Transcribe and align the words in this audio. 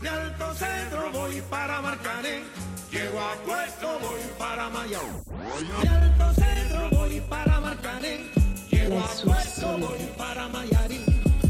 De 0.00 0.08
Alto 0.08 0.54
Centro 0.54 1.10
voy 1.12 1.42
para 1.50 1.80
Marcané. 1.80 2.44
Llego 2.90 3.20
a 3.20 3.34
Puerto, 3.44 3.98
voy 4.00 4.20
para 4.38 4.68
Mayao. 4.70 5.24
De 5.82 5.88
Alto 5.88 6.34
Centro 6.34 6.88
voy 6.90 7.20
para 7.28 7.60
Marcané. 7.60 8.30
Llego 8.70 9.00
a 9.00 9.08
Puerto, 9.24 9.78
voy 9.78 9.98
para 10.16 10.48
Mayarín. 10.48 11.04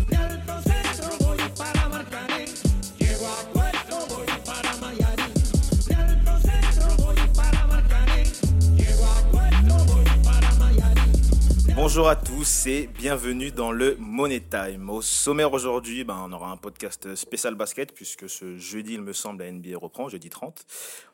De 0.08 0.16
Alto 0.16 0.62
Centro 0.62 1.10
voy 1.20 1.38
para 1.56 1.88
Marcané. 1.88 2.46
Llego 2.98 3.26
a 3.28 3.52
Puerto, 3.52 4.06
voy 4.08 4.26
para 4.46 4.76
Mayarín. 4.76 5.34
De 5.86 5.94
Alto 5.94 6.38
Centro 6.40 7.04
voy 7.04 7.16
para 7.36 7.66
Marcané. 7.66 8.24
Llego 8.76 9.06
a 9.06 9.30
Puerto, 9.30 9.74
voy 9.92 10.04
para 10.24 10.52
Mayarín. 10.54 11.12
Bonjour 11.74 12.08
à 12.08 12.16
tous 12.16 12.37
et 12.66 12.86
bienvenue 12.86 13.50
dans 13.50 13.72
le 13.72 13.94
Money 13.98 14.40
Time. 14.40 14.88
Au 14.88 15.02
sommaire 15.02 15.52
aujourd'hui, 15.52 16.02
ben, 16.02 16.18
on 16.24 16.32
aura 16.32 16.50
un 16.50 16.56
podcast 16.56 17.14
spécial 17.14 17.54
basket 17.54 17.92
puisque 17.92 18.26
ce 18.26 18.56
jeudi, 18.56 18.94
il 18.94 19.02
me 19.02 19.12
semble, 19.12 19.42
la 19.44 19.52
NBA 19.52 19.76
reprend, 19.76 20.08
jeudi 20.08 20.30
30. 20.30 20.64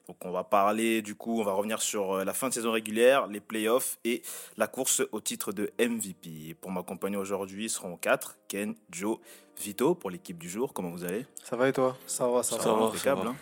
Donc 0.06 0.16
on 0.24 0.30
va 0.30 0.44
parler 0.44 1.02
du 1.02 1.16
coup, 1.16 1.40
on 1.40 1.44
va 1.44 1.52
revenir 1.52 1.82
sur 1.82 2.12
euh, 2.12 2.24
la 2.24 2.34
fin 2.34 2.50
de 2.50 2.54
saison 2.54 2.70
régulière, 2.70 3.26
les 3.26 3.40
playoffs 3.40 3.98
et 4.04 4.22
la 4.56 4.68
course 4.68 5.02
au 5.10 5.20
titre 5.20 5.50
de 5.50 5.72
MVP. 5.80 6.50
Et 6.50 6.54
pour 6.54 6.70
m'accompagner 6.70 7.16
aujourd'hui, 7.16 7.68
seront 7.68 7.96
quatre, 7.96 8.36
Ken, 8.46 8.76
Joe, 8.92 9.18
Vito 9.60 9.96
pour 9.96 10.10
l'équipe 10.10 10.38
du 10.38 10.48
jour. 10.48 10.72
Comment 10.72 10.90
vous 10.90 11.02
allez? 11.02 11.26
Ça 11.42 11.56
va 11.56 11.68
et 11.68 11.72
toi? 11.72 11.96
Ça 12.06 12.28
va, 12.28 12.44
ça, 12.44 12.60
Ça 12.60 12.72
va. 12.72 12.78
va, 12.78 12.86
impeccable, 12.86 13.26
hein. 13.26 13.36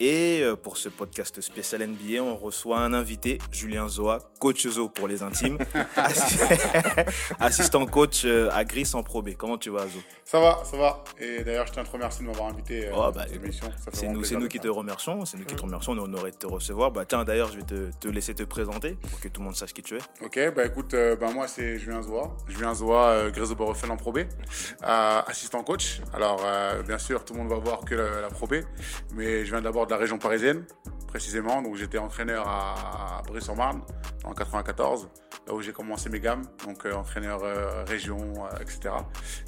Et 0.00 0.42
euh, 0.44 0.54
pour 0.54 0.76
ce 0.76 0.88
podcast 0.88 1.40
spécial 1.40 1.84
NBA, 1.84 2.22
on 2.22 2.36
reçoit 2.36 2.78
un 2.78 2.92
invité, 2.92 3.38
Julien 3.50 3.88
Zoa, 3.88 4.20
coach 4.38 4.64
Zo 4.68 4.88
pour 4.88 5.08
les 5.08 5.24
intimes, 5.24 5.58
assi- 5.96 6.38
assistant 7.40 7.84
coach 7.84 8.22
euh, 8.24 8.48
à 8.52 8.64
Gris 8.64 8.88
en 8.94 9.02
Pro 9.02 9.22
B. 9.22 9.30
Comment 9.36 9.58
tu 9.58 9.70
vas, 9.70 9.88
Zo? 9.88 9.98
Ça 10.24 10.38
va, 10.38 10.62
ça 10.64 10.76
va. 10.76 11.02
Et 11.18 11.42
d'ailleurs, 11.42 11.66
je 11.66 11.72
tiens 11.72 11.82
à 11.82 11.84
te 11.84 11.90
remercier 11.90 12.24
de 12.24 12.30
m'avoir 12.30 12.48
invité 12.50 12.86
euh, 12.86 12.92
Oh, 12.96 13.02
à 13.02 13.10
bah, 13.10 13.24
cette 13.26 13.42
émission. 13.42 13.66
C'est 13.92 14.36
nous, 14.36 14.46
qui 14.46 14.60
te 14.60 14.68
remercions, 14.68 15.24
c'est 15.24 15.36
nous 15.36 15.44
qui 15.44 15.56
te 15.56 15.62
remercions, 15.62 15.92
on 15.92 15.96
est 15.96 16.00
honoré 16.00 16.30
de 16.30 16.36
te 16.36 16.46
recevoir. 16.46 16.92
Bah 16.92 17.04
tiens, 17.04 17.24
d'ailleurs, 17.24 17.50
je 17.50 17.56
vais 17.56 17.64
te, 17.64 17.90
te 17.98 18.06
laisser 18.06 18.34
te 18.34 18.44
présenter 18.44 18.92
pour 19.10 19.18
que 19.18 19.26
tout 19.26 19.40
le 19.40 19.46
monde 19.46 19.56
sache 19.56 19.72
qui 19.72 19.82
tu 19.82 19.96
es. 19.96 20.00
Ok, 20.24 20.38
bah 20.54 20.64
écoute, 20.64 20.94
euh, 20.94 21.16
bah, 21.16 21.30
moi 21.34 21.48
c'est 21.48 21.76
Julien 21.80 22.02
Zoa. 22.02 22.36
Julien 22.46 22.72
Zoa, 22.72 23.08
euh, 23.08 23.30
Grèce 23.32 23.50
Borofel 23.50 23.90
en 23.90 23.96
Pro 23.96 24.12
B, 24.12 24.18
euh, 24.18 24.26
assistant 25.26 25.64
coach. 25.64 26.00
Alors, 26.14 26.40
bien 26.86 26.98
sûr, 26.98 27.24
tout 27.24 27.32
le 27.34 27.40
monde 27.40 27.48
va 27.48 27.56
voir 27.56 27.80
que 27.80 27.96
la, 27.96 28.20
la 28.20 28.28
Pro 28.28 28.46
B, 28.46 28.56
mais 29.14 29.44
je 29.44 29.50
viens 29.50 29.60
d'abord 29.60 29.87
la 29.90 29.96
région 29.96 30.18
parisienne, 30.18 30.64
précisément. 31.06 31.62
Donc, 31.62 31.76
j'étais 31.76 31.98
entraîneur 31.98 32.46
à, 32.48 33.22
Brie-sur-Marne 33.26 33.82
en 34.24 34.32
94, 34.32 35.08
là 35.46 35.54
où 35.54 35.60
j'ai 35.60 35.72
commencé 35.72 36.08
mes 36.10 36.20
gammes, 36.20 36.42
donc 36.64 36.84
euh, 36.86 36.92
entraîneur 36.92 37.42
euh, 37.42 37.84
région, 37.84 38.18
euh, 38.18 38.60
etc. 38.60 38.94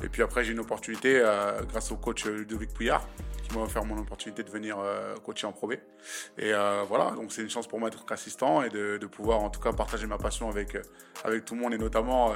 Et 0.02 0.08
puis 0.08 0.22
après, 0.22 0.44
j'ai 0.44 0.52
une 0.52 0.60
opportunité 0.60 1.22
grâce 1.68 1.92
au 1.92 1.96
coach 1.96 2.24
Ludovic 2.26 2.72
Pouillard 2.72 3.06
qui 3.50 3.56
m'a 3.58 3.64
offert 3.64 3.84
mon 3.84 3.98
opportunité 3.98 4.42
de 4.42 4.50
venir 4.50 4.76
euh, 4.78 5.14
coacher 5.24 5.46
en 5.46 5.52
Pro 5.52 5.66
B. 5.68 5.72
Et 6.38 6.52
euh, 6.52 6.82
voilà, 6.88 7.10
donc 7.12 7.32
c'est 7.32 7.42
une 7.42 7.50
chance 7.50 7.66
pour 7.66 7.80
moi 7.80 7.90
d'être 7.90 8.04
assistant 8.10 8.62
et 8.62 8.68
de, 8.68 8.98
de 8.98 9.06
pouvoir 9.06 9.40
en 9.40 9.50
tout 9.50 9.60
cas 9.60 9.72
partager 9.72 10.06
ma 10.06 10.18
passion 10.18 10.48
avec, 10.48 10.74
euh, 10.74 10.82
avec 11.24 11.44
tout 11.44 11.54
le 11.54 11.60
monde 11.60 11.74
et 11.74 11.78
notamment 11.78 12.30
euh, 12.30 12.34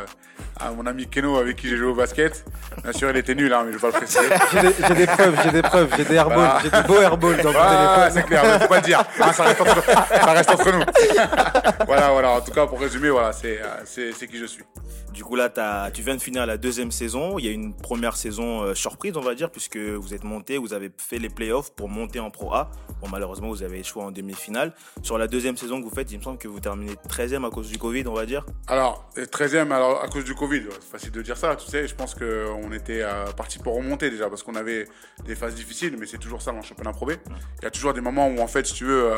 à 0.60 0.70
mon 0.72 0.86
ami 0.86 1.08
Keno 1.08 1.36
avec 1.36 1.56
qui 1.56 1.68
j'ai 1.68 1.76
joué 1.76 1.88
au 1.88 1.94
basket. 1.94 2.44
Bien 2.82 2.92
sûr, 2.92 3.10
il 3.10 3.16
était 3.16 3.34
nul, 3.34 3.52
hein, 3.52 3.62
mais 3.64 3.72
je 3.72 3.78
vais 3.78 3.90
pas 3.90 3.98
le 3.98 4.04
préciser. 4.04 4.20
J'ai 4.88 4.94
des, 4.94 5.06
preuves, 5.06 5.36
j'ai 5.44 5.50
des 5.50 5.62
preuves, 5.62 5.94
j'ai 5.96 6.04
des 6.04 6.14
airballs, 6.14 6.36
Voilà. 6.38 6.60
j'ai 6.62 6.70
des 6.70 6.82
beaux 6.88 7.00
airballs 7.00 7.42
dans 7.42 7.52
mon 7.52 7.58
Ah, 7.60 8.08
téléphone. 8.10 8.12
c'est 8.22 8.26
clair, 8.26 8.42
mais 8.44 8.58
faut 8.60 8.68
pas 8.68 8.76
le 8.80 8.82
dire. 8.84 9.00
Hein, 9.20 9.32
ça, 9.32 9.42
reste 9.44 9.60
entre, 9.60 9.84
ça 9.84 10.32
reste 10.32 10.50
entre 10.50 10.72
nous. 10.72 10.84
voilà, 11.86 12.10
voilà. 12.12 12.30
En 12.32 12.40
tout 12.40 12.52
cas, 12.52 12.66
pour 12.66 12.80
résumer, 12.80 13.10
voilà, 13.10 13.32
c'est 13.32 13.60
euh, 13.60 14.12
c'est 14.12 14.26
qui 14.28 14.38
je 14.38 14.44
suis. 14.46 14.64
Du 15.12 15.24
coup, 15.24 15.36
là, 15.36 15.48
t'as- 15.48 15.90
tu 15.92 16.02
viens 16.02 16.16
de 16.16 16.20
finir 16.22 16.44
la 16.46 16.56
deuxième 16.56 16.90
saison. 16.90 17.38
Il 17.38 17.46
y 17.46 17.48
a 17.48 17.52
une 17.52 17.74
première 17.74 18.16
saison 18.16 18.62
euh, 18.62 18.74
surprise, 18.74 19.16
on 19.16 19.20
va 19.20 19.34
dire, 19.34 19.50
puisque 19.50 19.76
vous 19.76 20.12
êtes 20.14 20.24
monté, 20.24 20.58
vous 20.58 20.72
avez 20.74 20.88
fait 21.04 21.18
les 21.18 21.28
playoffs 21.28 21.72
pour 21.74 21.88
monter 21.88 22.20
en 22.20 22.30
Pro 22.30 22.54
A. 22.54 22.70
Bon, 23.00 23.08
malheureusement, 23.08 23.48
vous 23.48 23.62
avez 23.62 23.80
échoué 23.80 24.02
en 24.02 24.10
demi-finale. 24.10 24.72
Sur 25.02 25.18
la 25.18 25.26
deuxième 25.26 25.56
saison 25.56 25.80
que 25.80 25.84
vous 25.84 25.94
faites, 25.94 26.10
il 26.12 26.18
me 26.18 26.22
semble 26.22 26.38
que 26.38 26.48
vous 26.48 26.60
terminez 26.60 26.94
13e 27.08 27.46
à 27.46 27.50
cause 27.50 27.70
du 27.70 27.78
Covid, 27.78 28.04
on 28.06 28.14
va 28.14 28.26
dire. 28.26 28.46
Alors, 28.66 29.10
euh, 29.18 29.26
13e, 29.26 29.70
alors 29.70 30.02
à 30.02 30.08
cause 30.08 30.24
du 30.24 30.34
Covid, 30.34 30.62
c'est 30.80 30.90
facile 30.90 31.10
de 31.10 31.22
dire 31.22 31.36
ça, 31.36 31.56
tu 31.56 31.66
sais, 31.68 31.86
je 31.86 31.94
pense 31.94 32.14
qu'on 32.14 32.72
était 32.72 33.02
euh, 33.02 33.26
parti 33.36 33.58
pour 33.58 33.76
remonter 33.76 34.10
déjà, 34.10 34.28
parce 34.28 34.42
qu'on 34.42 34.54
avait 34.54 34.86
des 35.24 35.34
phases 35.34 35.54
difficiles, 35.54 35.96
mais 35.98 36.06
c'est 36.06 36.18
toujours 36.18 36.42
ça 36.42 36.50
dans 36.52 36.58
le 36.58 36.64
championnat 36.64 36.92
Pro 36.92 37.06
B. 37.06 37.12
Il 37.60 37.64
y 37.64 37.66
a 37.66 37.70
toujours 37.70 37.92
des 37.92 38.00
moments 38.00 38.28
où, 38.28 38.40
en 38.40 38.46
fait, 38.46 38.66
si 38.66 38.74
tu 38.74 38.84
veux, 38.84 39.12
euh, 39.12 39.16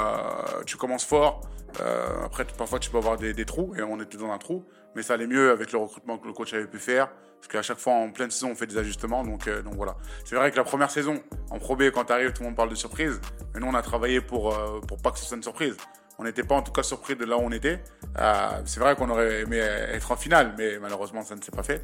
tu 0.66 0.76
commences 0.76 1.04
fort, 1.04 1.42
euh, 1.80 2.24
après, 2.24 2.44
parfois, 2.44 2.78
tu 2.78 2.91
peux 2.91 2.98
avoir 2.98 3.16
des, 3.16 3.32
des 3.32 3.44
trous, 3.44 3.74
et 3.76 3.82
on 3.82 4.00
était 4.00 4.18
dans 4.18 4.30
un 4.30 4.38
trou, 4.38 4.64
mais 4.96 5.02
ça 5.02 5.14
allait 5.14 5.26
mieux 5.26 5.50
avec 5.50 5.70
le 5.72 5.78
recrutement 5.78 6.16
que 6.16 6.26
le 6.26 6.32
coach 6.32 6.54
avait 6.54 6.66
pu 6.66 6.78
faire, 6.78 7.08
parce 7.36 7.48
qu'à 7.48 7.60
chaque 7.60 7.78
fois, 7.78 7.92
en 7.92 8.10
pleine 8.10 8.30
saison, 8.30 8.52
on 8.52 8.54
fait 8.54 8.66
des 8.66 8.78
ajustements, 8.78 9.22
donc, 9.22 9.46
euh, 9.46 9.60
donc 9.60 9.74
voilà. 9.74 9.94
C'est 10.24 10.36
vrai 10.36 10.50
que 10.50 10.56
la 10.56 10.64
première 10.64 10.90
saison, 10.90 11.22
en 11.50 11.58
Pro 11.58 11.76
B, 11.76 11.90
quand 11.90 12.06
tu 12.06 12.12
arrives, 12.14 12.32
tout 12.32 12.42
le 12.42 12.48
monde 12.48 12.56
parle 12.56 12.70
de 12.70 12.74
surprise, 12.74 13.20
mais 13.52 13.60
nous, 13.60 13.66
on 13.66 13.74
a 13.74 13.82
travaillé 13.82 14.22
pour, 14.22 14.54
euh, 14.54 14.80
pour 14.80 14.96
pas 14.96 15.10
que 15.10 15.18
ce 15.18 15.26
soit 15.26 15.36
une 15.36 15.42
surprise. 15.42 15.76
On 16.18 16.24
n'était 16.24 16.44
pas 16.44 16.54
en 16.54 16.62
tout 16.62 16.72
cas 16.72 16.82
surpris 16.82 17.14
de 17.14 17.26
là 17.26 17.36
où 17.36 17.42
on 17.42 17.52
était. 17.52 17.84
Euh, 18.18 18.62
c'est 18.64 18.80
vrai 18.80 18.96
qu'on 18.96 19.10
aurait 19.10 19.42
aimé 19.42 19.58
être 19.58 20.10
en 20.10 20.16
finale, 20.16 20.54
mais 20.56 20.78
malheureusement 20.78 21.22
ça 21.22 21.36
ne 21.36 21.42
s'est 21.42 21.52
pas 21.52 21.62
fait. 21.62 21.82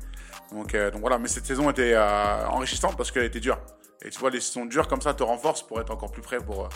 Donc, 0.50 0.74
donc 0.74 1.02
voilà, 1.02 1.18
mais 1.18 1.28
cette 1.28 1.44
saison 1.44 1.68
était 1.68 1.94
enrichissante 1.98 2.96
parce 2.96 3.10
qu'elle 3.10 3.24
était 3.24 3.40
dure. 3.40 3.58
Et 4.04 4.10
tu 4.10 4.18
vois, 4.18 4.30
les 4.30 4.40
saisons 4.40 4.66
dures 4.66 4.88
comme 4.88 5.00
ça 5.00 5.14
te 5.14 5.22
renforcent 5.22 5.62
pour 5.62 5.80
être 5.80 5.90
encore 5.90 6.10
plus 6.10 6.22
prêt 6.22 6.38
pour, 6.38 6.64
euh, 6.64 6.68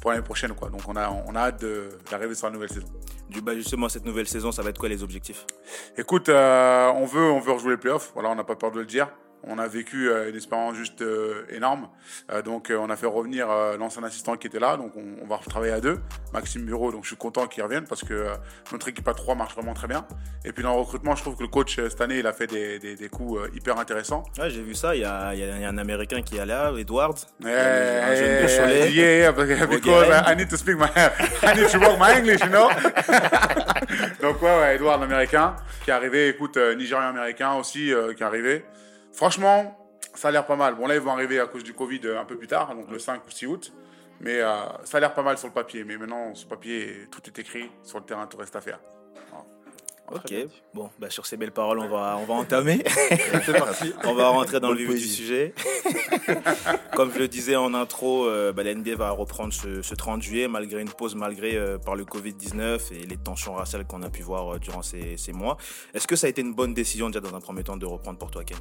pour 0.00 0.10
l'année 0.10 0.24
prochaine. 0.24 0.52
Quoi. 0.54 0.68
Donc 0.68 0.82
on 0.88 0.96
a, 0.96 1.08
on 1.10 1.34
a 1.34 1.40
hâte 1.40 1.64
d'arriver 2.10 2.34
sur 2.34 2.48
la 2.48 2.52
nouvelle 2.52 2.70
saison. 2.70 2.88
Du 3.28 3.40
bah, 3.40 3.54
justement, 3.54 3.88
cette 3.88 4.04
nouvelle 4.04 4.26
saison, 4.28 4.52
ça 4.52 4.62
va 4.62 4.70
être 4.70 4.78
quoi 4.78 4.88
les 4.88 5.02
objectifs? 5.02 5.46
Écoute, 5.96 6.28
euh, 6.28 6.90
on, 6.94 7.06
veut, 7.06 7.30
on 7.30 7.40
veut 7.40 7.52
rejouer 7.52 7.72
les 7.72 7.76
playoffs. 7.76 8.10
Voilà, 8.14 8.30
on 8.30 8.34
n'a 8.34 8.44
pas 8.44 8.56
peur 8.56 8.72
de 8.72 8.80
le 8.80 8.86
dire. 8.86 9.08
On 9.44 9.58
a 9.58 9.66
vécu 9.66 10.08
euh, 10.08 10.30
une 10.30 10.36
expérience 10.36 10.76
juste 10.76 11.02
euh, 11.02 11.44
énorme. 11.50 11.88
Euh, 12.30 12.42
donc, 12.42 12.72
on 12.76 12.90
a 12.90 12.96
fait 12.96 13.06
revenir 13.06 13.48
l'ancien 13.78 14.02
assistant 14.04 14.36
qui 14.36 14.46
était 14.46 14.60
là. 14.60 14.76
Donc, 14.76 14.92
on, 14.96 15.26
va 15.26 15.36
retravailler 15.36 15.72
à 15.72 15.80
deux. 15.80 15.98
Maxime 16.32 16.62
Bureau, 16.64 16.92
donc 16.92 17.04
je 17.04 17.08
suis 17.08 17.16
content 17.16 17.46
qu'il 17.46 17.62
revienne 17.62 17.84
parce 17.86 18.02
que 18.02 18.26
notre 18.70 18.88
équipe 18.88 19.06
à 19.08 19.14
trois 19.14 19.34
marche 19.34 19.54
vraiment 19.54 19.74
très 19.74 19.88
bien. 19.88 20.06
Et 20.44 20.52
puis, 20.52 20.62
dans 20.62 20.74
le 20.74 20.80
recrutement, 20.80 21.14
je 21.14 21.22
trouve 21.22 21.36
que 21.36 21.42
le 21.42 21.48
coach 21.48 21.76
cette 21.76 22.00
année, 22.00 22.18
il 22.18 22.26
a 22.26 22.32
fait 22.32 22.46
des, 22.46 22.78
des, 22.78 22.96
des 22.96 23.08
coups 23.08 23.40
hyper 23.54 23.78
intéressants. 23.78 24.24
Ouais, 24.38 24.50
j'ai 24.50 24.62
vu 24.62 24.74
ça. 24.74 24.94
Il 24.94 25.02
y 25.02 25.04
a, 25.04 25.34
il 25.34 25.40
y 25.40 25.64
un 25.64 25.78
Américain 25.78 26.22
qui 26.22 26.36
est 26.36 26.46
là, 26.46 26.72
Edward. 26.76 27.18
Eh, 27.42 27.46
un 27.46 28.14
jeune 28.14 28.42
de 28.42 28.48
eh, 28.48 28.56
Cholet. 28.56 28.92
yeah, 28.92 29.18
yeah, 29.18 29.32
because. 29.32 30.22
I 30.26 30.34
need 30.34 30.48
to 30.48 30.56
speak 30.56 30.76
my, 30.76 30.88
I 31.42 31.54
need 31.54 31.68
to 31.68 31.78
work 31.78 31.98
my 31.98 32.12
English, 32.16 32.40
you 32.40 32.48
know? 32.50 32.68
Donc 34.22 34.40
ouais, 34.42 34.58
ouais, 34.60 34.76
Edouard 34.76 34.98
l'américain 34.98 35.56
qui 35.84 35.90
est 35.90 35.94
arrivé, 35.94 36.28
écoute, 36.28 36.56
euh, 36.56 36.74
Nigérian 36.74 37.08
américain 37.08 37.54
aussi 37.54 37.92
euh, 37.92 38.14
qui 38.14 38.22
est 38.22 38.26
arrivé. 38.26 38.64
Franchement, 39.12 39.78
ça 40.14 40.28
a 40.28 40.30
l'air 40.30 40.46
pas 40.46 40.56
mal. 40.56 40.74
Bon 40.74 40.86
là, 40.86 40.94
ils 40.94 41.00
vont 41.00 41.12
arriver 41.12 41.40
à 41.40 41.46
cause 41.46 41.64
du 41.64 41.74
Covid 41.74 42.00
euh, 42.04 42.20
un 42.20 42.24
peu 42.24 42.36
plus 42.36 42.48
tard, 42.48 42.74
donc 42.74 42.90
le 42.90 42.98
5 42.98 43.26
ou 43.26 43.30
6 43.30 43.46
août. 43.46 43.72
Mais 44.20 44.40
euh, 44.40 44.54
ça 44.84 44.98
a 44.98 45.00
l'air 45.00 45.14
pas 45.14 45.22
mal 45.22 45.36
sur 45.38 45.48
le 45.48 45.54
papier. 45.54 45.84
Mais 45.84 45.96
maintenant, 45.96 46.34
sur 46.34 46.48
le 46.48 46.56
papier, 46.56 47.08
tout 47.10 47.20
est 47.26 47.38
écrit. 47.38 47.70
Sur 47.82 47.98
le 47.98 48.04
terrain, 48.04 48.26
tout 48.26 48.36
reste 48.36 48.54
à 48.54 48.60
faire. 48.60 48.78
Ok. 50.10 50.34
Bon, 50.74 50.90
bah, 50.98 51.08
sur 51.10 51.26
ces 51.26 51.36
belles 51.36 51.52
paroles, 51.52 51.78
on 51.78 51.88
va, 51.88 52.18
on 52.20 52.24
va 52.24 52.34
entamer. 52.34 52.82
C'est 53.46 53.56
parti. 53.56 53.92
On 54.04 54.14
va 54.14 54.28
rentrer 54.28 54.60
dans 54.60 54.70
le 54.70 54.76
vif 54.76 54.90
du 54.90 54.98
sujet. 54.98 55.54
Comme 56.94 57.12
je 57.12 57.18
le 57.18 57.28
disais 57.28 57.56
en 57.56 57.72
intro, 57.72 58.26
euh, 58.26 58.52
bah, 58.52 58.62
la 58.62 58.74
NBA 58.74 58.96
va 58.96 59.10
reprendre 59.10 59.52
ce, 59.52 59.80
ce 59.80 59.94
30 59.94 60.20
juillet 60.20 60.48
malgré 60.48 60.82
une 60.82 60.90
pause, 60.90 61.14
malgré 61.14 61.56
euh, 61.56 61.78
par 61.78 61.94
le 61.94 62.04
Covid-19 62.04 62.92
et 62.92 63.06
les 63.06 63.16
tensions 63.16 63.54
raciales 63.54 63.86
qu'on 63.86 64.02
a 64.02 64.10
pu 64.10 64.22
voir 64.22 64.54
euh, 64.54 64.58
durant 64.58 64.82
ces, 64.82 65.16
ces 65.16 65.32
mois. 65.32 65.56
Est-ce 65.94 66.06
que 66.06 66.16
ça 66.16 66.26
a 66.26 66.30
été 66.30 66.42
une 66.42 66.54
bonne 66.54 66.74
décision 66.74 67.08
déjà 67.08 67.20
dans 67.20 67.34
un 67.34 67.40
premier 67.40 67.62
temps 67.62 67.76
de 67.76 67.86
reprendre 67.86 68.18
pour 68.18 68.30
toi, 68.30 68.44
Ken? 68.44 68.58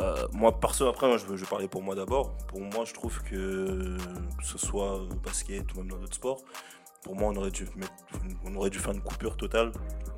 Euh, 0.00 0.26
moi, 0.32 0.58
perso, 0.60 0.86
après, 0.86 1.08
moi, 1.08 1.16
je, 1.16 1.24
veux, 1.24 1.36
je 1.36 1.42
vais 1.42 1.50
parler 1.50 1.68
pour 1.68 1.82
moi 1.82 1.94
d'abord. 1.94 2.36
Pour 2.46 2.60
moi, 2.60 2.84
je 2.84 2.94
trouve 2.94 3.20
que, 3.22 3.96
que 4.38 4.44
ce 4.44 4.58
soit 4.58 4.96
euh, 4.96 5.08
basket 5.24 5.72
ou 5.74 5.78
même 5.78 5.88
dans 5.88 5.96
d'autres 5.96 6.14
sports, 6.14 6.42
pour 7.02 7.14
moi, 7.16 7.30
on 7.32 7.36
aurait 7.36 7.50
dû, 7.50 7.66
mettre- 7.76 7.92
on 8.44 8.54
aurait 8.56 8.70
dû 8.70 8.78
faire 8.78 8.92
une 8.92 9.02
coupure 9.02 9.36
totale. 9.36 9.72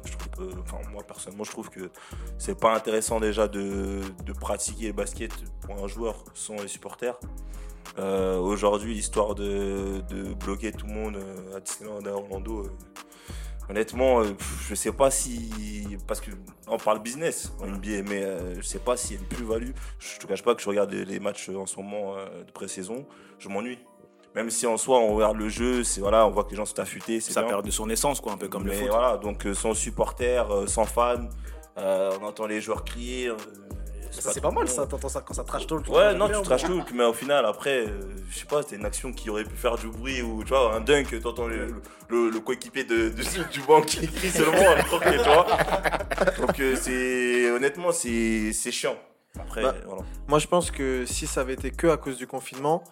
Je 0.04 0.12
trouve 0.16 0.30
que, 0.48 0.58
enfin, 0.60 0.78
moi, 0.92 1.02
personnellement, 1.02 1.44
je 1.44 1.50
trouve 1.50 1.68
que 1.70 1.90
c'est 2.38 2.58
pas 2.58 2.74
intéressant 2.74 3.20
déjà 3.20 3.48
de, 3.48 4.00
de 4.24 4.32
pratiquer 4.32 4.88
le 4.88 4.92
basket 4.94 5.32
pour 5.60 5.82
un 5.82 5.86
joueur 5.88 6.24
sans 6.34 6.56
les 6.56 6.68
supporters. 6.68 7.18
Euh, 7.98 8.38
Aujourd'hui, 8.38 8.94
l'histoire 8.94 9.34
de, 9.34 10.02
de 10.08 10.32
bloquer 10.34 10.72
tout 10.72 10.86
le 10.86 10.92
monde 10.94 11.16
euh, 11.16 11.56
à 11.56 11.60
Disneyland 11.60 12.04
à 12.06 12.10
Orlando, 12.12 12.60
euh, 12.64 12.70
honnêtement, 13.68 14.20
euh, 14.22 14.32
je 14.68 14.74
sais 14.74 14.92
pas 14.92 15.10
si. 15.10 15.50
Parce 16.06 16.20
que 16.20 16.30
on 16.66 16.78
parle 16.78 17.00
business 17.02 17.52
en 17.60 17.66
NBA, 17.66 18.02
mais 18.08 18.22
euh, 18.22 18.54
je 18.56 18.62
sais 18.62 18.78
pas 18.78 18.96
s'il 18.96 19.16
y 19.16 19.18
a 19.18 19.22
une 19.22 19.28
plus-value. 19.28 19.72
Je 19.98 20.18
te 20.18 20.26
cache 20.26 20.42
pas 20.42 20.54
que 20.54 20.62
je 20.62 20.68
regarde 20.68 20.92
les, 20.92 21.04
les 21.04 21.20
matchs 21.20 21.48
en 21.50 21.66
ce 21.66 21.76
moment 21.76 22.16
euh, 22.16 22.44
de 22.44 22.50
pré-saison, 22.52 23.06
je 23.38 23.48
m'ennuie. 23.48 23.78
Même 24.34 24.48
si 24.50 24.66
en 24.66 24.76
soi, 24.76 24.98
on 25.00 25.14
regarde 25.16 25.36
le 25.38 25.48
jeu, 25.48 25.82
c'est 25.82 26.00
voilà, 26.00 26.24
on 26.26 26.30
voit 26.30 26.44
que 26.44 26.50
les 26.50 26.56
gens 26.56 26.64
sont 26.64 26.78
affûtés, 26.78 27.20
c'est 27.20 27.34
perd 27.34 27.64
de 27.64 27.70
son 27.70 27.90
essence, 27.90 28.20
quoi, 28.20 28.32
un 28.32 28.36
peu 28.36 28.48
comme 28.48 28.64
le 28.64 28.72
foot. 28.72 28.88
voilà, 28.88 29.16
donc 29.16 29.44
euh, 29.46 29.54
sans 29.54 29.74
supporters, 29.74 30.50
euh, 30.54 30.66
sans 30.68 30.84
fans, 30.84 31.28
euh, 31.78 32.12
on 32.20 32.26
entend 32.26 32.46
les 32.46 32.60
joueurs 32.60 32.84
crier. 32.84 33.28
euh, 33.28 33.36
C'est 34.12 34.40
pas 34.40 34.50
mal 34.52 34.68
ça, 34.68 34.86
t'entends 34.86 35.08
ça 35.08 35.20
quand 35.20 35.34
ça 35.34 35.42
trash 35.42 35.66
talk. 35.66 35.88
Ouais, 35.88 36.14
non, 36.14 36.28
tu 36.28 36.42
trash 36.42 36.62
talk, 36.62 36.92
mais 36.94 37.04
au 37.04 37.12
final, 37.12 37.44
après, 37.44 37.86
euh, 37.86 38.00
je 38.30 38.38
sais 38.38 38.44
pas, 38.46 38.62
c'était 38.62 38.76
une 38.76 38.84
action 38.84 39.12
qui 39.12 39.30
aurait 39.30 39.42
pu 39.44 39.56
faire 39.56 39.76
du 39.76 39.88
bruit 39.88 40.22
ou 40.22 40.44
tu 40.44 40.50
vois, 40.50 40.74
un 40.76 40.80
dunk, 40.80 41.20
t'entends 41.20 41.48
le, 41.48 41.74
le, 42.08 42.30
le 42.30 42.40
coéquipier 42.40 42.84
de, 42.84 43.08
de- 43.08 43.50
du 43.52 43.60
banc 43.62 43.80
qui 43.82 44.06
crie 44.06 44.30
seulement, 44.30 44.70
alors 44.70 45.00
que, 45.00 45.10
tu 45.10 45.24
vois. 45.28 45.46
Donc, 46.46 46.60
euh, 46.60 46.76
c'est 46.80 47.50
honnêtement, 47.50 47.90
c'est 47.90 48.52
c'est 48.52 48.70
chiant. 48.72 48.96
Après, 49.38 49.62
Bah, 49.62 49.74
voilà. 49.86 50.02
Moi 50.28 50.38
je 50.40 50.46
pense 50.48 50.70
que 50.72 51.04
si 51.06 51.26
ça 51.28 51.40
avait 51.42 51.54
été 51.54 51.70
que 51.70 51.86
à 51.86 51.96
cause 51.96 52.16
du 52.16 52.26
confinement, 52.26 52.82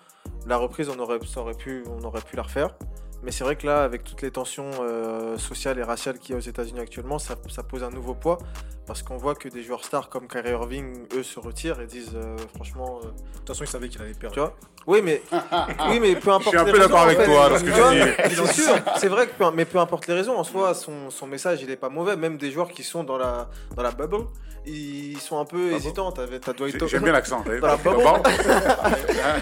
La 0.47 0.57
reprise, 0.57 0.89
on 0.89 0.99
aurait, 0.99 1.19
pu, 1.55 1.85
on 1.87 2.11
pu 2.21 2.37
la 2.37 2.43
refaire. 2.43 2.75
Mais 3.23 3.33
c'est 3.33 3.43
vrai 3.45 3.57
que 3.57 3.67
là, 3.67 3.83
avec 3.83 4.05
toutes 4.05 4.23
les 4.23 4.31
tensions 4.31 4.71
euh, 4.81 5.37
sociales 5.39 5.79
et 5.79 5.83
raciales 5.83 6.19
qu'il 6.19 6.31
y 6.33 6.35
a 6.35 6.39
aux 6.39 6.41
États-Unis 6.41 6.81
actuellement, 6.81 7.19
ça, 7.19 7.35
ça 7.51 7.63
pose 7.63 7.83
un 7.83 7.91
nouveau 7.91 8.15
poids. 8.15 8.39
Parce 8.87 9.03
qu'on 9.03 9.19
voit 9.19 9.35
que 9.35 9.49
des 9.51 9.63
joueurs 9.63 9.85
stars 9.85 10.09
comme 10.09 10.27
Kyrie 10.29 10.51
Irving, 10.53 11.05
eux, 11.15 11.23
se 11.23 11.39
retirent 11.39 11.79
et 11.81 11.87
disent 11.87 12.13
euh, 12.15 12.37
franchement. 12.55 13.01
euh, 13.03 13.09
De 13.09 13.39
toute 13.39 13.49
façon, 13.49 13.65
il 13.65 13.67
savait 13.67 13.89
qu'il 13.91 14.01
allait 14.01 14.15
perdre. 14.15 14.33
tu 14.35 14.41
vois? 14.41 14.57
Oui, 14.87 15.03
mais, 15.03 15.21
oui, 15.91 16.01
mais 16.01 16.17
peu 16.17 16.31
importe. 16.31 16.45
Je 16.45 16.49
suis 16.51 16.59
un 16.59 16.65
les 16.65 16.73
peu 16.73 16.79
d'accord 16.79 17.01
en 17.01 17.03
avec 17.03 17.19
fait. 17.19 17.27
toi 17.27 17.49
dans 17.51 17.59
ce 17.59 17.65
que 17.65 17.71
Tu 17.71 17.73
vois, 17.81 17.91
tu 17.91 18.29
dis. 18.31 18.37
C'est 18.47 18.63
sûr, 18.63 18.75
c'est 18.97 19.09
vrai 19.09 19.27
que 19.27 19.33
peu, 19.35 19.45
mais 19.53 19.67
peu 19.67 19.79
importe 19.79 20.07
les 20.07 20.15
raisons, 20.15 20.37
en 20.39 20.45
soi, 20.45 20.73
son, 20.73 21.11
son 21.11 21.27
message 21.27 21.61
il 21.61 21.71
est 21.71 21.77
pas 21.77 21.91
mauvais. 21.91 22.17
Même 22.17 22.39
des 22.39 22.51
joueurs 22.51 22.71
qui 22.71 22.83
sont 22.83 23.05
dans 23.05 23.19
la, 23.19 23.51
dans 23.77 23.83
la 23.83 23.91
bubble, 23.91 24.25
ils 24.65 25.19
sont 25.21 25.39
un 25.39 25.45
peu 25.45 25.73
hésitants. 25.73 26.11
T'avais- 26.11 26.39
T'as 26.41 26.55
Dwight, 26.55 26.79
J'ai- 26.81 26.89
J'aime 26.89 27.03
bien 27.03 27.13
l'accent. 27.13 27.45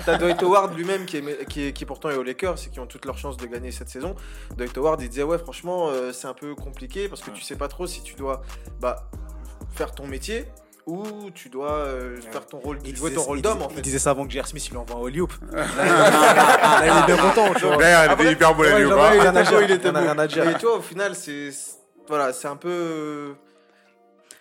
t'as 0.05 0.19
Dwight 0.19 0.43
Howard 0.43 0.75
lui-même 0.77 1.07
qui, 1.07 1.19
est- 1.19 1.49
qui, 1.49 1.67
est- 1.69 1.73
qui 1.73 1.85
pourtant 1.85 2.11
est 2.11 2.17
aux 2.17 2.23
Lakers 2.23 2.57
et 2.67 2.71
qui 2.71 2.81
ont 2.81 2.87
toutes 2.87 3.05
leurs 3.05 3.19
chances 3.19 3.37
de 3.37 3.47
gagner 3.47 3.66
cette 3.73 3.89
saison. 3.89 4.15
Dwight 4.57 4.77
Howard 4.79 5.01
il 5.03 5.09
disait 5.09 5.23
ouais 5.23 5.39
franchement 5.39 5.89
euh, 5.89 6.13
c'est 6.13 6.27
un 6.29 6.35
peu 6.35 6.55
compliqué 6.55 7.09
parce 7.09 7.23
que 7.23 7.31
tu 7.31 7.43
sais 7.43 7.57
pas 7.57 7.69
trop 7.69 7.87
si 7.87 8.03
tu 8.03 8.15
dois 8.15 8.43
bah, 8.81 9.09
faire 9.75 9.93
ton 9.93 10.07
métier 10.07 10.47
ou 10.87 11.05
tu 11.35 11.49
dois 11.49 11.73
euh, 11.73 12.21
faire 12.31 12.47
ton 12.47 12.59
rôle, 12.59 12.79
Il 12.85 12.95
jouer 12.95 13.11
disait- 13.11 13.21
ton 13.21 13.27
rôle 13.27 13.43
d'homme 13.43 13.63
en 13.63 13.69
fait. 13.69 13.75
Il 13.79 13.83
disait 13.83 13.99
ça 13.99 14.11
avant 14.11 14.25
que 14.25 14.33
J.R. 14.33 14.47
Smith 14.47 14.69
il 14.69 14.75
l'envoie 14.75 14.97
au 15.01 15.09
Hoop. 15.09 15.33
Là, 15.53 15.65
il 16.85 17.03
est 17.03 17.07
bien 17.07 17.17
content, 17.17 17.53
tu 17.55 17.65
vois. 17.65 17.77
D'ailleurs, 17.77 18.05
il 18.07 18.13
était 18.23 18.33
hyper 18.33 18.55
beau, 18.55 18.63
la 18.63 18.79
il 18.79 19.71
était 19.73 19.91
rien 19.91 20.19
à 20.19 20.27
dire. 20.27 20.49
Et 20.49 20.55
toi, 20.59 20.77
au 20.77 20.81
final, 20.83 21.15
c'est 21.15 21.51
c'est- 21.51 21.73
voilà, 22.09 22.33
c'est 22.33 22.47
un 22.47 22.55
peu 22.57 23.35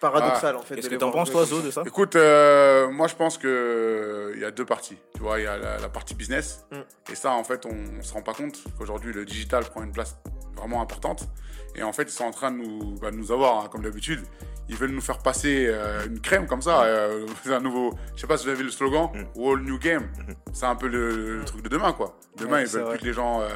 euh, 0.08 0.12
paradoxal 0.12 0.56
en 0.56 0.62
fait. 0.62 0.76
Qu'est-ce 0.76 0.90
que 0.90 0.96
t'en 0.96 1.12
penses, 1.12 1.32
toi, 1.32 1.46
Zo, 1.46 1.62
de 1.62 1.72
ça? 1.72 1.84
Écoute, 1.86 2.16
euh, 2.16 2.90
moi 2.90 3.08
je 3.08 3.16
pense 3.16 3.38
que 3.38 3.48
euh, 3.48 4.32
il 4.36 4.42
y 4.42 4.46
a 4.46 4.52
deux 4.52 4.66
parties. 4.66 4.98
Tu 5.16 5.22
vois, 5.22 5.40
il 5.40 5.44
y 5.44 5.48
a 5.48 5.58
la, 5.58 5.78
la 5.78 5.90
partie 5.90 6.16
business. 6.16 6.66
Mm. 6.72 7.12
Et 7.12 7.16
ça, 7.16 7.32
en 7.32 7.44
fait, 7.44 7.66
on, 7.66 7.76
on 8.00 8.02
se 8.04 8.14
rend 8.14 8.22
pas 8.22 8.34
compte 8.34 8.58
qu'aujourd'hui 8.78 9.14
le 9.14 9.26
digital 9.26 9.64
prend 9.66 9.84
une 9.84 9.92
place 9.92 10.18
vraiment 10.56 10.82
importante. 10.82 11.28
Et 11.78 11.84
en 11.84 11.92
fait, 11.92 12.04
ils 12.04 12.10
sont 12.10 12.24
en 12.24 12.32
train 12.32 12.52
de 12.52 12.58
nous, 12.58 12.96
bah, 13.02 13.12
de 13.12 13.18
nous 13.18 13.32
avoir, 13.34 13.64
hein, 13.66 13.68
comme 13.70 13.82
d'habitude. 13.82 14.22
Ils 14.70 14.78
veulent 14.78 14.92
nous 14.92 15.02
faire 15.02 15.20
passer 15.20 15.68
euh, 15.70 16.06
une 16.08 16.22
crème 16.22 16.48
comme 16.48 16.62
ça. 16.62 16.84
euh, 16.84 17.28
c'est 17.44 17.54
un 17.54 17.60
nouveau. 17.60 17.94
Je 18.16 18.22
sais 18.22 18.28
pas 18.28 18.38
si 18.38 18.46
vous 18.46 18.50
avez 18.52 18.60
vu 18.60 18.64
le 18.66 18.72
slogan. 18.72 19.10
All 19.38 19.60
New 19.60 19.78
Game. 19.78 20.08
C'est 20.54 20.66
un 20.66 20.76
peu 20.76 20.88
le, 20.88 21.40
le 21.40 21.46
truc 21.46 21.62
de 21.62 21.70
demain, 21.70 21.92
quoi. 21.92 22.18
Demain, 22.38 22.54
Ouais, 22.58 22.62
ils 22.64 22.70
veulent 22.70 22.90
plus 22.90 23.00
que 23.00 23.06
les 23.06 23.14
gens. 23.14 23.42
euh, 23.42 23.48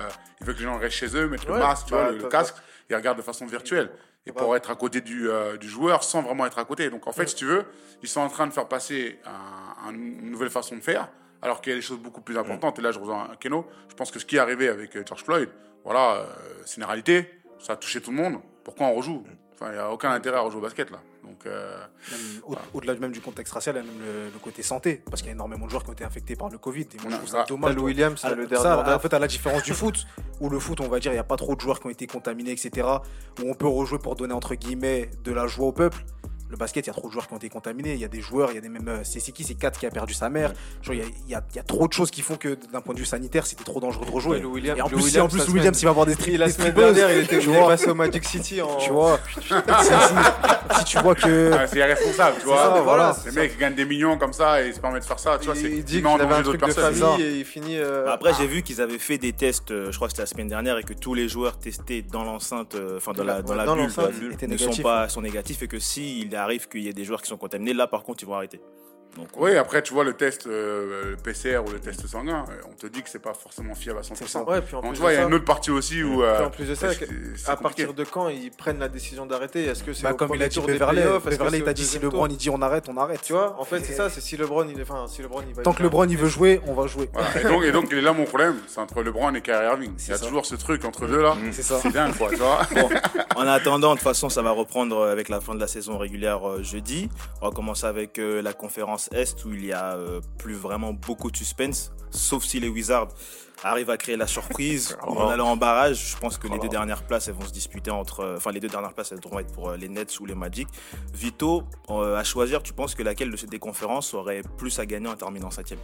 ils 0.42 0.45
veulent 0.45 0.56
que 0.56 0.60
les 0.60 0.66
gens 0.66 0.78
restent 0.78 0.98
chez 0.98 1.16
eux, 1.16 1.28
mettre 1.30 1.48
Ouais, 1.48 1.54
le 1.54 1.60
masque, 1.60 1.88
tu 1.88 1.94
vois, 1.94 2.12
le, 2.12 2.18
le 2.18 2.28
casque, 2.28 2.56
et 2.90 2.95
regardent 2.95 3.18
de 3.19 3.24
façon 3.24 3.45
virtuelle. 3.45 3.90
Et 4.25 4.31
pour 4.31 4.56
être 4.56 4.69
à 4.69 4.75
côté 4.75 5.01
du, 5.01 5.30
euh, 5.30 5.57
du 5.57 5.68
joueur 5.68 6.04
sans 6.04 6.21
vraiment 6.21 6.45
être 6.45 6.60
à 6.60 6.66
côté. 6.66 6.89
Donc 6.89 7.07
en 7.07 7.12
fait, 7.12 7.27
si 7.27 7.36
tu 7.36 7.45
veux, 7.45 7.66
ils 8.04 8.07
sont 8.10 8.21
en 8.21 8.30
train 8.30 8.45
de 8.48 8.54
faire 8.54 8.68
passer 8.68 9.19
un- 9.25 9.88
un- 9.89 9.94
une 9.94 10.30
nouvelle 10.30 10.50
façon 10.51 10.75
de 10.75 10.81
faire, 10.81 11.10
alors 11.42 11.62
qu'il 11.62 11.71
y 11.71 11.74
a 11.74 11.77
des 11.77 11.81
choses 11.81 12.00
beaucoup 12.00 12.21
plus 12.21 12.38
importantes. 12.38 12.77
Et 12.80 12.81
là, 12.81 12.92
je 12.92 13.00
rejoins 13.00 13.30
Keno. 13.39 13.66
Je 13.89 13.95
pense 13.95 14.12
que 14.12 14.19
ce 14.19 14.25
qui 14.25 14.36
est 14.36 14.39
arrivé 14.39 14.68
avec 14.68 14.95
euh, 14.95 15.04
George 15.06 15.24
Floyd, 15.24 15.50
voilà, 15.83 16.18
euh, 16.18 16.25
c'est 16.66 16.77
une 16.77 16.83
réalité. 16.83 17.30
Ça 17.60 17.74
a 17.74 17.75
touché 17.75 18.01
tout 18.01 18.12
le 18.12 18.18
monde. 18.18 18.39
Pourquoi 18.63 18.88
on 18.88 18.94
rejoue? 18.94 19.24
Enfin, 19.61 19.71
il 19.71 19.73
n'y 19.73 19.79
a 19.81 19.91
aucun 19.91 20.11
intérêt 20.11 20.38
à 20.38 20.39
rejouer 20.39 20.59
au 20.59 20.61
basket 20.63 20.89
là. 20.89 21.00
Donc, 21.23 21.45
euh, 21.45 21.77
Au-delà 22.73 22.95
même 22.95 23.11
du 23.11 23.19
contexte 23.19 23.53
racial, 23.53 23.75
il 23.75 23.79
y 23.79 23.81
a 23.81 23.91
même 23.91 24.01
le, 24.01 24.23
le 24.31 24.39
côté 24.41 24.63
santé. 24.63 25.03
Parce 25.09 25.21
qu'il 25.21 25.27
y 25.27 25.31
a 25.31 25.33
énormément 25.33 25.65
de 25.65 25.69
joueurs 25.71 25.83
qui 25.83 25.89
ont 25.89 25.94
été 25.94 26.06
infectés 26.06 26.35
par 26.38 26.50
le 26.50 26.57
Covid. 26.57 26.83
Et 26.94 27.01
moi, 27.01 27.11
je 27.11 27.15
trouve 27.17 27.29
ça 27.29 27.41
Ah, 27.41 27.45
dommage. 27.47 27.75
Williams, 27.75 28.23
À- 28.23 28.33
le 28.35 28.44
ça, 28.44 28.50
dernier 28.50 28.67
en 28.69 28.83
date. 28.83 28.95
en 28.95 29.00
fait, 29.00 29.13
à 29.13 29.19
la 29.19 29.27
différence 29.27 29.63
du 29.63 29.73
foot, 29.73 30.06
où 30.39 30.50
le 30.50 30.59
foot, 30.59 30.79
on 30.79 30.88
va 30.88 31.00
dire, 31.00 31.11
il 31.11 31.15
n'y 31.15 31.19
a 31.19 31.23
pas 31.25 31.35
trop 31.35 31.56
de 31.56 31.61
joueurs 31.61 31.79
qui 31.81 31.88
ont 31.88 31.89
été 31.89 32.07
contaminés, 32.07 32.51
etc., 32.51 32.88
où 33.44 33.50
on 33.50 33.53
peut 33.53 33.67
rejouer 33.67 34.00
pour 34.00 34.15
donner, 34.15 34.33
entre 34.33 34.56
guillemets, 34.56 35.11
de 35.25 35.31
la 35.33 35.45
joie 35.45 35.67
au 35.67 35.71
peuple. 35.73 36.03
Le 36.50 36.57
basket, 36.57 36.86
il 36.86 36.90
y 36.90 36.90
a 36.90 36.94
trop 36.94 37.07
de 37.07 37.13
joueurs 37.13 37.28
qui 37.28 37.34
ont 37.34 37.38
été 37.38 37.48
contaminés. 37.50 37.94
Il 37.94 38.00
y 38.00 38.06
a 38.06 38.07
des 38.07 38.22
joueurs, 38.22 38.50
il 38.51 38.56
y 38.56 38.57
a 38.57 38.62
des 38.62 38.69
même. 38.69 38.88
euh, 38.88 39.00
C'est 39.04 39.19
qui 39.31 39.44
C'est 39.44 39.54
4 39.54 39.80
qui 39.80 39.86
a 39.86 39.92
perdu 39.92 40.13
sa 40.16 40.30
mère. 40.30 40.51
Genre, 40.81 40.96
il 40.96 41.01
y 41.01 41.04
a, 41.04 41.06
il 41.28 41.31
y 41.31 41.36
a- 41.36 41.44
il 41.51 41.56
y 41.56 41.60
a 41.60 41.63
trop 41.63 41.88
de 41.88 41.94
choses 41.94 42.10
qui 42.10 42.22
font 42.24 42.38
que, 42.38 42.57
d'un 42.74 42.81
point 42.81 42.96
de 42.96 43.00
vue 43.00 43.06
sanitaire, 43.06 43.46
c'était 43.46 43.63
trop 43.63 43.80
dangereux 43.80 44.06
de 44.06 44.12
rejouer. 44.12 44.44
Ouais, 44.44 44.62
et 44.75 44.81
en 44.81 44.88
plus, 44.90 44.98
si 45.00 45.06
Williams, 45.06 45.25
en 45.25 45.28
plus, 45.28 45.48
Williams, 45.54 45.78
semaine- 45.78 45.81
il 45.81 45.86
va 45.86 45.90
avoir 45.92 46.06
des 46.07 46.16
tri- 46.16 46.38
la 46.38 46.48
des 46.48 46.51
semaine 46.54 46.74
dernière, 46.74 47.12
il 47.12 47.24
était 47.24 47.40
passé 47.68 47.90
au 47.90 47.94
Magic 47.94 48.25
City 48.25 48.62
en. 48.63 48.78
Tu 48.78 48.90
vois, 48.90 49.19
si, 49.36 49.42
si- 49.44 50.78
si 50.80 50.84
tu 50.86 50.98
vois 51.00 51.13
que. 51.16 51.51
ah, 51.54 51.68
c'est 51.68 51.78
irresponsable, 51.78 52.38
tu 52.40 52.46
vois. 52.48 52.57
ça, 52.57 52.81
voilà, 52.81 53.16
Les 53.25 53.31
mecs 53.31 53.57
gagnent 53.60 53.75
des 53.75 53.86
millions 53.86 54.18
comme 54.18 54.34
ça 54.34 54.63
et 54.63 54.69
ils 54.69 54.74
se 54.74 54.80
permettent 54.80 55.04
de 55.04 55.07
faire 55.07 55.19
ça. 55.19 55.38
Tu 55.40 55.45
vois, 55.45 55.56
il, 55.56 55.62
c'est 55.62 55.69
il 55.72 55.84
dit 55.84 55.98
qu'il 56.02 56.07
avait 56.07 56.34
un 56.34 56.42
truc 56.42 56.60
de 56.60 56.66
personnes. 56.66 56.95
famille 56.95 57.25
et 57.25 57.38
il 57.40 57.45
finit. 57.45 57.78
euh, 57.78 58.06
Bah, 58.06 58.13
Après, 58.13 58.34
j'ai 58.34 58.48
vu 58.48 58.63
qu'ils 58.63 58.81
avaient 58.81 58.98
fait 58.98 59.18
des 59.19 59.34
tests, 59.34 59.69
euh, 59.72 59.92
je 59.92 59.95
crois 59.98 60.07
que 60.07 60.13
c'était 60.13 60.24
la 60.24 60.28
semaine 60.28 60.48
dernière, 60.48 60.78
et 60.80 60.84
que 60.84 60.94
tous 60.94 61.13
les 61.13 61.30
joueurs 61.30 61.57
testés 61.60 62.02
dans 62.02 62.24
l'enceinte, 62.24 62.75
enfin 62.98 63.12
dans 63.13 63.24
la, 63.24 63.42
dans 63.44 63.54
la 63.56 63.66
Dans 63.66 63.75
bulle, 63.75 63.86
ne 63.86 63.92
sont 63.92 64.48
négatifs, 64.48 64.84
pas 64.84 65.10
sont 65.10 65.22
négatifs, 65.22 65.62
et 65.62 65.68
que 65.68 65.80
s'il 65.80 66.36
arrive 66.39 66.68
qu'il 66.68 66.81
y 66.81 66.88
ait 66.88 66.94
des 66.94 67.03
joueurs 67.03 67.21
qui 67.21 67.30
sont 67.30 67.38
contaminés, 67.38 67.74
là 67.74 67.88
par 67.88 68.03
contre 68.03 68.24
ils 68.24 68.25
vont 68.25 68.36
arrêter. 68.36 68.59
Donc, 69.17 69.27
Oui, 69.38 69.57
après, 69.57 69.81
tu 69.81 69.94
vois, 69.94 70.03
le 70.03 70.13
test 70.13 70.45
euh, 70.47 71.15
PCR 71.23 71.59
ou 71.67 71.71
le 71.71 71.79
test 71.79 72.06
sanguin, 72.07 72.45
euh, 72.50 72.53
on 72.69 72.73
te 72.73 72.88
dit 72.88 73.01
que 73.01 73.09
c'est 73.09 73.19
pas 73.19 73.33
forcément 73.33 73.73
fiable 73.75 74.00
à 74.00 74.01
100%. 74.03 74.44
Ouais, 74.47 74.61
puis 74.61 74.75
en 74.75 74.81
Donc, 74.81 74.91
plus 74.91 74.95
tu 74.97 75.01
vois, 75.01 75.13
il 75.13 75.15
y 75.15 75.19
a 75.19 75.23
une 75.23 75.33
autre 75.33 75.45
partie 75.45 75.71
aussi 75.71 76.03
où. 76.03 76.17
Puis 76.17 76.21
euh, 76.21 76.45
en 76.45 76.50
plus 76.50 76.65
de 76.69 76.75
ça, 76.75 76.94
c'est- 76.94 77.07
c'est 77.35 77.50
à 77.50 77.56
partir 77.57 77.94
de 77.94 78.03
quand 78.03 78.29
ils 78.29 78.51
prennent 78.51 78.79
la 78.79 78.88
décision 78.88 79.25
d'arrêter? 79.25 79.65
Est-ce 79.65 79.83
que 79.83 79.94
c'est 79.94 80.03
Bah, 80.03 80.11
au 80.13 80.15
comme 80.15 80.31
il 80.35 80.44
a 80.44 80.47
dit 80.47 80.59
Beverley, 80.59 81.03
Beverley 81.25 81.61
t'a 81.61 81.73
dit 81.73 81.83
si 81.85 82.00
LeBron 82.00 82.27
il 82.27 82.38
dit 82.38 82.50
on 82.50 82.61
arrête, 82.61 82.85
on 82.88 82.97
arrête. 82.97 83.21
Tu 83.23 83.33
vois, 83.33 83.59
en 83.59 83.65
fait, 83.65 83.79
c'est 83.83 83.94
ça. 83.94 84.09
C'est 84.09 84.21
si 84.21 84.38
LeBron, 84.38 84.67
il, 84.69 84.81
enfin, 84.81 85.06
si 85.07 85.21
LeBron, 85.21 85.41
il 85.47 85.56
va. 85.56 85.63
Tant 85.63 85.73
que 85.73 85.83
LeBron 85.83 86.06
il 86.07 86.17
veut 86.17 86.29
jouer, 86.29 86.61
on 86.67 86.73
va 86.73 86.85
jouer. 86.88 87.09
Voilà. 87.11 87.29
Et, 87.39 87.44
donc, 87.44 87.63
et 87.63 87.71
donc, 87.71 87.88
il 87.91 87.97
est 87.97 88.01
là 88.01 88.13
mon 88.13 88.25
problème, 88.25 88.56
c'est 88.67 88.79
entre 88.79 89.01
LeBron 89.01 89.33
et 89.33 89.41
Kyrie 89.41 89.65
Irving. 89.65 89.94
Il 89.97 90.09
y 90.09 90.13
a 90.13 90.17
ça. 90.17 90.25
toujours 90.27 90.45
ce 90.45 90.56
truc 90.56 90.85
entre 90.85 91.07
deux 91.07 91.21
là. 91.21 91.35
C'est 91.51 91.63
ça. 91.63 91.79
C'est 91.81 91.91
dingue, 91.91 92.15
quoi, 92.15 92.29
tu 92.29 92.35
vois. 92.35 92.59
Bon, 92.75 92.89
en 93.35 93.47
attendant, 93.47 93.91
de 93.91 93.95
toute 93.95 94.03
façon, 94.03 94.29
ça 94.29 94.41
va 94.44 94.51
reprendre 94.51 95.03
avec 95.07 95.29
la 95.29 95.41
fin 95.41 95.56
de 95.56 95.59
la 95.59 95.67
saison 95.67 95.97
régulière 95.97 96.47
euh, 96.47 96.61
jeudi. 96.63 97.09
On 97.41 97.50
va 97.50 97.56
commencer 97.56 97.85
avec 97.85 98.17
la 98.19 98.53
conférence 98.53 98.99
Est 99.13 99.46
où 99.46 99.54
il 99.54 99.66
y 99.66 99.72
a 99.74 99.96
euh, 99.96 100.19
plus 100.38 100.54
vraiment 100.56 100.94
beaucoup 100.94 101.31
de 101.31 101.38
suspense, 101.38 101.92
sauf 102.12 102.44
si 102.44 102.60
les 102.60 102.68
Wizards 102.68 103.07
arrivent 103.63 103.90
à 103.90 103.98
créer 103.98 104.16
la 104.18 104.28
surprise 104.28 104.98
en 105.04 105.28
allant 105.30 105.50
en 105.50 105.57
barrage. 105.57 106.12
Je 106.12 106.18
pense 106.18 106.38
que 106.38 106.48
les 106.48 106.60
deux 106.60 106.69
dernières 106.69 107.04
places, 107.04 107.28
elles 107.28 107.34
vont 107.36 107.46
se 107.48 107.51
disputer 107.54 107.92
entre. 107.92 108.19
euh, 108.22 108.38
Enfin, 108.38 108.51
les 108.51 108.60
deux 108.60 108.68
dernières 108.69 108.94
places, 108.94 109.12
elles 109.12 109.19
devront 109.19 109.40
être 109.40 109.51
pour 109.54 109.69
euh, 109.69 109.78
les 109.78 109.90
Nets 109.90 110.19
ou 110.19 110.25
les 110.25 110.36
Magic. 110.36 110.68
Vito, 111.13 111.63
euh, 111.90 112.16
à 112.18 112.24
choisir, 112.24 112.62
tu 112.63 112.74
penses 112.74 112.96
que 112.96 113.04
laquelle 113.04 113.31
de 113.31 113.38
ces 113.38 113.48
deux 113.48 113.60
conférences 113.60 114.13
aurait 114.13 114.42
plus 114.57 114.78
à 114.80 114.86
gagner 114.86 115.07
en 115.10 115.16
terminant 115.16 115.52
septième 115.52 115.80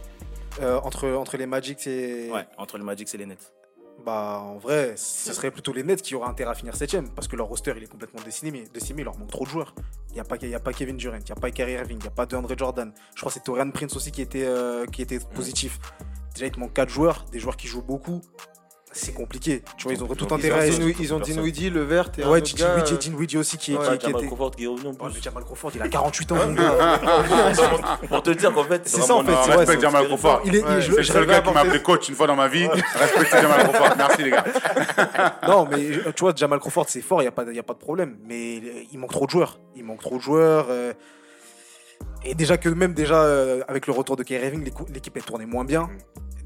Euh, 0.62 0.78
entre, 0.84 1.08
entre 1.10 1.36
les 1.36 1.46
Magic 1.46 1.86
et. 1.86 2.30
Ouais, 2.30 2.46
entre 2.56 2.78
les 2.78 2.84
Magic 2.84 3.14
et 3.14 3.18
les 3.18 3.26
Nets. 3.26 3.52
Bah, 4.04 4.40
en 4.44 4.56
vrai, 4.58 4.94
ce 4.96 5.32
serait 5.32 5.50
plutôt 5.50 5.72
les 5.72 5.82
Nets 5.82 6.00
qui 6.00 6.14
auraient 6.14 6.28
intérêt 6.28 6.52
à 6.52 6.54
finir 6.54 6.76
7 6.76 7.12
parce 7.14 7.26
que 7.26 7.34
leur 7.34 7.48
roster 7.48 7.72
il 7.76 7.82
est 7.82 7.86
complètement 7.88 8.20
décimé. 8.22 8.64
décimé 8.72 9.02
il 9.02 9.04
leur 9.04 9.18
manque 9.18 9.30
trop 9.30 9.44
de 9.44 9.50
joueurs. 9.50 9.74
Il 10.10 10.14
n'y 10.14 10.20
a, 10.20 10.24
pas- 10.24 10.36
a 10.36 10.60
pas 10.60 10.72
Kevin 10.72 10.96
Durant, 10.96 11.16
il 11.16 11.24
n'y 11.24 11.32
a 11.32 11.34
pas 11.34 11.50
Kyrie 11.50 11.72
Irving, 11.72 11.98
il 11.98 12.02
n'y 12.02 12.06
a 12.06 12.10
pas 12.12 12.24
DeAndre 12.26 12.56
Jordan. 12.56 12.92
Je 13.14 13.20
crois 13.20 13.30
que 13.30 13.34
c'est 13.34 13.42
Torian 13.44 13.70
Prince 13.70 13.96
aussi 13.96 14.12
qui 14.12 14.22
était, 14.22 14.44
euh, 14.44 14.86
qui 14.86 15.02
était 15.02 15.18
positif. 15.18 15.80
Déjà, 16.34 16.46
il 16.46 16.52
te 16.52 16.60
manque 16.60 16.72
4 16.74 16.88
joueurs, 16.88 17.24
des 17.32 17.38
joueurs 17.40 17.56
qui 17.56 17.66
jouent 17.66 17.82
beaucoup. 17.82 18.20
C'est 18.98 19.12
compliqué. 19.12 19.62
Tu 19.76 19.84
vois, 19.84 19.92
ils 19.92 20.02
auraient 20.02 20.14
tout 20.16 20.32
ont 20.32 20.36
intérêt. 20.36 20.68
Ils 20.70 21.12
ont- 21.12 21.16
ont. 21.16 21.20
Dinwiddie, 21.20 21.70
le 21.70 21.82
vert 21.82 22.10
et 22.18 22.24
Ouais, 22.24 22.40
Dinwiddie- 22.40 22.62
euh, 22.94 22.96
Dinwiddie 22.96 23.36
aussi 23.38 23.58
qui, 23.58 23.76
Ouais, 23.76 23.98
qui- 23.98 24.10
était. 24.10 24.26
Crawford 24.26 24.50
qui 24.52 24.64
est 24.64 24.66
revenu 24.66 24.86
en 24.88 24.90
Ouais, 24.92 24.96
plus. 24.96 25.14
mais 25.16 25.22
Jamal 25.22 25.44
Crawford, 25.44 25.70
il 25.74 25.82
a 25.82 25.88
48 25.88 26.32
ans. 26.32 26.36
Pour 28.08 28.22
te 28.22 28.30
dire 28.30 28.52
qu'en 28.52 28.64
fait, 28.64 28.82
C'est 28.88 29.00
ça, 29.02 29.14
en 29.14 29.24
fait, 29.24 29.32
euh, 29.32 29.34
Respecte 29.56 29.72
c'est- 29.72 29.80
Jamal 29.80 30.06
Crawford. 30.06 30.40
Il 30.44 30.56
est, 30.56 30.62
le 30.88 31.02
seul 31.02 31.26
gars 31.26 31.40
qui 31.40 31.52
m'a 31.52 31.60
appelé 31.60 31.82
coach 31.82 32.08
une 32.08 32.14
fois 32.14 32.26
dans 32.26 32.36
ma 32.36 32.48
vie. 32.48 32.66
Respectez 32.66 33.40
Jamal 33.42 33.68
Crawford. 33.68 33.96
Merci, 33.96 34.22
les 34.22 34.30
gars. 34.30 34.44
Non, 35.46 35.68
mais 35.70 35.76
euh, 35.96 36.12
tu 36.14 36.20
vois, 36.22 36.32
Jamal 36.34 36.58
Crawford, 36.58 36.86
c'est 36.88 37.00
fort, 37.02 37.20
il 37.20 37.24
n'y 37.24 37.28
a, 37.28 37.32
pas- 37.32 37.44
y 37.44 37.58
a 37.58 37.62
pas 37.62 37.74
de 37.74 37.78
problème. 37.78 38.16
Mais 38.26 38.56
euh, 38.58 38.82
il 38.92 38.98
manque 38.98 39.12
trop 39.12 39.26
de 39.26 39.30
joueurs. 39.30 39.58
Il 39.76 39.84
manque 39.84 40.00
trop 40.00 40.16
de 40.16 40.22
joueurs. 40.22 40.66
Et 42.28 42.34
déjà 42.34 42.56
que 42.56 42.68
même 42.68 42.92
déjà 42.94 43.22
euh, 43.22 43.62
avec 43.68 43.86
le 43.86 43.92
retour 43.92 44.16
de 44.16 44.22
Kyrie 44.22 44.46
Irving, 44.46 44.64
l'équipe 44.92 45.16
elle 45.16 45.22
tournait 45.24 45.46
moins 45.46 45.64
bien. 45.64 45.88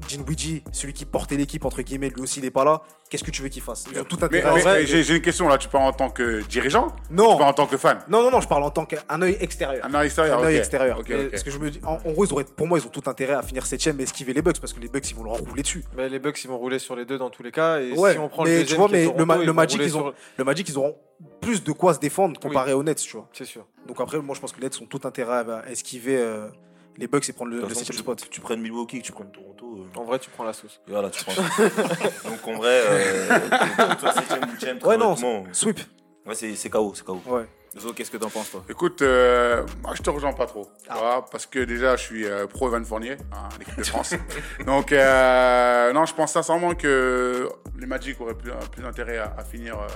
Dinwiddie, 0.07 0.63
celui 0.71 0.93
qui 0.93 1.05
portait 1.05 1.37
l'équipe 1.37 1.63
entre 1.63 1.81
guillemets, 1.83 2.09
lui 2.09 2.21
aussi 2.23 2.39
il 2.39 2.43
n'est 2.43 2.49
pas 2.51 2.65
là. 2.65 2.81
Qu'est-ce 3.09 3.23
que 3.23 3.29
tu 3.31 3.41
veux 3.43 3.49
qu'il 3.49 3.61
fasse? 3.61 3.85
Ils 3.93 3.99
ont 3.99 4.03
tout 4.03 4.17
Mais, 4.19 4.25
intérêt. 4.25 4.49
à- 4.49 4.53
mais, 4.55 4.61
vrai, 4.61 4.85
j'ai 4.85 5.03
j'ai 5.03 5.15
une 5.17 5.21
question 5.21 5.47
là. 5.47 5.57
Tu 5.57 5.67
parles 5.67 5.83
en 5.85 5.93
tant 5.93 6.09
que 6.09 6.41
dirigeant? 6.47 6.87
Non, 7.11 7.33
Tu 7.33 7.37
parles 7.37 7.49
en 7.49 7.53
tant 7.53 7.67
que 7.67 7.77
fan? 7.77 7.99
Non, 8.09 8.23
non, 8.23 8.31
non, 8.31 8.41
je 8.41 8.47
parle 8.47 8.63
en 8.63 8.71
tant 8.71 8.85
qu'un 8.85 9.21
œil 9.21 9.37
extérieur. 9.39 9.85
Un 9.85 9.93
œil 9.93 10.07
extérieur. 10.07 10.39
Un 10.39 10.43
œil 10.45 10.55
extérieur. 10.57 10.99
Ok, 10.99 11.05
Mais 11.09 11.25
ok. 11.27 11.37
Ce 11.37 11.43
que 11.43 11.51
je 11.51 11.59
me 11.59 11.69
dis, 11.69 11.79
en, 11.85 11.97
en 12.03 12.11
gros, 12.13 12.25
ils 12.25 12.33
auraient, 12.33 12.45
pour 12.45 12.67
moi, 12.67 12.79
ils 12.79 12.85
ont 12.85 12.89
tout 12.89 13.03
intérêt 13.09 13.33
à 13.33 13.41
finir 13.43 13.63
7ème 13.63 13.99
et 13.99 14.03
esquiver 14.03 14.33
les 14.33 14.41
Bucks 14.41 14.59
parce 14.59 14.73
que 14.73 14.79
les 14.79 14.87
Bucks 14.87 15.09
ils 15.11 15.15
vont 15.15 15.23
leur 15.23 15.33
rouler 15.35 15.61
dessus. 15.61 15.83
bah, 15.95 16.07
les 16.07 16.19
Bucks, 16.19 16.43
ils 16.43 16.47
vont 16.47 16.57
rouler 16.57 16.79
sur 16.79 16.95
les 16.95 17.05
deux 17.05 17.17
dans 17.19 17.29
tous 17.29 17.43
les 17.43 17.51
cas. 17.51 17.79
Et 17.79 17.91
Ouais, 17.93 18.13
si 18.13 18.17
on 18.19 18.27
prend 18.27 18.43
mais 18.43 18.59
le 18.59 18.65
tu 18.65 18.75
vois, 18.75 18.87
est 18.87 18.91
mais 19.13 19.45
le 19.45 19.53
Magic, 19.53 19.79
ils 19.83 19.95
ont- 19.97 19.99
sur- 19.99 20.13
Le 20.37 20.43
Magic, 20.43 20.67
ils 20.69 20.77
auront 20.77 20.95
plus 21.41 21.63
de 21.63 21.71
quoi 21.71 21.93
se 21.93 21.99
défendre 21.99 22.39
comparé 22.39 22.73
aux 22.73 22.81
Nets, 22.83 22.97
tu 22.97 23.15
vois. 23.17 23.27
C'est 23.33 23.45
sûr. 23.45 23.65
Donc 23.91 23.99
après, 23.99 24.19
moi, 24.21 24.33
je 24.35 24.39
pense 24.39 24.53
que 24.53 24.57
les 24.61 24.67
Nets 24.67 24.81
ont 24.81 24.85
tout 24.85 25.01
intérêt 25.03 25.43
à, 25.51 25.69
esquiver 25.69 26.17
euh, 26.17 26.47
les 26.95 27.07
Bucks 27.07 27.27
et 27.27 27.33
prendre 27.33 27.51
le, 27.51 27.57
le 27.57 27.63
toute 27.63 27.71
façon, 27.77 27.83
7ème 27.83 27.91
tu, 27.91 27.97
spot. 27.97 28.29
tu 28.29 28.39
prennes 28.39 28.61
Milwaukee, 28.61 28.99
que 29.01 29.05
tu 29.05 29.11
prennes 29.11 29.31
Toronto. 29.33 29.79
euh, 29.79 29.99
En 29.99 30.05
vrai, 30.05 30.17
tu 30.17 30.29
prends 30.29 30.45
la 30.45 30.53
sauce. 30.53 30.79
et 30.87 30.91
voilà, 30.91 31.09
tu 31.09 31.25
prends. 31.25 31.33
Donc 32.29 32.47
en 32.47 32.53
vrai, 32.53 32.81
euh, 32.85 33.27
que 33.27 33.93
tu 33.95 33.99
sois 33.99 34.13
7ème, 34.13 34.55
8ème, 34.79 34.85
Ouais, 34.85 34.95
non, 34.95 35.15
Sweep. 35.51 35.79
ouais, 36.25 36.35
c'est 36.35 36.55
c'est 36.55 36.69
KO, 36.69 36.93
c'est 36.95 37.03
KO. 37.03 37.21
Ouais. 37.27 37.45
Zo, 37.77 37.91
qu'est-ce 37.93 38.11
que 38.11 38.17
t'en 38.17 38.29
penses, 38.29 38.51
toi? 38.51 38.63
Écoute, 38.69 39.01
euh, 39.01 39.65
moi 39.81 39.91
je 39.95 40.01
te 40.01 40.09
rejoins 40.09 40.31
pas 40.33 40.45
trop, 40.45 40.69
Ah. 40.89 41.25
parce 41.29 41.45
que 41.45 41.59
déjà 41.59 41.95
je 41.97 42.01
suis 42.03 42.25
euh, 42.25 42.45
pro 42.47 42.67
Evan 42.69 42.83
Fournier, 42.85 43.17
hein, 43.33 43.47
l'équipe 43.59 43.77
de 43.77 43.83
France. 43.83 44.13
Donc 44.65 44.91
euh, 44.93 45.91
non, 45.93 46.05
je 46.05 46.13
pense 46.13 46.31
sincèrement 46.33 46.75
que 46.75 47.49
les 47.77 47.85
Magic 47.87 48.19
auraient 48.21 48.37
plus, 48.37 48.51
plus 48.71 48.85
intérêt 48.85 49.17
à, 49.17 49.33
à 49.37 49.43
finir 49.45 49.77
euh, 49.79 49.87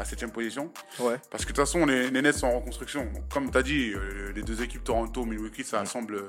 à 0.00 0.04
7 0.04 0.32
position, 0.32 0.70
Ouais. 0.98 1.16
parce 1.30 1.44
que 1.44 1.52
de 1.52 1.56
toute 1.56 1.64
façon 1.66 1.84
les, 1.84 2.10
les 2.10 2.22
Nets 2.22 2.32
sont 2.38 2.46
en 2.46 2.58
reconstruction. 2.60 3.04
Donc, 3.04 3.28
comme 3.28 3.50
tu 3.50 3.58
as 3.58 3.62
dit, 3.62 3.92
euh, 3.94 4.32
les 4.34 4.42
deux 4.42 4.62
équipes 4.62 4.82
Toronto, 4.82 5.24
Milwaukee, 5.24 5.62
ça 5.62 5.84
semble 5.84 6.22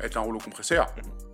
être 0.00 0.16
un 0.16 0.20
rouleau 0.20 0.38
compresseur. 0.38 0.86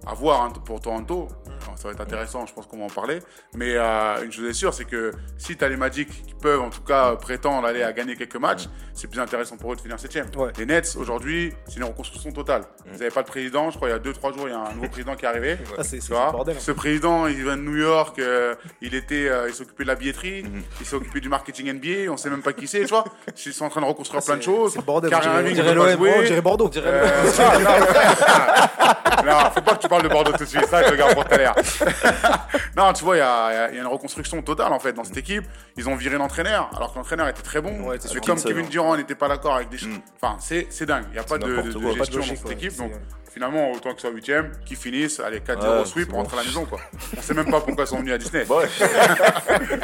À 0.07 0.15
voir 0.15 0.43
hein, 0.43 0.53
pour 0.65 0.81
Toronto. 0.81 1.29
Ça 1.77 1.89
va 1.89 1.95
être 1.95 2.01
intéressant, 2.01 2.47
je 2.47 2.53
pense 2.55 2.67
qu'on 2.67 2.79
va 2.79 2.85
en 2.85 2.89
parler. 2.89 3.19
Mais 3.55 3.75
euh, 3.77 4.23
une 4.25 4.33
chose 4.33 4.49
est 4.49 4.53
sûre, 4.53 4.73
c'est 4.75 4.85
que 4.85 5.13
si 5.39 5.57
tu 5.57 5.65
as 5.65 5.69
les 5.69 5.77
Magic 5.77 6.09
qui 6.27 6.35
peuvent 6.35 6.61
en 6.61 6.71
tout 6.71 6.83
cas 6.83 7.17
prétendre 7.17 7.67
aller 7.67 7.83
à 7.83 7.93
gagner 7.93 8.17
quelques 8.17 8.37
matchs, 8.37 8.65
c'est 8.95 9.09
plus 9.09 9.21
intéressant 9.21 9.57
pour 9.57 9.73
eux 9.73 9.77
de 9.77 9.81
finir 9.81 9.99
7 9.99 10.13
Ouais. 10.37 10.51
Les 10.59 10.67
Nets, 10.67 10.97
aujourd'hui, 10.99 11.53
c'est 11.69 11.77
une 11.77 11.85
reconstruction 11.85 12.31
totale. 12.33 12.63
Vous 12.87 12.99
n'avez 12.99 13.11
pas 13.11 13.23
de 13.23 13.27
président, 13.29 13.71
je 13.71 13.77
crois, 13.77 13.89
il 13.89 13.93
y 13.93 13.95
a 13.95 13.99
2-3 13.99 14.35
jours, 14.35 14.47
il 14.49 14.51
y 14.51 14.55
a 14.55 14.59
un 14.59 14.73
nouveau 14.75 14.89
président 14.91 15.15
qui 15.17 15.25
est 15.25 15.29
arrivé. 15.29 15.57
Ah, 15.79 15.83
c'est 15.85 16.01
c'est 16.01 16.11
bordel. 16.13 16.57
hein. 16.57 16.61
ce 16.61 16.73
président, 16.73 17.27
il 17.27 17.43
vient 17.43 17.57
de 17.57 17.63
New 17.63 17.77
York, 17.77 18.19
euh, 18.19 18.55
il 18.81 18.95
était, 18.95 19.29
euh, 19.29 19.49
il 19.49 19.55
s'occupait 19.55 19.85
de 19.85 19.89
la 19.89 19.95
billetterie, 19.95 20.45
il 20.81 20.87
s'est 20.87 20.97
occupé 20.97 21.21
du 21.21 21.29
marketing 21.29 21.73
NBA, 21.73 22.11
on 22.13 22.17
sait 22.17 22.31
même 22.31 22.43
pas 22.43 22.53
qui 22.53 22.67
c'est, 22.67 22.81
tu 22.83 22.89
vois. 22.89 23.05
Ils 23.47 23.53
sont 23.53 23.65
en 23.65 23.69
train 23.71 23.81
de 23.81 23.87
reconstruire 23.87 24.23
plein 24.23 24.37
de 24.37 24.43
choses. 24.43 24.73
C'est 24.73 24.79
le 24.79 24.85
bordel. 24.85 25.11
Kyrie 25.11 25.27
on 25.27 25.31
dirait- 25.31 25.43
Irving, 25.43 25.47
on 25.47 25.51
il 25.51 25.63
dirait 25.63 25.75
l'OM, 25.75 25.91
jouer. 25.99 26.15
on 26.19 26.23
dirait 26.23 26.41
Bordeaux. 26.41 26.71
Euh, 26.77 27.07
non, 29.25 29.33
non, 29.33 29.51
faut 29.55 29.61
pas 29.61 29.75
que 29.75 29.81
tu 29.83 29.89
parles 29.89 30.03
de 30.03 30.09
Bordeaux 30.09 30.33
tout 30.33 30.45
de 30.45 30.49
suite, 30.49 30.67
ça 30.67 30.83
je 30.85 30.91
le 30.91 30.97
garde 30.97 31.15
pour 31.15 31.25
tout 31.25 31.35
à 31.35 31.39
non, 32.77 32.93
tu 32.93 33.05
vois, 33.05 33.17
il 33.17 33.21
y 33.21 33.23
a, 33.23 33.69
il 33.71 33.77
y 33.77 33.79
a 33.79 33.83
une 33.83 33.87
reconstruction 33.87 34.41
totale 34.43 34.73
en 34.73 34.81
fait 34.81 34.93
dans 34.93 35.05
cette 35.05 35.17
équipe. 35.17 35.45
Ils 35.77 35.89
ont 35.89 35.97
viré 35.97 36.17
l'entraîneur, 36.17 36.71
alors 36.77 36.93
que 36.93 36.99
l'entraîneur 36.99 37.29
était 37.29 37.43
très 37.43 37.61
bon. 37.61 37.89
Ouais, 37.89 37.99
Mais 38.15 38.21
comme 38.21 38.43
Kevin 38.43 38.67
hein. 38.67 38.69
Durant 38.71 38.97
n'était 38.97 39.15
pas 39.15 39.29
d'accord 39.29 39.57
avec 39.57 39.69
des 39.69 39.79
choses. 39.79 39.89
Mm. 39.91 40.01
Enfin, 40.21 40.37
c'est 40.41 40.67
c'est 40.71 40.87
dingue, 40.87 41.05
il 41.11 41.15
n'y 41.15 41.19
a 41.19 41.25
pas 41.25 41.39
de, 41.39 41.47
de- 41.47 41.57
n'importe 41.57 41.69
de 41.69 41.73
quoi. 41.79 41.83
Pas 41.83 41.89
de 41.91 41.97
gestion 41.99 42.19
logique, 42.19 42.35
dans 42.35 42.39
cette 42.41 42.49
ouais. 42.49 42.55
équipe. 42.67 42.77
Donc 42.79 42.93
finalement, 43.33 43.71
autant 43.73 43.95
que 43.95 44.01
ce 44.03 44.09
soit 44.09 44.17
8ème, 44.17 44.51
qu'ils 44.67 44.77
finissent, 44.77 45.19
allez, 45.21 45.41
4-0 45.41 45.79
Ouais, 45.79 45.85
sweep, 45.87 46.13
rentre 46.13 46.31
bon. 46.31 46.37
à 46.37 46.41
la 46.41 46.47
maison 46.47 46.67
quoi. 46.67 46.81
On 47.17 47.23
sait 47.23 47.33
même 47.33 47.51
pas 47.51 47.61
pourquoi 47.63 47.85
ils 47.85 47.87
sont 47.87 47.97
venus 47.99 48.13
à 48.13 48.19
Disney. 48.19 48.45
Ouais. 48.47 48.69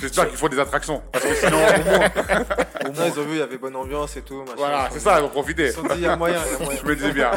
J'espère 0.00 0.28
qu'il 0.28 0.38
faut 0.38 0.48
des 0.48 0.58
attractions. 0.58 1.02
Parce 1.12 1.24
que 1.24 1.34
sinon, 1.34 1.58
au 1.58 2.92
moins- 2.92 3.06
ils 3.06 3.20
ont 3.20 3.24
vu, 3.24 3.32
il 3.32 3.38
y 3.38 3.42
avait 3.42 3.58
bonne 3.58 3.76
ambiance 3.76 4.16
et 4.16 4.22
tout. 4.22 4.38
machin. 4.40 4.54
voilà, 4.56 4.88
c'est 4.90 5.00
ça, 5.00 5.18
ils 5.18 5.22
vont 5.22 5.28
profiter. 5.28 5.66
Ils 5.66 5.72
se 5.72 5.76
sont 5.76 5.82
dit, 5.82 5.88
il 5.96 6.00
y 6.02 6.06
a 6.06 6.16
moyen, 6.16 6.40
il 6.46 6.52
y 6.52 6.54
a 6.54 6.58
moyen. 6.64 6.80
Je 6.82 6.86
me 6.88 6.96
disais 6.96 7.12
bien. 7.12 7.30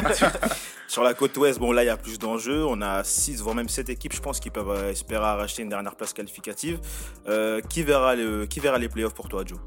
Sur 0.88 1.04
la 1.04 1.14
côte 1.14 1.38
ouest, 1.38 1.60
bon 1.60 1.72
là 1.72 1.84
il 1.84 1.88
y 1.88 1.90
a 1.90 1.98
plus 1.98 2.18
d'enjeux. 2.18 2.64
On 2.66 2.82
a 2.82 3.04
6 3.04 3.29
voire 3.38 3.56
même 3.56 3.70
7 3.70 3.90
équipes, 3.90 4.14
je 4.14 4.22
pense, 4.22 4.40
qui 4.40 4.50
peuvent 4.50 4.70
euh, 4.70 4.92
espérer 4.92 5.24
arracher 5.26 5.64
une 5.64 5.70
dernière 5.70 5.96
place 5.96 6.14
qualificative. 6.14 6.80
Euh, 7.28 7.62
qui, 7.62 7.84
verra 7.84 8.16
le, 8.16 8.46
qui 8.46 8.60
verra 8.60 8.78
les 8.78 8.90
playoffs 8.90 9.14
pour 9.14 9.30
toi, 9.30 9.44
Joe? 9.46 9.60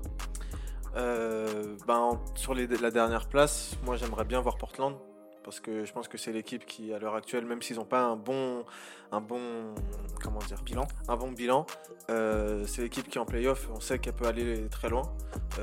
Euh, 0.97 1.77
ben, 1.87 2.21
sur 2.35 2.55
les- 2.55 2.67
la 2.67 2.91
dernière 2.91 3.27
place, 3.29 3.77
moi 3.85 3.97
j'aimerais 3.97 4.25
bien 4.25 4.41
voir 4.41 4.59
Portland. 4.59 4.95
Parce 5.45 5.59
que 5.59 5.85
je 5.85 5.93
pense 5.93 6.07
que 6.07 6.17
c'est 6.19 6.31
l'équipe 6.31 6.65
qui, 6.67 6.95
à 6.95 7.01
l'heure 7.01 7.17
actuelle, 7.17 7.45
même 7.45 7.61
s'ils 7.63 7.75
n'ont 7.77 7.85
pas 7.85 8.01
un 8.03 8.15
bon, 8.15 8.65
un 9.11 9.21
bon, 9.21 9.75
comment 10.23 10.39
dire, 10.39 10.63
Bilan. 10.63 10.87
un 11.09 11.17
bon 11.17 11.33
bilan, 11.33 11.67
euh, 12.11 12.65
c'est 12.69 12.83
l'équipe 12.83 13.09
qui 13.09 13.19
en 13.19 13.25
playoff, 13.25 13.69
on 13.75 13.81
sait 13.81 13.99
qu'elle 13.99 14.13
peut 14.13 14.27
aller 14.29 14.69
très 14.71 14.89
loin. 14.89 15.03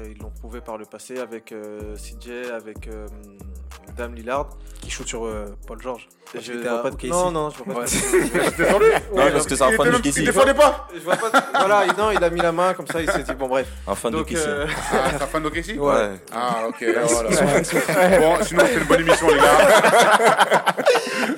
Ils 0.06 0.18
l'ont 0.18 0.32
prouvé 0.32 0.60
par 0.60 0.78
le 0.78 0.84
passé 0.84 1.20
avec 1.20 1.54
CJ, 1.96 2.50
avec 2.52 2.90
Dame 4.00 4.16
Lillard. 4.16 4.48
Qui 4.82 4.90
shoot 4.90 5.06
sur 5.08 5.26
euh, 5.26 5.46
Paul 5.68 5.82
George. 5.82 6.08
Je 6.40 6.54
vois 6.54 6.82
pas 6.84 6.90
de 6.92 6.96
Casey. 6.96 7.10
non, 7.12 7.32
non, 7.32 7.50
je 7.50 7.62
vois 7.64 7.82
pas 7.82 7.86
de 7.86 8.72
Non, 9.16 9.32
parce 9.32 9.46
que 9.46 9.56
c'est 9.56 9.64
un 9.64 9.72
Il 9.72 9.76
fan 9.76 9.86
de 9.88 9.92
même- 9.92 10.02
il 10.04 10.12
Casey. 10.12 10.24
défendait 10.26 10.54
pas. 10.54 10.88
Je 10.94 11.00
vois 11.02 11.16
pas 11.18 11.30
de- 11.30 11.58
Voilà, 11.58 11.86
il- 11.86 11.98
non, 11.98 12.12
il 12.12 12.24
a 12.24 12.30
mis 12.30 12.40
la 12.40 12.52
main 12.52 12.74
comme 12.74 12.88
ça, 12.88 13.02
il 13.02 13.12
s'est 13.12 13.24
dit, 13.24 13.34
bon 13.34 13.48
bref. 13.48 13.68
Un 13.88 13.96
fan 13.96 14.12
de 14.12 14.18
Donc, 14.18 14.28
Casey. 14.28 14.44
euh, 14.48 14.68
Ah, 14.94 15.10
c'est 15.12 15.22
un 15.24 15.28
fan 15.28 15.44
d'OKC 15.44 15.78
Ouais. 15.80 16.12
Ah, 16.32 16.64
ok. 16.70 16.86
voilà. 17.08 17.30
Bon, 18.20 18.44
sinon, 18.44 18.64
c'est 18.68 18.76
une 18.80 18.84
bonne 18.88 19.02
émission, 19.02 19.28
les 19.28 19.36
gars. 19.38 20.76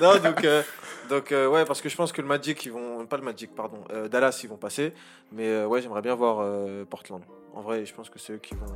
non, 0.00 0.16
donc, 0.18 0.44
euh, 0.44 0.62
donc 1.10 1.32
euh, 1.32 1.48
ouais, 1.48 1.64
parce 1.64 1.80
que 1.80 1.88
je 1.88 1.96
pense 1.96 2.12
que 2.12 2.22
le 2.22 2.28
Magic, 2.28 2.64
ils 2.64 2.72
vont, 2.72 3.04
pas 3.06 3.16
le 3.16 3.22
Magic, 3.24 3.54
pardon, 3.54 3.78
euh, 3.92 4.08
Dallas, 4.08 4.38
ils 4.44 4.48
vont 4.48 4.56
passer. 4.56 4.92
Mais 5.32 5.48
euh, 5.48 5.66
ouais, 5.66 5.82
j'aimerais 5.82 6.02
bien 6.02 6.14
voir 6.14 6.38
euh, 6.40 6.84
Portland. 6.84 7.22
En 7.54 7.60
vrai, 7.62 7.84
je 7.84 7.92
pense 7.94 8.08
que 8.08 8.18
c'est 8.18 8.34
eux 8.34 8.38
qui 8.42 8.54
vont. 8.54 8.66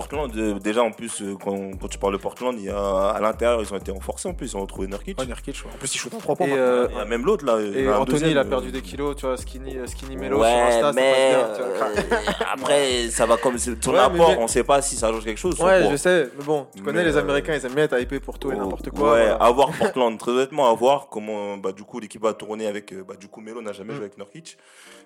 Portland, 0.00 0.30
euh, 0.36 0.58
déjà 0.58 0.82
en 0.82 0.90
plus, 0.92 1.22
euh, 1.22 1.34
quand, 1.42 1.70
quand 1.80 1.88
tu 1.88 1.98
parles 1.98 2.12
de 2.14 2.18
Portland, 2.18 2.54
il 2.58 2.64
y 2.64 2.70
a, 2.70 3.08
à 3.08 3.20
l'intérieur, 3.20 3.60
ils 3.62 3.72
ont 3.72 3.76
été 3.76 3.90
renforcés 3.90 4.28
en 4.28 4.34
plus, 4.34 4.52
ils 4.52 4.56
ont 4.56 4.60
retrouvé 4.62 4.86
Nurkic. 4.86 5.18
Ouais, 5.20 5.26
Nurkic, 5.26 5.56
ouais. 5.64 5.70
En 5.74 5.78
plus, 5.78 5.94
il 5.94 5.98
shoot 5.98 6.12
en 6.14 6.18
3 6.18 6.36
points. 6.36 6.46
Et, 6.46 6.52
euh, 6.56 6.88
même 7.06 7.24
l'autre 7.24 7.44
là. 7.44 7.60
et 7.60 7.88
Anthony, 7.88 8.06
deuxième, 8.12 8.30
il 8.30 8.38
a 8.38 8.42
euh, 8.42 8.44
perdu 8.44 8.70
des 8.72 8.82
kilos, 8.82 9.16
tu 9.16 9.26
vois, 9.26 9.36
Skinny, 9.36 9.76
skinny 9.86 10.16
Mello 10.16 10.38
Ouais, 10.40 10.50
sur 10.50 10.58
Insta, 10.66 10.80
ça 10.80 10.92
mais 10.92 11.12
passe 11.12 11.58
bien. 11.58 11.66
tu 11.66 11.78
vois. 11.78 12.18
euh, 12.18 12.32
après, 12.54 13.08
ça 13.10 13.26
va 13.26 13.36
comme 13.36 13.58
c'est 13.58 13.78
ton 13.80 13.92
mais 13.92 13.98
apport, 13.98 14.34
on 14.38 14.46
sait 14.46 14.64
pas 14.64 14.80
si 14.82 14.96
ça 14.96 15.10
change 15.10 15.24
quelque 15.24 15.38
chose. 15.38 15.60
Ouais, 15.60 15.88
je 15.90 15.96
sais, 15.96 16.30
mais 16.38 16.44
bon, 16.44 16.66
tu 16.74 16.82
connais 16.82 16.98
Mais, 16.98 17.04
les 17.10 17.16
Américains, 17.16 17.54
ils 17.54 17.64
aiment 17.66 17.74
bien 17.74 17.84
être 17.84 17.98
hypés 18.00 18.20
pour 18.20 18.38
tout 18.38 18.52
et 18.52 18.56
n'importe 18.56 18.90
quoi. 18.90 19.12
Ouais, 19.14 19.20
voilà. 19.26 19.34
à 19.36 19.50
voir 19.50 19.70
Portland. 19.78 20.18
Très 20.18 20.32
honnêtement, 20.32 20.70
à 20.70 20.74
voir 20.74 21.08
comment 21.10 21.56
bah, 21.56 21.72
du 21.72 21.82
coup 21.84 21.98
l'équipe 22.00 22.22
va 22.22 22.32
tourner 22.34 22.66
avec. 22.66 22.94
Bah, 23.06 23.14
du 23.18 23.28
coup, 23.28 23.40
Melo 23.40 23.60
n'a 23.62 23.72
jamais 23.72 23.88
Mm. 23.92 23.96
joué 23.96 24.04
avec 24.04 24.18
Nurkic. 24.18 24.58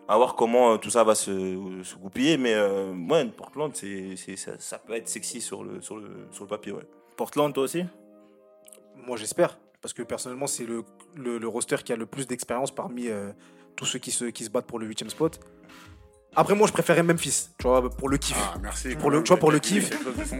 À 0.08 0.16
voir 0.16 0.34
comment 0.34 0.76
tout 0.78 0.90
ça 0.90 1.04
va 1.04 1.14
se, 1.14 1.30
se 1.84 1.94
goupiller. 1.94 2.36
Mais 2.36 2.54
euh, 2.54 2.92
ouais, 3.08 3.24
Portland, 3.26 3.70
c'est, 3.74 4.14
c'est- 4.16 4.36
ça, 4.36 4.50
ça 4.58 4.78
peut 4.86 4.94
être 4.94 5.08
sexy 5.08 5.40
sur 5.40 5.64
le, 5.64 5.80
sur 5.80 5.96
le, 5.96 6.26
sur 6.30 6.44
le 6.44 6.48
papier. 6.48 6.72
Ouais. 6.72 6.86
Portland, 7.16 7.52
toi 7.52 7.64
aussi? 7.64 7.84
Moi, 8.96 9.16
j'espère. 9.16 9.58
Parce 9.80 9.92
que 9.92 10.02
personnellement, 10.02 10.46
c'est 10.46 10.64
le, 10.64 10.84
le, 11.16 11.38
le 11.38 11.48
roster 11.48 11.76
qui 11.84 11.92
a 11.92 11.96
le 11.96 12.06
plus 12.06 12.26
d'expérience 12.26 12.70
parmi 12.70 13.08
euh, 13.08 13.32
tous 13.74 13.84
ceux 13.84 13.98
qui 13.98 14.12
se, 14.12 14.26
qui 14.26 14.44
se 14.44 14.50
battent 14.50 14.66
pour 14.66 14.78
le 14.78 14.86
8 14.86 15.10
spot. 15.10 15.40
Après, 16.34 16.54
moi, 16.54 16.66
je 16.66 16.72
préférais 16.72 17.02
Memphis, 17.02 17.48
tu 17.58 17.66
vois, 17.66 17.88
pour 17.90 18.08
le 18.08 18.16
kiff. 18.16 18.36
Ah, 18.38 18.54
merci. 18.62 18.94
Pour 18.96 19.10
le- 19.10 19.22
tu 19.22 19.28
vois, 19.28 19.36
pour 19.38 19.52
le 19.52 19.58
kiff. 19.58 19.90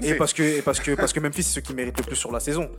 Et 0.03 0.15
parce 0.15 0.33
que, 0.33 0.43
et 0.43 0.63
parce 0.63 0.81
que, 0.81 0.93
parce 0.93 1.13
que 1.13 1.21
Memphis, 1.21 1.43
c'est 1.43 1.55
ceux 1.55 1.61
qui 1.61 1.75
méritent 1.75 1.99
le 1.99 2.05
plus 2.05 2.17
sur 2.17 2.33
la 2.33 2.41
saison. 2.41 2.71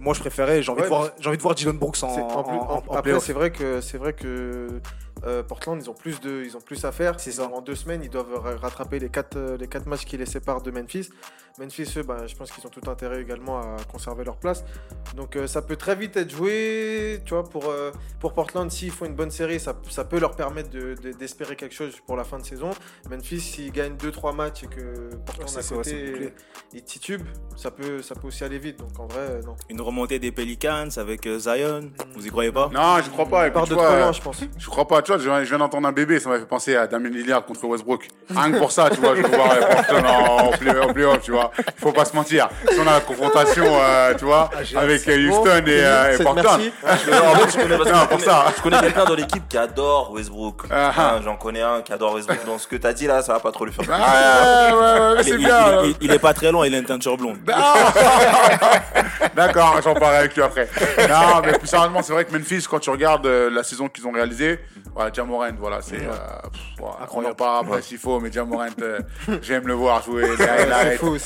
Moi, 0.00 0.14
je 0.14 0.20
préférais, 0.20 0.62
j'ai 0.62 0.70
envie, 0.72 0.80
Ouais, 0.80 0.86
de 0.86 0.88
voir, 0.88 1.10
j'ai 1.20 1.28
envie 1.28 1.36
de 1.36 1.42
voir 1.42 1.54
Dylan 1.54 1.76
Brooks 1.76 2.02
en, 2.02 2.08
en 2.08 2.16
en- 2.40 2.82
en- 2.88 2.94
après, 2.94 3.20
c'est 3.20 3.32
vrai 3.34 3.50
que 3.52 3.80
c'est 3.80 3.98
vrai 3.98 4.14
que 4.14 4.68
euh, 5.24 5.42
Portland, 5.44 5.78
ils 5.80 5.88
ont 5.88 5.94
plus 5.94 6.18
de, 6.20 6.42
ils 6.44 6.56
ont 6.56 6.60
plus 6.60 6.84
à 6.84 6.90
faire. 6.90 7.20
C'est 7.20 7.30
ça. 7.30 7.44
En 7.52 7.60
deux 7.60 7.76
semaines, 7.76 8.00
ils 8.02 8.10
doivent 8.10 8.34
ra- 8.34 8.56
rattraper 8.56 8.98
les 8.98 9.08
quatre, 9.08 9.36
euh, 9.36 9.56
les 9.56 9.68
quatre 9.68 9.86
matchs 9.86 10.04
qui 10.04 10.16
les 10.16 10.26
séparent 10.26 10.62
de 10.62 10.70
Memphis. 10.72 11.10
Memphis, 11.60 11.86
eux, 11.98 12.02
bah, 12.02 12.26
je 12.26 12.34
pense 12.34 12.50
qu'ils 12.50 12.66
ont 12.66 12.70
tout 12.70 12.90
intérêt 12.90 13.20
également 13.20 13.58
à 13.60 13.76
conserver 13.92 14.24
leur 14.24 14.36
place. 14.36 14.64
Donc, 15.14 15.36
euh, 15.36 15.46
ça 15.46 15.60
peut 15.62 15.76
très 15.76 15.94
vite 15.94 16.16
être 16.16 16.30
joué. 16.30 17.20
Tu 17.26 17.34
vois, 17.34 17.44
pour 17.48 17.66
euh, 17.68 17.92
pour 18.18 18.32
Portland, 18.32 18.68
s'ils 18.72 18.90
font 18.90 19.04
une 19.04 19.14
bonne 19.14 19.30
série, 19.30 19.60
ça, 19.60 19.76
ça 19.90 20.04
peut 20.04 20.18
leur 20.18 20.34
permettre 20.34 20.70
de- 20.70 20.94
de- 20.94 21.12
d'espérer 21.12 21.54
quelque 21.54 21.74
chose 21.74 21.94
pour 22.06 22.16
la 22.16 22.24
fin 22.24 22.38
de 22.38 22.44
saison. 22.44 22.61
Memphis, 23.10 23.40
s'ils 23.40 23.72
gagnent 23.72 23.96
2-3 23.96 24.34
matchs 24.34 24.64
et 24.64 24.66
que 24.66 25.14
Portland 25.26 25.48
c'est 25.48 25.58
à 25.72 25.76
côté, 25.76 26.32
ils 26.72 26.82
titubent, 26.82 27.26
ça 27.56 27.70
peut, 27.70 28.00
ça 28.02 28.14
peut 28.14 28.28
aussi 28.28 28.44
aller 28.44 28.58
vite. 28.58 28.78
Donc, 28.78 28.98
en 28.98 29.06
vrai, 29.06 29.40
non. 29.44 29.54
Une 29.68 29.80
remontée 29.80 30.18
des 30.18 30.32
Pelicans 30.32 30.88
avec 30.96 31.26
euh, 31.26 31.38
Zion, 31.38 31.90
vous 32.14 32.26
y 32.26 32.30
croyez 32.30 32.52
pas? 32.52 32.70
Non, 32.72 32.98
je 33.04 33.10
crois 33.10 33.26
pas. 33.26 33.50
Puis, 33.50 33.60
de 33.60 33.66
trop 33.66 33.74
vois, 33.74 33.98
loin, 33.98 34.12
je 34.12 34.20
pense. 34.20 34.40
je 34.58 34.66
crois 34.68 34.86
pas. 34.88 35.02
Tu 35.02 35.12
vois, 35.12 35.18
je 35.20 35.24
viens, 35.28 35.42
je 35.44 35.48
viens 35.48 35.58
d'entendre 35.58 35.86
un 35.88 35.92
bébé, 35.92 36.18
ça 36.20 36.28
m'a 36.30 36.38
fait 36.38 36.46
penser 36.46 36.76
à 36.76 36.86
Damien 36.86 37.10
Lillard 37.10 37.44
contre 37.44 37.64
Westbrook. 37.66 38.08
Rien 38.30 38.52
que 38.52 38.58
pour 38.58 38.72
ça, 38.72 38.88
tu 38.90 39.00
vois, 39.00 39.14
je 39.16 39.22
veux 39.22 39.28
voir 39.28 39.54
les 39.54 39.66
Portland 39.66 40.06
en, 40.06 40.36
en 40.46 40.50
play- 40.52 40.78
en 40.80 40.92
playoff, 40.92 41.20
tu 41.22 41.32
vois. 41.32 41.50
Il 41.58 41.64
faut 41.80 41.92
pas 41.92 42.04
se 42.04 42.14
mentir. 42.16 42.48
Si 42.70 42.78
on 42.78 42.86
a 42.86 42.92
la 42.94 43.00
confrontation, 43.00 43.64
euh, 43.66 44.14
tu 44.14 44.24
vois, 44.24 44.50
avec 44.76 45.06
euh, 45.08 45.28
Houston 45.28 45.64
et, 45.66 45.84
euh, 45.84 46.18
et 46.18 46.22
Portland. 46.22 46.60
je 46.82 47.56
connais, 47.60 47.76
Non, 47.76 47.84
pour 48.06 48.08
connais- 48.08 48.22
ça. 48.24 48.44
je 48.56 48.62
connais 48.62 48.80
quelqu'un 48.80 49.04
dans 49.04 49.14
l'équipe 49.14 49.48
qui 49.48 49.58
adore 49.58 50.12
Westbrook. 50.12 50.62
Ah, 50.70 50.92
ah. 50.96 51.14
Hein, 51.16 51.20
J'en 51.24 51.36
connais 51.36 51.62
un 51.62 51.82
qui 51.82 51.92
adore 51.92 52.14
Westbrook. 52.14 52.38
Ce 52.58 52.66
que 52.66 52.76
t'as 52.76 52.92
dit 52.92 53.06
là, 53.06 53.22
ça 53.22 53.32
va 53.34 53.40
pas 53.40 53.52
trop 53.52 53.64
lui 53.64 53.72
faire. 53.72 53.84
Ah, 53.92 55.14
ouais, 55.16 55.22
c'est 55.22 55.36
bien. 55.38 55.82
il- 55.84 55.90
il- 55.90 55.96
il 56.02 56.10
est 56.12 56.18
pas 56.18 56.34
très 56.34 56.50
loin, 56.52 56.66
il 56.66 56.74
a 56.74 56.78
une 56.78 56.84
teinture 56.84 57.16
blonde. 57.16 57.38
D'accord, 59.34 59.80
j'en 59.82 59.94
parlerai 59.94 60.18
avec 60.18 60.34
lui 60.34 60.42
après. 60.42 60.68
Non, 61.08 61.40
mais 61.44 61.52
plus 61.58 61.66
sérieusement, 61.68 62.02
c'est 62.02 62.12
vrai 62.12 62.24
que 62.24 62.32
Memphis, 62.36 62.66
quand 62.68 62.78
tu 62.78 62.90
regardes 62.90 63.26
euh, 63.26 63.50
la 63.50 63.62
saison 63.62 63.88
qu'ils 63.88 64.06
ont 64.06 64.12
réalisée, 64.12 64.58
voilà, 64.94 65.12
Jamorant, 65.12 65.48
voilà, 65.58 65.80
c'est. 65.80 65.96
euh, 65.96 66.10
pff, 66.50 66.60
voilà, 66.78 66.96
on 67.12 67.24
en 67.24 67.34
parle 67.34 67.64
après 67.66 67.82
s'il 67.82 67.98
faut, 67.98 68.20
mais 68.20 68.30
Jamorant, 68.30 68.66
euh, 68.82 68.98
j'aime 69.42 69.66
le 69.66 69.74
voir 69.74 70.02
jouer. 70.02 70.24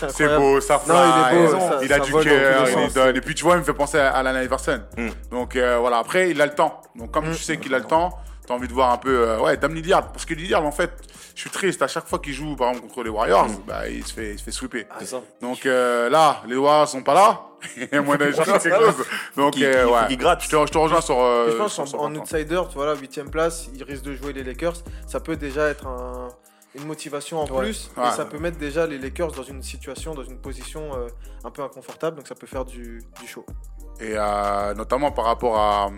c'est 0.08 0.36
beau, 0.36 0.60
ça 0.60 0.78
fly, 0.78 0.94
Non, 0.94 1.02
il 1.32 1.36
est 1.36 1.46
beau, 1.46 1.50
ça- 1.58 1.78
il 1.82 1.92
a 1.92 1.96
ça 1.98 2.02
du 2.04 2.12
cœur, 2.12 2.64
il 2.68 2.72
sens. 2.74 2.94
donne. 2.94 3.16
Et 3.16 3.20
puis 3.20 3.34
tu 3.34 3.44
vois, 3.44 3.54
il 3.54 3.58
me 3.60 3.64
fait 3.64 3.72
penser 3.74 3.98
à 3.98 4.10
Alan 4.10 4.40
Iverson. 4.40 4.80
Mm. 4.96 5.08
Donc 5.30 5.56
euh, 5.56 5.78
voilà, 5.80 5.98
après, 5.98 6.30
il 6.30 6.40
a 6.40 6.46
le 6.46 6.52
temps. 6.54 6.80
Donc 6.94 7.10
comme 7.10 7.30
tu 7.32 7.42
sais 7.42 7.56
qu'il 7.56 7.74
a 7.74 7.78
le 7.78 7.84
temps, 7.84 8.10
t'as 8.46 8.54
envie 8.54 8.68
de 8.68 8.72
voir 8.72 8.92
un 8.92 8.98
peu. 8.98 9.28
euh, 9.28 9.40
ouais, 9.40 9.56
Dame 9.56 9.74
Lillard. 9.74 10.12
Parce 10.12 10.24
que 10.24 10.34
Lillard, 10.34 10.64
en 10.64 10.72
fait, 10.72 10.90
je 11.34 11.40
suis 11.40 11.50
triste. 11.50 11.82
À 11.82 11.88
chaque 11.88 12.06
fois 12.06 12.18
qu'il 12.18 12.32
joue, 12.32 12.56
par 12.56 12.70
exemple, 12.70 12.88
contre 12.88 13.02
les 13.04 13.10
Warriors, 13.10 13.48
bah, 13.66 13.88
il 13.88 14.04
se 14.06 14.12
fait, 14.14 14.32
il 14.32 14.38
se 14.38 14.44
fait 14.44 14.50
sweeper. 14.52 14.84
C'est 14.98 15.06
ça. 15.06 15.20
Donc 15.40 15.66
euh, 15.66 16.08
là, 16.08 16.42
les 16.46 16.56
Warriors 16.56 16.88
sont 16.88 17.02
pas 17.02 17.14
là. 17.14 17.42
Et 17.92 17.98
moi, 18.00 18.16
chercher 18.18 18.70
quelque 18.70 18.84
chose. 18.92 19.06
Donc, 19.36 19.54
Qu'il- 19.54 19.64
euh, 19.64 19.86
ouais. 19.88 20.16
gratte. 20.16 20.42
Je 20.44 20.48
te, 20.50 20.56
je 20.66 20.72
te 20.72 20.78
rejoins 20.78 21.00
sur. 21.00 21.18
euh, 21.18 21.50
je 21.50 21.56
pense 21.56 21.72
sur- 21.74 21.82
en, 21.82 21.86
sur 21.86 22.00
en 22.00 22.08
Vincent. 22.10 22.22
outsider, 22.36 22.62
tu 22.68 22.74
vois, 22.76 22.86
la 22.86 22.94
8ème 22.94 23.30
place, 23.30 23.68
ils 23.74 23.82
risquent 23.82 24.04
de 24.04 24.14
jouer 24.14 24.32
les 24.32 24.44
Lakers. 24.44 24.76
Ça 25.06 25.20
peut 25.20 25.36
déjà 25.36 25.68
être 25.68 25.86
un- 25.86 26.28
une 26.74 26.84
motivation 26.86 27.40
en 27.40 27.46
Ouais. 27.50 27.64
plus. 27.64 27.90
Ouais. 27.96 28.06
Et 28.06 28.10
ça 28.12 28.26
peut 28.26 28.38
mettre 28.38 28.58
déjà 28.58 28.86
les 28.86 28.98
Lakers 28.98 29.32
dans 29.32 29.42
une 29.42 29.62
situation, 29.62 30.14
dans 30.14 30.22
une 30.24 30.38
position 30.38 30.90
euh, 30.94 31.08
un 31.44 31.50
peu 31.50 31.62
inconfortable. 31.62 32.18
Donc 32.18 32.28
ça 32.28 32.34
peut 32.34 32.46
faire 32.46 32.66
du, 32.66 33.02
du 33.20 33.26
show. 33.26 33.44
Et 34.00 34.12
euh, 34.14 34.74
notamment 34.74 35.10
par 35.10 35.24
rapport, 35.24 35.56
à, 35.58 35.90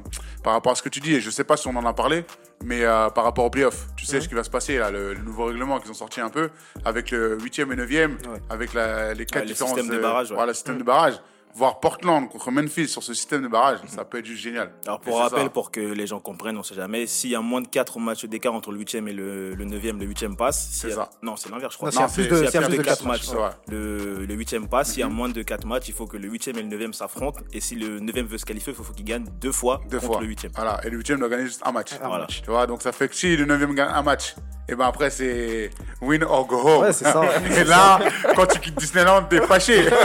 par 0.45 0.53
rapport 0.53 0.73
à 0.73 0.75
ce 0.77 0.83
que 0.83 0.89
tu 0.89 1.01
dis, 1.01 1.15
et 1.15 1.21
je 1.21 1.31
sais 1.31 1.45
pas 1.45 1.57
si 1.57 1.67
on 1.69 1.75
en 1.77 1.85
a 1.85 1.93
parlé, 1.93 2.25
mais 2.65 2.85
euh, 2.85 3.09
par 3.11 3.25
rapport 3.25 3.45
au 3.45 3.51
playoff, 3.51 3.87
tu 3.97 4.07
sais 4.07 4.21
ce 4.21 4.29
qui 4.29 4.35
va 4.35 4.45
se 4.45 4.51
passer, 4.51 4.79
là, 4.79 4.91
le, 4.91 5.15
le 5.15 5.21
nouveau 5.23 5.47
règlement 5.47 5.79
qu'ils 5.81 5.91
ont 5.91 5.95
sorti 5.95 6.21
un 6.21 6.29
peu, 6.31 6.51
avec 6.85 7.11
le 7.11 7.37
8e 7.39 7.73
et 7.73 7.77
9e, 7.77 8.11
Ouais. 8.29 8.39
avec 8.51 8.73
la- 8.75 9.15
les 9.15 9.27
quatre 9.27 9.43
le 9.43 9.49
différences 9.49 9.75
système 9.77 9.95
de 9.97 10.01
barrage, 10.01 10.31
ouais. 10.31 10.37
Voilà, 10.37 10.51
le 10.51 10.55
système 10.55 10.79
de 10.79 10.85
barrage. 10.85 11.15
Voir 11.55 11.81
Portland 11.81 12.29
contre 12.29 12.51
Memphis 12.51 12.89
sur 12.89 13.03
ce 13.03 13.15
système 13.15 13.43
de 13.43 13.49
barrage, 13.49 13.79
ça 13.89 14.05
peut 14.05 14.19
être 14.19 14.27
juste 14.27 14.43
génial. 14.43 14.71
Alors 14.87 15.01
pour 15.01 15.17
c'est 15.17 15.23
rappel, 15.23 15.43
ça. 15.45 15.49
pour 15.51 15.71
que 15.71 15.81
les 15.81 16.07
gens 16.07 16.21
comprennent, 16.21 16.57
on 16.57 16.63
sait 16.63 16.75
jamais, 16.75 17.07
s'il 17.07 17.31
y 17.31 17.35
a 17.35 17.41
moins 17.41 17.61
de 17.61 17.67
4 17.69 17.99
matchs 17.99 18.25
d'écart 18.27 18.55
entre 18.55 18.71
le 18.71 18.79
8 18.79 18.95
et 18.95 19.01
le, 19.01 19.55
le 19.55 19.65
9e, 19.65 19.99
le 19.99 20.07
8 20.07 20.37
passe. 20.37 20.85
A- 20.85 20.91
ça. 20.91 21.11
Non, 21.23 21.37
c'est 21.37 21.51
l'inverse, 21.51 21.73
je 21.73 21.79
crois. 21.79 21.91
Non, 21.91 21.93
s'il 21.93 22.01
y 22.01 22.03
a 22.03 22.07
Non, 22.07 22.13
plus 22.13 22.23
c'est- 22.25 22.29
de, 22.31 22.35
a 22.37 22.61
plus 22.61 22.69
plus 22.69 22.77
de 22.77 22.83
de 22.83 22.83
4 22.83 22.99
quatre 22.99 23.07
matchs, 23.07 23.23
c'est 23.23 23.73
le, 23.73 24.25
le 24.27 24.35
8 24.35 24.69
passe. 24.71 24.91
S'il 24.91 25.01
y 25.01 25.03
a 25.03 25.09
Mhm. 25.09 25.15
moins 25.15 25.29
de 25.29 25.43
4 25.43 25.67
matchs, 25.67 25.89
il 25.89 25.95
faut 25.95 26.07
que 26.07 26.17
le 26.17 26.29
8 26.29 26.49
et 26.49 26.53
le 26.53 26.63
9e 26.63 26.93
s'affrontent. 26.93 27.41
Et 27.53 27.61
si 27.61 27.75
le 27.75 27.99
9e 28.01 28.27
veut 28.27 28.39
se 28.39 28.45
qualifier, 28.45 28.73
il 28.73 28.77
faut, 28.77 28.85
faut 28.85 28.93
qu'il 28.93 29.05
gagne 29.05 29.25
deux 29.41 29.53
fois 29.53 29.81
Deux 29.91 29.99
contre 29.99 30.13
fois. 30.13 30.21
le 30.21 30.27
8 30.29 30.47
Voilà, 30.55 30.81
et 30.85 30.91
le 30.91 30.97
huitième 30.99 31.19
doit 31.19 31.29
gagner 31.29 31.47
juste 31.47 31.63
un 31.65 31.73
match. 31.73 31.93
Un 32.01 32.07
Voilà. 32.07 32.25
match. 32.25 32.43
Tu 32.43 32.51
vois, 32.51 32.67
donc 32.67 32.83
ça 32.83 32.93
fait 32.93 33.09
que 33.09 33.15
si 33.17 33.37
le 33.37 33.45
neuvième 33.45 33.75
gagne 33.75 33.91
un 33.93 34.03
match, 34.03 34.35
et 34.71 34.75
ben 34.75 34.85
après 34.87 35.09
c'est 35.11 35.71
win 36.03 36.23
or 36.25 36.47
go 36.47 36.57
home. 36.63 36.83
Ouais, 36.83 36.93
c'est 36.93 37.05
ça. 37.05 37.23
et 37.57 37.65
là, 37.65 37.99
quand 38.37 38.47
tu 38.47 38.61
quittes 38.61 38.79
Disneyland, 38.79 39.23
t'es 39.25 39.41
fâché. 39.41 39.87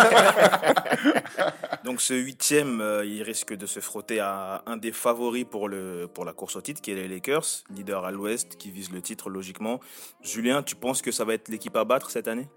Donc 1.84 2.02
ce 2.02 2.14
huitième, 2.14 2.82
euh, 2.82 3.06
il 3.06 3.24
risque 3.24 3.54
de 3.54 3.66
se 3.66 3.80
frotter 3.80 4.20
à 4.20 4.64
un 4.66 4.78
des 4.78 4.92
favoris 4.92 5.46
pour, 5.50 5.68
le, 5.70 6.08
pour 6.14 6.26
la 6.26 6.34
course 6.34 6.56
au 6.56 6.62
titre, 6.62 6.82
qui 6.82 6.92
est 6.92 6.96
les 6.96 7.08
Lakers, 7.08 7.46
leader 7.70 8.06
à 8.06 8.12
l'ouest, 8.12 8.56
qui 8.58 8.72
vise 8.72 8.92
le 8.92 9.02
titre 9.02 9.30
logiquement. 9.30 9.80
Julien, 10.22 10.64
tu 10.64 10.76
penses 10.76 11.02
que 11.02 11.12
ça 11.12 11.26
va 11.26 11.34
être 11.34 11.50
l'équipe 11.50 11.76
à 11.76 11.84
battre 11.84 12.10
cette 12.12 12.28
année? 12.28 12.48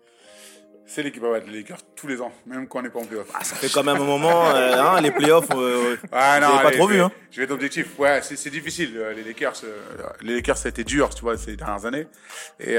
C'est 0.89 1.03
l'équipe 1.03 1.25
à 1.25 1.31
battre 1.31 1.49
les 1.49 1.59
Lakers 1.63 1.81
tous 1.97 2.07
les 2.07 2.21
ans, 2.21 2.31
même 2.47 2.69
quand 2.69 2.79
on 2.79 2.83
n'est 2.83 2.91
pas 2.91 3.01
en 3.01 3.05
playoff. 3.05 3.27
ah, 3.35 3.43
Ça 3.43 3.57
fait 3.57 3.69
quand 3.69 3.83
même 3.83 3.97
un 3.97 4.05
moment, 4.05 4.51
euh, 4.51 4.81
hein, 4.81 5.01
les 5.01 5.11
playoffs, 5.11 5.49
euh, 5.51 5.97
Ah 6.13 6.35
avez 6.35 6.63
pas 6.63 6.71
trop 6.71 6.87
vu. 6.87 7.01
Hein. 7.01 7.11
Je 7.33 7.39
vais 7.39 7.45
être 7.45 7.51
objectif. 7.51 7.99
Ouais, 7.99 8.21
c'est 8.23 8.51
difficile. 8.51 8.93
euh, 8.97 9.13
Les 9.13 9.25
Lakers, 9.25 9.55
euh, 9.65 9.83
les 10.23 10.37
Lakers, 10.37 10.57
ça 10.57 10.69
a 10.69 10.71
été 10.71 10.85
dur, 10.85 11.13
tu 11.13 11.23
vois, 11.23 11.37
ces 11.37 11.57
dernières 11.57 11.87
années. 11.87 12.07
Et 12.61 12.77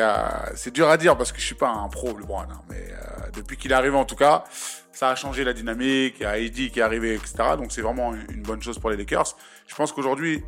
c'est 0.56 0.72
dur 0.72 0.88
à 0.88 0.96
dire 0.96 1.18
parce 1.18 1.34
que 1.34 1.42
je 1.42 1.46
suis 1.46 1.56
pas 1.56 1.68
un 1.68 1.89
pro, 1.89 2.18
LeBron. 2.18 2.44
hein, 2.44 2.62
mais 2.70 2.88
depuis 3.36 3.58
qu'il 3.58 3.72
est 3.72 3.75
arrivé, 3.75 3.98
en 3.98 4.06
tout 4.06 4.16
cas, 4.16 4.46
ça 4.98 5.10
a 5.10 5.16
changé 5.16 5.44
la 5.44 5.54
dynamique. 5.54 6.16
Il 6.20 6.24
y 6.24 6.25
a 6.25 6.32
AD 6.32 6.72
qui 6.72 6.80
est 6.80 6.82
arrivé, 6.82 7.13
etc. 7.13 7.36
Donc 7.56 7.72
c'est 7.72 7.82
vraiment 7.82 8.16
une 8.16 8.42
bonne 8.42 8.63
chose 8.63 8.80
pour 8.80 8.89
les 8.89 8.98
Lakers. 8.98 9.38
Je 9.68 9.75
pense 9.75 9.92
qu'aujourd'hui, 9.92 10.44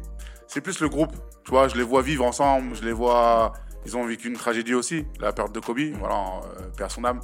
c'est 0.48 0.62
plus 0.62 0.80
le 0.80 0.90
groupe. 0.90 1.14
Tu 1.46 1.52
vois, 1.52 1.68
je 1.68 1.76
les 1.76 1.84
vois 1.84 2.02
vivre 2.02 2.26
ensemble. 2.26 2.76
Je 2.76 2.84
les 2.84 2.92
vois. 2.92 3.54
Ils 3.86 3.96
ont 3.96 4.06
vécu 4.08 4.28
une 4.28 4.36
tragédie 4.36 4.74
aussi, 4.74 5.06
la 5.20 5.34
perte 5.34 5.54
de 5.54 5.60
Kobe. 5.60 5.80
Voilà, 6.00 6.42
euh, 6.80 6.84
à 6.84 6.90
son 6.90 7.06
âme. 7.06 7.22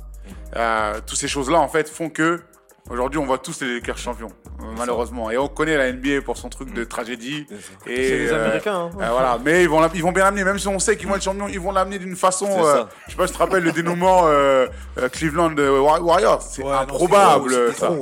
Euh, 0.55 1.00
toutes 1.05 1.17
ces 1.17 1.27
choses-là, 1.27 1.60
en 1.60 1.67
fait, 1.67 1.89
font 1.89 2.10
que 2.12 2.41
aujourd'hui, 2.89 3.20
on 3.20 3.25
voit 3.25 3.38
tous 3.38 3.62
les 3.62 3.75
Lakers 3.75 3.98
champions, 3.98 4.30
euh, 4.62 4.65
malheureusement. 4.77 5.32
Et 5.32 5.38
on 5.38 5.48
connaît 5.48 5.77
la 5.77 5.92
NBA 5.92 6.22
pour 6.24 6.38
son 6.38 6.50
truc 6.50 6.74
de 6.74 6.84
tragédie. 6.84 7.46
Et 7.88 7.96
C'est 8.08 8.18
les 8.18 8.32
euh, 8.32 8.46
Américains. 8.46 8.75
hein. 8.75 8.89
euh, 9.01 9.10
voilà, 9.12 9.38
mais 9.44 9.63
ils 9.63 9.70
vont, 9.70 9.82
ils 9.94 10.04
vont 10.04 10.12
bien 10.12 10.24
l'amener, 10.25 10.44
même 10.44 10.60
si 10.60 10.68
on 10.68 10.80
sait 10.80 10.96
qu'ils 10.98 11.08
vont 11.08 11.15
être 11.15 11.24
champions, 11.24 11.48
ils 11.48 11.60
vont 11.60 11.72
l'amener 11.72 11.98
d'une 12.00 12.15
façon. 12.15 12.48
Euh, 12.63 12.84
je 13.08 13.12
sais 13.12 13.18
pas 13.18 13.27
si 13.27 13.34
tu 13.34 13.38
te 13.39 13.44
rappelles 13.44 13.63
le 13.63 13.72
dénouement 13.72 14.24
Cleveland 15.12 15.56
Wa- 15.58 16.00
Warriors, 16.01 16.42
c'est 16.42 16.63
Ouais, 16.63 16.74
improbable. 16.75 17.54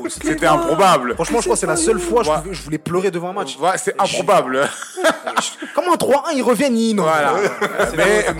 c'était 0.10 0.46
improbable. 0.48 1.14
Franchement, 1.16 1.38
je 1.40 1.44
crois 1.44 1.56
que 1.56 1.60
c'est 1.60 1.68
la 1.68 1.76
seule 1.76 2.00
fois 2.00 2.24
que 2.24 2.28
Ouais. 2.30 2.36
je 2.38 2.42
voulais- 2.44 2.54
je 2.56 2.64
voulais 2.64 2.78
pleurer 2.78 3.12
devant 3.12 3.30
un 3.30 3.34
match. 3.34 3.58
Ouais, 3.60 3.78
c'est 3.78 4.00
improbable. 4.00 4.62
Comment 5.76 5.94
un 5.94 5.98
3-1, 5.98 6.32
ils 6.36 6.42
reviennent, 6.44 6.78
ils. 6.78 6.96
Voilà. 7.00 7.34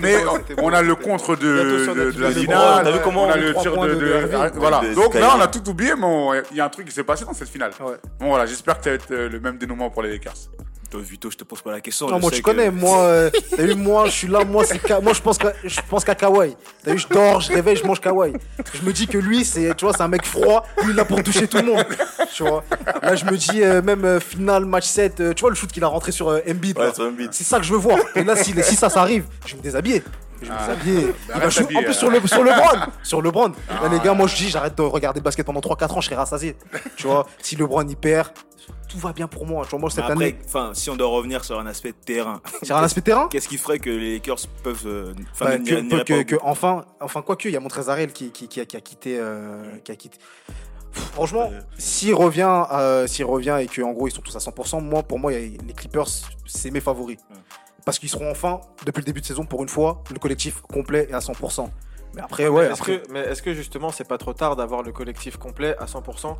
Mais 0.00 0.24
on 0.62 0.72
a 0.72 0.82
le 0.82 0.94
contre 0.94 1.36
de, 1.36 1.86
la 2.18 2.30
finale. 2.30 2.80
T'as 2.84 2.90
vu 2.90 2.98
comment 3.02 3.24
on 3.24 3.30
a 3.30 3.36
le 3.36 3.54
tir 3.54 3.72
de, 3.76 4.30
voilà. 4.56 4.80
Donc 4.94 5.14
là, 5.14 5.34
on 5.36 5.40
a 5.40 5.46
tout 5.46 5.68
oublié, 5.68 5.92
mais 5.98 6.33
il 6.50 6.56
y 6.56 6.60
a 6.60 6.64
un 6.64 6.68
truc 6.68 6.86
qui 6.88 6.94
s'est 6.94 7.04
passé 7.04 7.24
dans 7.24 7.34
cette 7.34 7.48
finale. 7.48 7.72
Ouais. 7.80 7.94
Bon 8.20 8.28
voilà, 8.28 8.46
j'espère 8.46 8.78
que 8.78 8.84
ça 8.84 8.90
va 8.90 8.96
être 8.96 9.10
le 9.14 9.40
même 9.40 9.58
dénouement 9.58 9.90
pour 9.90 10.02
les 10.02 10.10
Lakers. 10.10 10.34
Toi, 10.90 11.00
Vito, 11.02 11.28
je 11.28 11.36
te 11.36 11.42
pose 11.42 11.60
pas 11.60 11.72
la 11.72 11.80
question. 11.80 12.06
Non, 12.08 12.20
moi 12.20 12.30
tu 12.30 12.38
que- 12.40 12.44
connais, 12.44 12.70
moi, 12.70 12.98
euh, 13.00 13.30
t'as 13.56 13.64
vu, 13.64 13.74
moi 13.74 14.06
je 14.06 14.10
suis 14.12 14.28
là, 14.28 14.44
moi 14.44 14.64
c'est 14.64 14.78
Ka- 14.78 15.00
moi 15.00 15.12
je 15.12 15.20
pense 15.20 15.38
qu'à 15.38 15.52
je 15.64 15.80
pense 15.88 16.04
qu'à 16.04 16.14
Kawhi. 16.14 16.54
T'as 16.84 16.92
vu, 16.92 16.98
je 16.98 17.08
dors, 17.08 17.40
je 17.40 17.52
réveille, 17.52 17.74
je 17.74 17.84
mange 17.84 18.00
Kawhi. 18.00 18.32
Je 18.74 18.82
me 18.86 18.92
dis 18.92 19.08
que 19.08 19.18
lui, 19.18 19.44
c'est, 19.44 19.74
tu 19.74 19.86
vois, 19.86 19.92
c'est 19.94 20.02
un 20.02 20.08
mec 20.08 20.24
froid, 20.24 20.64
lui 20.82 20.84
il 20.84 20.90
est 20.90 20.94
là 20.94 21.04
pour 21.04 21.20
toucher 21.22 21.48
tout 21.48 21.56
le 21.56 21.64
monde. 21.64 21.84
Tu 22.32 22.44
vois. 22.44 22.62
Là 23.02 23.16
je 23.16 23.24
me 23.24 23.36
dis 23.36 23.62
euh, 23.64 23.82
même 23.82 24.04
euh, 24.04 24.20
finale 24.20 24.66
match 24.66 24.86
7, 24.86 25.20
euh, 25.20 25.32
tu 25.34 25.40
vois 25.40 25.50
le 25.50 25.56
shoot 25.56 25.72
qu'il 25.72 25.82
a 25.82 25.88
rentré 25.88 26.12
sur 26.12 26.28
euh, 26.28 26.40
Embiid. 26.48 26.78
là. 26.78 26.88
Ouais, 26.88 26.94
sur 26.94 27.04
Embiid. 27.04 27.30
C'est 27.32 27.44
ça 27.44 27.58
que 27.58 27.64
je 27.64 27.72
veux 27.72 27.78
voir. 27.78 27.98
Et 28.14 28.22
là 28.22 28.36
si, 28.36 28.54
si 28.62 28.76
ça 28.76 28.88
ça 28.88 29.00
arrive, 29.00 29.24
je 29.46 29.52
vais 29.52 29.58
me 29.58 29.62
déshabiller. 29.62 30.02
Je 30.44 30.50
vais 30.50 30.54
me 30.54 31.14
Ah. 31.32 31.38
Bah, 31.38 31.46
en 31.46 31.50
plus 31.82 31.88
euh. 31.88 31.92
sur 31.92 32.10
le 32.10 32.26
sur 32.26 32.42
le 32.44 32.50
brand, 32.50 32.88
sur 33.02 33.22
le 33.22 33.30
brand. 33.30 33.52
Là 33.68 33.80
Ah. 33.84 33.88
les 33.88 33.98
gars, 34.00 34.14
moi 34.14 34.26
je 34.26 34.36
dis 34.36 34.48
j'arrête 34.50 34.76
de 34.76 34.82
regarder 34.82 35.20
le 35.20 35.24
basket 35.24 35.44
pendant 35.46 35.60
3-4 35.60 35.92
ans, 35.96 36.00
je 36.00 36.06
serai 36.06 36.16
rassasié. 36.16 36.56
Tu 36.96 37.06
vois, 37.06 37.26
si 37.40 37.56
le 37.56 37.66
brand 37.66 37.88
il 37.90 37.96
perd, 37.96 38.28
tout 38.88 38.98
va 38.98 39.12
bien 39.12 39.26
pour 39.26 39.46
moi. 39.46 39.64
Tu 39.64 39.70
vois, 39.70 39.78
moi 39.80 39.90
cette 39.90 40.00
après, 40.04 40.12
année, 40.12 40.36
enfin, 40.46 40.70
si 40.74 40.88
on 40.90 40.96
doit 40.96 41.08
revenir 41.08 41.44
sur 41.44 41.58
un 41.58 41.66
aspect 41.66 41.92
terrain, 41.92 42.40
sur 42.62 42.76
un 42.76 42.82
aspect 42.82 43.00
terrain. 43.00 43.28
qu'est-ce 43.28 43.48
qui 43.48 43.58
ferait 43.58 43.78
que 43.78 43.90
les 43.90 44.14
Lakers 44.14 44.38
peuvent, 44.62 44.82
euh, 44.86 45.12
enfin, 45.32 45.56
Bah, 45.58 46.04
que, 46.04 46.36
enfin, 46.42 46.84
enfin 47.00 47.22
quoi 47.22 47.36
que, 47.36 47.48
il 47.48 47.52
y 47.52 47.56
a 47.56 47.60
Montrezarel 47.60 48.12
qui, 48.12 48.30
qui, 48.30 48.46
qui, 48.48 48.60
a, 48.60 48.64
qui 48.64 48.76
a 48.76 48.80
quitté, 48.80 49.18
euh, 49.18 49.62
qui 49.84 49.90
a 49.92 49.96
quitté. 49.96 50.18
Pff, 50.92 51.02
Franchement, 51.14 51.50
Euh. 51.52 51.60
s'il 51.76 52.14
revient, 52.14 52.64
euh, 52.72 53.06
s'il 53.08 53.24
revient 53.24 53.58
et 53.60 53.66
que 53.66 53.82
en 53.82 53.90
gros 53.92 54.06
ils 54.06 54.12
sont 54.12 54.22
tous 54.22 54.36
à 54.36 54.38
100%, 54.38 54.80
moi 54.80 55.02
pour 55.02 55.18
moi 55.18 55.32
les 55.32 55.58
Clippers 55.76 56.06
c'est 56.46 56.70
mes 56.70 56.80
favoris 56.80 57.18
parce 57.84 57.98
qu'ils 57.98 58.08
seront 58.08 58.30
enfin 58.30 58.60
depuis 58.86 59.00
le 59.00 59.06
début 59.06 59.20
de 59.20 59.26
saison 59.26 59.44
pour 59.44 59.62
une 59.62 59.68
fois 59.68 60.02
le 60.10 60.18
collectif 60.18 60.60
complet 60.62 61.06
et 61.10 61.14
à 61.14 61.18
100%. 61.18 61.68
Mais 62.14 62.22
après 62.22 62.48
ouais, 62.48 62.64
Est-ce 62.66 62.72
après, 62.74 63.00
que, 63.00 63.12
mais 63.12 63.20
est-ce 63.20 63.42
que 63.42 63.52
justement 63.54 63.90
c'est 63.90 64.06
pas 64.08 64.18
trop 64.18 64.32
tard 64.32 64.56
d'avoir 64.56 64.82
le 64.82 64.92
collectif 64.92 65.36
complet 65.36 65.76
à 65.78 65.86
100% 65.86 66.36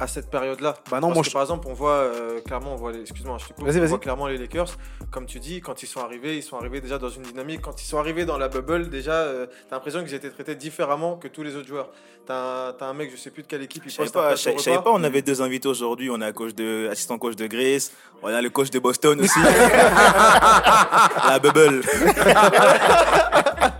à 0.00 0.06
cette 0.06 0.30
période-là? 0.30 0.74
Bah 0.90 1.00
non, 1.00 1.08
Parce 1.08 1.14
moi, 1.14 1.22
que 1.22 1.28
je- 1.28 1.32
par 1.32 1.42
exemple 1.42 1.68
on 1.70 1.74
voit 1.74 1.90
euh, 1.92 2.40
clairement 2.40 2.72
on 2.72 2.76
voit 2.76 2.92
les, 2.92 3.00
excuse-moi 3.02 3.36
je 3.40 3.46
te 3.48 3.52
coupe, 3.52 3.64
Vas-y, 3.66 3.76
on 3.76 3.80
vas-y. 3.80 3.88
voit 3.90 3.98
clairement 3.98 4.26
les 4.26 4.38
Lakers 4.38 4.68
comme 5.10 5.26
tu 5.26 5.38
dis 5.40 5.60
quand 5.60 5.82
ils 5.82 5.86
sont 5.86 6.00
arrivés 6.00 6.36
ils 6.36 6.42
sont 6.42 6.56
arrivés 6.56 6.80
déjà 6.80 6.98
dans 6.98 7.08
une 7.10 7.22
dynamique 7.22 7.60
quand 7.62 7.80
ils 7.82 7.86
sont 7.86 7.98
arrivés 7.98 8.24
dans 8.24 8.38
la 8.38 8.48
bubble 8.48 8.88
déjà 8.88 9.12
euh, 9.12 9.46
t'as 9.68 9.76
l'impression 9.76 10.02
qu'ils 10.04 10.14
étaient 10.14 10.30
traités 10.30 10.54
différemment 10.54 11.16
que 11.16 11.28
tous 11.28 11.42
les 11.42 11.56
autres 11.56 11.68
joueurs 11.68 11.90
t'as 12.26 12.68
un, 12.68 12.72
t'as 12.72 12.86
un 12.86 12.94
mec 12.94 13.10
je 13.10 13.16
sais 13.16 13.30
plus 13.30 13.42
de 13.42 13.48
quelle 13.48 13.62
équipe 13.62 13.82
il 13.86 13.92
poste 13.94 14.12
pas, 14.14 14.34
je 14.34 14.42
savais- 14.58 14.76
pas, 14.82 14.90
on 14.92 15.02
avait 15.02 15.22
deux 15.22 15.40
invités 15.42 15.66
aujourd'hui. 15.68 16.10
On 16.10 16.20
a 16.20 16.30
coach 16.32 16.54
de, 16.54 16.88
assistant 16.90 17.16
coach 17.18 17.36
de 17.36 17.46
Greece, 17.46 17.90
on 18.22 18.28
a 18.28 18.42
le 18.42 18.50
coach 18.50 18.68
de 18.70 18.78
Boston 18.78 19.18
aussi. 19.20 19.38
La 21.28 21.38
bubble. 21.38 21.82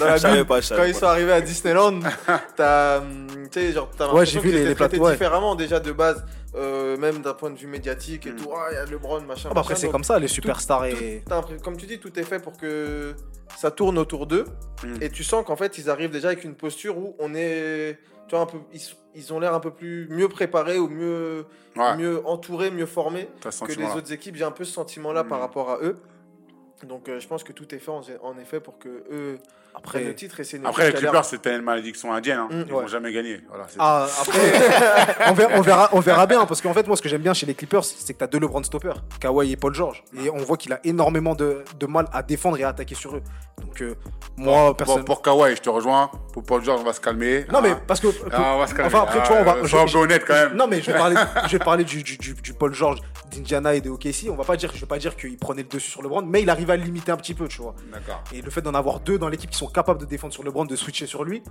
Dans 0.00 0.06
la 0.06 0.16
Je 0.16 0.22
savais 0.22 0.36
bulle, 0.38 0.46
pas, 0.46 0.60
je 0.60 0.66
savais 0.66 0.80
quand 0.80 0.86
ils 0.88 0.92
pas. 0.94 0.98
sont 0.98 1.06
arrivés 1.06 1.32
à 1.32 1.40
Disneyland, 1.40 2.00
t'as, 2.56 2.98
hum, 2.98 3.26
tu 3.50 3.60
sais, 3.60 3.72
genre, 3.72 3.88
t'as 3.96 4.04
Ouais, 4.06 4.10
l'impression 4.12 4.40
j'ai 4.40 4.40
vu 4.40 4.48
qu'ils 4.48 4.54
les- 4.56 4.60
étaient 4.62 4.68
les 4.70 4.74
traités 4.74 4.90
plateaux, 4.96 5.04
ouais. 5.06 5.12
différemment 5.12 5.54
déjà 5.54 5.78
de 5.80 5.92
base, 5.92 6.24
euh, 6.56 6.96
même 6.96 7.20
d'un 7.22 7.34
point 7.34 7.50
de 7.50 7.56
vue 7.58 7.66
médiatique 7.66 8.26
et 8.26 8.32
Mm. 8.32 8.36
tout. 8.36 8.50
Ah, 8.54 8.68
il 8.70 8.74
y 8.74 8.78
a 8.78 8.84
LeBron, 8.86 9.20
machin. 9.22 9.48
Ah 9.50 9.54
bah 9.54 9.60
après 9.60 9.76
c'est 9.76 9.88
comme 9.90 10.04
ça 10.04 10.18
les 10.18 10.28
superstars 10.28 10.86
et 10.86 11.22
comme 11.62 11.76
tu 11.76 11.86
dis, 11.86 11.98
tout 12.00 12.18
est 12.18 12.24
fait 12.24 12.38
pour 12.40 12.56
que 12.56 13.14
ça 13.56 13.70
tourne 13.70 13.98
autour 13.98 14.26
d'eux. 14.26 14.44
Mm. 14.84 14.94
Et 15.02 15.10
tu 15.10 15.22
sens 15.24 15.44
qu'en 15.44 15.56
fait, 15.56 15.78
ils 15.78 15.90
arrivent 15.90 16.10
déjà 16.10 16.28
avec 16.28 16.44
une 16.44 16.54
posture 16.54 16.96
où 16.98 17.14
on 17.18 17.34
est, 17.34 17.98
tu 18.28 18.34
vois, 18.36 18.40
un 18.44 18.46
peu, 18.46 18.58
ils, 18.72 18.80
ils 19.14 19.32
ont 19.32 19.40
l'air 19.40 19.54
un 19.54 19.60
peu 19.60 19.70
plus 19.72 20.06
mieux 20.10 20.28
préparés 20.28 20.78
ou 20.78 20.88
mieux, 20.88 21.44
Ouais, 21.76 21.96
mieux 21.96 22.20
entourés, 22.26 22.70
mieux 22.72 22.86
formés 22.86 23.28
que 23.42 23.72
les 23.74 23.86
autres 23.86 24.12
équipes. 24.12 24.34
J'ai 24.36 24.44
un 24.44 24.50
peu 24.50 24.64
ce 24.64 24.72
sentiment-là 24.72 25.22
par 25.24 25.38
Mm. 25.38 25.42
rapport 25.42 25.70
à 25.70 25.78
eux. 25.82 25.96
Donc 26.86 27.08
euh, 27.10 27.20
je 27.20 27.28
pense 27.28 27.44
que 27.44 27.52
tout 27.52 27.74
est 27.74 27.78
fait 27.78 27.90
en, 27.90 28.00
en 28.22 28.38
effet 28.38 28.58
pour 28.58 28.78
que 28.78 28.88
eux 29.12 29.38
le 29.82 30.00
après 30.00 30.14
titre 30.14 30.40
et 30.40 30.44
c'est 30.44 30.56
une 30.58 30.66
Après, 30.66 30.86
les 30.88 30.92
Clippers, 30.94 31.24
c'était 31.24 31.56
une 31.56 31.62
malédiction 31.62 32.12
indienne. 32.12 32.38
Hein. 32.38 32.48
Mm, 32.50 32.64
Ils 32.68 32.72
ouais. 32.74 32.82
vont 32.82 32.86
jamais 32.86 33.12
gagner. 33.12 33.40
Voilà, 33.48 33.66
Ah, 33.78 34.06
après, 34.20 34.38
on, 35.28 35.32
verra, 35.32 35.50
on, 35.54 35.60
verra, 35.60 35.88
on 35.92 36.00
verra 36.00 36.26
bien, 36.26 36.46
parce 36.46 36.60
qu'en 36.60 36.74
fait, 36.74 36.86
moi, 36.86 36.96
ce 36.96 37.02
que 37.02 37.08
j'aime 37.08 37.22
bien 37.22 37.34
chez 37.34 37.46
les 37.46 37.54
Clippers, 37.54 37.84
c'est 37.84 38.12
que 38.12 38.18
tu 38.18 38.24
as 38.24 38.26
deux 38.26 38.38
LeBron 38.40 38.62
stoppers, 38.62 39.02
Kawhi 39.20 39.52
et 39.52 39.56
Paul 39.56 39.74
George. 39.74 40.02
Et 40.22 40.30
on 40.30 40.38
voit 40.38 40.56
qu'il 40.56 40.72
a 40.72 40.80
énormément 40.84 41.34
de, 41.34 41.64
de 41.78 41.86
mal 41.86 42.06
à 42.12 42.22
défendre 42.22 42.58
et 42.58 42.64
à 42.64 42.68
attaquer 42.68 42.94
sur 42.94 43.16
eux. 43.16 43.22
Donc, 43.60 43.80
euh, 43.82 43.94
moi, 44.36 44.68
Bon, 44.68 44.74
personne. 44.74 45.04
pour 45.04 45.22
Kawhi, 45.22 45.56
je 45.56 45.60
te 45.60 45.70
rejoins. 45.70 46.10
Pour 46.32 46.42
Paul 46.44 46.62
George, 46.64 46.80
on 46.80 46.84
va 46.84 46.92
se 46.92 47.00
calmer. 47.00 47.44
non, 47.52 47.60
mais 47.60 47.72
Ah. 47.72 47.80
parce 47.86 48.00
que. 48.00 48.08
Ah, 48.32 48.52
on 48.54 48.58
va 48.58 48.66
se 48.66 48.74
calmer. 48.74 48.86
enfin, 48.94 49.02
après, 49.02 49.22
tu 49.22 49.28
vois, 49.28 49.40
on 49.40 49.44
va. 49.44 49.86
Je- 49.86 49.96
honnête 49.98 50.24
quand 50.26 50.34
même. 50.34 50.54
Non, 50.54 50.66
mais 50.68 50.80
je 50.80 50.90
vais 50.90 50.96
parler, 50.98 51.16
je 51.46 51.52
vais 51.52 51.58
parler 51.64 51.84
du, 51.84 52.02
du, 52.02 52.16
du, 52.16 52.34
du 52.34 52.54
Paul 52.54 52.72
George 52.72 52.98
d'Indiana 53.30 53.74
et 53.74 53.80
de 53.80 53.90
OKC. 53.90 54.28
On 54.30 54.34
va 54.36 54.44
pas 54.44 54.56
dire, 54.56 54.70
je 54.74 54.80
vais 54.80 54.86
pas 54.86 54.98
dire 54.98 55.16
qu'il 55.16 55.36
prenait 55.36 55.62
le 55.62 55.68
dessus 55.68 55.90
sur 55.90 56.02
LeBron, 56.02 56.22
mais 56.22 56.42
il 56.42 56.50
arrive 56.50 56.70
à 56.70 56.76
le 56.76 56.84
limiter 56.84 57.12
un 57.12 57.16
petit 57.16 57.34
peu, 57.34 57.48
tu 57.48 57.60
vois. 57.60 57.74
D'accord. 57.92 58.22
Et 58.32 58.40
le 58.40 58.50
fait 58.50 58.62
d'en 58.62 58.74
avoir 58.74 59.00
deux 59.00 59.18
dans 59.18 59.28
l'équipe 59.28 59.50
qui 59.50 59.58
sont 59.58 59.66
capables 59.72 60.00
de 60.00 60.06
défendre 60.06 60.32
sur 60.32 60.42
LeBron, 60.42 60.64
de 60.64 60.76
switcher 60.76 61.06
sur 61.06 61.24
lui, 61.24 61.42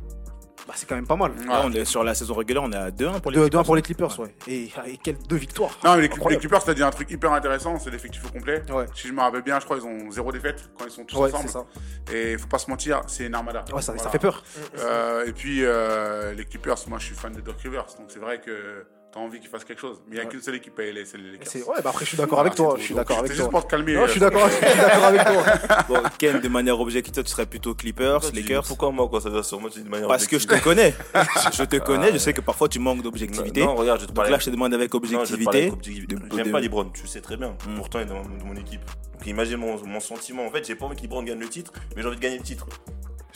bah, 0.67 0.73
c'est 0.75 0.87
quand 0.87 0.95
même 0.95 1.07
pas 1.07 1.15
mal. 1.15 1.31
On 1.63 1.71
est 1.73 1.85
sur 1.85 2.03
la 2.03 2.13
saison 2.13 2.33
régulière, 2.35 2.63
on 2.63 2.71
est 2.71 2.75
à 2.75 2.91
2-1 2.91 3.21
pour 3.21 3.31
les 3.31 3.37
Deux, 3.37 3.43
Clippers. 3.43 3.59
deux 3.61 3.65
pour 3.65 3.75
les 3.75 3.81
Clippers, 3.81 4.19
ouais. 4.19 4.35
Et, 4.47 4.71
et 4.85 4.97
quelles 4.97 5.17
deux 5.27 5.35
victoires. 5.37 5.71
Non, 5.83 5.91
mais 5.95 6.01
les, 6.01 6.07
les 6.09 6.13
Incroyable. 6.13 6.41
Clippers, 6.41 6.63
t'as 6.63 6.73
dit 6.73 6.83
un 6.83 6.91
truc 6.91 7.09
hyper 7.09 7.31
intéressant, 7.33 7.79
c'est 7.79 7.89
l'effectif 7.89 8.23
au 8.25 8.29
complet. 8.29 8.61
Ouais. 8.71 8.85
Si 8.93 9.07
je 9.07 9.13
me 9.13 9.21
rappelle 9.21 9.41
bien, 9.41 9.59
je 9.59 9.65
crois 9.65 9.77
qu'ils 9.79 9.87
ont 9.87 10.11
zéro 10.11 10.31
défaite 10.31 10.69
quand 10.77 10.85
ils 10.85 10.91
sont 10.91 11.05
tous 11.05 11.17
Ouais, 11.17 11.33
ensemble. 11.33 11.49
ça. 11.49 11.65
Et 12.13 12.37
faut 12.37 12.47
pas 12.47 12.59
se 12.59 12.69
mentir, 12.69 13.01
c'est 13.07 13.25
une 13.25 13.35
armada. 13.35 13.65
Ouais, 13.73 13.81
ça, 13.81 13.97
ça 13.97 14.09
fait 14.09 14.19
peur. 14.19 14.43
Euh, 14.77 15.25
et 15.25 15.33
puis, 15.33 15.63
euh, 15.63 16.33
les 16.33 16.45
Clippers, 16.45 16.77
moi 16.87 16.99
je 16.99 17.05
suis 17.05 17.15
fan 17.15 17.33
de 17.33 17.41
Doc 17.41 17.59
Rivers, 17.61 17.85
donc 17.97 18.07
c'est 18.09 18.19
vrai 18.19 18.39
que 18.39 18.85
t'as 19.11 19.19
envie 19.19 19.39
qu'ils 19.39 19.49
fassent 19.49 19.63
quelque 19.63 19.79
chose. 19.81 19.97
Mais 20.07 20.11
il 20.11 20.13
n'y 20.15 20.19
a 20.19 20.23
Ouais. 20.25 20.29
qu'une 20.29 20.41
seule 20.41 20.55
équipe 20.55 20.77
à 20.79 20.83
LA, 20.83 21.05
c'est 21.05 21.17
les 21.17 21.31
Lakers. 21.31 21.67
Ouais, 21.67 21.81
bah 21.83 21.89
après, 21.89 22.05
je 22.05 22.09
suis 22.09 22.17
d'accord 22.17 22.39
avec 22.41 22.53
Voilà, 22.55 22.71
toi. 22.71 22.75
c'est 22.77 22.81
Je 22.81 22.85
suis 22.85 22.95
d'accord 22.95 23.17
avec 23.19 23.31
C'est 23.31 23.37
juste 23.37 23.49
toi. 23.49 23.59
pour 23.59 23.67
te 23.67 23.71
calmer. 23.71 23.93
Non, 23.95 24.05
je 24.05 24.11
suis 24.11 24.19
d'accord 24.19 24.49
je 24.49 24.53
suis 24.55 24.77
d'accord 24.77 25.03
avec 25.03 25.21
toi. 25.23 25.43
Bon, 25.87 26.03
Ken, 26.17 26.39
de 26.39 26.47
manière 26.47 26.79
objective, 26.79 27.13
toi, 27.13 27.23
tu 27.23 27.29
serais 27.31 27.45
plutôt 27.45 27.73
Clippers, 27.75 28.21
Lakers. 28.33 28.63
Pourquoi 28.67 28.91
moi, 28.91 29.07
quoi, 29.09 29.19
ça 29.21 29.43
sur 29.43 29.59
moi, 29.59 29.69
tu 29.69 29.79
dis 29.79 29.85
de 29.85 29.89
manière 29.89 30.07
Parce 30.07 30.27
que 30.27 30.37
je 30.37 30.47
te 30.47 30.61
connais. 30.61 30.93
je 31.53 31.63
te 31.63 31.75
connais, 31.77 32.11
je 32.13 32.17
sais 32.17 32.33
que 32.33 32.41
parfois 32.41 32.67
tu 32.69 32.79
manques 32.79 33.01
d'objectivité. 33.01 33.63
Non, 33.63 33.75
regarde, 33.75 33.99
je 33.99 34.05
te 34.05 34.09
Donc 34.09 34.15
parlais. 34.17 34.31
là, 34.31 34.39
je 34.39 34.45
te 34.45 34.49
demande 34.51 34.73
avec 34.73 34.93
objectivité. 34.93 35.67
avec 35.67 35.81
de- 35.81 36.17
J'aime 36.35 36.47
de- 36.47 36.51
pas 36.51 36.59
LeBron, 36.59 36.85
tu 36.93 37.07
sais 37.07 37.21
très 37.21 37.37
bien. 37.37 37.55
Mm. 37.67 37.75
Pourtant, 37.77 37.99
il 37.99 38.03
est 38.03 38.05
dans, 38.05 38.21
dans 38.21 38.45
mon 38.45 38.55
équipe. 38.55 38.81
Donc 39.13 39.27
imagine 39.27 39.57
mon, 39.57 39.83
mon 39.85 39.99
sentiment. 39.99 40.45
En 40.45 40.51
fait, 40.51 40.65
j'ai 40.65 40.75
pas 40.75 40.85
envie 40.85 40.95
que 40.95 41.01
LeBron 41.01 41.23
gagne 41.23 41.39
le 41.39 41.49
titre, 41.49 41.73
mais 41.95 42.01
j'ai 42.01 42.07
envie 42.07 42.17
de 42.17 42.21
gagner 42.21 42.37
le 42.37 42.43
titre. 42.43 42.67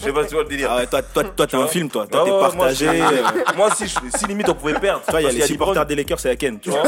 Je 0.03 0.07
sais 0.09 0.13
pas, 0.13 0.25
tu 0.25 0.33
vois 0.33 0.43
le 0.43 0.49
délire. 0.49 0.69
Ah 0.71 0.77
ouais, 0.77 0.87
toi, 0.87 1.01
toi, 1.01 1.23
toi, 1.23 1.47
t'es 1.47 1.55
un 1.57 1.67
film, 1.67 1.89
toi. 1.89 2.05
Toi, 2.07 2.21
Ah 2.21 2.25
t'es 2.25 2.31
ouais, 2.31 2.37
moi, 2.39 2.49
partagé. 2.49 2.85
je- 2.85 2.91
euh, 2.91 3.53
Moi, 3.57 3.69
si, 3.75 3.87
je- 3.87 4.17
si 4.17 4.25
limite 4.27 4.49
on 4.49 4.55
pouvait 4.55 4.79
perdre. 4.79 5.03
Toi, 5.05 5.21
il 5.21 5.25
y 5.25 5.27
a 5.27 5.31
les 5.31 5.37
qu'il 5.39 5.47
supporters 5.47 5.85
des 5.85 5.95
Lakers, 5.95 6.19
c'est 6.19 6.29
la 6.29 6.35
Ken. 6.35 6.59
tu 6.59 6.69
vois. 6.69 6.83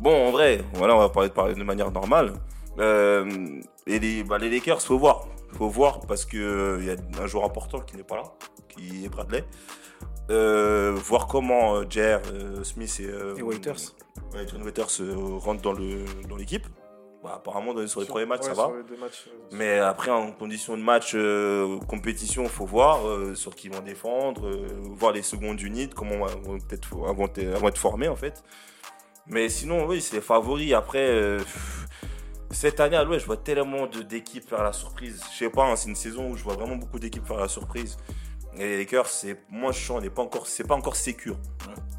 Bon, 0.00 0.28
en 0.28 0.30
vrai, 0.32 0.60
voilà, 0.74 0.96
on 0.96 0.98
va 0.98 1.08
parler, 1.08 1.28
parler 1.30 1.54
de 1.54 1.62
manière 1.62 1.90
normale. 1.90 2.32
Euh, 2.78 3.24
et 3.86 3.98
les, 3.98 4.24
bah, 4.24 4.38
les 4.38 4.50
Lakers, 4.50 4.80
faut 4.82 4.98
voir. 4.98 5.26
Faut 5.58 5.68
voir 5.68 6.00
parce 6.00 6.24
que 6.24 6.36
euh, 6.38 6.78
il 6.80 6.86
y 6.86 6.90
a 6.90 6.96
un 7.22 7.26
joueur 7.26 7.44
important 7.44 7.80
qui 7.80 7.96
n'est 7.96 8.02
pas 8.02 8.16
là, 8.16 8.22
qui 8.68 9.04
est 9.04 9.08
Bradley. 9.08 9.44
Euh, 10.30 10.92
voir 10.96 11.26
comment 11.26 11.74
euh, 11.76 11.84
Jer, 11.88 12.20
euh, 12.32 12.64
Smith 12.64 12.96
et, 13.00 13.06
euh, 13.06 13.36
Et 13.36 13.42
Waiters. 13.42 13.76
ouais, 14.34 14.46
Waiters 14.64 14.86
euh, 15.00 15.14
rentrent 15.38 15.60
dans 15.62 15.72
le 15.72 16.04
dans 16.28 16.36
l'équipe. 16.36 16.66
Bah, 17.22 17.34
apparemment, 17.36 17.72
sur 17.86 18.00
les 18.00 18.06
premiers 18.06 18.26
matchs, 18.26 18.40
Ouais, 18.42 18.48
ça 18.48 18.54
va. 18.54 18.68
matchs, 19.00 19.28
euh, 19.28 19.32
Mais 19.52 19.78
après, 19.78 20.10
en 20.10 20.32
condition 20.32 20.76
de 20.76 20.82
match, 20.82 21.12
euh, 21.14 21.78
compétition, 21.88 22.48
faut 22.48 22.66
voir 22.66 23.06
euh, 23.06 23.34
sur 23.36 23.54
qui 23.54 23.68
ils 23.68 23.72
vont 23.72 23.80
défendre, 23.80 24.48
euh, 24.48 24.66
voir 24.90 25.12
les 25.12 25.22
secondes 25.22 25.60
unités, 25.60 25.94
comment 25.94 26.26
vont 26.26 26.58
peut-être 26.58 26.88
elles 27.08 27.14
vont 27.16 27.26
être- 27.26 27.38
elles 27.38 27.54
vont 27.54 27.68
être 27.68 27.78
formées 27.78 28.08
en 28.08 28.16
fait. 28.16 28.42
Mais 29.26 29.48
sinon, 29.48 29.86
oui, 29.86 30.00
c'est 30.00 30.16
les 30.16 30.20
favoris. 30.22 30.72
Après, 30.72 31.06
cette 32.50 32.80
année 32.80 32.96
à 32.96 33.04
l'Ouest, 33.04 33.20
je 33.20 33.26
vois 33.26 33.36
tellement 33.36 33.86
de- 33.86 34.02
d'équipes 34.02 34.48
faire 34.48 34.64
la 34.64 34.72
surprise. 34.72 35.22
Je 35.32 35.36
sais 35.38 35.50
pas, 35.50 35.64
hein, 35.64 35.76
c'est 35.76 35.88
une 35.90 35.94
saison 35.96 36.30
où 36.30 36.36
je 36.36 36.42
vois 36.42 36.54
vraiment 36.54 36.74
beaucoup 36.76 36.98
d'équipes 36.98 37.24
faire 37.26 37.38
la 37.38 37.48
surprise. 37.48 37.96
Et 38.56 38.58
les 38.66 38.78
Lakers, 38.78 39.06
c'est, 39.06 39.38
moi, 39.48 39.70
je 39.72 39.78
sens, 39.78 39.98
on 39.98 40.00
n'est 40.00 40.10
pas 40.10 40.22
encore, 40.22 40.46
c'est 40.48 40.66
pas 40.66 40.74
encore 40.74 40.96
sécure. 40.96 41.36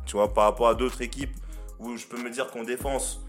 Tu 0.06 0.18
vois, 0.18 0.32
par 0.34 0.44
rapport 0.44 0.68
à 0.68 0.76
d'autres 0.76 1.02
équipes 1.02 1.34
où 1.80 1.96
je 1.96 2.06
peux 2.06 2.22
me 2.22 2.30
dire 2.30 2.52
qu'en 2.52 2.64
défense, 2.64 3.22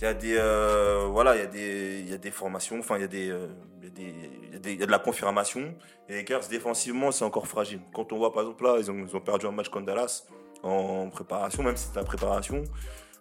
il 0.00 0.04
y 0.04 0.06
a 0.06 0.14
des, 0.14 0.36
euh, 0.38 1.06
voilà, 1.10 1.36
il 1.36 1.40
y 1.40 1.42
a 1.42 1.46
des, 1.46 2.00
il 2.00 2.10
y 2.10 2.14
a 2.14 2.18
des 2.18 2.30
formations, 2.30 2.78
enfin, 2.78 2.96
il 2.96 3.02
y 3.02 3.04
a 3.04 3.08
des, 3.08 3.26
y 3.26 4.72
y 4.72 4.76
de 4.78 4.90
la 4.90 4.98
confirmation. 4.98 5.74
Et 6.08 6.12
les 6.12 6.16
Lakers, 6.18 6.48
défensivement, 6.48 7.12
c'est 7.12 7.24
encore 7.24 7.46
fragile. 7.46 7.80
Quand 7.94 8.10
on 8.12 8.18
voit, 8.18 8.32
par 8.32 8.42
exemple, 8.42 8.64
là, 8.64 8.76
ils 8.78 8.90
ont, 8.90 9.06
ils 9.06 9.14
ont 9.14 9.20
perdu 9.20 9.46
un 9.46 9.50
match 9.50 9.68
contre 9.68 9.86
Dallas 9.86 10.24
en 10.62 11.08
préparation, 11.10 11.62
même 11.62 11.76
si 11.76 11.88
c'est 11.88 11.96
la 11.96 12.04
préparation, 12.04 12.64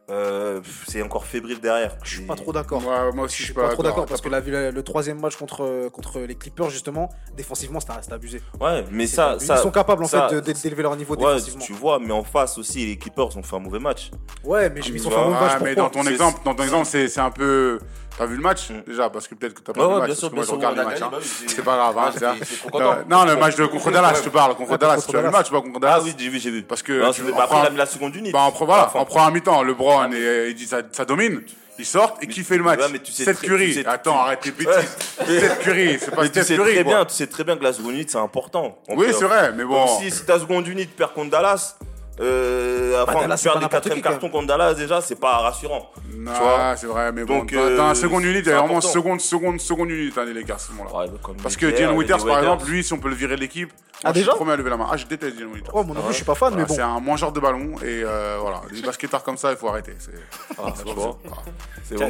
euh, 0.10 0.60
c'est 0.88 1.02
encore 1.02 1.26
fébrile 1.26 1.60
derrière. 1.60 1.95
Je 2.04 2.15
suis 2.17 2.26
pas 2.26 2.36
trop 2.36 2.52
d'accord. 2.54 2.86
Ouais, 2.86 3.12
moi 3.13 3.26
aussi, 3.26 3.38
Je 3.38 3.43
suis 3.45 3.54
pas 3.54 3.69
trop 3.69 3.84
d'accord 3.84 4.06
parce 4.06 4.22
que 4.22 4.30
la, 4.30 4.39
la- 4.39 4.72
le 4.72 4.84
troisième 4.84 5.19
match 5.19 5.36
contre, 5.36 5.89
contre 5.89 6.19
les 6.19 6.36
Clippers, 6.36 6.69
justement, 6.69 7.10
défensivement, 7.36 7.80
c'était 7.80 8.13
abusé. 8.13 8.41
Ouais, 8.60 8.84
mais 8.91 9.08
ça. 9.08 9.38
Ils 9.39 9.58
sont 9.58 9.72
capables 9.72 10.04
en 10.04 10.08
ça- 10.08 10.30
fait 10.30 10.41
d'élever 10.63 10.84
leur 10.84 10.95
niveau 10.95 11.15
Ouais, 11.15 11.36
défensivement. 11.36 11.63
tu 11.65 11.74
vois, 11.74 12.00
mais 12.00 12.12
en 12.12 12.24
face 12.24 12.58
aussi, 12.58 12.86
les 12.86 12.98
Clippers 12.98 13.36
ont 13.38 13.43
fait 13.43 13.56
un 13.56 13.60
mauvais 13.60 13.80
match. 13.80 14.12
Ouais, 14.43 14.69
mais 14.69 14.82
ils 14.82 15.00
sont 15.00 15.10
Ouais, 15.10 15.15
fait 15.15 15.22
un 15.22 15.26
bon 15.26 15.32
match. 15.32 15.62
mais 15.62 15.76
dans 15.76 15.89
ton 15.89 16.04
exemple, 16.04 16.39
dans 16.45 16.56
ton 16.56 16.63
exemple, 16.63 16.86
c'est 16.86 17.08
c'est 17.08 17.19
un 17.22 17.32
peu. 17.32 17.80
T'as 18.19 18.25
vu 18.25 18.36
le 18.36 18.41
match 18.41 18.67
déjà 18.86 19.10
Parce 19.10 19.27
que 19.27 19.34
peut-être 19.36 19.53
que 19.55 19.62
t'as 19.62 19.71
pas 19.73 19.79
Ouais, 19.82 19.88
vu 19.88 19.93
le 19.93 19.99
match. 19.99 20.05
bien 20.08 20.13
parce 20.13 20.19
sûr, 20.19 20.29
que 20.29 20.36
moi, 20.36 20.43
je 20.45 20.51
regarde 20.51 20.77
on 20.86 20.89
les 20.89 21.01
hein. 21.01 21.10
bah 21.12 21.17
j'ai- 21.21 21.47
C'est 21.47 21.63
pas 21.63 21.75
grave. 21.77 21.97
hein, 21.97 22.12
c'est 22.15 22.25
un-. 22.25 22.36
Euh, 22.82 23.03
Non, 23.10 23.23
le 23.25 23.36
match 23.38 23.55
de 23.55 23.65
contre 23.65 23.91
Dallas, 23.91 24.19
tu 24.21 24.29
parles. 24.29 24.55
Contre 24.55 24.77
Dallas, 24.77 25.05
tu 25.10 25.15
as 25.15 25.19
vu 25.19 25.25
le 25.25 25.32
match 25.32 25.49
pas 25.49 25.62
contre 25.62 25.79
Dallas 25.79 25.95
Ah 25.99 26.03
oui, 26.03 26.13
j'ai 26.19 26.29
vu, 26.29 26.38
j'ai 26.39 26.51
vu. 26.51 26.63
Parce 26.63 26.84
que. 26.84 27.01
Non, 27.01 27.12
tu- 27.13 27.21
bah, 27.23 27.29
après, 27.43 27.62
prend- 27.67 27.75
la 27.77 27.86
seconde 27.86 28.13
unité. 28.15 28.34
Bah, 28.34 28.41
en, 28.41 28.49
pre- 28.51 28.65
voilà, 28.65 28.88
Enfin, 28.88 28.99
en 28.99 29.05
première 29.05 29.32
mi-temps, 29.32 29.63
LeBron, 29.63 30.12
et, 30.12 30.49
il 30.49 30.55
dit 30.55 30.65
ça, 30.67 30.82
ça 30.91 31.05
domine. 31.05 31.41
Ils 31.82 31.86
sortent 31.86 32.21
et 32.21 32.27
qui 32.27 32.43
fait 32.43 32.58
le 32.58 32.63
match? 32.63 32.82
Ouais, 32.82 32.88
mais 32.91 32.99
tu 32.99 33.13
sais 33.13 33.23
Seth 33.23 33.39
Curry. 33.39 33.67
tu 33.67 33.73
sais- 33.84 33.88
Attends, 33.88 34.12
tu- 34.12 34.19
arrête 34.19 34.39
tes 34.41 34.51
bêtises. 34.51 34.73
Seth 35.25 35.60
Curry, 35.60 35.97
c'est 35.97 36.12
pas 36.13 36.23
Mais 36.23 36.27
tu 36.29 36.34
Seth 36.39 36.43
sais 36.47 36.55
Curry. 36.58 36.73
très 36.73 36.84
quoi. 36.84 36.93
bien, 36.93 37.05
tu 37.05 37.13
sais 37.13 37.27
très 37.27 37.43
bien 37.45 37.55
que 37.55 37.63
la 37.63 37.71
seconde 37.71 37.93
unité 37.93 38.12
c'est 38.12 38.17
important. 38.17 38.77
Oui, 38.89 39.08
c'est 39.17 39.23
vrai, 39.23 39.53
mais 39.55 39.63
bon. 39.63 39.86
Donc 39.86 40.01
si, 40.01 40.12
si 40.12 40.25
ta 40.25 40.38
seconde 40.38 40.67
unité 40.67 40.91
perd 40.97 41.13
contre 41.13 41.29
Dallas, 41.32 41.77
euh, 42.19 43.03
enfin, 43.03 43.21
Dallas, 43.21 43.38
faire 43.38 43.60
des 43.60 43.89
quand 43.89 44.01
cartons 44.01 44.29
contre 44.29 44.47
Dallas 44.47 44.73
déjà, 44.73 45.01
c'est 45.01 45.15
pas 45.19 45.38
rassurant. 45.38 45.89
Non, 46.15 46.32
tu 46.34 46.39
vois 46.39 46.75
c'est 46.75 46.88
vrai, 46.88 47.12
mais 47.12 47.23
bon. 47.23 47.39
Donc, 47.39 47.51
T'as 47.51 47.75
t'as 47.77 47.84
un 47.84 47.91
euh, 47.91 47.93
second 47.93 48.19
unit, 48.19 48.39
il 48.39 48.41
y 48.41 48.43
c'est 48.45 48.51
a 48.53 48.60
vraiment 48.60 48.82
seconde, 48.82 49.21
seconde, 49.21 49.60
seconde 49.62 49.89
unit, 49.89 50.12
hein, 50.17 50.25
les 50.25 50.34
Lakers, 50.34 50.60
ce 50.60 50.71
moment-là. 50.73 51.12
Parce 51.41 51.55
que 51.55 51.65
les 51.67 51.88
Witters, 51.88 52.25
par 52.25 52.39
exemple, 52.39 52.65
lui, 52.69 52.84
si 52.84 52.93
on 52.93 52.97
peut 52.99 53.10
le 53.10 53.15
virer 53.15 53.36
de 53.36 53.41
l'équipe, 53.41 53.71
moi, 54.01 54.13
je 54.13 54.19
suis 54.19 54.21
déjà 54.21 54.32
le 54.32 54.38
premier 54.38 54.51
à 54.53 54.55
lever 54.55 54.69
la 54.69 54.77
main. 54.77 54.88
Ah, 54.89 54.95
je 54.95 55.05
déteste 55.05 55.38
Jalen 55.38 55.51
Witters. 55.53 55.71
Oh, 55.73 55.84
non 55.84 55.93
plus, 55.93 56.03
je 56.12 56.13
suis 56.13 56.23
pas 56.25 56.34
fan, 56.34 56.51
Voilà, 56.53 56.63
mais 56.63 56.69
bon. 56.69 56.73
C'est 56.73 56.82
un 56.82 56.99
mangeur 57.01 57.34
de 57.34 57.39
ballon 57.41 57.75
et 57.84 58.01
euh, 58.05 58.38
voilà, 58.39 58.62
les 58.71 58.82
basketteurs 58.82 59.23
comme 59.23 59.36
ça, 59.36 59.51
il 59.51 59.58
faut 59.58 59.67
arrêter. 59.67 59.93
c'est- 59.99 60.12
Ah, 60.58 60.71
T'as- 60.77 60.93
bon 60.93 61.17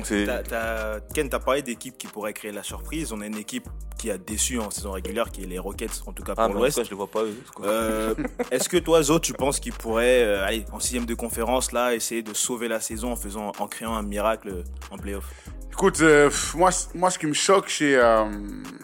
c'est. 0.03 0.25
t'as- 0.25 0.43
t'as- 0.43 0.99
Ken, 1.15 1.29
t'as 1.29 1.39
parlé 1.39 1.61
d'équipes 1.63 1.97
qui 1.97 2.05
pourraient 2.05 2.33
créer 2.33 2.51
la 2.51 2.61
surprise. 2.63 3.11
On 3.11 3.21
a 3.21 3.25
une 3.25 3.37
équipe 3.37 3.67
qui 3.97 4.11
a 4.11 4.17
déçu 4.19 4.59
en 4.59 4.69
saison 4.69 4.91
régulière, 4.91 5.31
qui 5.31 5.43
est 5.43 5.47
les 5.47 5.57
Rockets, 5.57 6.03
en 6.05 6.11
tout 6.13 6.21
cas 6.23 6.35
pour 6.35 6.43
Ah, 6.43 6.47
tout 6.49 6.53
l'Ouest. 6.53 6.83
je 6.83 6.89
les 6.91 6.95
vois 6.95 7.07
pas. 7.07 7.21
Euh, 7.63 8.13
Est-ce 8.51 8.69
que 8.69 8.77
toi, 8.77 9.01
Zo, 9.01 9.17
tu 9.19 9.33
penses 9.33 9.59
qu'ils 9.59 9.73
pourraient, 9.73 9.98
euh, 10.05 10.45
aller 10.45 10.65
en 10.71 10.79
sixième 10.79 11.05
de 11.05 11.13
conférence, 11.13 11.71
là, 11.71 11.93
essayer 11.95 12.21
de 12.23 12.33
sauver 12.33 12.67
la 12.67 12.79
saison 12.79 13.11
en 13.11 13.15
faisant, 13.15 13.51
en 13.59 13.67
créant 13.67 13.93
un 13.95 14.03
miracle 14.03 14.63
en 14.91 14.97
playoff 14.97 15.25
Écoute, 15.71 15.99
euh, 16.01 16.29
moi, 16.55 16.71
moi, 16.95 17.09
ce 17.09 17.17
qui 17.19 17.25
me 17.27 17.33
choque 17.33 17.69
chez, 17.69 17.95
euh, 17.95 18.25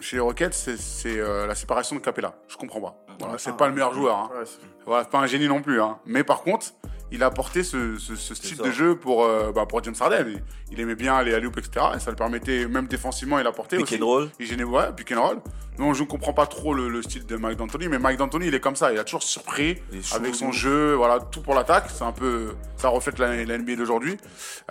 chez 0.00 0.16
les 0.16 0.20
Rockets, 0.20 0.54
c'est 0.54 1.18
euh, 1.18 1.46
la 1.46 1.54
séparation 1.54 1.94
de 1.96 2.00
Capella. 2.00 2.34
Je 2.48 2.56
comprends 2.56 2.80
pas. 2.80 2.94
Voilà, 3.18 3.38
c'est 3.38 3.54
pas 3.56 3.66
le 3.68 3.74
meilleur 3.74 3.92
joueur. 3.92 4.16
Hein. 4.16 4.30
Ouais, 4.32 4.44
c'est- 4.46 4.60
Voilà, 4.86 5.04
c'est 5.04 5.10
pas 5.10 5.18
un 5.18 5.26
génie 5.26 5.48
non 5.48 5.60
plus. 5.60 5.80
Hein. 5.80 5.98
Mais 6.06 6.24
par 6.24 6.42
contre, 6.42 6.68
il 7.12 7.22
a 7.22 7.26
apporté 7.26 7.62
ce, 7.62 7.96
ce- 7.98 8.16
ce 8.16 8.34
style 8.34 8.56
ça. 8.56 8.62
de 8.64 8.70
jeu 8.70 8.96
pour, 8.96 9.24
euh, 9.24 9.52
bah, 9.52 9.64
pour 9.66 9.82
James 9.84 9.94
Harden. 9.98 10.26
Il, 10.28 10.42
il 10.72 10.80
aimait 10.80 10.94
bien 10.96 11.22
les 11.22 11.34
alley 11.34 11.46
etc. 11.46 11.86
Et 11.96 12.00
ça 12.00 12.10
le 12.10 12.16
permettait, 12.16 12.66
même 12.66 12.86
défensivement, 12.86 13.38
il 13.38 13.46
apportait 13.46 13.76
Pick 13.76 13.86
aussi. 13.86 14.02
and 14.02 14.06
roll. 14.06 14.28
Il 14.40 14.46
gênait, 14.46 14.64
ouais, 14.64 14.92
pick 14.96 15.12
and 15.12 15.22
roll. 15.22 15.38
Non, 15.78 15.92
je 15.94 16.02
ne 16.02 16.08
comprends 16.08 16.32
pas 16.32 16.46
trop 16.46 16.74
le, 16.74 16.88
le 16.88 17.02
style 17.02 17.26
de 17.26 17.36
Mike 17.36 17.58
D'Antoni, 17.58 17.88
mais 17.88 17.98
Mike 17.98 18.18
D'Antoni, 18.18 18.46
il 18.48 18.54
est 18.54 18.60
comme 18.60 18.76
ça. 18.76 18.92
Il 18.92 18.98
a 18.98 19.04
toujours 19.04 19.22
surpris 19.22 19.76
avec 20.14 20.34
son 20.34 20.50
jeu, 20.50 20.94
voilà, 20.94 21.20
tout 21.20 21.42
pour 21.42 21.54
l'attaque. 21.54 21.90
C'est 21.94 22.02
un 22.04 22.12
peu, 22.12 22.54
ça 22.76 22.88
reflète 22.88 23.18
la, 23.18 23.44
la 23.44 23.58
NBA 23.58 23.76
d'aujourd'hui. 23.76 24.16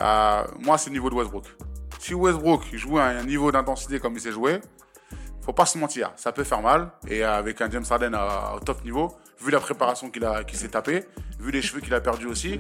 Euh, 0.02 0.43
moi, 0.60 0.78
c'est 0.78 0.89
le 0.89 0.95
niveau 0.95 1.10
de 1.10 1.15
Westbrook. 1.15 1.45
Si 2.00 2.13
Westbrook 2.13 2.63
joue 2.74 2.98
à 3.00 3.04
un 3.06 3.24
niveau 3.24 3.52
d'intensité 3.52 4.00
comme 4.00 4.13
il 4.15 4.19
s'est 4.21 4.32
joué, 4.32 4.60
faut 5.46 5.54
pas 5.54 5.66
se 5.66 5.78
mentir, 5.78 6.12
ça 6.16 6.32
peut 6.32 6.44
faire 6.44 6.62
mal. 6.62 6.90
Et 7.08 7.24
avec 7.24 7.62
un 7.62 7.70
James 7.70 7.86
Harden 7.90 8.14
au 8.56 8.60
top 8.60 8.84
niveau, 8.84 9.16
vu 9.44 9.52
la 9.52 9.60
préparation 9.60 10.10
qu'il 10.10 10.26
a, 10.26 10.44
qu'il 10.44 10.58
s'est 10.58 10.70
tapé, 10.70 11.04
vu 11.40 11.52
les 11.52 11.62
cheveux 11.62 11.82
qu'il 11.82 11.94
a 11.94 12.00
perdu 12.02 12.26
aussi, 12.26 12.60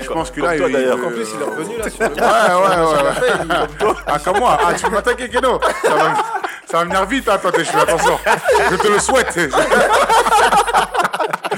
je 0.00 0.08
pense 0.08 0.30
que 0.30 0.40
là, 0.40 0.56
toi, 0.56 0.68
il, 0.68 0.72
d'ailleurs. 0.72 0.98
il- 0.98 1.04
En 1.04 1.08
plus, 1.10 1.28
il 1.34 1.40
est 1.40 1.44
revenu 1.44 1.76
là 1.78 1.90
sur 1.90 2.08
le 2.08 2.14
Ouais, 2.14 2.20
ouais, 2.60 3.48
ouais. 3.50 3.86
ouais. 3.88 3.94
Ah, 4.06 4.18
comme 4.20 4.38
moi. 4.38 4.58
Ah, 4.64 4.72
tu 4.74 4.84
veux 4.84 4.90
m'attaquer, 4.90 5.28
Keno 5.28 5.58
ça 5.82 5.94
va, 5.94 6.14
ça 6.66 6.76
va 6.78 6.84
venir 6.84 7.04
vite, 7.06 7.28
hein, 7.28 7.38
toi, 7.42 7.50
tes 7.50 7.64
cheveux, 7.64 7.80
attention. 7.80 8.18
Je 8.70 8.76
te 8.76 8.88
le 8.88 8.98
souhaite. 9.00 9.38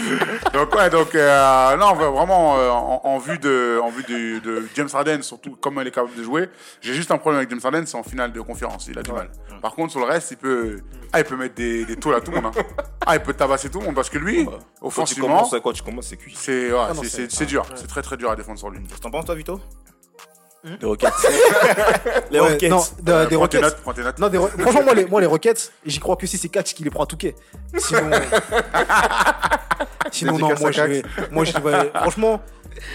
donc, 0.53 0.75
ouais, 0.75 0.91
donc, 0.91 1.15
euh, 1.15 1.77
non, 1.77 1.95
vraiment, 1.95 2.57
euh, 2.59 2.71
en, 2.71 3.01
en 3.05 3.19
vue, 3.19 3.39
de, 3.39 3.79
en 3.83 3.89
vue 3.91 4.03
de, 4.05 4.39
de 4.41 4.69
James 4.75 4.89
Harden, 4.93 5.23
surtout 5.23 5.57
comment 5.61 5.81
il 5.81 5.89
est 5.89 5.91
capable 5.91 6.15
de 6.15 6.23
jouer, 6.23 6.49
j'ai 6.81 6.95
juste 6.95 7.11
un 7.11 7.19
problème 7.19 7.39
avec 7.39 7.51
James 7.51 7.61
Harden, 7.63 7.85
c'est 7.87 7.97
en 7.97 8.03
finale 8.03 8.33
de 8.33 8.41
conférence. 8.41 8.87
Il 8.89 8.99
a 8.99 9.03
du 9.03 9.13
mal. 9.13 9.31
Par 9.61 9.75
contre, 9.75 9.91
sur 9.93 10.01
le 10.01 10.07
reste, 10.07 10.31
il 10.33 10.37
peut, 10.37 10.81
ah, 11.13 11.21
il 11.21 11.25
peut 11.25 11.37
mettre 11.37 11.55
des, 11.55 11.85
des 11.85 11.97
taules 11.97 12.15
à 12.15 12.21
tout 12.21 12.31
le 12.31 12.41
monde. 12.41 12.53
hein. 12.57 12.63
Ah, 13.07 13.17
il 13.17 13.23
peut 13.23 13.35
tabasser 13.35 13.69
tout 13.71 13.81
le 13.81 13.87
monde 13.87 13.95
parce 13.95 14.11
que 14.11 14.19
lui, 14.19 14.45
Quand 14.45 14.51
tu 14.53 14.59
offensivement, 14.83 15.27
commences, 15.29 15.55
quand 15.63 15.73
tu 15.73 15.83
commences, 15.83 16.07
c'est 16.09 16.17
cuit. 16.17 16.35
c'est 16.37 16.73
ouais, 16.73 16.79
c'est 17.29 17.47
dur. 17.47 17.65
C'est 17.75 17.87
très 17.89 18.03
très 18.03 18.17
dur 18.17 18.31
à 18.31 18.37
défendre 18.37 18.59
sur 18.59 18.71
lui. 18.71 18.81
T'en 19.01 19.11
penses, 19.11 19.25
toi, 19.25 19.35
Vito? 19.35 19.61
Les 20.65 20.87
Rockets. 20.87 21.11
Les 22.31 22.41
Ouais, 22.41 22.51
Rockets. 22.53 22.69
Non, 22.71 22.83
de- 23.03 23.13
Euh, 23.13 23.27
des 23.27 23.37
prends 23.37 23.49
tes 23.49 23.61
notes, 23.61 23.77
prends 23.83 23.93
tes 23.93 24.03
notes. 24.03 24.19
Non, 24.19 24.29
des 24.29 24.39
Ro- 24.39 24.49
franchement, 24.59 24.83
moi 24.85 24.95
les, 24.95 25.05
moi, 25.07 25.21
les 25.21 25.27
Rockets, 25.27 25.73
j'y 25.85 25.99
crois 25.99 26.17
que 26.17 26.27
si 26.27 26.39
c'est 26.39 26.49
Catch 26.49 26.75
qui 26.75 26.85
les 26.85 26.91
prend 26.91 27.03
à 27.03 27.07
Touquet. 27.07 27.35
Sinon, 27.79 28.11
sinon 30.13 30.39
non, 30.39 30.51
moi 30.61 30.71
je, 30.71 30.83
vais, 30.83 31.03
moi 31.31 31.45
je 31.45 31.59
ouais, 31.59 31.91
franchement, 31.95 32.41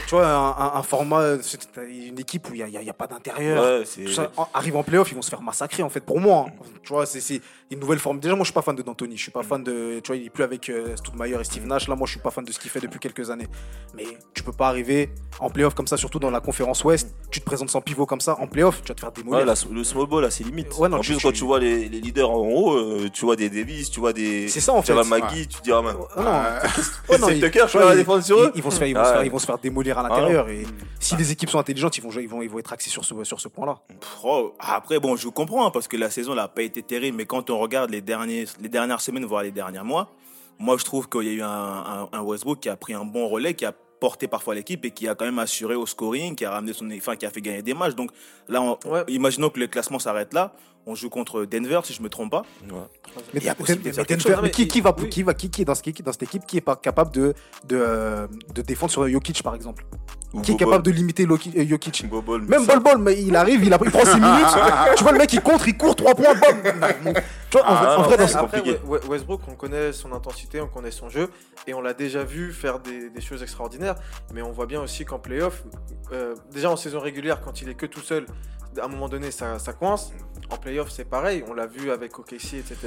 tu 0.08 0.16
vois, 0.16 0.28
un, 0.28 0.50
un- 0.50 0.72
un 0.76 0.84
format, 0.84 1.42
c'est 1.42 1.60
une 1.90 2.20
équipe 2.20 2.50
où 2.50 2.54
il 2.54 2.64
n'y 2.66 2.90
a, 2.90 2.94
pas 2.94 3.08
d'intérieur. 3.08 3.64
Ouais, 3.64 3.84
c'est. 3.86 4.04
Tout 4.06 4.12
ça, 4.14 4.32
en- 4.38 4.48
arrive 4.54 4.76
en 4.78 4.84
playoff, 4.84 5.12
ils 5.12 5.16
vont 5.16 5.22
se 5.22 5.30
faire 5.30 5.42
massacrer 5.42 5.84
en 5.84 5.90
fait. 5.90 6.02
Pour 6.02 6.20
moi, 6.20 6.46
hein. 6.48 6.52
tu 6.84 6.94
vois, 6.94 7.06
c'est 7.06 7.22
c'est 7.22 7.42
une 7.70 7.80
nouvelle 7.80 8.00
forme. 8.00 8.20
Déjà, 8.20 8.34
moi, 8.36 8.44
je 8.44 8.48
suis 8.48 8.54
pas 8.54 8.62
fan 8.62 8.76
de 8.76 8.82
D'Antoni. 8.82 9.18
Je 9.18 9.22
suis 9.24 9.32
pas 9.32 9.44
fan 9.44 9.62
de, 9.64 10.00
tu 10.02 10.08
vois, 10.08 10.16
il 10.16 10.26
est 10.26 10.30
plus 10.30 10.44
avec 10.44 10.70
euh, 10.70 10.96
Stoudemire 10.96 11.42
et 11.42 11.44
Steve 11.44 11.66
Nash. 11.66 11.88
Là, 11.90 11.96
moi, 11.96 12.06
je 12.08 12.12
suis 12.12 12.20
pas 12.22 12.32
fan 12.32 12.46
de 12.46 12.52
ce 12.54 12.60
qu'il 12.60 12.72
fait 12.72 12.80
depuis 12.80 13.00
quelques 13.00 13.30
années. 13.30 13.48
Mais 13.94 14.06
tu 14.34 14.42
peux 14.44 14.54
pas 14.54 14.68
arriver 14.70 15.10
en 15.40 15.50
playoff 15.50 15.74
comme 15.74 15.88
ça, 15.88 15.98
surtout 15.98 16.20
dans 16.20 16.30
la 16.32 16.40
conférence 16.40 16.84
Ouest. 16.86 17.14
Tu 17.30 17.42
te 17.42 17.46
présentes 17.46 17.70
sans 17.70 17.82
pivot 17.82 18.06
comme 18.06 18.22
ça 18.22 18.38
en 18.40 18.48
playoff, 18.48 18.82
tu 18.84 18.88
vas 18.88 18.96
te 18.96 19.02
faire 19.02 19.12
démolir. 19.12 19.40
Ouais, 19.40 19.46
la- 19.46 19.54
le 19.74 19.84
small 19.84 20.08
ball, 20.08 20.24
là, 20.24 20.32
c'est 20.32 20.46
limite. 20.46 20.68
Ouais, 20.78 20.88
non, 20.88 20.98
en 20.98 21.00
tu- 21.02 21.12
plus, 21.12 21.18
tu- 21.18 21.28
quand 21.28 21.34
tu 21.34 21.44
vois 21.44 21.60
les, 21.60 21.90
les 21.90 22.00
leaders 22.00 22.30
en 22.30 22.38
haut, 22.48 22.74
euh, 22.78 23.10
tu 23.12 23.26
vois 23.26 23.36
des 23.36 23.50
Davis, 23.50 23.90
tu 23.92 24.00
vois 24.00 24.14
des. 24.14 24.48
C'est 24.48 24.62
ça, 24.62 24.72
en 24.74 24.82
fait. 24.82 24.94
Jamal 24.96 25.22
McGee, 25.24 25.48
tu 25.48 25.58
te 25.60 25.64
dis, 25.64 25.72
ah, 25.74 25.82
man. 25.82 25.96
Ah 26.16 26.22
non, 26.66 26.72
C'est 27.08 27.12
Ouais, 27.12 27.18
non, 27.20 27.28
Tucker, 27.28 27.64
je 27.66 27.72
tu 27.72 27.78
vois, 27.78 27.88
vais 27.88 27.94
ils- 27.96 27.98
défendre 27.98 28.24
sur 28.24 28.40
eux. 28.40 28.52
Ils, 28.56 28.64
vont 28.64 28.72
se 28.72 28.78
faire, 28.80 28.88
ils 28.88 28.94
vont 28.96 29.02
Ah 29.02 29.06
se 29.06 29.10
faire, 29.12 29.20
ouais. 29.20 29.26
ils 29.28 29.32
vont 29.32 29.40
se 29.40 29.46
faire 29.46 29.60
démolir 29.70 29.98
à 29.98 30.02
Ah 30.06 30.10
l'intérieur. 30.10 30.50
et 30.50 30.66
si 31.00 31.16
les 31.16 31.32
équipes 31.32 31.50
sont 31.50 31.60
intelligentes, 31.60 31.98
ils 31.98 32.02
vont, 32.04 32.12
ils 32.12 32.28
vont, 32.28 32.42
ils 32.42 32.50
vont 32.50 32.60
être 32.60 32.74
axés 32.74 32.90
sur 32.90 33.04
ce, 33.06 33.24
sur 33.24 33.40
ce 33.40 33.48
point-là. 33.48 33.80
Oh, 34.24 34.54
après, 34.60 35.00
bon, 35.00 35.16
je 35.16 35.28
comprends 35.30 35.66
hein, 35.68 35.72
parce 35.72 35.88
que 35.88 35.98
la 35.98 36.10
saison 36.10 36.36
n'a 36.36 36.48
pas 36.48 36.62
été 36.64 36.82
terrible, 36.84 37.18
mais 37.18 37.26
quand 37.26 37.50
on 37.50 37.60
regarde 37.60 37.90
les, 37.92 38.02
derniers, 38.02 38.46
les 38.62 38.70
dernières 38.70 39.02
semaines, 39.02 39.26
voire 39.26 39.44
les 39.44 39.52
derniers 39.52 39.84
mois, 39.84 40.10
moi 40.60 40.76
je 40.78 40.84
trouve 40.86 41.08
qu'il 41.10 41.24
y 41.24 41.30
a 41.30 41.34
eu 41.34 41.42
un, 41.42 41.48
un- 41.50 42.10
un 42.12 42.22
Westbrook 42.22 42.60
qui 42.60 42.70
a 42.70 42.76
pris 42.76 42.94
un 42.94 43.06
bon 43.06 43.28
relais, 43.28 43.54
qui 43.54 43.66
a 43.66 43.74
porté 44.00 44.28
parfois 44.28 44.54
l'équipe 44.56 44.86
et 44.86 44.92
qui 44.92 45.08
a 45.08 45.16
quand 45.16 45.26
même 45.26 45.40
assuré 45.40 45.74
au 45.76 45.86
scoring, 45.86 46.36
qui 46.36 46.46
a 46.46 46.52
ramené 46.52 46.72
son, 46.74 46.90
enfin, 46.96 47.16
qui 47.16 47.26
a 47.26 47.32
fait 47.32 47.42
gagner 47.42 47.62
des 47.64 47.74
matchs. 47.74 47.96
Donc 47.96 48.12
là, 48.48 48.62
on- 48.62 48.78
Ouais. 48.90 49.04
imaginons 49.08 49.50
que 49.50 49.60
le 49.60 49.68
classement 49.68 50.00
s'arrête 50.00 50.34
là. 50.34 50.54
On 50.90 50.96
joue 50.96 51.10
contre 51.10 51.44
Denver, 51.44 51.82
si 51.84 51.94
je 51.94 52.02
me 52.02 52.08
trompe 52.08 52.32
pas. 52.32 52.44
Ouais. 52.64 52.70
Mais, 53.34 53.42
Il 53.42 53.44
y 53.44 53.50
a 53.50 53.52
Den- 53.52 53.58
possibilité 53.58 53.90
de 53.90 53.96
faire 53.96 54.04
mais 54.04 54.08
quelque 54.08 54.24
Denver- 54.24 54.36
chose. 54.36 54.44
mais 54.44 54.52
qui, 54.52 54.68
qui 54.70 54.80
va, 54.80 54.96
Oui. 54.98 55.10
qui 55.10 55.22
va, 55.24 55.34
qui, 55.34 55.50
qui 55.50 55.62
est 55.64 55.66
dans, 55.66 55.76
ce- 55.76 55.82
qui, 55.84 55.92
dans 56.02 56.14
cette 56.14 56.24
équipe 56.24 56.46
qui 56.46 56.56
est 56.56 56.62
pas 56.62 56.78
capable 56.78 57.12
de, 57.12 57.34
de, 57.66 57.76
euh, 57.78 58.28
de 58.56 58.62
défendre 58.62 58.92
sur 58.94 59.06
Jokic 59.10 59.44
par 59.44 59.54
exemple? 59.54 59.86
Ou 60.34 60.40
Qui 60.42 60.54
est 60.54 60.56
capable 60.58 60.84
de 60.86 60.92
limiter 60.92 61.24
euh, 61.26 61.66
Jokic? 61.68 62.08
Bobol, 62.08 62.44
Même 62.44 62.66
Bol 62.66 62.80
Bol, 62.80 62.98
mais 63.00 63.22
il 63.22 63.36
arrive, 63.36 63.66
il, 63.66 63.74
a, 63.74 63.80
il 63.84 63.92
prend 63.92 64.06
6 64.06 64.16
minutes. 64.16 64.48
tu 64.96 65.04
vois 65.04 65.12
le 65.12 65.18
mec, 65.18 65.34
il 65.34 65.42
contre, 65.42 65.68
il 65.68 65.78
court 65.78 65.96
3 65.96 66.16
points, 66.16 66.34
bam 66.36 67.14
Tu 67.50 67.58
vois, 67.58 67.64
en, 67.64 67.66
Ah, 67.68 67.76
vrai- 67.84 67.88
en 67.96 67.98
non, 67.98 68.04
vrai, 68.04 68.18
dans 68.18 68.28
c'est 68.28 68.34
ce- 68.34 68.38
Après, 68.38 68.64
Westbrook, 69.10 69.42
on 69.50 69.56
connaît 69.56 69.92
son 69.92 70.14
intensité, 70.14 70.62
on 70.62 70.68
connaît 70.68 70.92
son 70.92 71.10
jeu, 71.10 71.30
et 71.66 71.74
on 71.74 71.82
l'a 71.82 71.94
déjà 71.94 72.24
vu 72.24 72.54
faire 72.54 72.80
des, 72.80 73.10
des 73.10 73.22
choses 73.22 73.44
extraordinaires. 73.44 73.96
Mais 74.34 74.42
on 74.42 74.52
voit 74.54 74.68
bien 74.68 74.82
aussi 74.82 75.04
qu'en 75.04 75.20
playoff, 75.20 75.64
euh, 76.14 76.34
déjà 76.54 76.70
en 76.72 76.78
saison 76.78 77.00
régulière, 77.02 77.42
quand 77.42 77.62
il 77.62 77.68
est 77.70 77.76
que 77.76 77.86
tout 77.86 78.02
seul, 78.02 78.26
à 78.80 78.86
un 78.86 78.90
moment 78.90 79.10
donné, 79.10 79.32
ça, 79.32 79.58
ça 79.60 79.74
coince. 79.74 80.12
En 80.50 80.56
playoff, 80.58 80.90
c'est 80.90 81.04
pareil. 81.10 81.44
On 81.50 81.54
l'a 81.54 81.66
vu 81.66 81.92
avec 81.92 82.18
OKC, 82.18 82.54
etc. 82.56 82.78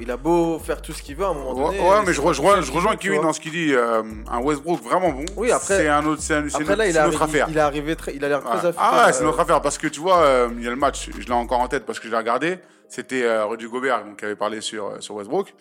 Il 0.00 0.10
a 0.10 0.16
beau 0.16 0.58
faire 0.58 0.80
tout 0.80 0.92
ce 0.92 1.02
qu'il 1.02 1.16
veut, 1.16 1.24
à 1.24 1.28
un 1.28 1.34
moment 1.34 1.66
donné. 1.66 1.78
ouais, 1.78 1.96
mais 2.06 2.12
je, 2.14 2.20
rejoins- 2.20 2.62
je 2.62 2.72
rejoins 2.72 2.96
Kevin 2.96 3.20
dans 3.20 3.32
ce 3.34 3.40
qu'il 3.40 3.52
dit. 3.52 3.74
euh, 3.74 4.02
un 4.30 4.40
Westbrook 4.40 4.82
vraiment 4.82 5.10
bon. 5.10 5.24
Oui, 5.36 5.50
après- 5.52 5.76
c'est 5.76 5.88
un 5.88 6.04
autre, 6.06 6.22
c'est 6.22 6.34
un- 6.34 6.48
c'est 6.48 6.54
Après 6.56 6.64
notre, 6.64 6.78
là, 6.78 6.88
il, 6.88 6.98
a 6.98 7.06
notre 7.06 7.22
affaire. 7.22 7.46
il 7.50 7.56
est 7.56 7.60
arrivé 7.60 7.94
très, 7.96 8.14
il 8.14 8.24
a 8.24 8.28
l'air 8.28 8.42
très 8.42 8.56
affûté. 8.58 8.74
Ah 8.78 9.06
ouais, 9.06 9.12
c'est 9.12 9.22
euh, 9.22 9.26
notre 9.26 9.40
affaire 9.40 9.60
parce 9.60 9.76
que 9.76 9.86
tu 9.86 10.00
vois, 10.00 10.18
euh, 10.20 10.48
il 10.56 10.64
y 10.64 10.66
a 10.66 10.70
le 10.70 10.76
match, 10.76 11.10
je 11.18 11.26
l'ai 11.26 11.32
encore 11.32 11.60
en 11.60 11.68
tête 11.68 11.84
parce 11.84 11.98
que 11.98 12.06
je 12.06 12.12
l'ai 12.12 12.18
regardé. 12.18 12.58
C'était 12.88 13.22
euh, 13.24 13.44
Rudy 13.46 13.66
Gobert 13.66 14.04
donc, 14.04 14.18
qui 14.18 14.24
avait 14.24 14.36
parlé 14.36 14.60
sur, 14.60 14.86
euh, 14.86 15.00
sur 15.00 15.14
Westbrook. 15.16 15.52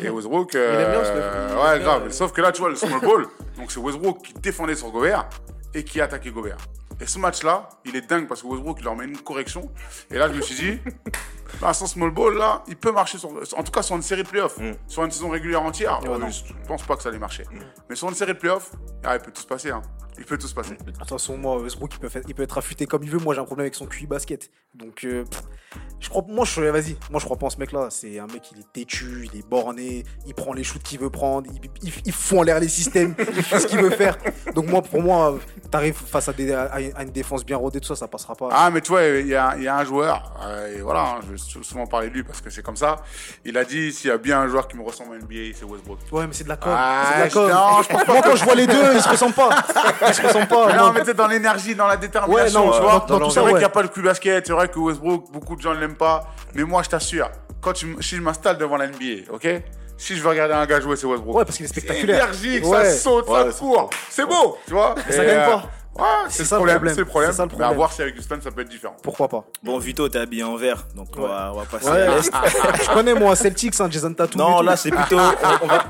Et 0.00 0.08
Westbrook. 0.10 0.54
Il 0.54 0.58
aime 0.60 0.90
bien 0.92 1.04
ce- 1.04 1.10
euh, 1.14 1.48
ouais, 1.74 1.80
grave. 1.80 2.02
euh, 2.06 2.10
Sauf 2.10 2.32
que 2.32 2.40
là, 2.42 2.52
tu 2.52 2.60
vois, 2.60 2.70
le 2.70 2.76
small 2.76 3.00
ball, 3.00 3.26
donc 3.56 3.72
c'est 3.72 3.80
Westbrook 3.80 4.22
qui 4.22 4.34
défendait 4.34 4.74
sur 4.76 4.90
Gobert 4.90 5.28
et 5.74 5.84
qui 5.84 6.00
attaquait 6.00 6.30
Gobert. 6.30 6.58
Et 7.02 7.06
ce 7.06 7.18
match-là, 7.18 7.68
il 7.84 7.96
est 7.96 8.08
dingue 8.08 8.28
parce 8.28 8.42
que 8.42 8.46
Westbrook, 8.46 8.76
il 8.78 8.84
leur 8.84 8.94
met 8.94 9.06
une 9.06 9.18
correction. 9.18 9.68
Et 10.08 10.18
là, 10.18 10.28
je 10.28 10.34
me 10.34 10.40
suis 10.40 10.54
dit, 10.54 10.78
là, 11.60 11.74
sans 11.74 11.88
small 11.88 12.12
ball, 12.12 12.38
là, 12.38 12.62
il 12.68 12.76
peut 12.76 12.92
marcher 12.92 13.18
sur, 13.18 13.28
en 13.30 13.62
tout 13.64 13.72
cas 13.72 13.82
sur 13.82 13.96
une 13.96 14.02
série 14.02 14.22
de 14.22 14.28
playoffs. 14.28 14.56
Mm. 14.58 14.74
Sur 14.86 15.02
une 15.04 15.10
saison 15.10 15.28
régulière 15.30 15.62
entière, 15.62 16.00
je 16.00 16.52
pense 16.68 16.84
pas 16.84 16.94
que 16.94 17.02
ça 17.02 17.08
allait 17.08 17.18
marcher. 17.18 17.42
Mais 17.90 17.96
sur 17.96 18.08
une 18.08 18.14
série 18.14 18.34
de 18.34 18.38
playoffs, 18.38 18.70
ah, 19.02 19.16
il 19.16 19.20
peut 19.20 19.32
tout 19.32 19.42
se 19.42 19.46
passer. 19.48 19.72
Hein. 19.72 19.82
Il 20.22 20.26
peut 20.26 20.38
tout 20.38 20.46
se 20.46 20.54
passer. 20.54 20.76
De 20.86 20.92
toute 20.92 21.08
façon, 21.08 21.36
moi, 21.36 21.58
Westbrook, 21.60 21.90
il 21.94 21.98
peut, 21.98 22.08
faire- 22.08 22.22
il 22.28 22.34
peut 22.36 22.44
être 22.44 22.56
affûté 22.56 22.86
comme 22.86 23.02
il 23.02 23.10
veut. 23.10 23.18
Moi, 23.18 23.34
j'ai 23.34 23.40
un 23.40 23.44
problème 23.44 23.64
avec 23.64 23.74
son 23.74 23.86
QI 23.86 24.06
basket. 24.06 24.50
Donc, 24.72 25.02
euh, 25.04 25.24
pff, 25.24 25.42
je 25.98 26.08
crois, 26.08 26.24
moi, 26.28 26.44
je, 26.44 26.60
vas-y, 26.60 26.96
moi, 27.10 27.18
je 27.18 27.24
crois 27.24 27.36
pas 27.36 27.46
en 27.46 27.50
ce 27.50 27.58
mec-là. 27.58 27.88
C'est 27.90 28.20
un 28.20 28.28
mec, 28.28 28.42
il 28.52 28.60
est 28.60 28.72
têtu, 28.72 29.28
il 29.32 29.40
est 29.40 29.46
borné, 29.46 30.04
il 30.26 30.34
prend 30.34 30.52
les 30.52 30.62
shoots 30.62 30.80
qu'il 30.82 31.00
veut 31.00 31.10
prendre, 31.10 31.50
il, 31.52 31.60
il, 31.82 31.92
il 32.06 32.12
fout 32.12 32.38
en 32.38 32.42
l'air 32.42 32.60
les 32.60 32.68
systèmes, 32.68 33.14
il 33.36 33.42
fait 33.42 33.58
ce 33.60 33.66
qu'il 33.66 33.80
veut 33.80 33.90
faire. 33.90 34.16
Donc, 34.54 34.66
moi, 34.68 34.80
pour 34.80 35.02
moi, 35.02 35.36
t'arrives 35.72 35.96
face 35.96 36.28
à, 36.28 36.32
des, 36.32 36.52
à, 36.52 36.70
à 36.94 37.02
une 37.02 37.10
défense 37.10 37.44
bien 37.44 37.56
rodée, 37.56 37.80
tout 37.80 37.88
ça, 37.88 37.96
ça 37.96 38.06
passera 38.06 38.36
pas. 38.36 38.48
Ah, 38.52 38.70
mais 38.70 38.80
tu 38.80 38.92
vois, 38.92 39.02
il 39.04 39.26
y 39.26 39.34
a, 39.34 39.56
il 39.56 39.64
y 39.64 39.68
a 39.68 39.76
un 39.76 39.84
joueur, 39.84 40.32
euh, 40.44 40.78
et 40.78 40.80
voilà, 40.80 41.00
hein, 41.16 41.20
je 41.26 41.32
vais 41.32 41.38
sou- 41.38 41.64
souvent 41.64 41.86
parler 41.86 42.08
de 42.10 42.14
lui 42.14 42.22
parce 42.22 42.40
que 42.40 42.48
c'est 42.48 42.62
comme 42.62 42.76
ça. 42.76 43.02
Il 43.44 43.58
a 43.58 43.64
dit 43.64 43.92
s'il 43.92 44.08
y 44.08 44.12
a 44.12 44.18
bien 44.18 44.40
un 44.40 44.48
joueur 44.48 44.68
qui 44.68 44.76
me 44.76 44.82
ressemble 44.84 45.14
à 45.14 45.18
NBA, 45.18 45.54
c'est 45.58 45.64
Westbrook. 45.64 45.98
Ouais, 46.12 46.26
mais 46.28 46.32
c'est 46.32 46.44
de 46.44 46.48
la 46.48 46.56
com. 46.56 46.72
Ah, 46.74 47.04
c'est 47.12 47.18
de 47.18 47.22
la 47.24 47.30
com. 47.30 47.50
non, 47.50 47.82
je 47.82 47.88
pense 47.88 48.06
Moi, 48.06 48.22
quand 48.22 48.36
je 48.36 48.44
vois 48.44 48.54
les 48.54 48.66
deux, 48.66 48.94
ils 48.94 49.02
se 49.02 49.08
ressemblent 49.08 49.34
pas. 49.34 49.50
Ils 50.22 50.28
se 50.28 50.46
pas. 50.46 50.76
Non, 50.76 50.92
mais 50.92 51.04
sais, 51.04 51.14
dans 51.14 51.26
l'énergie, 51.26 51.74
dans 51.74 51.86
la 51.86 51.96
détermination, 51.96 52.60
Ouais, 52.60 52.66
non, 52.66 52.72
tu 52.76 52.82
vois. 52.82 53.04
dans 53.08 53.18
tout 53.18 53.28
c'est 53.30 53.34
ça, 53.34 53.40
vrai 53.40 53.50
ouais. 53.52 53.58
qu'il 53.58 53.58
n'y 53.60 53.64
a 53.64 53.68
pas 53.70 53.82
le 53.82 53.88
cul 53.88 54.02
basket, 54.02 54.46
c'est 54.46 54.52
vrai 54.52 54.68
que 54.68 54.78
Westbrook, 54.78 55.30
beaucoup 55.32 55.56
de 55.56 55.62
gens 55.62 55.74
ne 55.74 55.80
l'aiment 55.80 55.96
pas. 55.96 56.24
Mais 56.54 56.64
moi, 56.64 56.82
je 56.82 56.88
t'assure, 56.90 57.30
quand 57.60 57.72
tu, 57.72 57.96
si 58.00 58.16
je 58.16 58.20
m'installe 58.22 58.58
devant 58.58 58.76
la 58.76 58.86
NBA, 58.88 59.32
ok? 59.32 59.48
Si 59.96 60.16
je 60.16 60.22
veux 60.22 60.30
regarder 60.30 60.54
un 60.54 60.66
gars 60.66 60.80
jouer, 60.80 60.96
c'est 60.96 61.06
Westbrook. 61.06 61.36
Ouais, 61.36 61.44
parce 61.44 61.56
qu'il 61.56 61.66
est 61.66 61.68
C'est 61.68 61.80
spectaculaire. 61.80 62.24
énergique, 62.24 62.66
Ouais. 62.66 62.84
ça 62.86 62.90
saute, 62.96 63.28
Ouais, 63.28 63.44
ça 63.44 63.52
c'est 63.52 63.58
court. 63.58 63.90
C'est 64.10 64.26
beau, 64.26 64.58
tu 64.66 64.72
vois. 64.72 64.94
ça 65.08 65.22
Et, 65.22 65.26
gagne 65.26 65.36
euh, 65.38 65.46
pas. 65.46 65.62
Ouais, 65.98 66.04
C'est 66.30 66.44
ça 66.44 66.56
le 66.56 66.60
problème. 66.60 66.76
problème. 66.76 66.94
C'est 66.94 67.00
le 67.00 67.06
problème. 67.06 67.32
Ça 67.32 67.44
le 67.44 67.50
Mais 67.58 67.64
à 67.64 67.72
voir 67.72 67.92
si 67.92 68.00
avec 68.02 68.16
Houston, 68.18 68.38
ça 68.42 68.50
peut 68.50 68.62
être 68.62 68.68
différent. 68.70 68.96
Pourquoi 69.02 69.28
pas 69.28 69.44
Bon, 69.62 69.78
Vito, 69.78 70.08
t'es 70.08 70.18
habillé 70.18 70.42
en 70.42 70.56
vert, 70.56 70.86
donc 70.96 71.08
on, 71.18 71.22
va, 71.22 71.50
on 71.52 71.58
va 71.58 71.64
passer 71.66 71.86
Ouais. 71.90 72.00
à 72.02 72.16
l'Est. 72.16 72.32
Je 72.82 72.94
connais, 72.94 73.14
moi, 73.14 73.36
Celtics, 73.36 73.78
hein, 73.80 73.88
Jason 73.90 74.14
Tatum. 74.14 74.40
Non, 74.40 74.62
là, 74.62 74.76
c'est 74.76 74.90
plutôt. 74.90 75.18
On, 75.18 75.32
on 75.62 75.66
va, 75.66 75.84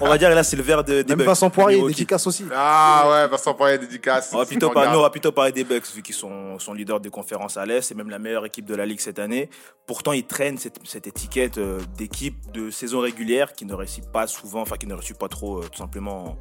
on 0.00 0.08
va 0.08 0.18
dire, 0.18 0.30
là, 0.30 0.44
c'est 0.44 0.56
le 0.56 0.62
vert 0.62 0.84
de, 0.84 1.02
des 1.02 1.16
Même. 1.16 1.26
Vincent 1.26 1.50
Poirier, 1.50 1.82
dédicace 1.88 2.24
aussi. 2.26 2.44
Ah 2.54 3.04
ouais, 3.10 3.28
Vincent 3.28 3.54
Poirier, 3.54 3.78
dédicace. 3.78 4.30
On 4.32 4.38
va, 4.38 4.46
plutôt 4.46 4.68
regardes. 4.68 4.92
nous, 4.92 4.98
on 4.98 5.02
va 5.02 5.10
plutôt 5.10 5.32
parler 5.32 5.50
des 5.52 5.64
Bucks, 5.64 5.92
vu 5.94 6.02
qu'ils 6.02 6.14
sont, 6.14 6.58
sont 6.60 6.72
leaders 6.72 7.00
de 7.00 7.08
conférence 7.08 7.56
à 7.56 7.66
l'Est. 7.66 7.82
C'est 7.82 7.96
même 7.96 8.10
la 8.10 8.18
meilleure 8.20 8.46
équipe 8.46 8.64
de 8.64 8.76
la 8.76 8.86
Ligue 8.86 9.00
cette 9.00 9.18
année. 9.18 9.50
Pourtant, 9.86 10.12
ils 10.12 10.24
traînent 10.26 10.58
cette, 10.58 10.78
cette 10.84 11.08
étiquette 11.08 11.58
euh, 11.58 11.80
d'équipe 11.98 12.52
de 12.52 12.70
saison 12.70 13.00
régulière 13.00 13.52
qui 13.54 13.64
ne 13.66 13.74
réussit 13.74 14.08
pas 14.12 14.28
souvent, 14.28 14.60
enfin, 14.62 14.76
qui 14.76 14.86
ne 14.86 14.94
réussit 14.94 15.18
pas 15.18 15.28
trop, 15.28 15.58
euh, 15.58 15.68
tout 15.70 15.78
simplement, 15.78 16.36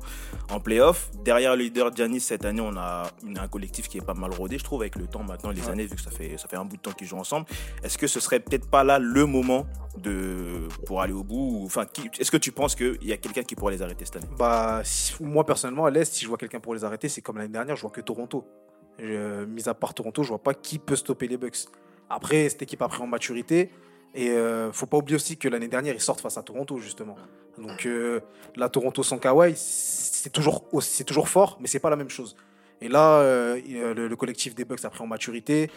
en, 0.51 0.55
en 0.55 0.59
playoff. 0.59 1.09
Derrière 1.25 1.55
le 1.55 1.63
leader 1.63 1.91
Giannis, 1.95 2.19
cette 2.19 2.45
année, 2.45 2.61
on 2.61 2.77
a 2.77 2.90
une- 3.23 3.37
un 3.37 3.47
collectif 3.47 3.87
qui 3.87 3.97
est 3.97 4.05
pas 4.05 4.13
mal 4.13 4.31
rodé, 4.33 4.57
je 4.57 4.63
trouve, 4.63 4.81
avec 4.81 4.95
le 4.95 5.07
temps 5.07 5.23
maintenant, 5.23 5.51
les 5.51 5.67
années, 5.69 5.85
vu 5.85 5.95
que 5.95 6.01
ça 6.01 6.11
fait, 6.11 6.37
ça 6.37 6.47
fait 6.47 6.55
un 6.57 6.65
bout 6.65 6.77
de 6.77 6.81
temps 6.81 6.91
qu'ils 6.91 7.07
jouent 7.07 7.17
ensemble. 7.17 7.45
Est-ce 7.83 7.97
que 7.97 8.07
ce 8.07 8.19
serait 8.19 8.39
peut-être 8.39 8.69
pas 8.69 8.83
là 8.83 8.99
le 8.99 9.25
moment 9.25 9.65
de, 9.97 10.67
pour 10.85 11.01
aller 11.01 11.13
au 11.13 11.23
bout 11.23 11.59
ou- 11.61 11.65
Enfin, 11.65 11.85
est-ce 12.19 12.31
que 12.31 12.37
tu 12.37 12.51
penses 12.51 12.75
qu'il 12.75 13.03
y 13.03 13.13
a 13.13 13.17
quelqu'un 13.17 13.43
qui 13.43 13.55
pourrait 13.55 13.73
les 13.73 13.81
arrêter 13.81 14.05
cette 14.05 14.17
année? 14.17 14.27
Bah, 14.37 14.81
si- 14.83 15.13
moi 15.21 15.45
personnellement, 15.45 15.85
à 15.85 15.91
l'Est, 15.91 16.13
si 16.13 16.23
je 16.23 16.27
vois 16.29 16.37
quelqu'un 16.37 16.59
pour 16.59 16.73
les 16.73 16.83
arrêter, 16.83 17.09
c'est 17.09 17.21
comme 17.21 17.37
l'année 17.37 17.49
dernière, 17.53 17.75
je 17.75 17.81
vois 17.81 17.91
que 17.91 18.01
Toronto. 18.01 18.45
Je- 18.99 19.45
mis 19.45 19.67
à 19.67 19.73
part 19.73 19.93
Toronto, 19.93 20.23
je 20.23 20.29
vois 20.29 20.41
pas 20.43 20.53
qui 20.53 20.77
peut 20.79 20.95
stopper 20.95 21.27
les 21.27 21.37
Bucks. 21.37 21.65
Après, 22.09 22.49
cette 22.49 22.61
équipe 22.61 22.81
a 22.81 22.87
pris 22.87 23.01
en 23.01 23.07
maturité. 23.07 23.71
Et 24.13 24.29
euh, 24.31 24.73
faut 24.73 24.87
pas 24.87 24.97
oublier 24.97 25.15
aussi 25.15 25.37
que 25.37 25.47
l'année 25.47 25.69
dernière, 25.69 25.93
ils 25.95 26.01
sortent 26.01 26.19
face 26.19 26.37
à 26.37 26.43
Toronto, 26.43 26.77
justement. 26.79 27.15
Donc 27.57 27.85
euh, 27.85 28.19
là, 28.57 28.67
Toronto 28.67 29.03
sans 29.03 29.17
Kawhi, 29.17 29.53
c'est 29.55 30.29
toujours, 30.31 30.65
toujours 31.07 31.29
fort, 31.29 31.57
mais 31.61 31.67
c'est 31.67 31.79
pas 31.79 31.89
la 31.89 31.95
même 31.95 32.09
chose. 32.09 32.35
Et 32.81 32.87
là, 32.87 33.19
euh, 33.19 33.93
le, 33.95 34.07
le 34.07 34.15
collectif 34.15 34.55
des 34.55 34.65
Bucks 34.65 34.83
a 34.83 34.89
pris 34.89 35.01
en 35.01 35.07
maturité. 35.07 35.69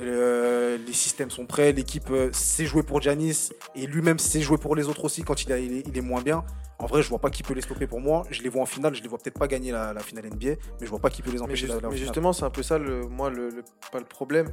Euh, 0.00 0.78
les 0.86 0.92
systèmes 0.92 1.30
sont 1.30 1.46
prêts, 1.46 1.72
l'équipe 1.72 2.10
euh, 2.10 2.30
sait 2.32 2.66
jouer 2.66 2.84
pour 2.84 3.00
Giannis 3.00 3.50
et 3.74 3.86
lui-même 3.86 4.18
sait 4.18 4.40
jouer 4.40 4.58
pour 4.58 4.76
les 4.76 4.86
autres 4.88 5.04
aussi 5.04 5.22
quand 5.22 5.42
il 5.42 5.50
est 5.50 6.00
moins 6.00 6.22
bien. 6.22 6.44
En 6.80 6.86
vrai, 6.86 7.02
je 7.02 7.08
vois 7.08 7.18
pas 7.18 7.30
qui 7.30 7.42
peut 7.42 7.54
les 7.54 7.60
stopper 7.60 7.86
pour 7.88 8.00
moi. 8.00 8.22
Je 8.30 8.40
les 8.42 8.48
vois 8.48 8.62
en 8.62 8.66
finale, 8.66 8.94
je 8.94 9.02
les 9.02 9.08
vois 9.08 9.18
peut-être 9.18 9.38
pas 9.38 9.48
gagner 9.48 9.72
la, 9.72 9.92
la 9.92 10.00
finale 10.00 10.26
NBA, 10.26 10.46
mais 10.50 10.58
je 10.82 10.86
vois 10.86 11.00
pas 11.00 11.10
qui 11.10 11.22
peut 11.22 11.30
les 11.32 11.42
empêcher 11.42 11.66
d'aller 11.66 11.78
en 11.86 11.90
mais 11.90 11.96
finale. 11.96 12.06
justement, 12.06 12.32
c'est 12.32 12.44
un 12.44 12.50
peu 12.50 12.62
ça, 12.62 12.78
le, 12.78 13.00
moi, 13.08 13.30
le, 13.30 13.48
le- 13.50 13.64
pas 13.90 13.98
le 13.98 14.04
problème, 14.04 14.48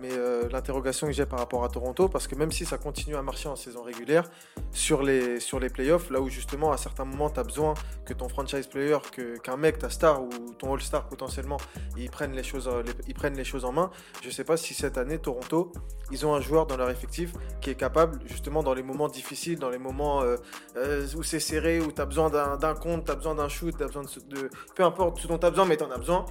mais 0.00 0.08
euh, 0.12 0.48
l'interrogation 0.50 1.06
que 1.06 1.12
j'ai 1.12 1.24
par 1.24 1.38
rapport 1.38 1.62
à 1.64 1.68
Toronto, 1.68 2.08
parce 2.08 2.26
que 2.26 2.34
même 2.34 2.50
si 2.50 2.64
ça 2.64 2.78
continue 2.78 3.14
à 3.14 3.22
marcher 3.22 3.48
en 3.48 3.54
saison 3.54 3.82
régulière, 3.84 4.28
sur 4.72 5.02
les, 5.02 5.38
sur 5.40 5.60
les 5.60 5.68
playoffs, 5.70 6.10
là 6.10 6.20
où 6.20 6.28
justement, 6.28 6.72
à 6.72 6.76
certains 6.76 7.04
moments, 7.04 7.30
tu 7.30 7.38
as 7.38 7.44
besoin 7.44 7.74
que 8.04 8.12
ton 8.12 8.28
franchise 8.28 8.66
player, 8.66 8.98
que- 9.12 9.38
qu'un 9.38 9.56
mec, 9.56 9.78
ta 9.78 9.88
star 9.88 10.22
ou 10.24 10.28
ton 10.58 10.74
all-star 10.74 11.06
potentiellement, 11.06 11.58
ils 11.96 12.10
prennent, 12.10 12.32
les 12.32 12.42
choses, 12.42 12.68
les- 12.84 12.92
ils 13.06 13.14
prennent 13.14 13.36
les 13.36 13.44
choses 13.44 13.64
en 13.64 13.70
main. 13.72 13.90
Je 14.24 14.30
sais 14.30 14.44
pas 14.44 14.56
si 14.56 14.74
cette 14.74 14.98
année, 14.98 15.18
Toronto, 15.18 15.70
ils 16.10 16.26
ont 16.26 16.34
un 16.34 16.40
joueur 16.40 16.66
dans 16.66 16.76
leur 16.76 16.90
effectif 16.90 17.32
qui 17.60 17.70
est 17.70 17.74
capable, 17.76 18.18
justement, 18.26 18.62
dans 18.64 18.74
les 18.74 18.82
moments 18.82 19.08
difficiles, 19.08 19.58
dans 19.60 19.70
les 19.70 19.78
moments 19.78 20.22
euh, 20.22 20.36
euh, 20.76 21.06
où 21.16 21.22
c'est 21.22 21.38
serré, 21.40 21.67
où 21.80 21.92
tu 21.92 22.00
as 22.00 22.06
besoin 22.06 22.30
d'un 22.30 22.74
compte, 22.74 23.04
tu 23.04 23.10
as 23.10 23.14
besoin 23.14 23.34
d'un 23.34 23.48
shoot, 23.48 23.76
tu 23.76 23.82
as 23.82 23.86
besoin 23.86 24.02
de, 24.02 24.50
Peu 24.74 24.84
importe 24.84 25.18
ce 25.20 25.26
dont 25.26 25.38
tu 25.38 25.46
as 25.46 25.50
besoin, 25.50 25.64
mais 25.66 25.76
tu 25.76 25.84
en 25.84 25.90
as 25.90 25.98
besoin. 25.98 26.24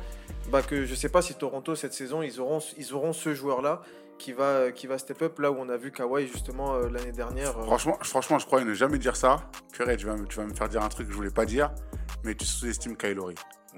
Bah 0.52 0.62
que 0.62 0.86
je 0.86 0.96
sais 0.96 1.10
pas 1.10 1.22
si 1.22 1.36
Toronto, 1.36 1.76
cette 1.76 1.94
saison, 1.94 2.22
ils 2.22 2.40
auront, 2.40 2.60
ils 2.78 2.94
auront 2.94 3.14
ce 3.14 3.34
joueur-là 3.34 3.82
qui 4.18 4.34
va, 4.34 4.72
qui 4.72 4.88
va 4.88 4.98
step 4.98 5.22
up 5.22 5.40
là 5.40 5.52
où 5.52 5.58
on 5.60 5.70
a 5.70 5.78
vu 5.78 5.92
Kawhi 5.92 6.28
justement 6.28 6.74
euh, 6.76 6.90
l'année 6.90 7.12
dernière. 7.12 7.58
euh, 7.58 7.64
Franchement, 7.64 7.98
franchement, 8.02 8.40
je 8.40 8.46
croyais 8.46 8.66
ne 8.66 8.74
jamais 8.74 8.98
dire 8.98 9.16
ça. 9.16 9.38
Purée, 9.72 9.96
tu 9.98 10.08
vas, 10.08 10.16
tu 10.28 10.38
vas 10.38 10.46
me 10.46 10.54
faire 10.54 10.70
dire 10.70 10.82
un 10.84 10.90
truc 10.90 11.06
que 11.08 11.12
je 11.14 11.18
voulais 11.18 11.30
pas 11.30 11.46
dire, 11.46 11.72
mais 12.24 12.34
tu 12.34 12.46
sous-estimes 12.46 12.98
Kylori. 12.98 13.36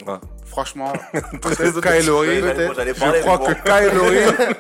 Ouais. 0.08 0.16
Franchement, 0.46 0.92
Kylori. 1.14 2.42
Je 2.42 3.22
crois 3.22 3.38
que 3.38 3.54
Kylori, 3.54 4.18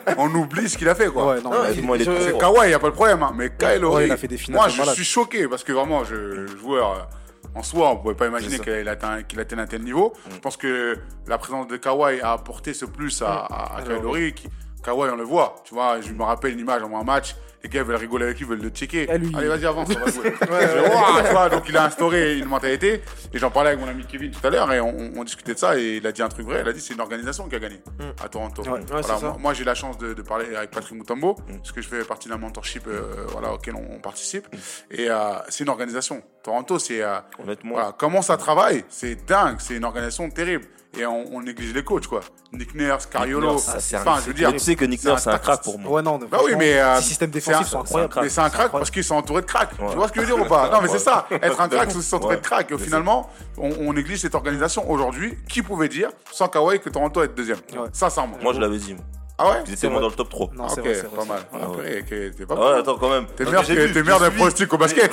on 0.17 0.33
oublie 0.35 0.69
ce 0.69 0.77
qu'il 0.77 0.87
a 0.89 0.95
fait, 0.95 1.07
quoi. 1.07 1.27
Ouais, 1.35 1.41
non, 1.41 1.51
il- 1.73 2.03
je- 2.03 2.11
C'est. 2.21 2.37
Kawhi, 2.37 2.65
il 2.65 2.67
n'y 2.69 2.73
a 2.73 2.79
pas 2.79 2.89
de 2.89 2.93
problème, 2.95 3.23
hein, 3.23 3.31
mais 3.35 3.49
Kylori, 3.57 3.95
Ouais, 3.95 4.05
il 4.07 4.11
a 4.11 4.17
fait 4.17 4.27
des 4.27 4.37
finales 4.37 4.61
moi 4.61 4.69
je 4.69 4.77
malade. 4.79 4.95
suis 4.95 5.03
choqué 5.05 5.47
parce 5.47 5.63
que 5.63 5.71
vraiment, 5.71 6.03
je, 6.03 6.15
le 6.15 6.47
joueur 6.57 6.91
euh, 6.91 7.55
en 7.59 7.63
soi, 7.63 7.89
on 7.91 7.97
pouvait 7.97 8.13
pas 8.15 8.27
imaginer 8.27 8.59
qu'il 8.59 8.87
atteint, 8.87 9.23
qu'il 9.23 9.39
atteigne 9.39 9.59
un 9.59 9.65
tel 9.67 9.81
niveau. 9.83 10.13
Mm. 10.27 10.31
Je 10.35 10.39
pense 10.39 10.57
que 10.57 10.97
la 11.27 11.37
présence 11.37 11.67
de 11.67 11.77
Kawhi 11.77 12.21
a 12.21 12.33
apporté 12.33 12.73
ce 12.73 12.85
plus 12.85 13.21
à, 13.21 13.27
à, 13.27 13.77
à 13.77 13.77
Alors, 13.81 13.97
Kylori. 13.99 14.35
Kawhi, 14.83 15.09
on 15.11 15.15
le 15.17 15.23
voit, 15.23 15.55
tu 15.65 15.73
vois, 15.73 15.99
je 16.01 16.11
me 16.13 16.23
rappelle 16.23 16.53
une 16.53 16.59
image 16.59 16.81
avant 16.83 16.99
un 17.01 17.03
match, 17.03 17.35
les 17.63 17.69
gars 17.69 17.83
veulent 17.83 17.95
rigoler 17.97 18.25
avec 18.25 18.39
lui, 18.39 18.45
veulent 18.45 18.61
le 18.61 18.69
checker. 18.69 19.07
Eh, 19.09 19.17
lui, 19.17 19.31
Allez, 19.35 19.47
vas-y, 19.47 19.65
avance, 19.65 19.89
on 19.95 19.99
va 20.05 20.11
jouer. 20.11 20.33
Ouais, 20.49 21.23
tu 21.25 21.31
vois, 21.31 21.49
donc 21.49 21.63
il 21.67 21.75
a 21.77 21.85
instauré 21.85 22.37
une 22.37 22.45
mentalité. 22.45 23.01
Et 23.33 23.37
j'en 23.37 23.51
parlais 23.51 23.71
avec 23.71 23.81
mon 23.81 23.87
ami 23.89 24.05
Kevin 24.05 24.31
tout 24.31 24.45
à 24.45 24.49
l'heure 24.49 24.71
et 24.71 24.79
on, 24.79 25.11
on 25.15 25.23
discutait 25.23 25.53
de 25.53 25.59
ça 25.59 25.77
et 25.77 25.97
il 25.97 26.07
a 26.07 26.11
dit 26.11 26.21
un 26.21 26.29
truc 26.29 26.45
vrai. 26.45 26.61
Il 26.61 26.67
a 26.69 26.73
dit 26.73 26.79
c'est 26.81 26.93
une 26.93 27.01
organisation 27.01 27.47
qui 27.49 27.55
a 27.55 27.59
gagné 27.59 27.79
à 28.23 28.29
Toronto. 28.29 28.61
Ouais, 28.63 28.71
ouais, 28.71 28.79
Voilà, 28.87 29.19
moi, 29.19 29.37
moi, 29.39 29.53
j'ai 29.53 29.63
la 29.63 29.75
chance 29.75 29.97
de, 29.97 30.13
de 30.13 30.21
parler 30.21 30.55
avec 30.55 30.71
Patrick 30.71 30.97
Mutombo 30.97 31.35
parce 31.57 31.71
que 31.71 31.81
je 31.81 31.87
fais 31.87 32.03
partie 32.03 32.29
d'un 32.29 32.37
mentorship 32.37 32.83
euh, 32.87 33.25
voilà, 33.29 33.53
auquel 33.53 33.75
on, 33.75 33.85
on 33.95 33.99
participe. 33.99 34.47
Et 34.91 35.09
euh, 35.09 35.15
c'est 35.49 35.63
une 35.63 35.69
organisation. 35.69 36.21
Toronto, 36.43 36.79
c'est 36.79 37.01
euh, 37.01 37.17
Honnêtement, 37.43 37.73
voilà, 37.75 37.95
comment 37.97 38.21
ça 38.21 38.37
travaille, 38.37 38.83
c'est 38.89 39.25
dingue, 39.25 39.57
c'est 39.59 39.75
une 39.75 39.83
organisation 39.85 40.29
terrible. 40.29 40.65
Et 40.97 41.05
on, 41.05 41.23
on 41.33 41.41
néglige 41.41 41.73
les 41.73 41.83
coachs, 41.83 42.07
quoi. 42.07 42.21
Nick 42.51 42.73
Nurse, 42.73 43.05
Cariolo. 43.05 43.51
Enfin, 43.57 44.17
je 44.21 44.25
veux 44.27 44.33
dire, 44.33 44.51
tu 44.51 44.57
sais 44.59 44.75
que 44.75 44.85
Nick 44.85 45.01
c'est 45.01 45.09
Nurse, 45.09 45.23
c'est 45.23 45.29
un 45.29 45.37
crack 45.37 45.61
pour 45.61 45.77
moi. 45.77 45.91
Ouais, 45.91 46.01
non, 46.01 46.17
Bah 46.29 46.39
oui, 46.43 46.53
mais, 46.57 46.79
euh, 46.79 46.95
les 46.95 47.01
systèmes 47.03 47.29
c'est 47.31 47.39
défensifs 47.45 47.67
un- 47.67 47.69
sont 47.69 47.79
incroyables. 47.81 48.11
crack. 48.11 48.23
mais 48.23 48.29
c'est 48.29 48.41
un 48.41 48.49
crack 48.49 48.71
parce 48.71 48.89
qu'ils 48.89 49.03
sont 49.03 49.15
entourés 49.15 49.41
de 49.41 49.45
cracks. 49.45 49.71
Ouais. 49.79 49.87
Tu 49.91 49.95
vois 49.95 50.07
ce 50.07 50.13
que 50.13 50.21
je 50.21 50.25
veux 50.25 50.33
dire 50.35 50.43
ou 50.45 50.49
pas? 50.49 50.67
Non, 50.69 50.79
mais 50.81 50.87
c'est 50.87 50.97
ça. 50.99 51.27
Être 51.31 51.61
un 51.61 51.69
crack, 51.69 51.91
c'est 51.91 52.01
s'entourer 52.01 52.35
de 52.37 52.41
Ouais. 52.41 52.45
cracks. 52.45 52.71
Et 52.71 52.77
finalement, 52.79 53.29
on, 53.57 53.69
on 53.81 53.93
néglige 53.93 54.19
cette 54.19 54.33
organisation 54.35 54.89
aujourd'hui. 54.89 55.37
Qui 55.47 55.61
pouvait 55.61 55.89
dire, 55.89 56.09
sans 56.31 56.47
Kawhi, 56.47 56.79
que 56.79 56.89
Toronto 56.89 57.21
est 57.21 57.27
deuxième? 57.35 57.59
Ouais. 57.73 57.87
Sincèrement. 57.93 58.37
Moi, 58.41 58.53
je 58.53 58.59
l'avais 58.59 58.77
dit. 58.77 58.95
Ah 59.37 59.47
ouais? 59.51 59.57
Ils 59.67 59.73
étaient 59.73 59.87
moins 59.89 60.01
dans 60.01 60.09
le 60.09 60.15
top 60.15 60.29
3. 60.29 60.49
Non, 60.53 60.65
Ah, 60.67 60.71
c'est 60.73 60.81
Ok, 60.81 60.87
vrai, 60.87 61.03
pas 61.15 61.23
mal. 61.25 61.39
ok, 61.69 62.09
t'es 62.09 62.45
pas 62.45 62.55
Ah 62.57 62.59
ouais, 62.61 62.71
mal. 62.71 62.79
attends, 62.81 62.97
quand 62.97 63.09
même. 63.09 63.25
T'es 63.37 63.45
meilleur 63.45 63.65
t'es 63.65 63.87
j'ai 63.93 64.01
meilleur 64.03 64.19
d'un 64.19 64.25
suivi- 64.25 64.35
pronostic 64.37 64.73
au 64.73 64.77
basket. 64.77 65.11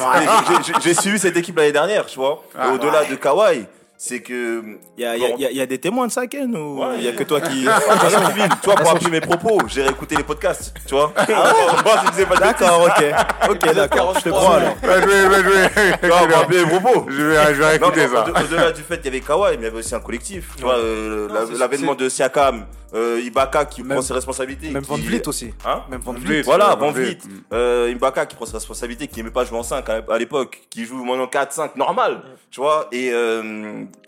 J'ai 0.82 0.94
suivi 0.94 1.18
cette 1.18 1.36
équipe 1.36 1.56
l'année 1.56 1.70
dernière, 1.70 2.06
tu 2.06 2.18
vois. 2.18 2.42
Ah, 2.58 2.70
Au-delà 2.72 3.04
de 3.04 3.14
Kawhi, 3.14 3.66
c'est 3.98 4.20
que. 4.20 4.62
Il 4.98 5.02
y 5.02 5.06
a, 5.06 5.16
il 5.16 5.22
y 5.22 5.24
a- 5.26 5.28
il 5.36 5.40
y 5.40 5.46
a- 5.46 5.50
y 5.52 5.60
a 5.60 5.66
des 5.66 5.78
témoins 5.78 6.06
de 6.06 6.12
ça, 6.12 6.26
Ken 6.26 6.54
Ou 6.56 6.80
Ouais, 6.80 6.96
il 6.98 7.04
y 7.04 7.08
a 7.08 7.12
que 7.12 7.24
toi 7.24 7.40
qui. 7.40 7.64
De 7.64 7.70
toute 7.70 7.82
façon, 8.00 8.20
Kevin, 8.28 8.48
tu 8.60 8.66
vois, 8.66 8.74
pour 8.76 8.90
appuyer 8.90 9.10
mes 9.10 9.20
propos, 9.20 9.58
j'ai 9.68 9.82
réécouté 9.82 10.16
les 10.16 10.22
podcasts, 10.22 10.74
tu 10.86 10.94
vois. 10.94 11.12
Moi, 11.28 11.94
je 12.04 12.10
disais 12.10 12.26
pas 12.26 12.34
de 12.36 12.40
D'accord, 12.40 12.82
ok. 12.88 13.04
Ok, 13.50 13.74
d'accord. 13.74 14.14
Je 14.18 14.20
te 14.24 14.28
crois 14.30 14.56
alors. 14.56 14.76
Joué. 14.82 15.68
Tu 16.02 16.06
vois, 16.08 16.26
pour 16.28 16.38
appuyer 16.38 16.64
mes 16.64 16.78
propos. 16.78 17.06
Je 17.08 17.22
vais, 17.22 17.34
je 17.46 17.52
vais 17.52 17.62
Non, 17.62 17.68
réécouter 17.68 18.00
mais 18.00 18.08
ça. 18.08 18.24
au- 18.26 18.44
Au-delà 18.44 18.72
du 18.72 18.82
fait 18.82 18.96
qu'il 18.96 19.06
y 19.06 19.08
avait 19.08 19.20
Kawhi, 19.20 19.50
mais 19.52 19.56
il 19.56 19.64
y 19.64 19.66
avait 19.66 19.78
aussi 19.78 19.94
un 19.94 20.00
collectif. 20.00 20.50
Tu 20.56 20.62
vois, 20.62 20.74
euh, 20.76 21.28
l'avènement 21.58 21.94
de 21.94 22.08
Siakam, 22.08 22.66
euh, 22.94 23.20
Ibaka 23.24 23.64
qui 23.64 23.82
Même- 23.82 23.92
prend 23.98 24.02
ses 24.02 24.12
responsabilités. 24.14 24.70
Même 24.70 24.82
Van 24.84 24.94
qui- 24.96 25.02
Vliet 25.02 25.26
aussi. 25.28 25.52
Hein 25.64 25.82
Même 25.90 26.00
Van 26.00 26.12
Van 26.12 26.18
Vliet. 26.18 26.42
Voilà, 26.42 26.70
Van 26.76 26.86
Van 26.86 26.92
Vliet. 26.92 27.18
Vliet. 27.22 27.40
Euh, 27.52 27.90
Ibaka 27.92 28.26
qui 28.26 28.36
prend 28.36 28.46
ses 28.46 28.54
responsabilités, 28.54 29.06
qui 29.08 29.16
n'aimait 29.18 29.30
pas 29.30 29.44
jouer 29.44 29.58
en 29.58 29.62
5 29.62 29.84
à 29.88 30.18
l'époque, 30.18 30.62
qui 30.70 30.84
joue 30.84 31.04
maintenant 31.04 31.26
4-5, 31.26 31.76
normal. 31.76 32.22
Tu 32.50 32.60
vois, 32.60 32.88
et 32.92 33.10
euh, 33.12 33.42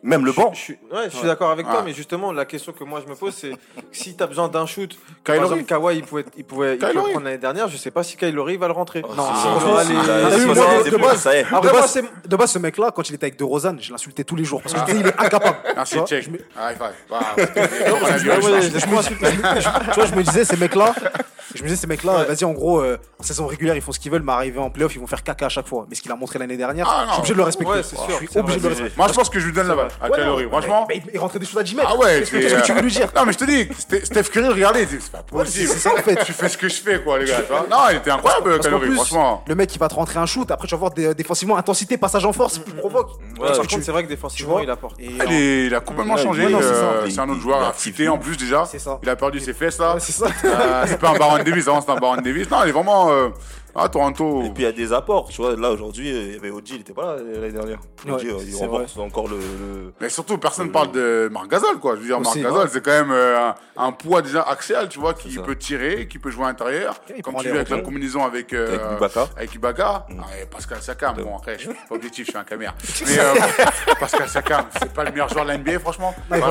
même 0.02 0.24
le 0.24 0.32
banc. 0.32 0.52
Je 0.54 0.58
suis, 0.58 0.72
ouais, 0.92 1.10
je 1.10 1.16
suis 1.16 1.26
d'accord 1.26 1.50
avec 1.50 1.66
toi, 1.66 1.78
Ouais. 1.78 1.82
mais 1.86 1.92
justement, 1.92 2.32
la 2.32 2.44
question 2.44 2.72
que 2.72 2.84
moi 2.84 3.02
je 3.04 3.10
me 3.10 3.16
pose, 3.16 3.34
c'est 3.34 3.52
si 3.92 4.16
tu 4.16 4.22
as 4.22 4.26
besoin 4.26 4.48
d'un 4.48 4.64
shoot, 4.64 4.90
Kyle 4.90 4.98
par 5.24 5.34
exemple, 5.34 5.64
Kawhi, 5.64 5.96
il 5.96 6.02
pouvait, 6.04 6.24
il 6.36 6.44
pouvait, 6.44 6.74
il 6.74 6.78
pouvait 6.78 6.94
prendre 7.10 7.20
l'année 7.24 7.36
dernière, 7.38 7.68
je 7.68 7.76
sais 7.76 7.90
pas 7.90 8.02
si 8.02 8.16
Kyle 8.16 8.34
Lowry 8.34 8.56
va 8.56 8.68
le 8.68 8.72
rentrer. 8.72 9.02
Oh, 9.04 9.12
Non, 9.14 9.26
si, 9.26 9.32
c'est 9.34 9.40
si, 9.42 9.46
on 9.48 9.60
si, 9.60 9.66
aura 9.66 9.84
si, 9.84 9.88
les- 9.92 9.94
il 9.94 9.98
a- 9.98 10.02
Ah 10.14 10.18
il 10.20 10.34
a 10.34 10.36
oui, 10.38 10.44
moi, 10.46 10.54
70 10.54 10.90
de 10.90 10.96
base- 10.96 11.22
c'est- 11.90 12.46
ce 12.54 12.58
mec-là, 12.58 12.90
quand 12.94 13.08
il 13.10 13.14
était 13.16 13.26
avec 13.26 13.38
De 13.38 13.44
Rozan, 13.44 13.76
je 13.80 13.90
l'insultais 13.92 14.24
tous 14.24 14.36
les 14.36 14.44
jours. 14.44 14.62
Parce 14.62 14.72
que 14.74 14.80
je 14.80 14.84
disais, 14.86 15.00
il 15.00 15.06
est 15.06 15.20
incapable. 15.20 15.58
Merci, 15.74 15.92
Tu 15.92 15.98
vois, 15.98 16.06
check. 16.06 16.24
je 16.24 16.30
me- 16.30 16.38
High 16.38 16.76
five. 16.78 18.67
Je 18.70 18.87
me- 18.87 19.02
je- 19.02 19.68
tu 19.92 19.94
vois, 19.94 20.07
je 20.07 20.14
me 20.14 20.22
disais, 20.22 20.44
ces 20.44 20.57
mecs-là, 20.57 20.94
je 21.54 21.62
me 21.62 21.68
disais, 21.68 21.81
ces 21.81 21.87
mecs-là, 21.87 22.24
vas-y, 22.24 22.44
en 22.44 22.52
gros, 22.52 22.81
euh, 22.81 22.98
en 23.18 23.22
saison 23.22 23.46
régulière, 23.46 23.74
ils 23.74 23.81
font 23.83 23.92
ce 23.92 23.98
qu'ils 23.98 24.11
veulent, 24.12 24.22
mais 24.22 24.33
arriver 24.33 24.59
en 24.59 24.70
playoff, 24.70 24.94
ils 24.94 25.00
vont 25.00 25.07
faire 25.07 25.22
caca 25.22 25.46
à 25.46 25.48
chaque 25.48 25.66
fois. 25.66 25.87
Mais 25.88 25.94
ce 25.96 26.02
qu'il 26.02 26.12
a 26.12 26.16
montré 26.16 26.38
l'année 26.38 26.57
dernière, 26.57 26.87
Ah, 26.88 27.00
je 27.02 27.07
non. 27.07 27.12
suis 27.12 27.18
obligé 27.20 27.33
de 27.35 27.38
le 27.38 27.44
respecter. 27.44 27.72
Ouais, 27.72 27.83
c'est 27.83 27.96
sûr, 27.96 28.04
je 28.11 28.14
suis 28.16 28.28
c'est 28.31 28.38
obligé 28.40 28.59
de 28.59 28.62
le 28.62 28.68
vrai. 28.68 28.74
respecter. 28.83 28.98
Moi, 28.98 29.09
je 29.09 29.12
pense 29.14 29.31
que 29.31 29.40
je 29.40 29.46
lui 29.46 29.52
donne 29.52 29.68
la 29.68 29.74
balle 29.74 29.88
à 30.00 30.11
Ouais, 30.11 30.24
non. 30.24 30.48
Franchement. 30.48 30.87
mais 30.88 30.96
il, 31.04 31.11
il 31.14 31.18
rentrait 31.18 31.38
des 31.38 31.46
shoots 31.46 31.59
à 31.59 31.62
10 31.62 31.74
mètres. 31.76 31.88
Ah 31.92 31.96
ouais, 31.96 32.18
Qu'est-ce 32.20 32.31
que 32.33 32.37
qu'est-ce 32.38 32.54
que 32.54 32.66
tu 32.66 32.72
veux 32.72 32.81
lui 32.83 32.90
dire 32.92 33.09
Non, 33.16 33.24
mais 33.26 33.33
je 33.33 33.38
te 33.38 33.44
dis, 33.44 33.64
Ste- 33.78 34.04
Steph 34.04 34.24
Curry, 34.24 34.48
regardez, 34.48 34.87
c'est 34.87 35.00
c'est 35.00 35.11
pas 35.12 35.18
Ouais, 35.18 35.44
c'est 35.46 35.66
possible. 35.66 35.68
c'est 35.68 35.78
ça 35.78 35.92
en 35.94 36.02
fait. 36.02 36.16
Tu 36.24 36.33
fais 36.33 36.48
ce 36.48 36.59
que 36.59 36.68
je 36.68 36.74
fais, 36.74 37.00
quoi, 37.02 37.18
les 37.18 37.26
gars. 37.26 37.37
tu 37.40 37.52
vois. 37.52 37.66
Non, 37.70 37.76
il 37.90 37.96
était 37.96 38.11
incroyable, 38.11 38.57
Parce 38.57 38.68
qu'en 38.68 38.78
plus, 38.78 38.94
franchement. 38.94 39.44
le 39.46 39.54
mec 39.54 39.74
il 39.74 39.78
va 39.78 39.88
te 39.88 39.94
rentrer 39.94 40.18
un 40.18 40.26
shoot, 40.26 40.50
après 40.50 40.66
tu 40.68 40.74
vas 40.74 40.78
voir 40.78 40.90
des, 40.92 41.14
défensivement 41.14 41.57
intensité, 41.57 41.96
passage 41.96 42.24
en 42.24 42.33
force, 42.33 42.61
il 42.66 42.74
provoque. 42.74 43.11
Par 43.38 43.52
contre, 43.57 43.70
c'est 43.83 43.90
vrai 43.92 44.02
que 44.02 44.09
tu 44.09 44.14
défensivement, 44.14 44.52
vois, 44.54 44.62
il 44.62 44.70
apporte. 44.70 44.98
Et, 45.00 45.07
Il, 45.07 45.33
est- 45.33 45.66
il 45.66 45.74
a 45.74 45.81
complètement 45.81 46.14
Ouais, 46.14 46.22
changé. 46.22 46.44
ouais, 46.46 46.52
non, 46.52 46.59
c'est 46.61 46.66
ça. 46.68 46.72
euh, 46.74 47.07
C'est 47.09 47.18
un 47.20 47.24
autre 47.28 47.35
il- 47.38 47.42
joueur 47.42 47.59
il 47.61 47.64
est 47.64 47.68
affûté 47.68 48.09
en 48.09 48.18
plus 48.18 48.37
déjà. 48.37 48.58
C'est 48.66 48.79
ça. 48.79 48.99
Il 49.03 49.09
a 49.09 49.16
perdu 49.16 49.40
ses 49.40 49.53
fesses 49.53 49.79
là. 49.79 49.94
Ouais, 49.94 50.01
c'est 50.01 50.12
ça. 50.12 50.27
Euh, 50.44 50.85
c'est 50.87 50.99
pas 50.99 51.11
un 51.11 51.18
Baron 51.18 51.42
Davis, 51.42 51.68
avant 51.68 51.81
c'est 51.81 51.90
un 51.90 51.97
Baron 51.97 52.21
Davis. 52.21 52.51
Non, 52.51 52.59
il 52.64 52.68
est 52.71 52.73
vraiment. 52.73 53.11
Ah, 53.80 53.88
Toronto. 53.88 54.42
Et 54.42 54.50
puis 54.50 54.62
il 54.64 54.66
y 54.66 54.68
a 54.68 54.72
des 54.72 54.92
apports, 54.92 55.28
tu 55.28 55.40
vois. 55.40 55.54
Là 55.56 55.70
aujourd'hui, 55.70 56.08
il 56.10 56.32
y 56.34 56.36
avait 56.36 56.50
OG, 56.50 56.70
il 56.70 56.80
était 56.80 56.92
pas 56.92 57.02
là 57.02 57.10
euh, 57.20 57.40
l'année 57.40 57.52
dernière. 57.52 57.78
Ouais, 58.04 58.12
OG, 58.12 58.24
euh, 58.26 58.38
il 58.44 58.52
c'est 58.52 58.66
renforce 58.66 58.96
encore 58.98 59.28
le. 59.28 59.36
le- 59.36 59.92
Mais 60.00 60.08
surtout, 60.08 60.36
personne 60.38 60.72
parle 60.72 60.90
de 60.92 61.28
Marc 61.32 61.48
Gasol, 61.48 61.78
quoi. 61.78 61.94
Je 61.94 62.00
veux 62.00 62.06
dire, 62.06 62.20
Marc 62.20 62.36
Gasol, 62.36 62.58
ouais. 62.64 62.68
c'est 62.72 62.84
quand 62.84 62.90
même 62.90 63.10
euh, 63.12 63.48
un, 63.48 63.54
un 63.76 63.92
poids 63.92 64.20
déjà 64.22 64.42
axial, 64.42 64.88
tu 64.88 64.98
vois, 64.98 65.14
qui 65.14 65.38
peut 65.38 65.56
tirer, 65.56 66.08
qui 66.08 66.18
peut 66.18 66.30
jouer 66.30 66.44
à 66.44 66.48
l'intérieur. 66.48 66.96
Comme 67.22 67.36
tu 67.36 67.48
vois 67.48 67.56
avec 67.58 67.68
la 67.70 67.80
combinaison 67.80 68.24
avec, 68.24 68.52
euh, 68.52 68.78
Avec 68.78 68.96
Ibaka. 68.96 69.28
Avec 69.36 69.54
Ibaka. 69.54 70.06
Mm. 70.08 70.20
Ah, 70.20 70.26
et 70.42 70.46
Pascal 70.46 70.82
Sakam. 70.82 71.16
Bon, 71.16 71.36
après, 71.36 71.54
je 71.58 71.68
suis 71.68 71.68
pas 71.88 71.94
objectif, 71.94 72.26
je 72.26 72.30
suis 72.32 72.38
un 72.38 72.44
caméra. 72.44 72.74
Mais 73.06 73.18
euh, 73.18 73.34
Pascal 74.00 74.28
Sakam, 74.28 74.64
c'est 74.80 74.92
pas 74.92 75.04
le 75.04 75.10
meilleur 75.12 75.28
joueur 75.28 75.44
de 75.44 75.50
la 75.50 75.58
NBA, 75.58 75.78
franchement. 75.78 76.14
Ouais, 76.30 76.40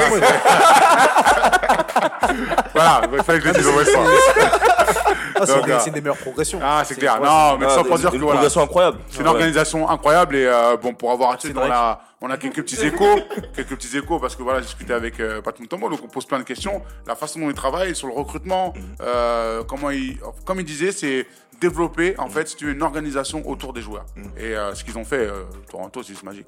Voilà, 2.74 3.02
il 3.12 3.24
fallait 3.24 3.40
que 3.40 3.48
je 3.48 3.54
le 3.54 3.58
dise 3.60 3.68
au. 3.68 5.07
Ah, 5.40 5.46
c'est 5.46 5.56
Donc, 5.56 5.68
une- 5.68 5.72
euh, 5.74 5.90
des 5.94 6.02
meilleures 6.02 6.18
progressions. 6.18 6.60
Ah, 6.64 6.84
c'est 6.86 6.96
clair. 6.96 7.16
Non, 7.22 7.58
mais 7.58 7.66
Ah, 7.68 7.76
ça 7.76 7.84
pour 7.84 7.96
une- 7.96 8.02
dire 8.02 8.10
que 8.12 8.16
une 8.16 8.22
voilà. 8.22 8.36
progression 8.40 8.62
incroyable. 8.62 8.98
C'est 9.10 9.22
une 9.22 9.28
organisation 9.28 9.90
incroyable 9.90 10.36
et 10.36 10.46
euh, 10.46 10.78
bon 10.78 10.94
pour 10.94 11.12
avoir 11.12 11.34
été 11.36 11.48
C'est 11.50 11.54
dans 11.54 11.68
la 11.68 12.02
on 12.20 12.30
a 12.32 12.38
quelques 12.38 12.64
petits 12.64 12.76
échos 12.86 13.20
quelques 13.56 13.76
petits 13.76 13.96
échos 13.96 14.20
parce 14.20 14.36
que 14.36 14.42
voilà 14.42 14.60
j'ai 14.60 14.66
discuté 14.66 14.92
avec 14.92 15.20
euh, 15.20 15.40
Pat 15.44 15.60
Mutombo 15.60 15.88
donc 15.88 16.00
on 16.04 16.08
pose 16.08 16.26
plein 16.26 16.40
de 16.40 16.44
questions 16.44 16.82
la 17.06 17.16
façon 17.16 17.40
dont 17.40 17.48
il 17.50 17.54
travaille 17.54 17.96
sur 17.96 18.08
le 18.08 18.14
recrutement 18.16 18.74
euh, 19.02 19.62
comment 19.68 19.92
il 19.92 20.18
comme 20.44 20.60
il 20.60 20.66
disait 20.66 20.92
c'est 20.92 21.28
développer 21.60 22.18
en 22.20 22.30
fait 22.30 22.48
si 22.48 22.56
tu 22.56 22.66
veux 22.66 22.72
une 22.74 22.84
organisation 22.84 23.48
autour 23.50 23.74
des 23.74 23.82
joueurs 23.82 24.06
et 24.38 24.56
euh, 24.56 24.74
ce 24.76 24.84
qu'ils 24.84 24.98
ont 24.98 25.04
fait 25.06 25.28
euh, 25.28 25.44
Toronto 25.70 26.02
c'est 26.04 26.10
juste 26.10 26.24
magique 26.24 26.48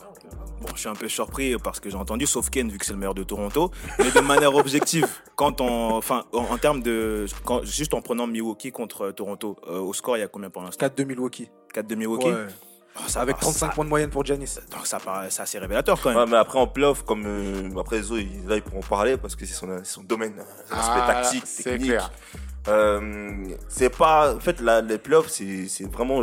Bon, 0.62 0.68
je 0.76 0.80
suis 0.80 0.90
un 0.90 0.94
peu 0.94 1.08
surpris 1.08 1.56
parce 1.58 1.80
que 1.80 1.90
j'ai 1.90 1.96
entendu, 1.96 2.28
sauf 2.28 2.50
Ken, 2.50 2.70
vu 2.70 2.78
que 2.78 2.86
c'est 2.86 2.92
le 2.92 2.98
meilleur 2.98 3.14
de 3.14 3.24
Toronto. 3.24 3.72
Mais 3.98 4.12
de 4.12 4.20
manière 4.20 4.54
objective, 4.54 5.08
quand 5.38 5.62
on, 5.62 5.92
enfin, 5.96 6.26
en, 6.34 6.40
en 6.40 6.58
termes 6.58 6.82
de, 6.84 7.26
quand, 7.46 7.64
juste 7.64 7.94
en 7.94 8.02
prenant 8.02 8.28
Milwaukee 8.28 8.74
contre 8.74 9.04
euh, 9.06 9.12
Toronto, 9.14 9.56
euh, 9.70 9.80
au 9.80 9.94
score, 9.94 10.18
il 10.18 10.20
y 10.20 10.24
a 10.24 10.28
combien 10.28 10.50
pour 10.50 10.62
l'instant? 10.62 10.80
4 10.82 10.98
de 10.98 11.04
Milwaukee. 11.06 11.50
4 11.74 11.88
de 11.88 11.96
Milwaukee? 11.96 12.26
Ouais. 12.28 12.48
Oh, 12.98 13.02
ça 13.08 13.22
Avec 13.22 13.36
paraît- 13.38 13.44
35 13.54 13.68
ça- 13.68 13.74
points 13.74 13.86
de 13.86 13.90
moyenne 13.90 14.10
pour 14.10 14.26
Giannis. 14.26 14.56
Donc 14.72 14.86
ça 14.86 15.00
paraît, 15.00 15.30
c'est 15.30 15.42
assez 15.44 15.60
révélateur 15.60 16.02
quand 16.02 16.10
même. 16.10 16.18
Ouais, 16.20 16.26
mais 16.30 16.36
après 16.36 16.60
en 16.60 16.68
playoff, 16.68 17.04
comme 17.06 17.24
euh, 17.26 17.80
après 17.80 18.02
Zo, 18.02 18.18
il- 18.18 18.46
là 18.46 18.58
ils 18.58 18.62
pourront 18.62 18.82
parler 18.82 19.16
parce 19.16 19.38
que 19.38 19.46
c'est 19.46 19.54
son, 19.54 19.80
son 19.86 20.04
domaine, 20.04 20.36
l'aspect 20.36 21.00
Ah, 21.02 21.14
tactique, 21.14 21.44
c'est 21.46 21.64
technique. 21.64 21.92
clair. 21.92 22.12
Euh, 22.68 23.46
c'est 23.68 23.90
pas, 23.96 24.36
en 24.36 24.40
fait, 24.40 24.60
la, 24.62 24.82
les 24.82 24.98
playoffs, 24.98 25.30
c'est 25.30 25.68
c'est 25.68 25.86
vraiment, 25.92 26.22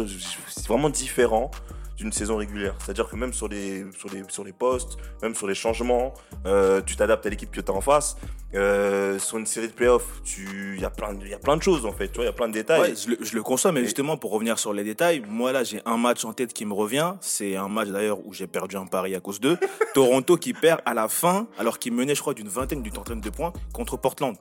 c'est 0.49 0.69
vraiment 0.69 0.91
différent 0.91 1.51
d'une 1.97 2.13
saison 2.13 2.37
régulière. 2.37 2.75
C'est-à-dire 2.79 3.09
que 3.09 3.17
même 3.17 3.33
sur 3.33 3.49
les, 3.49 3.87
sur 3.99 4.11
les, 4.13 4.23
sur 4.29 4.45
les 4.45 4.53
postes, 4.53 4.99
même 5.23 5.35
sur 5.35 5.47
les 5.47 5.55
changements, 5.55 6.13
euh, 6.45 6.83
tu 6.85 6.95
t'adaptes 6.95 7.25
à 7.25 7.31
l'équipe 7.31 7.51
que 7.51 7.61
tu 7.61 7.71
as 7.71 7.75
en 7.75 7.81
face. 7.81 8.17
Euh, 8.55 9.19
sur 9.19 9.39
une 9.39 9.47
série 9.47 9.69
de 9.69 9.73
playoffs, 9.73 10.21
tu, 10.23 10.75
il 10.77 10.81
y 10.81 10.85
a 10.85 10.91
plein, 10.91 11.15
de- 11.15 11.27
y 11.27 11.33
a 11.35 11.39
plein 11.39 11.57
de 11.57 11.63
choses 11.63 11.85
en 11.87 11.93
fait. 11.93 12.09
Tu 12.09 12.17
vois, 12.17 12.25
il 12.25 12.27
y 12.27 12.31
a 12.31 12.35
plein 12.35 12.49
de 12.49 12.53
détails. 12.53 12.81
Ouais, 12.81 12.95
je, 12.95 13.09
le, 13.11 13.19
je 13.23 13.35
le 13.35 13.43
conçois, 13.43 13.73
mais 13.73 13.83
justement, 13.83 14.19
pour 14.19 14.31
revenir 14.31 14.59
sur 14.59 14.75
les 14.75 14.85
détails, 14.85 15.23
moi 15.27 15.53
là, 15.53 15.65
j'ai 15.65 15.81
un 15.87 15.97
match 15.97 16.25
en 16.27 16.35
tête 16.35 16.53
qui 16.53 16.67
me 16.67 16.75
revient. 16.75 17.15
C'est 17.23 17.57
un 17.57 17.69
match 17.69 17.89
d'ailleurs 17.89 18.25
où 18.27 18.33
j'ai 18.35 18.47
perdu 18.47 18.77
un 18.77 18.87
pari 18.87 19.15
à 19.15 19.21
cause 19.21 19.41
d'eux. 19.41 19.59
Toronto 19.95 20.37
qui 20.37 20.53
perd 20.53 20.81
à 20.85 20.93
la 20.93 21.09
fin, 21.09 21.47
alors 21.59 21.79
qu'il 21.79 21.95
menait, 21.95 22.15
je 22.15 22.21
crois, 22.21 22.35
d'une 22.35 22.49
vingtaine, 22.49 22.83
d'une 22.83 22.93
trentaine 22.93 23.21
de 23.23 23.31
points 23.31 23.55
contre 23.73 23.97
Portland. 23.97 24.37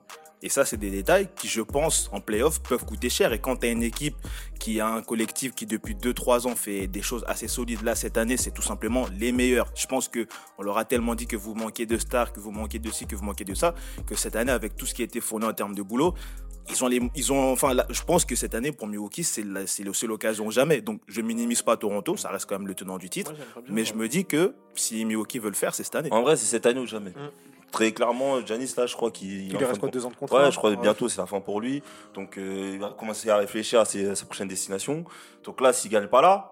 Et 0.45 0.49
ça, 0.49 0.63
c'est 0.63 0.77
des 0.77 0.91
détails 0.91 1.27
qui, 1.35 1.47
je 1.47 1.61
pense, 1.61 2.07
en 2.13 2.21
playoff, 2.21 2.61
peuvent 2.61 2.85
coûter 2.85 3.09
cher. 3.09 3.33
Et 3.33 3.39
quand 3.39 3.55
tu 3.55 3.65
as 3.65 3.71
une 3.71 3.81
équipe 3.81 4.15
qui 4.59 4.79
a 4.79 4.87
un 4.87 5.01
collectif 5.01 5.55
qui, 5.55 5.65
depuis 5.65 5.95
2-3 5.95 6.45
ans, 6.45 6.55
fait 6.55 6.85
des 6.85 7.01
choses 7.01 7.25
assez 7.27 7.47
solides, 7.47 7.81
là, 7.81 7.95
cette 7.95 8.15
année, 8.15 8.37
c'est 8.37 8.51
tout 8.51 8.61
simplement 8.61 9.07
les 9.17 9.31
meilleurs. 9.31 9.71
Je 9.75 9.87
pense 9.87 10.07
que 10.07 10.27
on 10.59 10.61
leur 10.61 10.77
a 10.77 10.85
tellement 10.85 11.15
dit 11.15 11.25
que 11.25 11.35
vous 11.35 11.55
manquez 11.55 11.87
de 11.87 11.97
stars, 11.97 12.31
que 12.31 12.39
vous 12.39 12.51
manquez 12.51 12.77
de 12.77 12.91
ci, 12.91 13.07
que 13.07 13.15
vous 13.15 13.25
manquez 13.25 13.43
de 13.43 13.55
ça, 13.55 13.73
que 14.05 14.13
cette 14.13 14.35
année, 14.35 14.51
avec 14.51 14.75
tout 14.75 14.85
ce 14.85 14.93
qui 14.93 15.01
a 15.01 15.05
été 15.05 15.19
fourni 15.19 15.47
en 15.47 15.53
termes 15.53 15.73
de 15.73 15.81
boulot, 15.81 16.13
ils 16.69 16.83
ont 16.83 16.87
les, 16.87 17.01
ils 17.15 17.33
ont, 17.33 17.51
enfin, 17.51 17.73
là, 17.73 17.87
je 17.89 18.03
pense 18.03 18.23
que 18.23 18.35
cette 18.35 18.53
année 18.53 18.71
pour 18.71 18.85
Milwaukee, 18.85 19.23
c'est 19.23 19.43
la, 19.43 19.65
c'est 19.65 19.83
le 19.83 19.93
seul 19.93 20.11
occasion 20.11 20.51
jamais. 20.51 20.79
Donc, 20.81 21.01
je 21.07 21.21
minimise 21.21 21.63
pas 21.63 21.75
Toronto, 21.75 22.17
ça 22.17 22.29
reste 22.29 22.47
quand 22.47 22.59
même 22.59 22.67
le 22.67 22.75
tenant 22.75 22.99
du 22.99 23.09
titre. 23.09 23.33
mais 23.67 23.83
je 23.83 23.95
me 23.95 24.07
dis 24.07 24.25
que 24.25 24.53
si 24.75 25.05
Milwaukee 25.05 25.39
veut 25.39 25.49
le 25.49 25.55
faire, 25.55 25.73
c'est 25.73 25.83
cette 25.83 25.95
année. 25.95 26.09
En 26.11 26.21
vrai, 26.21 26.37
c'est 26.37 26.45
cette 26.45 26.67
année 26.67 26.79
ou 26.79 26.85
jamais. 26.85 27.13
Très 27.75 27.91
clairement, 27.91 28.45
Giannis, 28.45 28.73
là, 28.77 28.85
je 28.85 28.95
crois 28.95 29.11
qu'il 29.11 29.47
Il 29.51 29.57
lui 29.57 29.65
reste 29.65 29.79
quoi, 29.79 29.89
deux 29.89 30.05
ans 30.05 30.09
de 30.09 30.15
contrat 30.15 30.43
Ouais, 30.45 30.51
je 30.51 30.57
crois 30.57 30.71
que 30.71 30.75
Ouais. 30.77 30.81
bientôt 30.81 31.09
c'est 31.09 31.19
la 31.19 31.25
fin 31.27 31.39
pour 31.41 31.59
lui. 31.61 31.83
Donc 32.13 32.37
euh, 32.37 32.71
il 32.73 32.79
va 32.79 32.89
commencer 32.97 33.29
à 33.29 33.37
réfléchir 33.37 33.79
à, 33.81 33.85
ses- 33.85 34.09
à 34.09 34.15
sa 34.15 34.25
prochaine 34.25 34.47
destination. 34.47 35.03
Donc 35.43 35.59
là, 35.61 35.73
s'il 35.73 35.91
gagne 35.91 36.07
pas 36.07 36.21
là, 36.21 36.51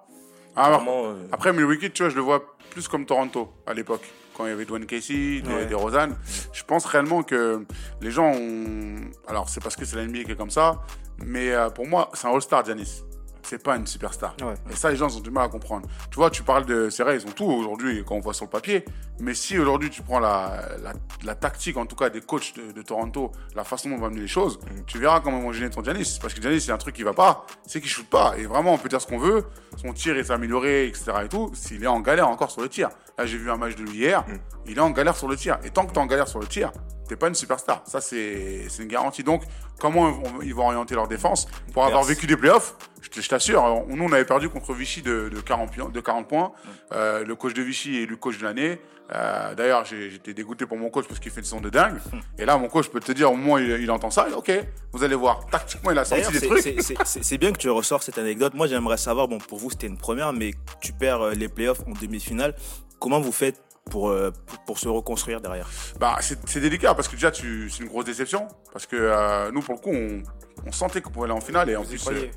Ah, 0.55 0.79
euh, 0.87 1.13
Après, 1.31 1.51
Milwaukee, 1.51 1.89
tu 1.91 2.03
vois, 2.03 2.09
je 2.11 2.15
le 2.15 2.21
vois 2.21 2.43
plus 2.69 2.87
comme 2.87 3.05
Toronto 3.07 3.49
à 3.65 3.73
l'époque, 3.73 4.03
quand 4.35 4.45
il 4.45 4.49
y 4.49 4.51
avait 4.51 4.65
Dwayne 4.65 4.85
Casey, 4.85 5.41
des, 5.41 5.43
Ouais. 5.47 5.65
des 5.65 5.73
Rosanne. 5.73 6.15
Je 6.51 6.63
pense 6.63 6.85
réellement 6.85 7.23
que 7.23 7.65
les 8.01 8.11
gens 8.11 8.31
ont. 8.31 8.95
Alors, 9.27 9.49
c'est 9.49 9.63
parce 9.63 9.75
que 9.75 9.83
c'est 9.85 9.97
NBA 10.05 10.25
qui 10.25 10.31
est 10.33 10.35
comme 10.35 10.51
ça, 10.51 10.81
mais 11.25 11.51
euh, 11.51 11.69
pour 11.71 11.87
moi, 11.87 12.11
c'est 12.13 12.27
un 12.27 12.31
All-Star, 12.33 12.63
Giannis. 12.65 13.01
C'est 13.45 13.61
pas 13.61 13.75
une 13.75 13.85
superstar. 13.85 14.35
Ouais. 14.41 14.53
Et 14.71 14.75
ça, 14.75 14.89
les 14.89 14.95
gens 14.95 15.09
ils 15.09 15.17
ont 15.17 15.21
du 15.21 15.29
mal 15.31 15.45
à 15.45 15.49
comprendre. 15.49 15.87
Tu 16.09 16.15
vois, 16.15 16.29
tu 16.29 16.43
parles 16.43 16.65
de. 16.65 16.89
C'est 16.89 17.03
vrai, 17.03 17.17
ils 17.17 17.27
ont 17.27 17.31
tout 17.31 17.45
aujourd'hui 17.45 18.03
quand 18.07 18.15
on 18.15 18.19
voit 18.19 18.33
sur 18.33 18.45
le 18.45 18.49
papier. 18.49 18.85
Mais 19.19 19.33
si 19.33 19.59
aujourd'hui 19.59 19.89
tu 19.89 20.01
prends 20.01 20.19
la, 20.19 20.61
la, 20.81 20.93
la 21.23 21.35
tactique, 21.35 21.77
en 21.77 21.85
tout 21.85 21.95
cas 21.95 22.09
des 22.09 22.21
coachs 22.21 22.53
de, 22.55 22.71
de 22.71 22.81
Toronto, 22.81 23.31
la 23.55 23.63
façon 23.63 23.89
dont 23.89 23.95
on 23.95 23.99
va 23.99 24.09
mener 24.09 24.21
les 24.21 24.27
choses, 24.27 24.59
tu 24.87 24.97
verras 24.97 25.19
comment 25.19 25.39
vont 25.39 25.51
gêner 25.51 25.69
ton 25.69 25.83
Giannis. 25.83 26.17
Parce 26.21 26.33
que 26.33 26.41
Giannis, 26.41 26.61
c'est 26.61 26.71
un 26.71 26.77
truc 26.77 26.95
qui 26.95 27.03
va 27.03 27.13
pas, 27.13 27.45
c'est 27.67 27.81
qu'il 27.81 27.89
shoot 27.89 28.07
pas. 28.09 28.35
Et 28.37 28.45
vraiment, 28.45 28.73
on 28.73 28.77
peut 28.77 28.89
dire 28.89 29.01
ce 29.01 29.07
qu'on 29.07 29.19
veut. 29.19 29.45
Son 29.75 29.91
tir 29.93 30.17
est 30.17 30.31
amélioré, 30.31 30.87
etc. 30.87 31.11
et 31.25 31.29
tout. 31.29 31.51
S'il 31.53 31.83
est 31.83 31.87
en 31.87 31.99
galère 31.99 32.29
encore 32.29 32.49
sur 32.49 32.61
le 32.61 32.69
tir. 32.69 32.89
Là, 33.17 33.25
j'ai 33.25 33.37
vu 33.37 33.51
un 33.51 33.57
match 33.57 33.75
de 33.75 33.83
lui 33.83 33.97
hier. 33.97 34.23
Il 34.65 34.77
est 34.77 34.81
en 34.81 34.91
galère 34.91 35.15
sur 35.15 35.27
le 35.27 35.35
tir. 35.35 35.59
Et 35.63 35.69
tant 35.69 35.85
que 35.85 35.91
tu 35.91 35.99
es 35.99 36.01
en 36.01 36.05
galère 36.07 36.27
sur 36.27 36.39
le 36.39 36.47
tir, 36.47 36.71
t'es 37.07 37.15
pas 37.15 37.27
une 37.27 37.35
superstar. 37.35 37.83
Ça, 37.85 38.01
c'est 38.01 38.67
c'est 38.69 38.83
une 38.83 38.89
garantie. 38.89 39.23
Donc, 39.23 39.43
comment 39.79 40.09
ils 40.09 40.15
vont, 40.15 40.41
ils 40.43 40.55
vont 40.55 40.65
orienter 40.65 40.95
leur 40.95 41.07
défense 41.07 41.47
Pour 41.73 41.83
avoir 41.85 42.03
vécu 42.03 42.27
des 42.27 42.37
playoffs, 42.37 42.75
je 43.11 43.27
t'assure, 43.27 43.63
nous, 43.87 44.03
on 44.05 44.11
avait 44.11 44.25
perdu 44.25 44.49
contre 44.49 44.73
Vichy 44.73 45.01
de, 45.01 45.29
de 45.29 45.39
40, 45.41 45.71
pi- 45.71 45.81
de 45.91 45.99
40 45.99 46.27
points. 46.27 46.51
Euh, 46.93 47.23
le 47.25 47.35
coach 47.35 47.53
de 47.53 47.61
Vichy 47.61 48.01
est 48.01 48.05
le 48.05 48.15
coach 48.15 48.37
de 48.37 48.43
l'année. 48.43 48.79
Euh, 49.13 49.53
D'ailleurs, 49.53 49.83
j'ai- 49.85 50.09
j'étais 50.09 50.33
dégoûté 50.33 50.65
pour 50.65 50.77
mon 50.77 50.89
coach 50.89 51.05
parce 51.07 51.19
qu'il 51.19 51.29
fait 51.31 51.41
une 51.41 51.45
saison 51.45 51.59
de 51.59 51.69
dingue. 51.69 51.97
Et 52.39 52.45
là, 52.45 52.57
mon 52.57 52.69
coach 52.69 52.87
peut 52.87 53.01
te 53.01 53.11
dire, 53.11 53.31
au 53.31 53.35
moment 53.35 53.55
où 53.55 53.57
il, 53.59 53.69
il 53.81 53.91
entend 53.91 54.09
ça, 54.09 54.27
OK, 54.35 54.49
vous 54.93 55.03
allez 55.03 55.15
voir. 55.15 55.45
Tactiquement, 55.47 55.91
il 55.91 55.97
a 55.99 56.05
sorti 56.05 56.23
des 56.31 56.47
trucs. 56.47 56.61
c'est 57.05 57.37
bien 57.37 57.51
que 57.51 57.57
tu 57.57 57.69
ressors 57.69 58.01
cette 58.01 58.17
anecdote. 58.17 58.53
Moi, 58.53 58.67
j'aimerais 58.67 58.97
savoir, 58.97 59.27
bon, 59.27 59.37
pour 59.39 59.59
vous, 59.59 59.69
c'était 59.69 59.87
une 59.87 59.97
première, 59.97 60.31
mais 60.31 60.53
tu 60.79 60.93
perds 60.93 61.21
euh, 61.21 61.33
les 61.33 61.49
playoffs 61.49 61.81
en 61.85 61.91
demi-finale. 62.01 62.55
Comment 62.99 63.19
vous 63.19 63.33
faites 63.33 63.61
pour, 63.89 64.09
euh, 64.09 64.31
pour, 64.45 64.59
pour 64.65 64.79
se 64.79 64.87
reconstruire 64.87 65.41
derrière 65.41 65.67
Bah, 65.99 66.17
c'est 66.21 66.37
c'est 66.47 66.59
délicat 66.59 66.93
parce 66.95 67.07
que 67.07 67.15
déjà, 67.15 67.31
tu- 67.31 67.69
c'est 67.69 67.83
une 67.83 67.89
grosse 67.89 68.05
déception. 68.05 68.47
Parce 68.71 68.85
que 68.85 68.95
euh, 68.95 69.51
nous, 69.51 69.61
pour 69.61 69.75
le 69.75 69.79
coup, 69.79 69.91
on, 69.93 70.23
on 70.67 70.71
sentait 70.71 71.01
qu'on 71.01 71.11
pouvait 71.11 71.25
aller 71.25 71.33
en 71.33 71.41
finale. 71.41 71.69
Et 71.69 71.75
en 71.75 71.81
Vous 71.83 71.89
plus, 71.89 72.07
euh, 72.09 72.27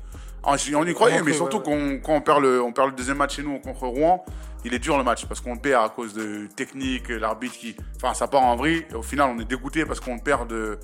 on 0.43 0.55
y- 0.55 0.75
on 0.75 0.83
y 0.85 0.93
croyait, 0.93 1.21
mais 1.23 1.33
surtout 1.33 1.57
ouais, 1.57 1.63
qu'on- 1.63 1.99
quand 2.03 2.13
on 2.15 2.21
perd, 2.21 2.41
le, 2.41 2.61
on 2.61 2.71
perd 2.73 2.89
le 2.89 2.95
deuxième 2.95 3.17
match 3.17 3.35
chez 3.35 3.43
nous 3.43 3.59
contre 3.59 3.87
Rouen, 3.87 4.23
il 4.65 4.73
est 4.73 4.79
dur 4.79 4.97
le 4.97 5.03
match 5.03 5.25
parce 5.25 5.39
qu'on 5.41 5.53
le 5.55 5.59
perd 5.59 5.85
à 5.85 5.89
cause 5.89 6.13
de 6.13 6.47
technique, 6.55 7.09
l'arbitre 7.09 7.57
qui. 7.57 7.75
Enfin, 7.95 8.13
ça 8.13 8.27
part 8.27 8.43
en 8.43 8.55
vrille. 8.55 8.85
Et 8.91 8.95
au 8.95 9.03
final, 9.03 9.33
on 9.35 9.39
est 9.39 9.45
dégoûté 9.45 9.85
parce 9.85 9.99
qu'on 9.99 10.19
perd 10.19 10.49
de. 10.49 10.77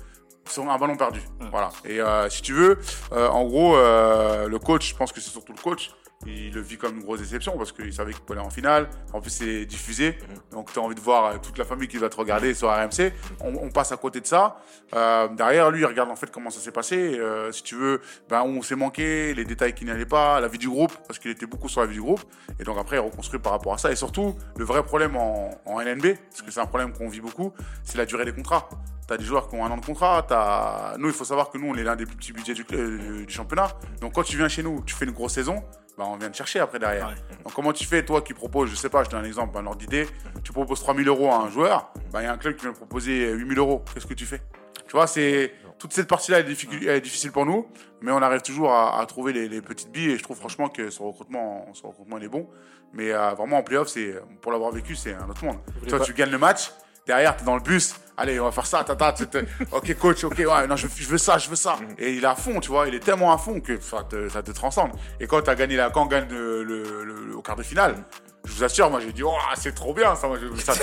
sur 0.48 0.68
un 0.68 0.78
ballon 0.78 0.96
perdu. 0.96 1.20
Voilà. 1.50 1.70
Et 1.84 2.00
euh, 2.00 2.28
si 2.30 2.42
tu 2.42 2.52
veux, 2.54 2.78
euh, 3.12 3.28
en 3.28 3.44
gros, 3.44 3.76
euh, 3.76 4.48
le 4.48 4.58
coach, 4.58 4.90
je 4.90 4.96
pense 4.96 5.12
que 5.12 5.20
c'est 5.20 5.30
surtout 5.30 5.52
le 5.52 5.60
coach. 5.62 5.90
Il 6.26 6.52
le 6.52 6.60
vit 6.60 6.76
comme 6.76 6.96
une 6.96 7.02
grosse 7.02 7.20
déception 7.20 7.56
parce 7.58 7.72
qu'il 7.72 7.92
savait 7.92 8.12
qu'il 8.12 8.22
pouvait 8.22 8.38
aller 8.38 8.46
en 8.46 8.50
finale. 8.50 8.88
En 9.12 9.20
plus, 9.20 9.30
c'est 9.30 9.66
diffusé. 9.66 10.18
Donc, 10.52 10.72
tu 10.72 10.78
as 10.78 10.82
envie 10.82 10.94
de 10.94 11.00
voir 11.00 11.24
euh, 11.24 11.38
toute 11.42 11.58
la 11.58 11.64
famille 11.64 11.88
qui 11.88 11.98
va 11.98 12.08
te 12.08 12.16
regarder 12.16 12.54
sur 12.54 12.68
RMC. 12.68 13.12
On, 13.40 13.68
passe 13.70 13.92
à 13.92 13.96
côté 13.96 14.20
de 14.20 14.26
ça. 14.26 14.56
Euh, 14.94 15.28
derrière, 15.28 15.70
lui, 15.70 15.80
il 15.80 15.86
regarde 15.86 16.10
en 16.10 16.16
fait 16.16 16.30
comment 16.30 16.50
ça 16.50 16.60
s'est 16.60 16.72
passé. 16.72 17.18
Euh, 17.18 17.50
si 17.52 17.62
tu 17.62 17.74
veux, 17.74 18.00
ben, 18.28 18.42
on 18.42 18.62
s'est 18.62 18.76
manqué, 18.76 19.34
les 19.34 19.44
détails 19.44 19.74
qui 19.74 19.84
n'allaient 19.84 20.06
pas, 20.06 20.40
la 20.40 20.48
vie 20.48 20.58
du 20.58 20.68
groupe, 20.68 20.92
parce 21.06 21.18
qu'il 21.18 21.30
était 21.30 21.46
beaucoup 21.46 21.68
sur 21.68 21.80
la 21.80 21.86
vie 21.86 21.94
du 21.94 22.02
groupe. 22.02 22.22
Et 22.60 22.64
donc, 22.64 22.78
après, 22.78 22.96
il 22.96 23.00
reconstruit 23.00 23.40
par 23.40 23.52
rapport 23.52 23.74
à 23.74 23.78
ça. 23.78 23.90
Et 23.90 23.96
surtout, 23.96 24.36
le 24.56 24.64
vrai 24.64 24.82
problème 24.82 25.16
en, 25.16 25.80
LNB, 25.80 26.14
parce 26.30 26.42
que 26.42 26.50
c'est 26.50 26.60
un 26.60 26.66
problème 26.66 26.92
qu'on 26.92 27.08
vit 27.08 27.20
beaucoup, 27.20 27.52
c'est 27.82 27.98
la 27.98 28.06
durée 28.06 28.24
des 28.24 28.32
contrats. 28.32 28.68
T'as 29.06 29.18
des 29.18 29.24
joueurs 29.24 29.48
qui 29.48 29.56
ont 29.56 29.64
un 29.64 29.70
an 29.70 29.76
de 29.76 29.84
contrat. 29.84 30.24
T'as... 30.26 30.96
Nous, 30.96 31.08
il 31.08 31.12
faut 31.12 31.24
savoir 31.24 31.50
que 31.50 31.58
nous, 31.58 31.68
on 31.68 31.74
est 31.74 31.82
l'un 31.82 31.96
des 31.96 32.06
plus 32.06 32.16
petits 32.16 32.32
budgets 32.32 32.54
du 32.54 33.26
championnat. 33.28 33.68
Donc, 34.00 34.14
quand 34.14 34.22
tu 34.22 34.36
viens 34.36 34.48
chez 34.48 34.62
nous, 34.62 34.82
tu 34.86 34.94
fais 34.94 35.04
une 35.04 35.10
grosse 35.10 35.34
saison, 35.34 35.62
bah, 35.98 36.04
on 36.06 36.16
vient 36.16 36.30
te 36.30 36.36
chercher 36.36 36.60
après 36.60 36.78
derrière. 36.78 37.14
Donc, 37.44 37.52
comment 37.54 37.72
tu 37.72 37.84
fais, 37.84 38.04
toi 38.04 38.20
qui 38.22 38.34
proposes, 38.34 38.70
je 38.70 38.74
sais 38.76 38.88
pas, 38.88 39.04
je 39.04 39.10
donne 39.10 39.20
un 39.20 39.24
exemple, 39.24 39.56
un 39.58 39.66
ordre 39.66 39.78
d'idée, 39.78 40.08
tu 40.42 40.52
proposes 40.52 40.80
3000 40.80 41.06
euros 41.08 41.30
à 41.30 41.36
un 41.38 41.50
joueur, 41.50 41.92
bah, 42.12 42.20
il 42.22 42.24
y 42.24 42.28
a 42.28 42.32
un 42.32 42.38
club 42.38 42.56
qui 42.56 42.62
vient 42.62 42.72
te 42.72 42.78
proposer 42.78 43.30
8000 43.32 43.58
euros. 43.58 43.84
Qu'est-ce 43.92 44.06
que 44.06 44.14
tu 44.14 44.26
fais? 44.26 44.42
Tu 44.86 44.92
vois, 44.92 45.06
c'est. 45.06 45.54
Toute 45.78 45.92
cette 45.92 46.06
partie-là 46.08 46.38
est, 46.38 46.48
est 46.86 47.00
difficile 47.00 47.32
pour 47.32 47.44
nous, 47.44 47.66
mais 48.00 48.12
on 48.12 48.18
arrive 48.22 48.42
toujours 48.42 48.72
à, 48.72 49.00
à 49.00 49.06
trouver 49.06 49.32
les, 49.32 49.48
les 49.48 49.60
petites 49.60 49.90
billes 49.90 50.12
et 50.12 50.16
je 50.18 50.22
trouve 50.22 50.36
franchement 50.36 50.68
que 50.68 50.88
ce 50.88 51.02
recrutement, 51.02 51.66
ce 51.74 51.82
recrutement 51.84 52.16
il 52.16 52.24
est 52.24 52.28
bon. 52.28 52.48
Mais 52.92 53.12
euh, 53.12 53.30
vraiment 53.34 53.58
en 53.58 53.62
playoff, 53.64 53.92
pour 54.40 54.52
l'avoir 54.52 54.70
vécu, 54.70 54.94
c'est 54.94 55.14
un 55.14 55.28
autre 55.28 55.44
monde. 55.44 55.58
Toi, 55.88 55.98
pas- 55.98 56.04
tu 56.04 56.14
gagnes 56.14 56.30
le 56.30 56.38
match, 56.38 56.70
derrière, 57.06 57.36
t'es 57.36 57.44
dans 57.44 57.56
le 57.56 57.60
bus, 57.60 57.96
allez, 58.16 58.38
on 58.40 58.44
va 58.44 58.52
faire 58.52 58.66
ça, 58.66 58.84
tata, 58.84 59.12
tu 59.12 59.26
te- 59.26 59.38
ok 59.72 59.94
coach, 59.98 60.24
ok, 60.24 60.38
ouais, 60.38 60.66
non, 60.66 60.76
je, 60.76 60.86
je 60.94 61.08
veux 61.08 61.18
ça, 61.18 61.38
je 61.38 61.48
veux 61.48 61.56
ça. 61.56 61.76
Et 61.98 62.12
il 62.14 62.22
est 62.24 62.26
à 62.26 62.34
fond, 62.34 62.60
tu 62.60 62.68
vois, 62.70 62.88
il 62.88 62.94
est 62.94 63.00
tellement 63.00 63.32
à 63.32 63.38
fond 63.38 63.60
que 63.60 63.80
ça 63.80 64.02
te, 64.04 64.28
ça 64.28 64.42
te 64.42 64.50
transcende. 64.52 64.90
Et 65.20 65.26
quand 65.26 65.40
t'as 65.42 65.54
gagné 65.54 65.76
la, 65.76 65.90
quand 65.90 66.02
on 66.02 66.06
gagne 66.06 66.28
le, 66.30 66.62
le- 66.64 67.04
le- 67.04 67.36
au 67.36 67.42
quart 67.42 67.56
de 67.56 67.62
finale, 67.62 67.96
je 68.44 68.52
vous 68.52 68.62
assure, 68.64 68.90
moi 68.90 69.00
j'ai 69.00 69.12
dit, 69.12 69.22
oh, 69.22 69.32
c'est 69.56 69.74
trop 69.74 69.94
bien 69.94 70.14
ça, 70.14 70.26
moi, 70.28 70.36
je- 70.40 70.60
ça 70.60 70.74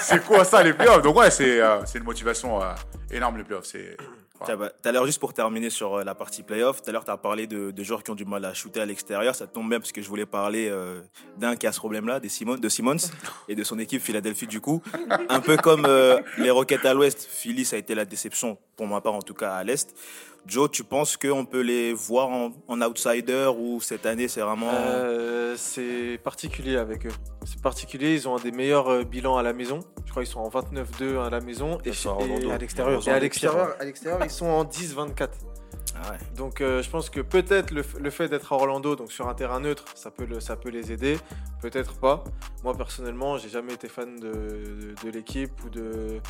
c'est 0.00 0.24
quoi 0.26 0.44
ça 0.44 0.62
les 0.62 0.72
playoffs? 0.72 1.02
Donc 1.02 1.16
ouais, 1.16 1.30
c'est 1.30 1.60
euh, 1.60 1.80
une 1.94 2.04
motivation 2.04 2.62
euh, 2.62 2.72
énorme 3.10 3.36
les 3.38 3.44
playoffs. 3.44 3.64
C'est 3.66 3.96
Tout 4.46 4.88
à 4.88 4.92
l'heure, 4.92 5.06
juste 5.06 5.18
pour 5.20 5.34
terminer 5.34 5.70
sur 5.70 5.96
euh, 5.96 6.04
la 6.04 6.14
partie 6.14 6.42
playoff, 6.42 6.82
tout 6.82 6.88
à 6.88 6.92
l'heure, 6.92 7.04
tu 7.04 7.10
as 7.10 7.16
parlé 7.16 7.46
de, 7.46 7.70
de 7.70 7.82
joueurs 7.82 8.02
qui 8.02 8.10
ont 8.10 8.14
du 8.14 8.24
mal 8.24 8.44
à 8.44 8.54
shooter 8.54 8.80
à 8.80 8.86
l'extérieur. 8.86 9.34
Ça 9.34 9.46
tombe 9.46 9.68
bien 9.68 9.80
parce 9.80 9.92
que 9.92 10.00
je 10.02 10.08
voulais 10.08 10.26
parler 10.26 10.68
euh, 10.70 11.00
d'un 11.38 11.56
qui 11.56 11.66
a 11.66 11.72
ce 11.72 11.78
problème-là, 11.78 12.20
Simon, 12.28 12.54
de 12.56 12.68
Simmons 12.68 12.96
et 13.48 13.54
de 13.54 13.64
son 13.64 13.78
équipe 13.78 14.02
Philadelphie, 14.02 14.46
du 14.46 14.60
coup. 14.60 14.82
Un 15.28 15.40
peu 15.40 15.56
comme 15.56 15.84
euh, 15.86 16.20
les 16.38 16.50
Rockets 16.50 16.84
à 16.86 16.94
l'ouest, 16.94 17.28
Philly, 17.30 17.64
ça 17.64 17.76
a 17.76 17.78
été 17.78 17.94
la 17.94 18.04
déception, 18.04 18.56
pour 18.76 18.86
ma 18.86 19.00
part 19.00 19.14
en 19.14 19.22
tout 19.22 19.34
cas, 19.34 19.52
à 19.54 19.64
l'est. 19.64 19.94
Joe, 20.46 20.70
tu 20.70 20.84
penses 20.84 21.18
qu'on 21.18 21.44
peut 21.44 21.60
les 21.60 21.92
voir 21.92 22.30
en, 22.30 22.52
en 22.66 22.80
outsider 22.80 23.50
ou 23.54 23.78
cette 23.82 24.06
année, 24.06 24.26
c'est 24.26 24.40
vraiment. 24.40 24.70
Euh, 24.72 25.54
c'est 25.58 26.18
particulier 26.24 26.78
avec 26.78 27.04
eux. 27.04 27.12
C'est 27.44 27.60
particulier, 27.60 28.14
ils 28.14 28.26
ont 28.26 28.36
un 28.38 28.40
des 28.40 28.50
meilleurs 28.50 28.88
euh, 28.88 29.04
bilans 29.04 29.36
à 29.36 29.42
la 29.42 29.52
maison. 29.52 29.80
Je 30.06 30.10
crois 30.10 30.22
qu'ils 30.24 30.32
sont 30.32 30.40
en 30.40 30.48
29-2 30.48 31.18
à 31.20 31.28
la 31.28 31.40
maison. 31.40 31.78
Et, 31.84 31.90
et- 31.90 32.50
à 32.50 32.56
l'extérieur. 32.56 32.94
Orlando, 32.94 33.06
Et 33.06 33.10
à 33.10 33.14
pire, 33.14 33.20
l'extérieur, 33.20 33.76
à 33.78 33.84
l'extérieur, 33.84 34.18
ils 34.30 34.34
sont 34.34 34.46
en 34.46 34.64
10-24. 34.64 35.28
Ah 35.96 36.10
ouais. 36.12 36.18
Donc 36.36 36.60
euh, 36.60 36.82
je 36.82 36.88
pense 36.88 37.10
que 37.10 37.20
peut-être 37.20 37.72
le, 37.72 37.82
le 37.98 38.10
fait 38.10 38.28
d'être 38.28 38.52
à 38.52 38.56
Orlando, 38.56 38.96
donc 38.96 39.12
sur 39.12 39.28
un 39.28 39.34
terrain 39.34 39.60
neutre, 39.60 39.84
ça 39.94 40.10
peut, 40.10 40.24
le, 40.24 40.40
ça 40.40 40.56
peut 40.56 40.70
les 40.70 40.92
aider. 40.92 41.18
Peut-être 41.60 41.94
pas. 41.98 42.24
Moi 42.64 42.74
personnellement, 42.76 43.36
j'ai 43.38 43.48
jamais 43.48 43.74
été 43.74 43.88
fan 43.88 44.16
de, 44.18 44.30
de, 44.32 44.94
de 45.04 45.10
l'équipe 45.10 45.52
ou 45.64 45.68
de, 45.68 46.20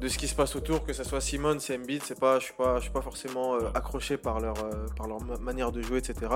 de 0.00 0.08
ce 0.08 0.16
qui 0.16 0.28
se 0.28 0.34
passe 0.34 0.56
autour, 0.56 0.84
que 0.84 0.92
ce 0.92 1.04
soit 1.04 1.20
Simon, 1.20 1.58
c'est 1.58 1.76
Embiid, 1.76 2.02
c'est 2.02 2.18
pas, 2.18 2.38
je 2.38 2.44
suis 2.46 2.54
pas, 2.54 2.76
je 2.76 2.82
suis 2.84 2.92
pas 2.92 3.02
forcément 3.02 3.54
euh, 3.56 3.68
accroché 3.74 4.16
par 4.16 4.40
leur, 4.40 4.56
euh, 4.64 4.86
par 4.96 5.06
leur 5.08 5.20
ma- 5.22 5.36
manière 5.38 5.72
de 5.72 5.82
jouer, 5.82 5.98
etc. 5.98 6.30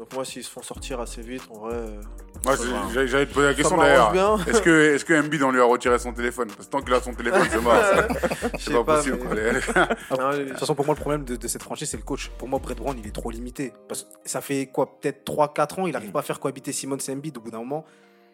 Donc 0.00 0.14
moi, 0.14 0.24
s'ils 0.24 0.42
se 0.42 0.50
font 0.50 0.62
sortir 0.62 0.98
assez 0.98 1.20
vite, 1.20 1.42
en 1.50 1.58
vrai, 1.58 1.74
euh, 1.74 2.00
Moi, 2.46 2.54
va. 2.56 3.04
j'allais 3.06 3.26
te 3.26 3.34
poser 3.34 3.48
la 3.48 3.54
question 3.54 3.76
d'ailleurs. 3.76 4.40
Est-ce 4.48 4.62
que, 4.62 4.94
est-ce 4.94 5.04
que 5.04 5.12
Embiid, 5.12 5.42
on 5.42 5.50
lui 5.50 5.60
a 5.60 5.64
retiré 5.64 5.98
son 5.98 6.14
téléphone? 6.14 6.48
Parce 6.48 6.66
que 6.66 6.70
tant 6.72 6.80
qu'il 6.80 6.94
a 6.94 7.02
son 7.02 7.12
téléphone, 7.12 7.46
c'est 7.50 7.60
mort. 7.60 7.74
Je 8.58 8.58
C'est 8.58 8.72
pas, 8.72 8.82
pas, 8.84 8.96
possible. 8.96 9.18
mais- 9.28 9.52
Non, 10.18 10.30
De 10.38 10.44
toute 10.48 10.58
façon, 10.58 10.74
pour 10.74 10.86
moi, 10.86 10.94
le 10.94 11.00
problème 11.02 11.24
de, 11.24 11.36
de 11.36 11.48
cette 11.48 11.62
franchise, 11.62 11.90
c'est 11.90 11.98
le 11.98 12.02
coach. 12.02 12.30
Pour 12.38 12.48
moi, 12.48 12.58
Brett 12.58 12.78
Brown, 12.78 12.96
il 12.98 13.06
est 13.06 13.10
trop 13.14 13.30
limité. 13.30 13.74
Parce 13.88 14.04
que 14.04 14.08
ça 14.24 14.40
fait 14.40 14.66
quoi, 14.72 14.98
peut-être 14.98 15.30
3-4 15.30 15.80
ans, 15.82 15.86
il 15.86 15.92
n'arrive 15.92 16.12
pas 16.12 16.20
à 16.20 16.22
faire 16.22 16.40
cohabiter 16.40 16.72
Simon 16.72 16.96
et 16.96 17.12
Embiid 17.12 17.36
au 17.36 17.42
bout 17.42 17.50
d'un 17.50 17.58
moment. 17.58 17.84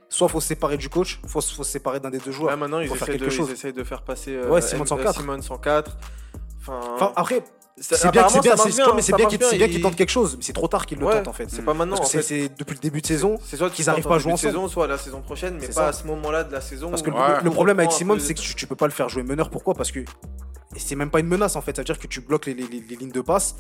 Soit 0.08 0.28
faut 0.28 0.40
se 0.40 0.46
séparer 0.46 0.76
du 0.76 0.88
coach, 0.88 1.20
faut, 1.26 1.40
faut 1.40 1.64
se 1.64 1.64
séparer 1.64 1.98
d'un 1.98 2.10
des 2.10 2.18
deux 2.18 2.30
joueurs. 2.30 2.52
Ouais, 2.52 2.56
maintenant, 2.56 2.78
ils 2.78 2.86
Faut 2.88 2.94
faire 2.94 3.08
de, 3.08 3.14
quelque 3.14 3.28
chose. 3.28 3.48
ils 3.50 3.54
essayent 3.54 3.72
de 3.72 3.82
faire 3.82 4.02
passer 4.02 4.36
euh, 4.36 4.48
Ouais, 4.48 4.60
Simon 4.62 4.82
M- 4.82 4.86
104. 4.86 5.18
Simon 5.20 5.42
104. 5.42 5.96
Enfin, 6.60 6.80
Enfin, 6.94 7.12
après, 7.16 7.42
c'est 7.78 8.10
bien, 8.10 8.28
c'est 8.28 8.40
bien, 8.40 8.54
mais 8.56 9.02
c'est 9.02 9.12
bien 9.12 9.24
marche 9.26 9.36
qu'il 9.36 9.46
c'est 9.46 9.56
bien 9.56 9.66
ils- 9.66 9.70
qu'il 9.70 9.82
tente 9.82 9.96
quelque 9.96 10.10
chose, 10.10 10.36
mais 10.36 10.42
c'est 10.42 10.52
trop 10.52 10.68
tard 10.68 10.86
qu'il 10.86 10.98
le 10.98 11.06
Ouais, 11.06 11.12
tente 11.18 11.28
en 11.28 11.32
fait. 11.32 11.50
C'est 11.50 11.62
pas 11.62 11.74
maintenant. 11.74 11.96
Parce 11.96 12.12
que 12.12 12.18
en 12.18 12.22
c'est 12.22 12.48
depuis 12.58 12.74
le 12.74 12.80
début 12.80 13.00
de 13.02 13.06
saison. 13.06 13.38
C'est 13.44 13.56
soit 13.56 13.70
qu'ils 13.70 13.88
arrivent 13.90 14.04
pas 14.06 14.16
à 14.16 14.18
jouer 14.18 14.32
ensemble. 14.32 14.52
saison, 14.52 14.68
soit 14.68 14.86
la 14.86 14.98
saison 14.98 15.20
prochaine, 15.20 15.58
mais 15.60 15.68
pas 15.68 15.88
à 15.88 15.92
ce 15.92 16.04
moment-là 16.06 16.44
de 16.44 16.52
la 16.52 16.60
saison. 16.60 16.90
Parce 16.90 17.02
que 17.02 17.10
le- 17.10 17.50
problème 17.50 17.78
avec 17.78 17.92
Simon, 17.92 18.18
c'est 18.18 18.34
que 18.34 18.40
tu, 18.40 18.66
peux 18.66 18.76
pas 18.76 18.86
le 18.86 18.92
faire 18.92 19.08
jouer 19.08 19.22
meneur. 19.22 19.50
Pourquoi? 19.50 19.74
Parce 19.74 19.92
que 19.92 20.00
c'est 20.76 20.96
même 20.96 21.10
pas 21.10 21.20
une 21.20 21.26
menace 21.28 21.56
en 21.56 21.60
fait. 21.60 21.76
Ça 21.76 21.82
veut 21.82 21.86
dire 21.86 21.98
que 21.98 22.06
tu 22.06 22.20
bloques 22.20 22.46
les, 22.46 22.54
les- 22.54 22.66
les- 22.66 22.96
lignes 22.96 23.12
de 23.12 23.20
passe. 23.20 23.56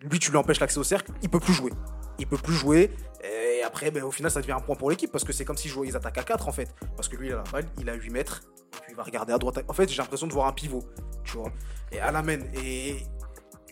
Lui, 0.00 0.18
tu 0.18 0.30
lui 0.30 0.36
empêches 0.36 0.60
l'accès 0.60 0.78
au 0.78 0.84
cercle. 0.84 1.10
Il 1.22 1.28
peut 1.30 1.40
plus 1.40 1.54
jouer. 1.54 1.72
Il 2.18 2.26
peut 2.26 2.36
plus 2.36 2.54
jouer. 2.54 2.90
Et 3.24 3.62
après, 3.64 3.90
ben, 3.90 4.04
au 4.04 4.10
final, 4.10 4.30
ça 4.30 4.40
devient 4.40 4.52
un 4.52 4.60
point 4.60 4.76
pour 4.76 4.90
l'équipe 4.90 5.10
parce 5.10 5.24
que 5.24 5.32
c'est 5.32 5.44
comme 5.44 5.56
jouaient, 5.56 5.88
ils 5.88 5.96
attaquent 5.96 6.18
à 6.18 6.22
4 6.22 6.48
en 6.48 6.52
fait. 6.52 6.68
Parce 6.96 7.08
que 7.08 7.16
lui, 7.16 7.28
il 7.28 7.32
a 7.32 7.36
la 7.36 7.42
balle, 7.50 7.64
il 7.80 7.88
a 7.88 7.94
8 7.94 8.10
mètres. 8.10 8.42
Et 8.74 8.80
puis 8.82 8.92
il 8.92 8.96
va 8.96 9.02
regarder 9.02 9.32
à 9.32 9.38
droite. 9.38 9.58
En 9.68 9.72
fait, 9.72 9.88
j'ai 9.88 9.96
l'impression 9.96 10.26
de 10.26 10.32
voir 10.32 10.46
un 10.46 10.52
pivot. 10.52 10.84
Tu 11.24 11.36
vois. 11.38 11.50
Et 11.92 11.98
à 11.98 12.12
la 12.12 12.22
main. 12.22 12.38
Et 12.62 12.96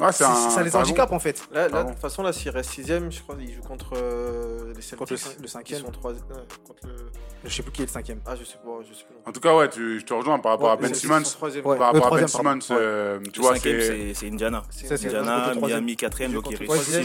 Ouais, 0.00 0.06
c'est 0.10 0.24
c'est- 0.24 0.24
un- 0.24 0.50
ça 0.50 0.62
les 0.62 0.74
handicape 0.74 1.12
en 1.12 1.18
fait. 1.20 1.40
Là, 1.52 1.62
là, 1.64 1.68
Pardon. 1.70 1.88
de 1.88 1.92
toute 1.94 2.02
façon, 2.02 2.22
là, 2.22 2.32
s'il 2.32 2.50
reste 2.50 2.70
6ème, 2.70 3.12
je 3.12 3.22
crois 3.22 3.36
qu'il 3.36 3.54
joue 3.54 3.62
contre 3.62 3.90
euh, 3.96 4.72
les 4.74 4.82
Celtics. 4.82 4.98
Contre 4.98 5.12
le 5.12 5.18
cin- 5.18 5.36
le 5.38 5.42
qui 5.44 5.48
cinquième. 5.48 5.80
sont 5.82 5.90
trois- 5.92 6.10
ouais, 6.12 6.18
contre 6.66 6.80
le- 6.86 7.10
Je 7.44 7.48
sais 7.54 7.62
plus 7.62 7.72
qui 7.72 7.82
est 7.82 7.86
le 7.86 7.90
cinquième. 7.90 8.20
Ah, 8.26 8.34
je 8.34 8.42
sais 8.44 8.56
pas, 8.64 8.70
je 8.88 8.94
sais 8.94 9.04
plus. 9.04 9.14
En 9.26 9.30
tout 9.30 9.38
cas, 9.40 9.54
ouais, 9.54 9.68
tu, 9.68 10.00
je 10.00 10.04
te 10.04 10.14
rejoins 10.14 10.38
par 10.38 10.52
rapport 10.52 10.70
à 10.70 10.76
Ben 10.76 10.92
Simmons. 10.94 11.18
Ouais. 11.42 11.76
Par 11.78 11.92
rapport 11.92 12.14
à 12.14 12.16
Ben 12.18 12.26
Simmons, 12.26 12.58
euh, 12.70 13.20
tu 13.32 13.38
Le 13.40 13.46
vois, 13.46 13.56
c'est. 13.56 14.26
Indiana. 14.26 14.62
C'est- 14.70 14.90
Indiana, 15.06 15.52
Miami 15.62 15.94
quatrième, 15.96 16.32
donc 16.32 16.46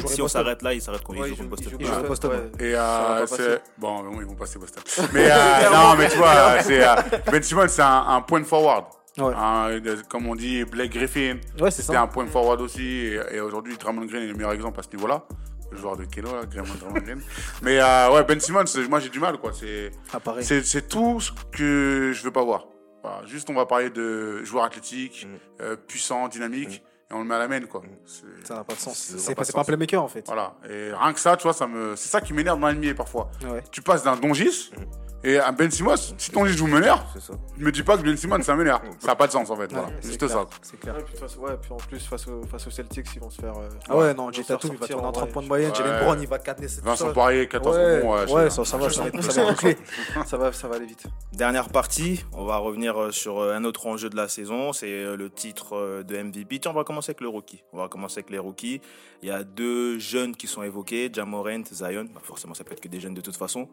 si, 0.08 0.22
on 0.22 0.28
s'arrête 0.28 0.62
là, 0.62 0.74
il 0.74 0.82
s'arrête 0.82 1.04
contre, 1.04 1.20
Ouais, 1.20 1.28
il 1.30 1.34
il 1.34 1.38
joue 1.38 1.44
contre 1.50 1.62
joue- 1.64 1.70
Boston. 1.72 1.78
il 1.82 1.86
joue 1.86 1.94
joue 1.94 2.08
Boston, 2.08 2.32
ouais. 2.32 2.66
Et 2.68 2.76
euh, 2.76 3.26
c'est. 3.28 3.62
Bon, 3.78 4.04
ils 4.20 4.26
vont 4.26 4.36
passer 4.36 4.58
Boston. 4.60 4.82
Mais 5.14 5.30
euh, 5.30 5.70
non, 5.72 5.96
mais 5.98 6.10
tu 6.10 6.18
vois, 6.18 6.62
c'est, 6.64 6.88
euh, 6.88 6.96
Ben 7.32 7.44
Simmons, 7.44 7.68
c'est 7.68 7.82
un, 7.82 8.06
un 8.08 8.22
point 8.22 8.44
forward. 8.44 8.86
Ouais. 9.20 9.82
De- 9.82 10.01
comme 10.09 10.28
on 10.28 10.36
dit, 10.36 10.63
Blake 10.65 10.91
Griffin. 10.91 11.38
Ouais, 11.59 11.72
c'est 11.72 11.82
C'était 11.84 11.97
un 11.97 12.07
point 12.07 12.26
forward 12.28 12.61
aussi. 12.61 12.84
Et, 12.86 13.20
et 13.34 13.39
aujourd'hui, 13.41 13.76
Draymond 13.78 14.05
Green 14.05 14.24
est 14.24 14.28
le 14.28 14.34
meilleur 14.34 14.51
exemple 14.53 14.80
à 14.80 14.84
ce 14.84 14.89
niveau-là. 14.95 15.26
Le 15.72 15.78
joueur 15.78 15.97
de 15.97 16.05
Keno, 16.05 16.34
là, 16.36 16.45
Draymond 16.45 16.99
Green. 17.03 17.22
Mais 17.61 17.80
euh, 17.80 18.11
ouais, 18.11 18.24
Ben 18.24 18.39
Simmons, 18.39 18.63
moi 18.89 18.99
j'ai 18.99 19.09
du 19.09 19.20
mal, 19.20 19.38
quoi. 19.38 19.51
C'est, 19.53 19.91
Ah, 20.13 20.20
c'est, 20.41 20.63
c'est 20.65 20.88
tout 20.88 21.20
ce 21.20 21.32
que 21.51 22.11
je 22.13 22.24
veux 22.24 22.32
pas 22.32 22.43
voir. 22.43 22.65
Voilà, 23.03 23.26
juste, 23.28 23.49
on 23.49 23.53
va 23.53 23.65
parler 23.65 23.89
de 23.89 24.43
joueur 24.43 24.63
athlétique, 24.65 25.26
Mm. 25.30 25.61
euh, 25.61 25.76
puissant, 25.76 26.28
dynamique, 26.28 26.84
et 27.09 27.13
on 27.13 27.20
le 27.20 27.26
met 27.26 27.36
à 27.36 27.39
la 27.39 27.47
main, 27.47 27.61
quoi. 27.61 27.82
C'est- 28.05 28.26
Ça 28.47 28.55
n'a 28.55 28.63
pas 28.63 28.74
de 28.74 28.80
sens. 28.80 29.13
C'est 29.17 29.36
pas 29.36 29.43
pas, 29.45 29.61
un 29.61 29.63
playmaker 29.63 30.03
en 30.03 30.07
fait. 30.07 30.26
Voilà. 30.26 30.55
Et 30.70 30.91
rien 30.91 31.13
que 31.13 31.20
ça, 31.20 31.38
tu 31.38 31.43
vois, 31.43 31.53
ça 31.53 31.65
me, 31.67 31.95
c'est 31.95 32.09
ça 32.09 32.20
qui 32.20 32.34
m'énerve 32.34 32.59
dans 32.59 32.67
l'NBA 32.67 32.93
parfois. 32.95 33.30
Ouais. 33.45 33.63
Tu 33.72 33.82
passes 33.82 34.03
d'un 34.03 34.15
Dongis 34.17 34.72
et 35.24 35.38
à 35.38 35.51
Ben 35.51 35.70
Simmons. 35.70 35.95
Si 36.17 36.32
joue 36.57 36.67
meneur, 36.67 37.05
C'est 37.13 37.22
ça. 37.22 37.34
ne 37.57 37.65
me 37.65 37.72
dis 37.72 37.84
pas 37.84 37.97
que 37.97 38.03
Ben 38.03 38.15
Simmons 38.15 38.38
c'est 38.41 38.51
un 38.51 38.55
meneur. 38.55 38.82
Ça 38.99 39.07
n'a 39.07 39.15
pas 39.15 39.28
de 39.28 39.32
sens 39.32 39.49
en 39.49 39.55
fait. 39.55 39.72
Ouais, 39.74 39.80
c'est 40.01 40.07
Juste 40.07 40.20
clair, 40.20 40.30
ça. 40.32 40.45
C'est 40.61 40.80
clair. 40.80 40.95
Ouais, 40.95 41.03
puis, 41.03 41.15
ouais, 41.39 41.51
en 41.72 41.78
plus, 41.78 41.99
face, 42.07 42.28
au- 42.28 42.43
face 42.43 42.67
aux 42.67 42.72
Celtics, 42.72 43.07
ils 43.15 43.20
vont 43.22 43.30
se 43.30 43.41
faire. 43.41 43.57
euh, 43.57 43.70
Ah 43.89 43.97
ouais, 43.97 44.13
non, 44.13 44.32
Jay 44.32 44.43
Tatum, 44.43 44.72
il 44.74 44.78
va 44.80 44.88
tourner 44.88 45.03
en 45.05 45.09
en 45.09 45.11
30 45.11 45.24
vrai. 45.26 45.34
points 45.34 45.43
de 45.43 45.47
moyenne. 45.47 45.72
Ouais. 45.72 45.76
Jalen 45.78 46.03
Brown, 46.03 46.22
il 46.22 46.28
va 46.28 46.39
cadener 46.39 46.67
cette 46.67 46.84
Vincent 46.84 47.11
Poirier, 47.13 47.47
14 47.47 47.76
Ouais, 47.76 47.97
rebonds. 47.99 48.13
ouais, 48.36 48.45
je- 48.45 48.49
ça, 48.49 48.65
ça 48.65 48.78
va, 48.78 48.89
ça 48.89 49.03
va, 49.03 49.09
je- 49.13 49.22
ça 49.30 49.43
va 49.43 49.51
boucler. 49.51 49.78
ça, 50.26 50.38
va, 50.38 50.51
ça 50.53 50.67
va 50.67 50.76
aller 50.76 50.86
vite. 50.86 51.03
Dernière 51.34 51.70
partie, 51.70 52.24
on 52.34 52.45
va 52.45 52.57
revenir 52.57 52.99
euh, 52.99 53.11
sur 53.11 53.39
euh, 53.39 53.53
un 53.55 53.63
autre 53.65 53.88
enjeu 53.88 54.09
de 54.09 54.15
la 54.15 54.28
saison, 54.28 54.74
c'est 54.74 55.03
le 55.15 55.30
titre 55.30 56.03
de 56.03 56.17
MVP. 56.17 56.59
Tiens, 56.59 56.72
on 56.72 56.76
va 56.76 56.84
commencer 56.84 57.09
avec 57.11 57.22
le 57.22 57.28
rookie. 57.28 57.63
On 57.74 57.78
va 57.78 57.88
commencer 57.88 58.20
avec 58.20 58.30
les 58.30 58.39
rookies. 58.39 58.82
Il 59.22 59.28
y 59.28 59.32
a 59.32 59.43
deux 59.43 59.99
jeunes 59.99 60.36
qui 60.36 60.47
sont 60.47 60.63
évoqués, 60.63 61.09
Jamorant, 61.13 61.63
Zion. 61.72 62.05
Bah, 62.13 62.22
forcément, 62.24 62.53
ça 62.53 62.63
peut 62.63 62.72
être 62.74 62.80
que 62.80 62.88
des 62.88 62.99
jeunes 63.01 63.13
de 63.13 63.22
toute 63.22 63.36
façon. 63.36 63.67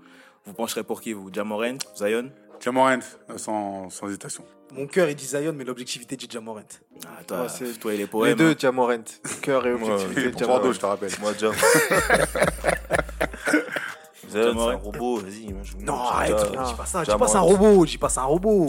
Vous 0.47 0.53
pencherez 0.53 0.83
pour 0.85 1.01
qui, 1.01 1.13
vous? 1.13 1.29
Jamorant, 1.33 1.77
Zion? 1.97 2.31
Jamorant, 2.61 2.99
euh, 3.31 3.37
sans, 3.39 3.91
sans 3.91 4.09
hésitation. 4.09 4.45
Mon 4.73 4.87
cœur, 4.87 5.09
il 5.09 5.15
dit 5.17 5.27
Zion, 5.27 5.53
mais 5.55 5.65
l'objectivité 5.65 6.17
dit 6.17 6.29
Jamorant. 6.31 6.61
ah, 7.07 7.23
toi, 7.25 7.43
Ouais, 7.43 7.49
c'est- 7.49 7.79
toi 7.79 7.93
et 7.93 7.97
les 7.97 8.03
Les 8.05 8.09
poèmes. 8.09 8.37
deux, 8.37 8.51
hein. 8.51 8.55
Jamorant. 8.59 8.97
Cœur 9.43 9.67
et 9.67 9.73
objectivité. 9.73 10.31
Pour. 10.31 10.47
Bordeaux, 10.47 10.73
je 10.73 10.79
te 10.81 10.87
rappelle. 10.87 11.11
Moi, 11.21 11.33
Jam. 11.39 11.53
Zion, 14.29 14.55
c'est 14.59 14.73
un 14.73 14.77
robot, 14.77 15.17
vas-y. 15.19 15.53
moi, 15.53 15.63
je- 15.63 15.77
Non, 15.85 15.95
arrête, 16.01 16.37
dis 16.37 16.75
pas 16.75 16.87
ça, 16.87 17.05
dis 17.05 17.11
pas 17.17 17.29
c'est 17.29 17.37
un 17.37 17.41
robot, 17.41 17.87
dis 17.87 17.99
pas 17.99 18.09
c'est 18.09 18.21
un 18.21 18.25
robot. 18.25 18.67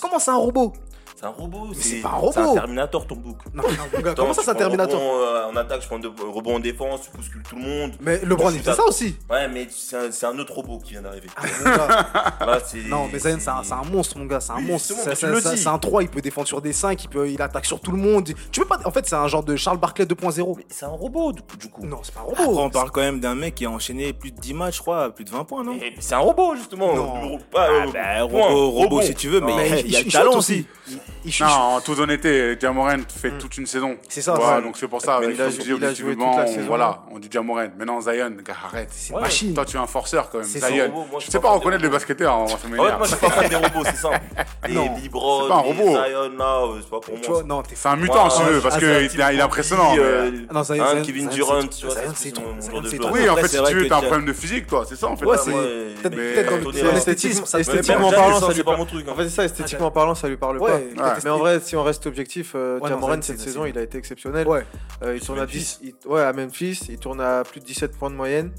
Comment 0.00 0.18
c'est 0.18 0.30
un 0.30 0.36
robot? 0.36 0.72
C'est 1.18 1.24
un 1.24 1.30
robot, 1.30 1.68
c'est 1.72 1.96
pas 2.02 2.10
un 2.10 2.16
robot. 2.16 2.32
C'est 2.34 2.40
un 2.40 2.54
Terminator, 2.54 3.06
ton 3.06 3.16
bouc. 3.16 3.38
Non, 3.54 3.62
non, 3.62 4.00
gars, 4.02 4.12
comment 4.14 4.34
ça 4.34 4.42
c'est 4.44 4.50
un 4.50 4.54
Terminator 4.54 5.00
euh, 5.00 5.50
En 5.50 5.56
attaque, 5.56 5.80
je 5.80 5.86
prends 5.86 5.98
de 5.98 6.08
rebond 6.08 6.56
en 6.56 6.58
défense, 6.60 7.00
tu 7.10 7.16
bouscules 7.16 7.42
tout 7.42 7.56
le 7.56 7.62
monde. 7.62 7.92
Mais 8.00 8.20
LeBron 8.22 8.50
il 8.50 8.60
fait 8.60 8.74
ça 8.74 8.84
aussi. 8.84 9.16
Ouais, 9.30 9.48
mais 9.48 9.66
c'est 9.70 9.96
un, 9.96 10.10
c'est 10.12 10.26
un 10.26 10.38
autre 10.38 10.52
robot 10.52 10.78
qui 10.78 10.92
vient 10.92 11.00
d'arriver. 11.00 11.28
Ah, 11.36 12.58
Non, 12.88 13.08
mais 13.10 13.18
Zion, 13.18 13.38
c'est 13.40 13.48
un, 13.72 13.82
monstre, 13.90 14.18
mon 14.18 14.26
gars, 14.26 14.40
c'est 14.40 14.52
un 14.52 14.56
Oui, 14.56 14.64
monstre. 14.64 14.94
C'est- 15.14 15.66
un 15.66 15.78
3, 15.78 16.02
il 16.02 16.08
peut 16.10 16.20
défendre 16.20 16.46
sur 16.46 16.60
des 16.60 16.74
5, 16.74 17.02
il, 17.04 17.08
peut, 17.08 17.30
il 17.30 17.40
attaque 17.40 17.64
sur 17.64 17.80
tout 17.80 17.92
le 17.92 17.98
monde. 17.98 18.28
Tu 18.52 18.60
peux 18.60 18.66
pas. 18.66 18.78
En 18.84 18.90
fait, 18.90 19.06
c'est 19.08 19.16
un 19.16 19.26
genre 19.26 19.42
de 19.42 19.56
Charles 19.56 19.78
Barkley 19.78 20.04
2.0. 20.04 20.54
Mais 20.58 20.66
c'est 20.68 20.84
un 20.84 20.88
robot, 20.88 21.32
du 21.32 21.68
coup. 21.70 21.86
Non, 21.86 22.00
c'est 22.02 22.14
pas 22.14 22.20
un 22.20 22.30
Après, 22.30 22.44
robot. 22.44 22.60
on 22.60 22.68
parle 22.70 22.90
quand 22.90 23.00
même 23.00 23.20
d'un 23.20 23.34
mec 23.34 23.54
qui 23.54 23.64
a 23.64 23.70
enchaîné 23.70 24.12
plus 24.12 24.32
de 24.32 24.38
10 24.40 24.52
matchs, 24.54 24.76
je 24.76 24.82
crois, 24.82 25.10
plus 25.14 25.24
de 25.24 25.30
20 25.30 25.44
points, 25.44 25.64
non? 25.64 25.76
Mais 25.80 25.94
C'est 25.98 26.14
un 26.14 26.18
robot, 26.18 26.54
justement. 26.56 26.94
Non. 26.94 27.38
Pas, 27.50 27.68
Ah, 27.68 27.86
euh, 27.86 27.92
bah, 27.92 28.28
point. 28.28 28.46
robot, 28.48 28.70
robot 28.70 29.02
si 29.02 29.14
tu 29.14 29.28
veux, 29.28 29.40
mais 29.40 29.80
il 29.80 29.90
y 29.90 29.96
a 29.96 30.02
le 30.02 30.10
talent 30.10 30.36
aussi. 30.36 30.66
Il, 31.24 31.30
il. 31.30 31.44
Non, 31.44 31.48
en 31.48 31.80
toute 31.80 31.98
honnêteté, 31.98 32.56
Jamoran 32.60 32.98
fait 33.08 33.32
toute 33.38 33.56
une 33.58 33.66
saison. 33.66 33.96
C'est 34.08 34.22
ça, 34.22 34.34
Voilà, 34.34 34.58
ouais. 34.58 34.62
donc 34.62 34.76
c'est 34.76 34.86
pour 34.88 35.00
ça. 35.02 35.16
Avec 35.16 35.30
il 35.34 35.40
a 35.42 35.46
il 35.46 35.48
a 35.48 35.50
joué 35.64 35.72
objectivement, 35.74 36.30
toute 36.30 36.36
la 36.38 36.44
on- 36.44 36.54
saison. 36.54 36.66
Voilà, 36.68 37.02
on 37.10 37.18
dit 37.18 37.28
Jamoran. 37.30 37.66
Maintenant, 37.76 38.00
Zion, 38.00 38.30
gars, 38.44 38.54
arrête. 38.64 38.88
C'est 38.92 39.12
Ouais. 39.12 39.18
une 39.18 39.24
machine. 39.24 39.54
Toi, 39.54 39.64
tu 39.64 39.76
es 39.76 39.80
un 39.80 39.86
forceur 39.86 40.30
quand 40.30 40.38
même. 40.38 40.46
Zion. 40.46 40.60
son 40.60 40.68
robot, 40.82 40.90
moi, 40.92 41.06
je 41.18 41.22
suis 41.24 41.32
sais 41.32 41.38
pas 41.40 41.48
pas 41.48 41.54
reconnaître 41.54 41.82
les 41.82 41.88
basketteurs, 41.88 42.34
hein, 42.34 42.46
ça 42.46 42.54
En 42.54 42.56
fait, 42.58 42.68
m'énerve. 42.68 42.98
moi, 42.98 43.06
je 43.06 43.08
suis 43.08 43.16
pas 43.16 43.30
fan 43.30 43.48
des 43.48 43.56
robots, 43.56 43.82
c'est 43.84 43.96
simple. 43.96 44.20
Les 44.68 44.74
Non. 44.74 44.96
Libron, 44.96 45.42
C'est 45.42 45.48
pas 45.48 45.54
un 45.54 45.58
robot. 45.58 45.82
Zion, 45.88 46.36
là, 46.38 46.62
euh, 46.62 46.78
c'est 46.80 46.90
pas 46.90 47.00
pour 47.00 47.14
moi. 47.28 47.42
non, 47.44 47.62
t'es 47.62 47.74
C'est 47.76 47.88
un 47.88 47.96
mutant, 47.96 48.30
si 48.30 48.40
tu 48.42 48.48
veux, 48.48 48.60
parce 48.60 48.76
qu'il 48.78 48.88
est 48.88 49.06
il 49.34 49.40
impressionnant. 49.40 49.94
non, 50.52 50.62
Zion, 50.64 50.84
hein, 50.84 51.02
Kevin 51.04 51.28
Durant, 51.28 51.60
c'est- 51.62 51.68
tu 51.80 51.86
vois, 51.86 51.94
Zion, 51.96 52.12
c'est 52.16 52.32
trop. 52.32 53.10
Oui, 53.12 53.28
en 53.28 53.36
fait, 53.36 53.48
si 53.48 53.62
tu 53.64 53.74
veux, 53.74 53.88
t'as 53.88 53.98
un 53.98 54.02
problème 54.02 54.26
de 54.26 54.32
physique, 54.32 54.66
toi, 54.66 54.84
c'est 54.88 54.96
ça 54.96 55.08
en 55.08 55.16
fait. 55.16 55.24
Ouais, 55.24 55.36
Ouais, 55.36 55.42
c'est 56.02 56.10
peut-être 56.10 56.62
dans 56.84 56.92
l'esthétisme. 56.92 57.44
esthétiquement 57.58 58.10
parlant, 58.10 58.40
ça, 58.40 58.52
lui 58.52 58.62
pas 58.62 58.70
par- 58.70 58.78
mon 58.78 58.84
truc. 58.86 59.06
hein. 59.08 59.12
En 59.12 59.16
fait, 59.16 59.24
c'est 59.24 59.34
ça, 59.36 59.44
esthétiquement 59.44 59.90
parlant, 59.90 60.14
ça 60.14 60.28
lui 60.28 60.36
parle 60.36 60.58
pas. 60.58 60.78
Mais 61.24 61.30
en 61.30 61.38
vrai, 61.38 61.60
si 61.60 61.76
on 61.76 61.82
reste 61.82 62.06
objectif, 62.06 62.52
euh, 62.54 62.78
Ouais, 62.80 62.90
cette 63.22 63.38
saison, 63.40 63.64
il 63.66 63.78
a 63.78 63.82
été 63.82 63.98
exceptionnel. 63.98 64.46
Ouais. 64.46 64.64
Euh, 65.02 65.16
il 65.16 65.20
tourne 65.20 65.38
à 65.38 65.42
Memphis. 65.42 65.58
10, 65.58 65.80
il- 65.82 66.08
ouais, 66.08 66.22
à 66.22 66.32
Memphis, 66.32 66.80
il 66.88 66.98
tourne 66.98 67.20
à 67.20 67.42
plus 67.44 67.60
de 67.60 67.64
17 67.66 67.96
points 67.96 68.10
de 68.10 68.16
moyenne, 68.16 68.52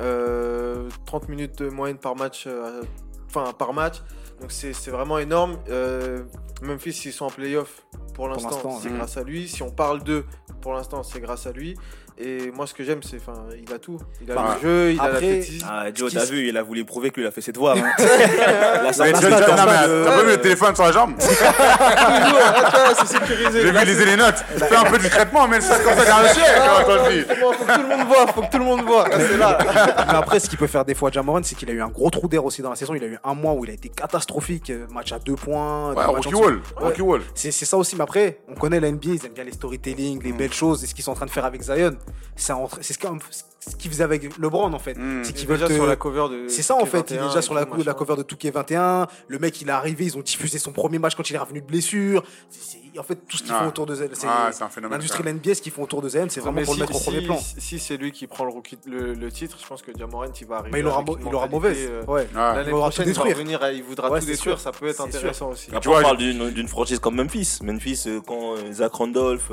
euh, 0.00 0.88
30 1.04 1.28
minutes 1.28 1.58
de 1.62 1.68
moyenne 1.68 1.98
par 1.98 2.16
match, 2.16 2.44
euh, 2.46 2.82
enfin 3.28 3.52
par 3.52 3.72
match. 3.72 4.02
Donc 4.40 4.52
c'est 4.52 4.72
c'est 4.72 4.90
vraiment 4.90 5.18
énorme. 5.18 5.58
Euh, 5.70 6.22
Memphis, 6.62 7.02
ils 7.06 7.12
sont 7.12 7.26
en 7.26 7.30
playoff 7.30 7.86
pour 8.14 8.28
l'instant, 8.28 8.50
c'est 8.82 8.88
grâce 8.96 9.16
à 9.16 9.22
lui. 9.22 9.48
Si 9.48 9.62
on 9.62 9.70
parle 9.70 10.02
d'eux, 10.02 10.24
pour 10.60 10.72
l'instant, 10.74 11.02
c'est 11.02 11.20
grâce 11.20 11.46
à 11.46 11.52
lui. 11.52 11.74
Et 12.18 12.50
moi, 12.50 12.66
ce 12.66 12.72
que 12.72 12.82
j'aime, 12.82 13.02
c'est, 13.02 13.16
enfin, 13.18 13.42
il 13.62 13.70
a 13.74 13.78
tout. 13.78 13.98
Il 14.22 14.32
a 14.32 14.34
Bah, 14.34 14.56
le 14.62 14.66
jeu, 14.68 14.92
il 14.92 14.98
a 14.98 15.02
après- 15.02 15.12
l'athlétisme. 15.20 15.66
Ah, 15.70 15.84
Joe, 15.94 16.10
t'as 16.14 16.24
vu, 16.24 16.48
il 16.48 16.56
a 16.56 16.62
voulu 16.62 16.82
prouver 16.86 17.10
qu'il 17.10 17.26
a 17.26 17.30
fait 17.30 17.42
ses 17.42 17.52
devoirs. 17.52 17.76
hein. 17.76 17.82
Là, 18.84 18.92
ça 18.94 19.04
Mais 19.04 19.12
le- 19.12 19.18
T'as 19.20 20.04
pas 20.16 20.22
vu 20.22 20.30
le 20.30 20.40
téléphone 20.40 20.74
sur 20.74 20.84
la 20.84 20.92
jambe 20.92 21.14
c'est 21.20 23.06
sécurisé. 23.06 23.62
J'ai 23.62 23.72
Là, 23.72 23.84
vu 23.84 23.90
liser 23.90 24.04
les 24.06 24.16
notes. 24.16 24.36
Fais 24.56 24.76
un 24.76 24.84
peu 24.84 24.98
du 24.98 25.08
traitement, 25.10 25.46
mais 25.46 25.60
c'est 25.60 25.82
comme 25.84 25.94
ça 25.94 26.04
derrière 26.04 26.22
le 26.22 26.28
ciel, 26.28 26.44
Ah, 26.58 26.84
faut 26.84 27.64
que 27.64 27.72
tout 27.74 27.82
le 27.82 27.88
monde 27.96 28.06
voit, 28.06 28.26
faut 28.28 28.42
que 28.42 28.50
tout 28.50 28.58
le 28.58 28.64
monde 28.64 28.82
voit. 28.82 29.04
C'est 29.12 29.36
là. 29.36 29.58
Mais 30.08 30.14
après, 30.16 30.40
ce 30.40 30.48
qu'il 30.48 30.58
peut 30.58 30.66
faire 30.66 30.84
des 30.84 30.94
fois, 30.94 31.10
Jamoran, 31.10 31.40
c'est 31.42 31.54
qu'il 31.54 31.68
a 31.70 31.72
eu 31.74 31.82
un 31.82 31.88
gros 31.88 32.10
trou 32.10 32.28
d'air 32.28 32.44
aussi 32.44 32.62
dans 32.62 32.70
la 32.70 32.76
saison. 32.76 32.94
Il 32.94 33.04
a 33.04 33.06
eu 33.08 33.18
un 33.22 33.34
mois 33.34 33.52
où 33.52 33.64
il 33.64 33.70
a 33.70 33.74
été 33.74 33.88
catastrophique. 33.88 34.70
euh, 34.70 34.86
Match 34.90 35.12
à 35.12 35.18
deux 35.18 35.34
points. 35.34 35.92
Rocky. 35.94 36.34
Wall. 36.34 36.60
Rocky 36.76 37.02
Wall. 37.02 37.20
C'est 37.34 37.50
c'est 37.50 37.64
ça 37.66 37.76
aussi, 37.76 37.94
mais 37.96 38.02
après, 38.02 38.38
on 38.48 38.54
connaît 38.54 38.80
la 38.80 38.90
NBA, 38.90 39.10
ils 39.10 39.26
aiment 39.26 39.32
bien 39.34 39.44
les 39.44 39.52
storytelling, 39.52 40.22
les 40.22 40.32
belles 40.32 40.52
choses, 40.52 40.82
et 40.82 40.86
ce 40.86 40.94
qu'ils 40.94 41.04
sont 41.04 41.10
en 41.12 41.14
train 41.14 41.26
de 41.26 41.30
faire 41.30 41.44
avec 41.44 41.62
Zion, 41.62 41.92
c'est 42.36 42.52
en- 42.52 42.68
c'est 42.80 42.92
ce 42.92 42.98
qu'on- 42.98 43.18
ce 43.68 43.76
qu'ils 43.76 43.90
faisaient 43.90 44.04
avec 44.04 44.38
LeBron 44.38 44.72
en 44.72 44.78
fait. 44.78 44.94
Mm. 44.96 45.24
C'est 45.24 45.30
Il 45.30 45.34
qu'ils 45.34 45.42
est 45.44 45.46
veulent 45.48 45.56
déjà 45.58 45.68
te- 45.68 45.74
sur 45.74 45.86
la 45.86 45.96
cover 45.96 46.26
de. 46.30 46.48
C'est 46.48 46.62
ça 46.62 46.76
en 46.76 46.86
fait, 46.86 47.10
il 47.10 47.14
est 47.14 47.18
21 47.18 47.26
déjà 47.28 47.42
sur 47.42 47.54
la, 47.54 47.66
la 47.84 47.94
cover 47.94 48.16
de 48.16 48.22
Touquet 48.22 48.50
21. 48.50 49.06
Le 49.28 49.38
mec 49.38 49.60
il 49.60 49.68
est 49.68 49.72
arrivé, 49.72 50.04
ils 50.04 50.16
ont 50.16 50.22
diffusé 50.22 50.58
son 50.58 50.72
premier 50.72 50.98
match 50.98 51.14
quand 51.14 51.28
il 51.28 51.34
est 51.34 51.38
revenu 51.38 51.60
de 51.60 51.66
blessure. 51.66 52.22
En 52.98 53.02
fait, 53.02 53.16
tout 53.28 53.36
ce 53.36 53.42
qu'ils 53.42 53.52
Ah. 53.54 53.60
font 53.60 53.68
autour 53.68 53.84
de 53.84 53.94
Zion, 53.94 54.08
c'est 54.14 54.26
Ah, 54.26 54.48
c'est 54.52 54.64
un 54.64 54.70
phénomène, 54.70 54.96
l'industrie 54.98 55.22
de 55.22 55.28
l'NBA, 55.28 55.54
ce 55.54 55.60
qu'ils 55.60 55.70
font 55.70 55.82
autour 55.82 56.00
de 56.00 56.08
Zion, 56.08 56.28
c'est 56.30 56.40
vraiment 56.40 56.62
pour 56.62 56.72
si, 56.72 56.80
le 56.80 56.86
mettre 56.86 56.96
au 56.96 56.98
si- 56.98 57.04
premier 57.04 57.20
plan. 57.26 57.38
Si 57.58 57.78
c'est 57.78 57.98
lui 57.98 58.10
qui 58.10 58.26
prend 58.26 58.44
le, 58.46 58.52
rookie- 58.52 58.78
le, 58.86 59.12
le 59.12 59.30
titre, 59.30 59.58
je 59.62 59.66
pense 59.66 59.82
que 59.82 59.90
Diamorant 59.90 60.24
il 60.40 60.46
va 60.46 60.56
arriver. 60.56 60.70
Mais 60.72 60.80
il 60.80 60.86
aura, 60.86 61.04
il 61.06 61.34
aura 61.34 61.46
mentalité, 61.46 61.50
mauvaise. 61.50 61.76
euh, 61.90 62.04
Ouais. 62.06 62.26
L'année 62.34 62.62
Il 62.68 62.72
aura 62.72 62.88
tout 62.88 62.94
prochaine, 63.02 63.08
il 63.08 63.14
va 63.14 63.22
revenir, 63.24 63.70
il 63.70 63.82
voudra 63.82 64.10
Ouais, 64.10 64.20
tout 64.20 64.24
détruire, 64.26 64.58
sûr. 64.58 64.60
ça 64.60 64.72
peut 64.72 64.86
être 64.88 65.02
intéressant 65.02 65.50
aussi. 65.50 65.66
Après, 65.68 65.80
Tu 65.80 65.88
vois, 65.88 65.98
on 65.98 66.02
parle 66.02 66.16
d'une 66.16 66.68
franchise 66.68 66.98
comme 66.98 67.16
Memphis. 67.16 67.58
Memphis, 67.62 68.04
euh, 68.06 68.20
quand 68.26 68.54
euh, 68.56 68.72
Zach 68.72 68.94
Randolph, 68.94 69.50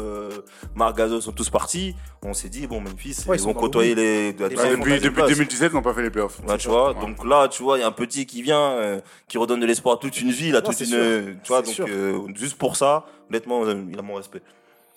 Marc 0.76 0.97
Gasol 0.97 1.22
sont 1.22 1.32
tous 1.34 1.49
partis, 1.49 1.95
on 2.22 2.34
s'est 2.34 2.47
dit, 2.49 2.66
bon, 2.68 2.80
Memphis, 2.80 3.26
ils 3.34 3.41
vont 3.41 3.53
côtoyer 3.53 3.93
les. 3.95 4.03
Les 4.04 4.34
Depuis, 4.34 4.99
depuis 4.99 5.10
places. 5.12 5.30
2017, 5.32 5.72
ils 5.72 5.76
n'ont 5.76 5.82
pas 5.82 5.93
fait 5.93 6.01
les 6.01 6.10
playoffs. 6.10 6.39
Tu 6.58 6.68
vois, 6.68 6.93
Ouais. 6.93 6.99
donc 7.01 7.26
là, 7.26 7.47
tu 7.47 7.64
vois, 7.64 7.78
il 7.78 7.82
y 7.82 7.84
a 7.84 7.88
un 7.88 7.91
petit 7.91 8.26
qui 8.26 8.41
vient, 8.41 8.72
euh, 8.72 8.99
qui 9.28 9.38
redonne 9.38 9.60
de 9.60 9.66
l'espoir 9.66 9.95
à 9.95 9.97
toute 9.97 10.20
une 10.22 10.32
ville, 10.32 10.56
à 10.56 10.62
toute 10.62 10.80
une. 10.80 10.86
sûr. 10.88 10.97
euh, 10.99 11.34
Tu 11.43 11.47
vois, 11.49 11.62
donc 11.62 11.80
euh, 11.80 12.20
juste 12.36 12.58
pour 12.58 12.76
ça, 12.78 13.06
honnêtement, 13.30 13.64
il 13.70 13.97
a 13.97 14.01
mon 14.01 14.16
respect. 14.16 14.41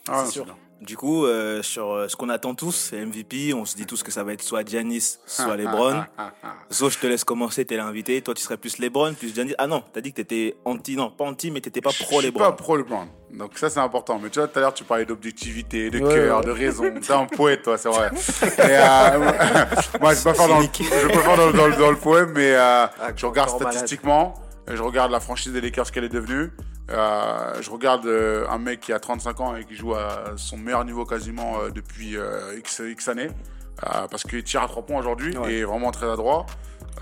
Ah, 0.09 0.21
c'est 0.21 0.27
c'est 0.27 0.33
sûr. 0.33 0.47
Du 0.83 0.95
coup, 0.97 1.25
euh, 1.25 1.63
sur 1.63 1.91
euh, 1.91 2.07
ce 2.07 2.17
qu'on 2.17 2.29
attend 2.29 2.55
tous, 2.55 2.73
c'est 2.91 3.05
MVP. 3.05 3.55
On 3.55 3.65
se 3.65 3.77
dit 3.77 3.87
tous 3.87 4.03
que 4.03 4.13
ça 4.13 4.23
va 4.25 4.35
être 4.35 4.43
soit 4.43 4.63
Giannis, 4.69 5.19
soit 5.27 5.57
LeBron. 5.57 6.05
Ah, 6.19 6.33
ah, 6.45 6.53
Zo, 6.71 6.91
je 6.91 6.99
te 6.99 7.07
laisse 7.07 7.25
commencer, 7.25 7.65
t'es 7.65 7.77
l'invité. 7.79 8.21
Toi, 8.21 8.35
tu 8.35 8.43
serais 8.43 8.59
plus 8.59 8.77
LeBron, 8.79 9.15
plus 9.15 9.35
Giannis. 9.35 9.55
Ah 9.57 9.67
non, 9.67 9.83
t'as 9.93 10.03
dit 10.03 10.11
que 10.13 10.17
t'étais 10.17 10.55
anti, 10.67 10.95
non, 10.97 11.11
pas 11.11 11.25
anti, 11.25 11.51
mais 11.51 11.61
t'étais 11.63 11.81
pas 11.81 11.91
Je 11.91 12.03
pro 12.05 12.19
suis 12.21 12.27
LeBron. 12.27 12.41
pas 12.45 12.53
pro 12.53 12.77
LeBron. 12.77 13.07
Donc 13.33 13.57
ça, 13.57 13.71
c'est 13.71 13.81
important. 13.81 14.21
Mais 14.23 14.29
tu 14.29 14.39
vois, 14.39 14.49
tout 14.49 14.59
à 14.59 14.61
l'heure, 14.63 14.75
tu 14.75 14.85
parlais 14.85 15.07
d'objectivité, 15.07 15.89
de 15.89 15.99
Ouais, 15.99 16.15
cœur, 16.15 16.41
ouais. 16.41 16.45
de 16.45 16.51
raison. 16.51 16.85
T'es 17.01 17.13
un 17.13 17.25
poète, 17.25 17.63
toi, 17.63 17.79
c'est 17.79 17.89
vrai. 17.89 18.11
Et, 18.43 18.61
euh, 18.61 19.19
moi, 20.01 20.15
je 20.15 20.23
peux 20.23 20.33
pas 20.33 20.35
faire 20.35 20.49
dans 20.49 20.61
le, 20.61 20.67
je 20.67 21.07
peux 21.07 21.13
pas 21.13 21.21
faire 21.21 21.37
dans, 21.39 21.51
dans 21.53 21.67
le- 21.69 21.77
dans 21.77 21.91
le 21.91 21.97
poème, 21.97 22.33
mais 22.35 22.53
euh, 22.55 22.87
je 23.17 23.25
regarde 23.25 23.49
encore 23.49 23.69
malade. 23.69 23.89
Je 24.69 24.83
regarde 24.83 25.13
la 25.13 25.21
franchise 25.21 25.53
des 25.53 25.61
Lakers 25.61 25.91
qu'elle 25.91 26.05
est 26.05 26.09
devenue. 26.09 26.51
Euh, 26.91 27.55
je 27.61 27.71
regarde 27.71 28.07
euh, 28.07 28.47
un 28.49 28.59
mec 28.59 28.81
qui 28.81 28.93
a 28.93 29.01
35 29.01 29.41
ans 29.41 29.57
et 29.57 29.65
qui 29.65 29.75
joue 29.75 29.95
à 29.95 30.33
son 30.37 30.57
meilleur 30.57 30.85
niveau 30.85 31.05
quasiment 31.05 31.59
euh, 31.61 31.71
depuis 31.71 32.17
X, 32.59 32.83
X 32.85 33.09
années. 33.09 33.29
Euh, 33.85 34.07
parce 34.11 34.23
qu'il 34.23 34.43
tire 34.43 34.63
à 34.63 34.69
3 34.69 34.87
points 34.87 34.99
aujourd'hui 34.99 35.37
Ouais. 35.37 35.53
et 35.53 35.59
est 35.61 35.65
vraiment 35.65 35.91
très 35.91 36.11
adroit. 36.11 36.47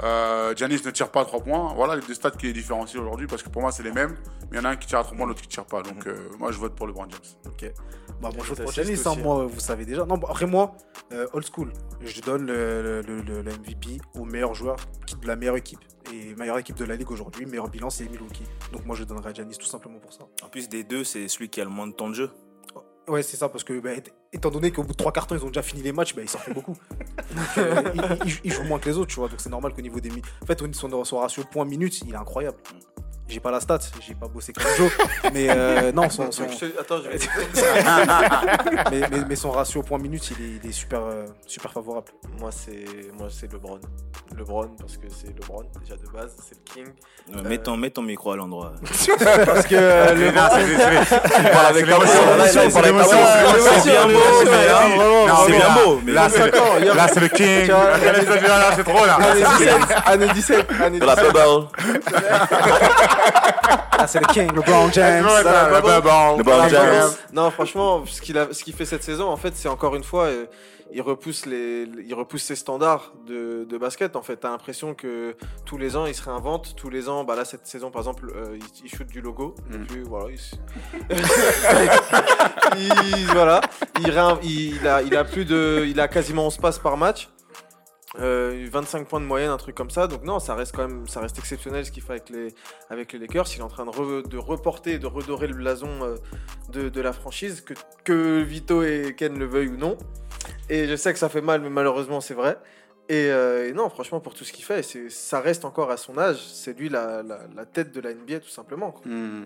Euh, 0.03 0.55
Giannis 0.57 0.81
ne 0.85 0.91
tire 0.91 1.11
pas 1.11 1.21
à 1.21 1.25
3 1.25 1.41
points. 1.41 1.73
Voilà 1.75 1.95
les 1.97 2.03
deux 2.03 2.15
stats 2.15 2.33
qui 2.33 2.47
les 2.47 2.53
différencient 2.53 3.01
aujourd'hui 3.01 3.27
parce 3.27 3.43
que 3.43 3.49
pour 3.49 3.63
moi 3.63 3.71
c'est 3.73 3.83
les 3.85 3.93
mêmes. 3.93 4.17
Mais 4.51 4.57
il 4.57 4.57
y 4.57 4.61
en 4.61 4.65
a 4.65 4.71
un 4.71 4.77
qui 4.77 4.87
tire 4.89 4.99
à 4.99 5.05
3 5.05 5.17
points, 5.17 5.27
l'autre 5.27 5.41
qui 5.43 5.49
tire 5.49 5.65
pas. 5.67 5.83
Donc 5.83 6.07
euh, 6.07 6.29
moi 6.39 6.51
je 6.53 6.59
vote 6.59 6.75
pour 6.75 6.87
LeBron 6.87 7.07
James. 7.09 7.21
Ok. 7.47 7.73
Bah, 8.21 8.31
moi, 8.35 8.45
je 8.45 8.49
vote 8.51 8.59
Les 8.59 8.65
pour 8.65 8.73
Giannis, 8.73 9.01
hein, 9.07 9.11
aussi. 9.13 9.21
moi, 9.21 9.47
vous 9.47 9.61
savez 9.61 9.85
déjà. 9.85 10.05
Non, 10.07 10.17
bah, 10.17 10.29
après 10.31 10.47
moi, 10.47 10.77
euh, 11.13 11.27
old 11.33 11.45
school. 11.53 11.73
Je 12.01 12.21
donne 12.21 12.47
le, 12.47 13.03
le- 13.03 13.21
le- 13.23 13.43
le 13.43 13.51
MVP 13.51 13.99
au 14.19 14.25
meilleur 14.25 14.55
joueur 14.55 14.77
de 15.21 15.27
la 15.27 15.37
meilleure 15.37 15.57
équipe. 15.57 15.81
Et 16.13 16.35
meilleure 16.35 16.59
équipe 16.59 16.77
de 16.77 16.85
la 16.85 16.97
ligue 16.97 17.11
aujourd'hui, 17.11 17.45
meilleur 17.47 17.69
bilan, 17.69 17.91
c'est 17.91 18.05
Milwaukee. 18.09 18.45
Donc 18.73 18.85
moi, 18.87 18.95
je 18.95 19.05
donnerai 19.05 19.31
à 19.31 19.35
Giannis 19.35 19.57
tout 19.59 19.67
simplement 19.67 19.99
pour 19.99 20.13
ça. 20.13 20.25
En 20.45 20.49
plus 20.49 20.69
des 20.69 20.85
deux, 20.85 21.03
c'est 21.03 21.27
celui 21.29 21.49
qui 21.49 21.61
a 21.61 21.65
le 21.65 21.71
moins 21.71 21.87
de 21.87 21.93
temps 21.93 22.09
de 22.09 22.15
jeu. 22.15 22.31
Ouais, 23.07 23.23
c'est 23.23 23.37
ça, 23.37 23.49
parce 23.51 23.65
que 23.65 23.79
bah, 23.81 23.91
étant- 24.33 24.51
donné 24.51 24.71
qu'au 24.71 24.83
bout 24.83 24.93
de 24.93 24.97
trois 24.97 25.13
cartons, 25.13 25.35
ils 25.37 25.45
ont 25.45 25.49
déjà 25.49 25.63
fini 25.63 25.83
les 25.83 25.93
matchs, 25.93 26.15
bah, 26.15 26.23
ils 26.23 26.29
sortent 26.29 26.53
beaucoup. 26.55 26.73
Donc, 27.35 27.59
euh, 27.59 27.83
ils, 27.95 28.29
ils- 28.31 28.41
ils 28.45 28.53
jouent 28.53 28.63
moins 28.65 28.79
que 28.79 28.89
les 28.89 28.97
autres, 28.97 29.11
tu 29.13 29.17
vois. 29.21 29.29
Donc 29.29 29.41
c'est 29.41 29.51
normal 29.51 29.75
qu'au 29.75 29.83
niveau 29.83 30.01
des. 30.01 30.11
En 30.43 30.47
fait, 30.47 30.63
son, 30.75 31.05
son 31.05 31.19
ratio 31.19 31.43
points-minutes, 31.51 32.01
il 32.03 32.13
est 32.13 32.17
incroyable. 32.17 32.57
J'ai 33.27 33.41
pas 33.41 33.51
la 33.51 33.59
stat, 33.61 33.79
j'ai 34.07 34.15
pas 34.15 34.29
bossé 34.29 34.53
comme 34.53 34.65
Joe. 34.77 34.91
mais 35.33 35.47
euh, 35.49 35.91
non, 35.95 36.11
son, 36.11 36.31
son- 36.31 36.47
Je 36.49 36.67
te- 36.67 36.79
Attends, 36.79 36.99
je 37.03 37.09
vais. 37.09 37.19
mais, 38.91 39.01
mais- 39.11 39.25
mais 39.31 39.37
son 39.37 39.51
ratio 39.51 39.83
points-minutes, 39.83 40.31
il 40.39 40.45
est, 40.45 40.51
il 40.63 40.69
est 40.69 40.73
super, 40.73 41.01
euh, 41.01 41.25
super 41.47 41.73
favorable. 41.73 42.09
moi, 42.39 42.51
c'est 42.53 42.85
moi, 43.19 43.29
c'est 43.31 43.51
LeBron. 43.51 43.81
LeBron 44.37 44.69
parce 44.79 44.97
que 44.99 45.07
c'est 45.09 45.29
LeBron 45.29 45.63
déjà 45.81 45.97
de 45.97 46.07
base, 46.13 46.37
c'est 46.47 46.57
le 46.57 46.85
King. 46.85 46.93
Euh, 47.35 47.43
Mets, 47.49 47.57
ton, 47.59 47.77
mets 47.79 47.89
ton 47.91 48.03
micro 48.03 48.33
à 48.33 48.37
l'endroit. 48.37 48.73
Parce 49.47 49.65
que 49.67 49.75
euh, 49.75 50.13
le 50.13 50.27
C'est 50.27 50.33
parle 50.35 51.67
avec 51.67 51.87
voix. 51.87 53.17
C'est 53.81 53.91
bien 53.91 54.07
beau, 54.07 54.21
c'est 54.41 54.45
mais 55.51 55.59
bien, 55.59 55.75
beau, 55.75 56.01
mais- 56.05 56.13
Là, 56.13 56.29
c'est 56.29 57.21
le- 57.21 57.29
king. 57.29 57.69
Là, 57.69 58.73
c'est- 58.77 58.85
trop 58.85 59.07
là. 59.07 59.15
Année 59.15 59.41
17, 59.57 59.71
année 60.07 60.29
17, 60.35 60.67
année 60.83 60.99
De 60.99 61.07
la 61.07 61.15
17. 61.17 61.33
bubble. 61.33 61.69
Ah, 63.97 64.07
c'est 64.07 64.21
le 64.21 64.27
King, 64.27 64.49
LeBron 64.55 64.91
James. 64.93 65.27
Ça, 65.29 65.71
bah, 65.71 65.81
bah, 65.81 66.01
bon. 66.01 66.37
LeBron 66.39 66.63
Non, 66.63 66.69
James. 66.69 67.51
franchement, 67.53 68.05
ce 68.07 68.21
qu'il 68.21 68.37
qu'il 68.49 68.75
fait 68.75 68.85
cette 68.85 69.03
saison, 69.05 69.29
en 69.29 69.37
fait, 69.37 69.55
c'est 69.57 69.69
encore 69.69 69.95
une 69.95 70.05
fois, 70.05 70.25
euh, 70.25 70.47
il 70.93 71.01
repousse 71.01 71.47
les, 71.47 71.89
il 72.07 72.15
repousse 72.15 72.43
ses 72.43 72.57
standards 72.57 73.13
de, 73.27 73.65
de 73.69 73.79
basket. 73.79 74.17
En 74.17 74.23
fait, 74.23 74.37
t'as 74.37 74.51
l'impression 74.51 74.95
que 74.95 75.37
tous 75.65 75.79
les 75.79 75.97
ans, 75.97 76.07
il 76.07 76.15
se 76.15 76.23
réinvente. 76.23 76.75
Tous 76.77 76.91
les 76.91 77.09
ans, 77.09 77.25
bah 77.25 77.35
là, 77.37 77.45
cette 77.45 77.67
saison, 77.67 77.91
par 77.91 78.01
exemple, 78.03 78.31
euh, 78.35 78.57
il, 78.57 78.85
il 78.87 78.91
shoot 78.95 79.07
du 79.07 79.21
logo. 79.21 79.55
Et 79.73 79.79
Mm. 79.79 79.87
puis, 79.87 80.03
voilà, 80.05 80.27
il, 80.31 80.35
s- 80.35 80.55
il- 82.77 83.27
voilà, 83.33 83.61
il, 84.01 84.11
réin- 84.11 84.39
il, 84.43 84.77
il 84.77 84.87
a, 84.89 85.03
il 85.03 85.17
a 85.17 85.25
plus 85.25 85.45
de, 85.45 85.85
il 85.87 85.99
a 86.01 86.09
quasiment 86.09 86.47
11 86.47 86.57
passes 86.59 86.79
par 86.79 86.97
match. 86.97 87.29
Euh, 88.21 88.69
25 88.71 89.09
points 89.09 89.21
de 89.21 89.25
moyenne, 89.27 89.51
un 89.51 89.57
truc 89.57 89.75
comme 89.75 89.91
ça. 89.91 90.07
Donc 90.07 90.23
non, 90.23 90.39
ça 90.39 90.55
reste 90.55 90.73
quand 90.77 90.87
même, 90.87 91.09
ça 91.09 91.21
reste 91.21 91.37
exceptionnel 91.39 91.85
ce 91.85 91.91
qu'il 91.91 92.03
fait 92.03 92.13
avec 92.13 92.31
les, 92.31 92.55
avec 92.89 93.13
les 93.13 93.19
Lakers. 93.19 93.47
Il 93.55 93.59
est 93.59 93.63
en 93.63 93.69
train 93.69 93.85
de, 93.87 93.91
re- 93.91 94.27
de 94.29 94.39
reporter, 94.39 94.99
de 95.01 95.07
redorer 95.09 95.49
le 95.49 95.55
blason 95.55 95.89
euh, 96.03 96.15
de, 96.71 96.89
de 96.89 97.01
la 97.01 97.13
franchise, 97.13 97.61
que, 97.61 97.75
que 98.05 98.41
Vito 98.41 98.83
et 98.85 99.15
Ken 99.17 99.37
le 99.37 99.47
veuillent 99.47 99.71
ou 99.71 99.77
non. 99.77 99.99
Et 100.69 100.87
je 100.87 100.95
sais 100.95 101.13
que 101.13 101.19
ça 101.19 101.29
fait 101.29 101.41
mal, 101.41 101.61
mais 101.61 101.71
malheureusement 101.71 102.21
c'est 102.21 102.35
vrai. 102.35 102.57
Et, 103.09 103.31
euh, 103.31 103.69
et 103.69 103.73
non, 103.73 103.91
franchement, 103.91 104.21
pour 104.21 104.33
tout 104.33 104.45
ce 104.45 104.53
qu'il 104.53 104.65
fait, 104.65 104.83
ça 105.11 105.41
reste 105.41 105.65
encore 105.65 105.91
à 105.91 105.97
son 105.97 106.17
âge. 106.17 106.39
C'est 106.39 106.79
lui 106.79 106.89
la, 106.89 107.23
la, 107.23 107.41
la 107.55 107.67
tête 107.67 107.93
de 107.93 108.01
la 108.01 108.15
NBA, 108.15 108.41
tout 108.41 108.49
simplement. 108.49 108.93
quoi. 108.93 109.03
Hmm. 109.11 109.45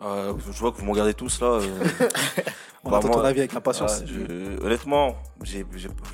Euh, 0.00 0.32
je 0.50 0.58
vois 0.60 0.72
que 0.72 0.78
vous 0.78 0.84
me 0.86 0.90
regardez 0.92 1.14
tous 1.14 1.40
là. 1.40 1.60
On 2.84 2.90
bah, 2.90 2.98
attend 2.98 3.08
ton 3.08 3.20
avis 3.20 3.40
avec 3.40 3.54
impatience. 3.54 4.02
ah, 4.02 4.06
je- 4.06 4.62
honnêtement, 4.64 5.16
je, 5.42 5.58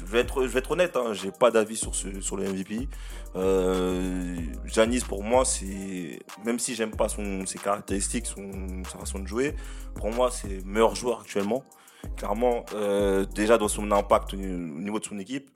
vais 0.06 0.20
être, 0.20 0.42
je 0.42 0.48
vais 0.48 0.58
être 0.60 0.70
honnête, 0.70 0.96
hein, 0.96 1.12
j'ai 1.12 1.30
pas 1.30 1.50
d'avis 1.50 1.76
sur, 1.76 1.94
ce, 1.94 2.20
sur 2.20 2.36
le 2.36 2.44
MVP. 2.44 2.88
Euh, 3.36 4.36
Giannis, 4.64 5.00
pour 5.00 5.22
moi, 5.22 5.44
c'est 5.44 6.20
même 6.44 6.58
si 6.58 6.74
j'aime 6.74 6.90
pas 6.92 7.08
son, 7.08 7.44
ses 7.46 7.58
caractéristiques, 7.58 8.26
son, 8.26 8.82
sa 8.90 8.98
façon 8.98 9.18
de 9.18 9.26
jouer, 9.26 9.54
pour 9.94 10.10
moi, 10.10 10.30
c'est 10.30 10.48
le 10.48 10.62
meilleur 10.64 10.94
joueur 10.94 11.20
actuellement. 11.20 11.64
Clairement, 12.16 12.64
euh, 12.74 13.24
déjà 13.26 13.58
dans 13.58 13.68
son 13.68 13.90
impact 13.90 14.34
au 14.34 14.36
au 14.36 14.40
niveau 14.40 14.98
de 14.98 15.04
son 15.04 15.18
équipe, 15.18 15.50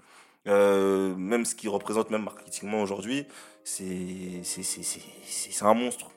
euh, 0.47 1.15
même 1.17 1.45
ce 1.45 1.55
qu'il 1.55 1.69
représente, 1.71 2.11
même 2.11 2.25
marketingement 2.25 2.81
aujourd'hui, 2.83 3.27
c'est 3.65 4.43
un 5.63 5.75
monstre. 5.75 6.11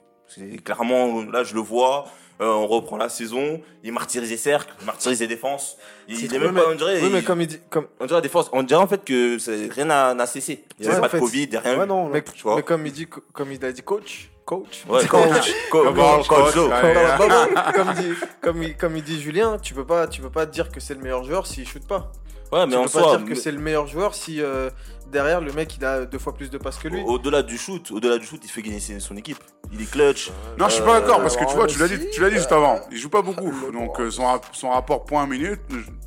Clairement, 0.64 1.22
là, 1.24 1.44
je 1.44 1.54
le 1.56 1.60
vois. 1.62 2.06
Euh, 2.42 2.48
on 2.48 2.66
reprend 2.66 2.98
la 2.98 3.08
saison, 3.08 3.62
il 3.84 3.92
martyrise 3.94 4.30
les 4.30 4.38
cercles, 4.38 4.74
il 4.80 4.86
martyrise 4.88 5.20
les 5.20 5.28
défenses. 5.28 5.78
Il, 6.08 6.34
est 6.34 6.40
même 6.40 6.56
pas, 6.56 6.64
on 6.72 6.76
dirait, 6.76 7.00
Oui, 7.02 7.10
mais 7.12 7.22
comme 7.22 7.40
il 7.40 7.48
dit. 7.48 7.60
Comme, 7.70 7.86
on 8.00 8.06
dirait 8.06 8.18
la 8.18 8.22
défense. 8.22 8.50
On 8.52 8.64
dirait 8.64 8.82
en 8.82 8.88
fait 8.88 9.04
que 9.06 9.38
rien 9.72 9.86
n'a 9.86 10.26
cessé. 10.26 10.66
Il 10.80 10.86
n'y 10.86 10.92
Ouais, 10.92 10.98
en 10.98 11.02
pas 11.02 11.10
fait, 11.10 11.18
de 11.18 11.22
Covid, 11.22 11.44
il 11.44 11.58
a 11.58 11.60
rien. 11.60 11.78
Ouais, 11.78 11.86
non, 11.86 12.10
mais, 12.10 12.24
tu 12.24 12.42
vois. 12.42 12.56
mais 12.56 12.64
comme, 12.64 12.86
il 12.88 12.92
dit, 12.92 13.06
comme 13.06 13.52
il 13.52 13.64
a 13.64 13.72
dit 13.72 13.84
coach, 13.84 14.32
coach. 14.44 14.86
Ouais, 14.90 15.06
coach, 15.08 15.56
coach. 15.70 16.56
Comme, 17.74 17.94
dit, 17.94 18.70
il, 18.70 18.76
comme 18.76 18.98
il 18.98 19.04
dit 19.04 19.22
Julien, 19.22 19.58
tu 19.62 19.76
peux 19.76 19.86
pas, 19.86 20.08
tu 20.08 20.22
peux 20.22 20.32
pas 20.32 20.48
dire 20.48 20.72
que 20.72 20.80
c'est 20.80 20.96
le 20.96 21.02
meilleur 21.02 21.24
joueur 21.24 21.46
s'il 21.46 21.68
shoot 21.68 21.86
pas. 21.88 22.12
Ouais, 22.52 22.66
mais 22.66 22.74
tu 22.74 22.78
en 22.78 22.84
peux 22.86 22.90
pas 22.90 23.18
dire 23.18 23.26
que 23.26 23.36
c'est 23.36 23.52
le 23.52 23.60
meilleur 23.60 23.88
joueur 23.88 24.14
si 24.14 24.42
euh, 24.42 24.70
derrière 25.12 25.42
le 25.42 25.52
mec 25.54 25.76
il 25.78 25.86
a 25.86 26.06
deux 26.06 26.18
fois 26.20 26.34
plus 26.34 26.50
de 26.50 26.58
passes 26.58 26.78
que 26.80 26.88
lui. 26.88 27.02
au- 27.02 27.12
au-delà 27.14 27.44
du 27.44 27.58
shoot, 27.58 27.92
au-delà 27.92 28.18
du 28.18 28.26
shoot, 28.26 28.40
il 28.44 28.50
fait 28.50 28.62
gagner 28.62 28.80
son 28.80 29.16
équipe. 29.18 29.38
Il 29.74 29.82
est 29.82 29.90
clutch. 29.90 30.32
Non, 30.58 30.68
je 30.68 30.74
suis 30.74 30.84
pas 30.84 30.98
Euh, 30.98 31.00
d'accord 31.02 31.22
parce 31.22 31.38
que 31.38 31.46
tu 31.46 31.54
vois, 31.56 31.68
tu 31.68 31.80
l'as 31.80 31.88
dit, 31.88 32.00
tu 32.12 32.20
l'as 32.22 32.30
dit 32.30 32.36
juste 32.38 32.52
avant. 32.52 32.80
Il 32.92 32.98
joue 32.98 33.10
pas 33.10 33.22
beaucoup, 33.22 33.52
le 33.52 33.72
donc 33.72 34.00
euh, 34.00 34.10
son, 34.12 34.26
rap- 34.26 34.48
son 34.54 34.70
rapport 34.70 35.06
point 35.06 35.26
minute, 35.28 35.62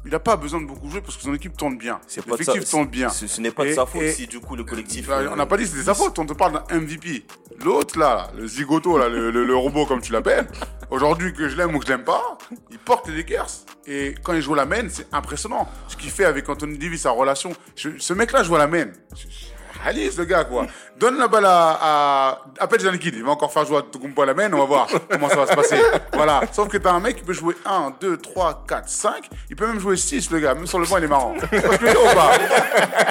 il 0.04 0.14
a 0.14 0.18
pas 0.18 0.36
besoin 0.36 0.60
de 0.60 0.66
beaucoup 0.66 0.90
jouer 0.90 1.00
parce 1.00 1.16
que 1.16 1.22
son 1.22 1.32
équipe 1.34 1.56
tourne 1.56 1.78
bien. 1.78 1.98
C'est 2.06 2.26
de 2.26 2.30
L'effectif 2.30 2.68
tourne 2.68 2.86
bien. 2.88 3.08
Ce, 3.08 3.26
ce 3.26 3.40
n'est 3.40 3.50
pas 3.50 3.64
de 3.64 3.72
sa 3.72 3.86
faute 3.86 4.02
et- 4.02 4.12
si 4.12 4.26
du 4.26 4.40
coup 4.40 4.54
le 4.56 4.64
collectif. 4.64 5.06
Bah, 5.08 5.18
euh, 5.20 5.28
on 5.32 5.36
n'a 5.36 5.46
pas 5.46 5.56
dit 5.56 5.64
que 5.64 5.70
c'était 5.70 5.84
sa 5.84 5.94
faute, 5.94 6.18
on 6.18 6.26
te 6.26 6.32
parle 6.34 6.52
d'un 6.52 6.80
MVP. 6.80 7.24
L'autre 7.62 7.98
là, 7.98 8.28
le 8.36 8.46
zigoto 8.46 8.98
là, 8.98 9.08
le, 9.08 9.56
robot 9.56 9.86
comme 9.86 10.00
tu 10.00 10.12
l'appelles, 10.12 10.46
aujourd'hui 10.90 11.32
que 11.32 11.48
je 11.48 11.56
l'aime 11.56 11.74
ou 11.74 11.78
que 11.78 11.86
je 11.86 11.92
l'aime 11.92 12.04
pas, 12.04 12.38
il 12.70 12.78
porte 12.78 13.08
les 13.08 13.16
Lakers. 13.16 13.50
Et 13.86 14.14
quand 14.22 14.32
il 14.32 14.42
joue 14.42 14.54
la 14.54 14.66
main, 14.66 14.88
c'est 14.88 15.06
impressionnant. 15.12 15.68
Ce 15.88 15.96
qu'il 15.96 16.10
fait 16.10 16.24
avec 16.24 16.48
Anthony 16.48 16.78
Davis, 16.78 17.02
sa 17.02 17.10
relation. 17.10 17.52
Ce 17.76 18.12
mec 18.12 18.32
là 18.32 18.42
joue 18.42 18.56
à 18.56 18.58
la 18.58 18.66
main. 18.66 18.86
Je- 19.14 19.26
le 19.92 20.24
gars, 20.24 20.44
quoi. 20.44 20.66
Donne 20.98 21.18
la 21.18 21.28
balle 21.28 21.44
à, 21.46 21.78
à... 21.82 22.42
appelle 22.58 22.80
Jean 22.80 22.96
Kid. 22.96 23.14
Il 23.14 23.24
va 23.24 23.32
encore 23.32 23.52
faire 23.52 23.64
jouer 23.66 23.78
à 23.78 23.82
Tokumpo 23.82 24.22
à 24.22 24.26
la 24.26 24.34
main. 24.34 24.50
On 24.52 24.58
va 24.58 24.64
voir 24.64 24.88
comment 25.10 25.28
ça 25.28 25.36
va 25.36 25.46
se 25.46 25.54
passer. 25.54 25.76
Voilà. 26.12 26.42
Sauf 26.52 26.68
que 26.68 26.78
t'as 26.78 26.92
un 26.92 27.00
mec 27.00 27.16
qui 27.16 27.22
peut 27.22 27.32
jouer 27.32 27.54
1, 27.66 27.94
2, 28.00 28.16
3, 28.18 28.64
4, 28.66 28.88
5. 28.88 29.30
Il 29.50 29.56
peut 29.56 29.66
même 29.66 29.80
jouer 29.80 29.96
6, 29.96 30.30
le 30.30 30.38
gars. 30.40 30.54
Même 30.54 30.66
sur 30.66 30.78
le 30.78 30.86
banc, 30.86 30.98
il 30.98 31.04
est 31.04 31.08
marrant. 31.08 31.34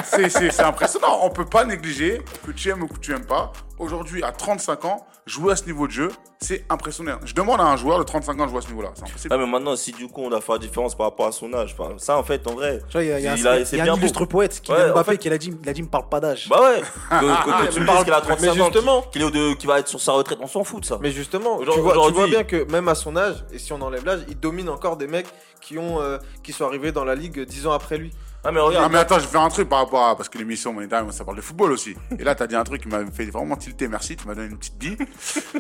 C'est 0.04 0.62
impressionnant. 0.62 1.20
On 1.24 1.30
peut 1.30 1.46
pas 1.46 1.66
négliger 1.66 2.22
que 2.46 2.52
tu 2.52 2.70
aimes 2.70 2.84
ou 2.84 2.88
que 2.88 3.00
tu 3.00 3.14
aimes 3.14 3.26
pas. 3.26 3.52
Aujourd'hui, 3.84 4.24
à 4.24 4.32
35 4.32 4.86
ans, 4.86 5.06
jouer 5.26 5.54
à 5.54 5.56
ce 5.56 5.66
niveau 5.66 5.88
de 5.88 5.92
jeu, 5.92 6.10
c'est 6.40 6.66
impressionnant. 6.70 7.18
Je 7.26 7.34
demande 7.34 7.60
à 7.60 7.66
un 7.66 7.76
joueur 7.78 8.00
de 8.00 8.04
35 8.04 8.40
ans 8.40 8.46
de 8.46 8.50
jouer 8.50 8.60
à 8.60 8.62
ce 8.62 8.68
niveau-là. 8.70 8.92
C'est 8.96 9.04
impossible. 9.04 9.34
Ah, 9.34 9.38
mais 9.38 9.46
maintenant, 9.46 9.76
si 9.76 9.92
du 9.92 10.08
coup 10.08 10.22
on 10.24 10.30
doit 10.30 10.42
faire 10.42 10.56
la 10.56 10.60
différence 10.60 10.96
par 10.96 11.08
rapport 11.08 11.28
à 11.28 11.32
son 11.32 11.54
âge, 11.54 11.76
enfin, 11.78 11.94
ça 11.98 12.18
en 12.18 12.24
fait, 12.24 12.48
en 12.48 12.54
vrai. 12.54 12.80
Il 12.96 13.02
y 13.04 13.12
a, 13.12 13.20
y 13.20 13.28
a 13.28 13.32
un, 13.34 13.36
a- 13.36 13.60
y 13.60 13.82
a 13.82 13.94
illustre 13.96 14.26
poète 14.26 14.62
qui 14.62 14.72
Ouais, 14.72 14.78
vient 14.78 14.90
en 14.92 14.94
Mbappé 14.94 15.12
fait- 15.12 15.18
qui 15.18 15.30
a 15.30 15.38
dit, 15.38 15.54
il 15.62 15.70
a 15.70 15.74
dit 15.74 15.82
me 15.82 15.88
parle 15.88 16.08
pas 16.10 16.20
d'âge. 16.20 16.48
Bah 16.50 16.62
ouais. 16.62 16.82
Que, 17.10 17.16
que- 17.62 17.68
que 17.68 17.74
tu 17.74 17.80
me 17.82 17.86
parle- 17.86 17.98
dises 17.98 18.06
qu'il 18.06 18.14
a 18.14 18.20
mais 18.22 18.26
35 18.38 18.50
ans, 18.50 18.54
justement- 18.66 19.02
qu'il- 19.04 19.12
qu'il 19.12 19.22
est 19.22 19.26
au 19.26 19.30
de- 19.32 19.54
qu'il 19.56 19.68
va 19.68 19.80
être 19.80 19.88
sur 19.88 20.00
sa 20.02 20.14
retraite, 20.14 20.40
on 20.42 20.48
s'en 20.48 20.64
fout 20.64 20.82
de 20.82 20.86
ça. 20.86 20.98
Mais 21.02 21.12
justement, 21.12 21.60
tu 21.60 21.66
vois, 21.66 21.74
tu 21.76 21.80
vois 21.82 21.98
aujourd'hui- 21.98 22.30
bien 22.32 22.44
que 22.44 22.64
même 22.72 22.88
à 22.88 22.96
son 22.96 23.16
âge, 23.18 23.44
et 23.52 23.60
si 23.60 23.74
on 23.74 23.82
enlève 23.82 24.06
l'âge, 24.06 24.22
il 24.30 24.40
domine 24.40 24.70
encore 24.70 24.98
des 24.98 25.08
mecs 25.08 25.28
qui, 25.62 25.78
ont, 25.78 26.02
euh, 26.02 26.18
qui 26.44 26.52
sont 26.52 26.66
arrivés 26.66 26.92
dans 26.92 27.06
la 27.06 27.16
ligue 27.16 27.46
10 27.46 27.68
ans 27.68 27.72
après 27.72 27.98
lui. 27.98 28.12
Ah, 28.46 28.52
mais 28.52 28.60
Ah 28.60 28.64
regarde. 28.64 28.92
mais 28.92 28.98
attends, 29.00 29.16
je 29.20 29.22
vais 29.26 29.28
faire 29.32 29.42
un 29.42 29.50
truc 29.50 29.70
par 29.70 29.80
rapport 29.80 30.06
à... 30.08 30.18
Parce 30.18 30.28
que 30.28 30.38
l'émission 30.38 30.74
Money 30.74 30.88
Time, 30.90 31.10
ça 31.12 31.24
parle 31.24 31.38
de 31.38 31.42
football 31.42 31.72
aussi. 31.72 31.96
Et 32.20 32.24
là, 32.26 32.36
t'as 32.36 32.46
dit 32.46 32.56
un 32.58 32.64
truc 32.66 32.82
qui 32.82 32.90
m'a 32.90 33.00
fait 33.10 33.26
vraiment 33.26 33.56
tilter, 33.56 33.88
merci, 33.88 34.18
tu 34.18 34.28
m'as 34.28 34.36
donné 34.36 34.48
une 34.50 34.58
petite 34.58 34.78
bille. 34.78 34.98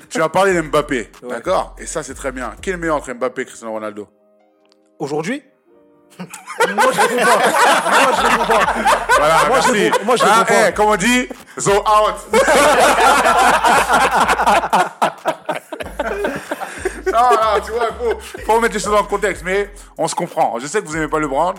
tu 0.09 0.21
as 0.21 0.27
parlé 0.29 0.53
d'Mbappé, 0.53 1.09
d'accord? 1.29 1.75
Et 1.79 1.85
ça, 1.85 2.03
c'est 2.03 2.13
très 2.13 2.31
bien. 2.33 2.53
Qui 2.61 2.71
est 2.71 2.73
le 2.73 2.79
meilleur 2.79 2.97
entre 2.97 3.13
Mbappé 3.13 3.43
et 3.43 3.45
Cristiano 3.45 3.71
Ronaldo? 3.73 4.07
Aujourd'hui? 4.99 5.41
Moi 6.19 6.27
je 6.93 6.99
réponds 7.01 7.25
pas. 7.25 7.37
Moi 7.89 8.11
je 8.15 8.21
réponds 8.21 8.45
pas. 8.45 8.73
Voilà, 9.17 9.35
Moi, 9.47 9.59
je 9.61 9.71
merci. 9.71 9.71
réponds- 9.89 10.05
moi, 10.05 10.15
je 10.15 10.23
Ah, 10.27 10.33
réponds 10.43 10.53
pas. 10.53 10.69
eh, 10.69 10.73
comme 10.73 10.85
on 10.87 10.95
dit, 10.95 11.27
zo 11.57 11.71
out. 11.71 12.15
non, 17.05 17.11
non, 17.11 17.61
tu 17.65 17.71
vois, 17.71 17.87
faut, 17.99 18.19
faut 18.45 18.53
remettre 18.53 18.73
les 18.75 18.79
choses 18.79 18.91
dans 18.91 19.01
le 19.01 19.07
contexte, 19.07 19.43
mais 19.43 19.71
on 19.97 20.07
se 20.07 20.13
comprend. 20.15 20.59
Je 20.59 20.67
sais 20.67 20.81
que 20.81 20.85
vous 20.87 20.95
aimez 20.97 21.07
pas 21.07 21.19
LeBron. 21.19 21.53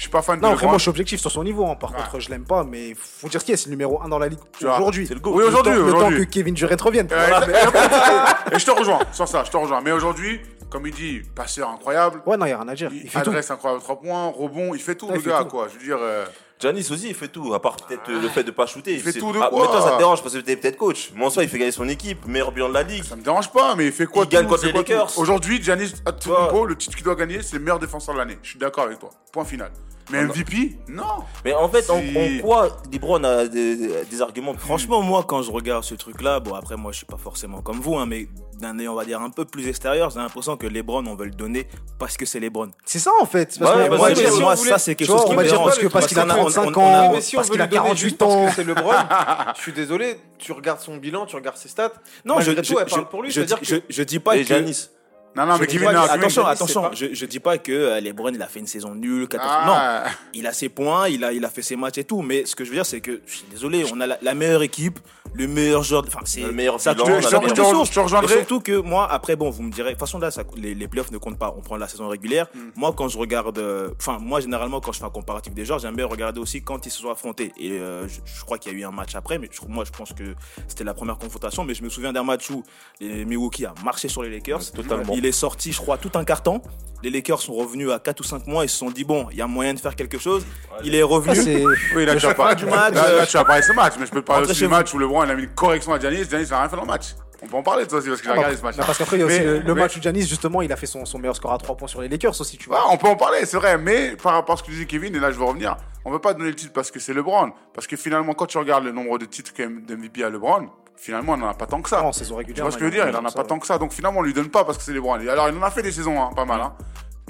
Je 0.00 0.04
suis 0.04 0.10
pas 0.10 0.22
fan 0.22 0.38
de 0.38 0.42
Non, 0.42 0.56
moi 0.62 0.72
je 0.78 0.78
suis 0.78 0.88
objectif 0.88 1.20
sur 1.20 1.30
son 1.30 1.44
niveau. 1.44 1.66
hein. 1.66 1.74
Par 1.78 1.92
contre, 1.92 2.20
je 2.20 2.30
l'aime 2.30 2.46
pas, 2.46 2.64
mais 2.64 2.94
faut 2.96 3.28
dire 3.28 3.38
ce 3.38 3.44
qu'il 3.44 3.52
y 3.52 3.54
a, 3.54 3.58
c'est 3.58 3.66
le 3.66 3.72
numéro 3.72 4.00
1 4.00 4.08
dans 4.08 4.18
la 4.18 4.28
ligue 4.28 4.38
vois, 4.58 4.76
aujourd'hui. 4.78 5.06
c'est 5.06 5.12
le 5.12 5.20
go. 5.20 5.32
Oui, 5.36 5.44
aujourd'hui, 5.44 5.74
Le 5.74 5.78
temps- 5.80 5.84
Le 5.84 5.90
temps 5.92 5.96
aujourd'hui. 5.98 6.26
que 6.26 6.30
Kevin 6.30 6.54
Durant 6.54 6.74
revienne. 6.82 7.06
Euh, 7.12 7.26
Voilà, 7.28 7.46
mais- 7.46 7.52
et 8.56 8.58
je 8.58 8.64
te 8.64 8.70
rejoins 8.70 9.00
sur 9.12 9.28
ça, 9.28 9.44
je 9.44 9.50
te 9.50 9.58
rejoins. 9.58 9.82
Mais 9.82 9.92
aujourd'hui, 9.92 10.40
comme 10.70 10.86
il 10.86 10.94
dit, 10.94 11.20
passeur 11.34 11.68
incroyable, 11.68 12.22
Ouais, 12.24 12.38
non, 12.38 12.46
il 12.46 12.48
y 12.48 12.52
a 12.52 12.58
rien 12.58 12.68
à 12.68 12.74
dire. 12.74 12.88
il, 12.90 13.02
Il 13.02 13.10
fait 13.10 13.20
tout. 13.20 13.28
adresse 13.28 13.50
incroyable 13.50 13.82
3 13.82 14.00
points, 14.00 14.28
rebond, 14.28 14.72
il 14.74 14.80
fait 14.80 14.94
tout, 14.94 15.04
Ouais, 15.04 15.12
le 15.12 15.18
il 15.18 15.22
fait 15.22 15.28
gars, 15.28 15.40
tout. 15.40 15.48
quoi. 15.50 15.68
Je 15.70 15.78
veux 15.78 15.84
dire, 15.84 15.98
euh, 16.00 16.24
Giannis 16.60 16.90
aussi, 16.90 17.08
il 17.08 17.14
fait 17.14 17.28
tout, 17.28 17.54
à 17.54 17.62
part 17.62 17.76
peut-être 17.76 18.10
le 18.10 18.28
fait 18.28 18.44
de 18.44 18.50
pas 18.50 18.66
shooter. 18.66 18.92
Il 18.92 19.00
fait 19.00 19.14
tout 19.14 19.32
de 19.32 19.38
ah, 19.40 19.48
quoi 19.48 19.62
Mais 19.62 19.72
toi, 19.72 19.80
ça 19.80 19.92
te 19.92 19.98
dérange 19.98 20.22
parce 20.22 20.34
que 20.34 20.40
t'es 20.40 20.56
peut-être 20.56 20.76
coach. 20.76 21.10
Mais 21.14 21.24
en 21.24 21.30
soi, 21.30 21.42
il 21.42 21.48
fait 21.48 21.58
gagner 21.58 21.72
son 21.72 21.88
équipe, 21.88 22.26
meilleur 22.26 22.52
bilan 22.52 22.68
de 22.68 22.74
la 22.74 22.82
ligue. 22.82 23.02
ça 23.02 23.16
me 23.16 23.22
dérange 23.22 23.50
pas, 23.50 23.74
mais 23.76 23.86
il 23.86 23.92
fait 23.92 24.04
quoi 24.04 24.24
Il 24.24 24.28
gagne 24.28 24.46
contre 24.46 24.66
les 24.66 24.72
Lakers. 24.72 25.18
Aujourd'hui, 25.18 25.62
Giannis. 25.62 25.94
Antetokounmpo, 26.06 26.66
le 26.66 26.76
titre 26.76 26.96
qu'il 26.96 27.04
doit 27.04 27.14
gagner, 27.14 27.42
c'est 27.42 27.56
le 27.56 27.60
meilleur 27.60 27.78
défenseur 27.78 28.14
de 28.14 28.20
l'année. 28.20 28.38
Je 28.42 28.50
suis 28.50 28.58
d'accord 28.58 28.84
avec 28.84 28.98
toi. 28.98 29.10
Point 29.32 29.44
final. 29.46 29.70
Mais. 30.12 30.24
MVP, 30.24 30.76
non. 30.88 31.04
Mais 31.44 31.54
en 31.54 31.68
fait, 31.68 31.88
en, 31.90 32.00
quoi 32.42 32.68
LeBron 32.92 33.22
a 33.24 33.46
des, 33.46 33.76
des 34.04 34.22
arguments 34.22 34.54
Franchement, 34.56 35.02
moi, 35.02 35.24
quand 35.26 35.42
je 35.42 35.50
regarde 35.50 35.84
ce 35.84 35.94
truc-là, 35.94 36.40
bon, 36.40 36.54
après, 36.54 36.76
moi, 36.76 36.92
je 36.92 36.98
suis 36.98 37.06
pas 37.06 37.16
forcément 37.16 37.62
comme 37.62 37.80
vous, 37.80 37.96
hein, 37.96 38.06
mais 38.06 38.28
d'un 38.60 38.78
œil, 38.78 38.88
on 38.88 38.94
va 38.94 39.04
dire, 39.06 39.20
un 39.22 39.30
peu 39.30 39.44
plus 39.46 39.68
extérieur, 39.68 40.10
j'ai 40.10 40.18
l'impression 40.18 40.56
que 40.56 40.66
Lebron, 40.66 41.06
on 41.06 41.14
veut 41.14 41.24
le 41.26 41.30
donner 41.30 41.66
parce 41.98 42.16
que 42.18 42.26
c'est 42.26 42.40
Lebron. 42.40 42.70
C'est 42.84 42.98
ça 42.98 43.10
en 43.20 43.24
fait. 43.24 43.56
Parce 43.58 43.74
Ouais, 43.76 43.88
que 43.88 44.40
moi, 44.40 44.52
on 44.52 44.56
ça, 44.56 44.78
c'est 44.78 44.94
quelque 44.94 45.08
chose 45.08 45.24
qui 45.24 45.30
on 45.30 45.34
me 45.36 45.42
dérange. 45.44 45.64
parce 45.64 45.78
que 45.78 45.86
parce 45.86 46.06
qu'il 46.06 46.18
a 46.18 46.24
qu'on 46.24 46.30
a- 46.30 46.34
on- 46.38 46.50
35 46.50 46.76
on 46.76 46.80
a- 46.82 47.00
ans, 47.08 47.12
mais 47.12 47.20
si 47.22 47.36
on 47.36 47.38
parce 47.38 47.48
veut 47.48 47.52
qu'il 47.54 47.62
a 47.62 47.64
lui 47.64 47.70
donner 47.70 47.82
48 47.84 48.00
juste 48.02 48.18
parce 48.18 48.34
ans. 48.34 48.46
que 48.48 48.52
c'est 48.54 48.64
LeBron, 48.64 48.92
je 49.56 49.60
suis 49.62 49.72
désolé, 49.72 50.16
tu 50.38 50.52
regardes 50.52 50.80
son 50.80 50.98
bilan, 50.98 51.24
tu 51.24 51.36
regardes 51.36 51.56
ses 51.56 51.68
stats. 51.70 51.92
Non, 52.26 52.40
je, 52.40 52.46
Malgré 52.48 52.64
je, 52.64 52.72
tout, 52.74 52.78
elle 52.80 52.88
je, 52.88 52.94
parle 52.94 53.08
pour 53.08 53.22
lui, 53.22 53.30
je, 53.30 53.34
c'est-à-dire 53.36 53.58
je, 53.62 53.76
que- 53.76 53.84
je 53.88 54.02
dis 54.02 54.18
pas 54.18 54.36
que. 54.36 54.42
Giannis. 54.42 54.90
Non, 55.36 55.46
non, 55.46 55.54
je 55.56 55.60
mais 55.60 55.66
dis 55.68 55.78
pas- 55.78 55.90
Durant, 55.92 56.04
attention, 56.04 56.46
attention, 56.46 56.82
pas- 56.82 56.90
je, 56.94 57.14
je 57.14 57.24
dis 57.26 57.38
pas 57.40 57.56
que 57.58 57.70
euh, 57.72 58.00
LeBron 58.00 58.30
il 58.32 58.42
a 58.42 58.46
fait 58.48 58.58
une 58.60 58.66
saison 58.66 58.94
nulle. 58.94 59.28
Ah. 59.38 59.64
Non, 60.04 60.10
il 60.34 60.46
a 60.46 60.52
ses 60.52 60.68
points, 60.68 61.08
il 61.08 61.22
a, 61.24 61.32
il 61.32 61.44
a 61.44 61.48
fait 61.50 61.62
ses 61.62 61.76
matchs 61.76 61.98
et 61.98 62.04
tout. 62.04 62.20
Mais 62.22 62.44
ce 62.46 62.56
que 62.56 62.64
je 62.64 62.70
veux 62.70 62.76
dire, 62.76 62.86
c'est 62.86 63.00
que 63.00 63.20
je 63.26 63.36
suis 63.36 63.46
désolé, 63.50 63.84
on 63.94 64.00
a 64.00 64.06
la, 64.06 64.18
la 64.20 64.34
meilleure 64.34 64.62
équipe, 64.62 64.98
le 65.34 65.46
meilleur 65.46 65.82
joueur. 65.84 66.02
Enfin, 66.06 66.20
c'est 66.24 66.40
Le 66.40 66.50
meilleur 66.52 66.80
ça 66.80 66.94
bilan, 66.94 67.06
meilleure- 67.06 67.82
te- 67.82 67.88
je 67.88 67.92
te 67.92 68.00
rejoindrai. 68.00 68.34
Et 68.34 68.36
surtout 68.38 68.60
que 68.60 68.76
moi, 68.80 69.06
après, 69.10 69.36
bon, 69.36 69.50
vous 69.50 69.62
me 69.62 69.70
direz, 69.70 69.90
de 69.90 69.94
toute 69.94 70.00
façon 70.00 70.18
là, 70.18 70.30
ça, 70.32 70.42
les, 70.56 70.74
les 70.74 70.88
playoffs 70.88 71.12
ne 71.12 71.18
comptent 71.18 71.38
pas. 71.38 71.54
On 71.56 71.60
prend 71.60 71.76
la 71.76 71.86
saison 71.86 72.08
régulière. 72.08 72.48
Hmm. 72.54 72.70
Moi, 72.74 72.92
quand 72.96 73.06
je 73.08 73.16
regarde, 73.16 73.58
euh, 73.58 73.90
enfin, 74.00 74.18
moi 74.20 74.40
généralement 74.40 74.80
quand 74.80 74.90
je 74.92 74.98
fais 74.98 75.04
un 75.04 75.10
comparatif 75.10 75.54
des 75.54 75.64
joueurs, 75.64 75.78
j'aime 75.78 75.94
bien 75.94 76.06
regarder 76.06 76.40
aussi 76.40 76.62
quand 76.62 76.84
ils 76.86 76.90
se 76.90 77.00
sont 77.02 77.10
affrontés. 77.10 77.52
Et 77.56 77.72
euh, 77.72 78.08
je, 78.08 78.18
je 78.24 78.44
crois 78.44 78.58
qu'il 78.58 78.72
y 78.72 78.74
a 78.74 78.78
eu 78.78 78.84
un 78.84 78.90
match 78.90 79.14
après, 79.14 79.38
mais 79.38 79.48
je- 79.52 79.60
moi, 79.68 79.84
je 79.84 79.92
pense 79.92 80.12
que 80.12 80.34
c'était 80.66 80.84
la 80.84 80.94
première 80.94 81.18
confrontation. 81.18 81.62
Mais 81.62 81.74
je 81.74 81.84
me 81.84 81.88
souviens 81.88 82.12
d'un 82.12 82.24
match 82.24 82.50
où 82.50 82.64
les 82.98 83.24
Milwaukee 83.24 83.64
a 83.64 83.74
marché 83.84 84.08
sur 84.08 84.22
les 84.24 84.30
Lakers. 84.30 84.58
Ouais, 84.58 84.82
totalement. 84.82 85.14
Il 85.20 85.26
est 85.26 85.32
sorti, 85.32 85.70
je 85.70 85.78
crois, 85.78 85.98
tout 85.98 86.10
un 86.14 86.24
carton. 86.24 86.62
Les 87.02 87.10
Lakers 87.10 87.40
sont 87.42 87.52
revenus 87.52 87.90
à 87.90 87.98
4 87.98 88.20
ou 88.20 88.22
5 88.22 88.46
mois. 88.46 88.64
Ils 88.64 88.70
se 88.70 88.78
sont 88.78 88.90
dit, 88.90 89.04
bon, 89.04 89.26
il 89.30 89.36
y 89.36 89.42
a 89.42 89.46
moyen 89.46 89.74
de 89.74 89.78
faire 89.78 89.94
quelque 89.94 90.16
chose. 90.16 90.46
Il 90.82 90.94
est 90.94 91.02
revenu. 91.02 91.34
c'est- 91.36 91.62
Oui, 91.94 92.06
là, 92.06 92.16
tu 92.16 92.24
as 92.24 92.32
pas 92.34 92.54
du 92.54 92.64
match, 92.64 92.94
Là, 92.94 93.04
euh, 93.04 93.18
là, 93.18 93.26
tu 93.26 93.36
as 93.36 93.44
parlé 93.44 93.60
de 93.60 93.66
ce 93.66 93.72
match, 93.74 93.94
mais 94.00 94.06
je 94.06 94.10
peux 94.10 94.22
te 94.22 94.26
parler 94.26 94.46
aussi 94.46 94.54
chez 94.54 94.64
du 94.64 94.70
match 94.70 94.94
où 94.94 94.98
LeBron 94.98 95.24
il 95.24 95.30
a 95.30 95.34
mis 95.34 95.42
une 95.42 95.50
correction 95.50 95.92
à 95.92 96.00
Giannis. 96.00 96.24
Giannis 96.30 96.48
n'a 96.50 96.60
rien 96.60 96.68
fait 96.70 96.76
dans 96.76 96.82
le 96.82 96.88
match. 96.88 97.08
On 97.42 97.46
peut 97.46 97.56
en 97.56 97.62
parler 97.62 97.84
de 97.84 97.90
ça 97.90 97.96
aussi 97.96 98.08
parce 98.08 98.20
que 98.20 98.26
j'ai 98.28 98.32
Ah, 98.32 98.36
regardé 98.36 98.56
ce 98.56 98.62
match. 98.62 98.76
bah, 98.78 98.84
parce 98.86 98.96
qu'après, 98.98 99.16
il 99.16 99.20
y 99.20 99.22
a 99.22 99.26
aussi 99.26 99.38
Mais- 99.40 99.44
le, 99.44 99.58
le 99.60 99.74
mais- 99.74 99.80
match 99.82 99.96
où 99.96 100.00
Giannis, 100.02 100.26
justement, 100.26 100.62
il 100.62 100.72
a 100.72 100.76
fait 100.76 100.86
son, 100.86 101.04
son 101.04 101.18
meilleur 101.18 101.36
score 101.36 101.52
à 101.52 101.58
3 101.58 101.76
points 101.76 101.88
sur 101.88 102.00
les 102.00 102.08
Lakers 102.08 102.38
aussi, 102.40 102.56
tu 102.58 102.68
Ouais, 102.70 102.76
vois. 102.76 102.90
on 102.90 102.96
peut 102.96 103.08
en 103.08 103.16
parler, 103.16 103.44
c'est 103.46 103.56
vrai, 103.58 103.76
mais 103.78 104.16
par 104.22 104.32
rapport 104.34 104.54
à 104.54 104.58
ce 104.58 104.62
que 104.62 104.70
disait 104.70 104.84
Kevin, 104.86 105.14
et 105.14 105.18
là 105.20 105.30
je 105.30 105.38
veux 105.38 105.44
revenir, 105.44 105.76
on 106.04 106.10
ne 106.10 106.14
veut 106.14 106.20
pas 106.20 106.32
donner 106.34 106.48
le 106.50 106.54
titre 106.54 106.72
parce 106.74 106.90
que 106.90 106.98
c'est 107.00 107.12
LeBron. 107.14 107.50
Parce 107.74 107.86
que 107.86 107.96
finalement, 107.96 108.32
quand 108.34 108.46
tu 108.46 108.58
regardes 108.58 108.84
le 108.84 108.92
nombre 108.92 109.18
de 109.18 109.24
titres 109.26 109.52
quand 109.56 109.62
même 109.64 109.82
d'MVP 109.86 110.22
à 110.22 110.28
LeBron, 110.30 110.68
finalement, 111.00 111.34
il 111.36 111.40
n'en 111.40 111.48
a 111.48 111.54
pas 111.54 111.66
tant 111.66 111.80
que 111.82 111.88
ça. 111.88 112.00
Non, 112.02 112.08
en 112.08 112.12
saison 112.12 112.34
Tu 112.34 112.38
régulière. 112.38 112.64
vois 112.64 112.72
ce 112.72 112.76
que 112.76 112.84
je 112.84 112.90
veux 112.90 112.94
dire 112.94 113.08
Il 113.08 113.16
en 113.16 113.24
a 113.24 113.30
pas 113.32 113.44
tant 113.44 113.58
que 113.58 113.66
ça. 113.66 113.78
Donc 113.78 113.92
finalement, 113.92 114.20
on 114.20 114.22
lui 114.22 114.32
donne 114.34 114.48
pas 114.50 114.64
parce 114.64 114.78
que 114.78 114.84
c'est 114.84 114.92
LeBron. 114.92 115.14
Alors, 115.28 115.48
il 115.48 115.56
en 115.56 115.62
a 115.62 115.70
fait 115.70 115.82
des 115.82 115.92
saisons, 115.92 116.20
hein, 116.20 116.30
pas 116.34 116.44
mal. 116.44 116.60
Hein. 116.60 116.72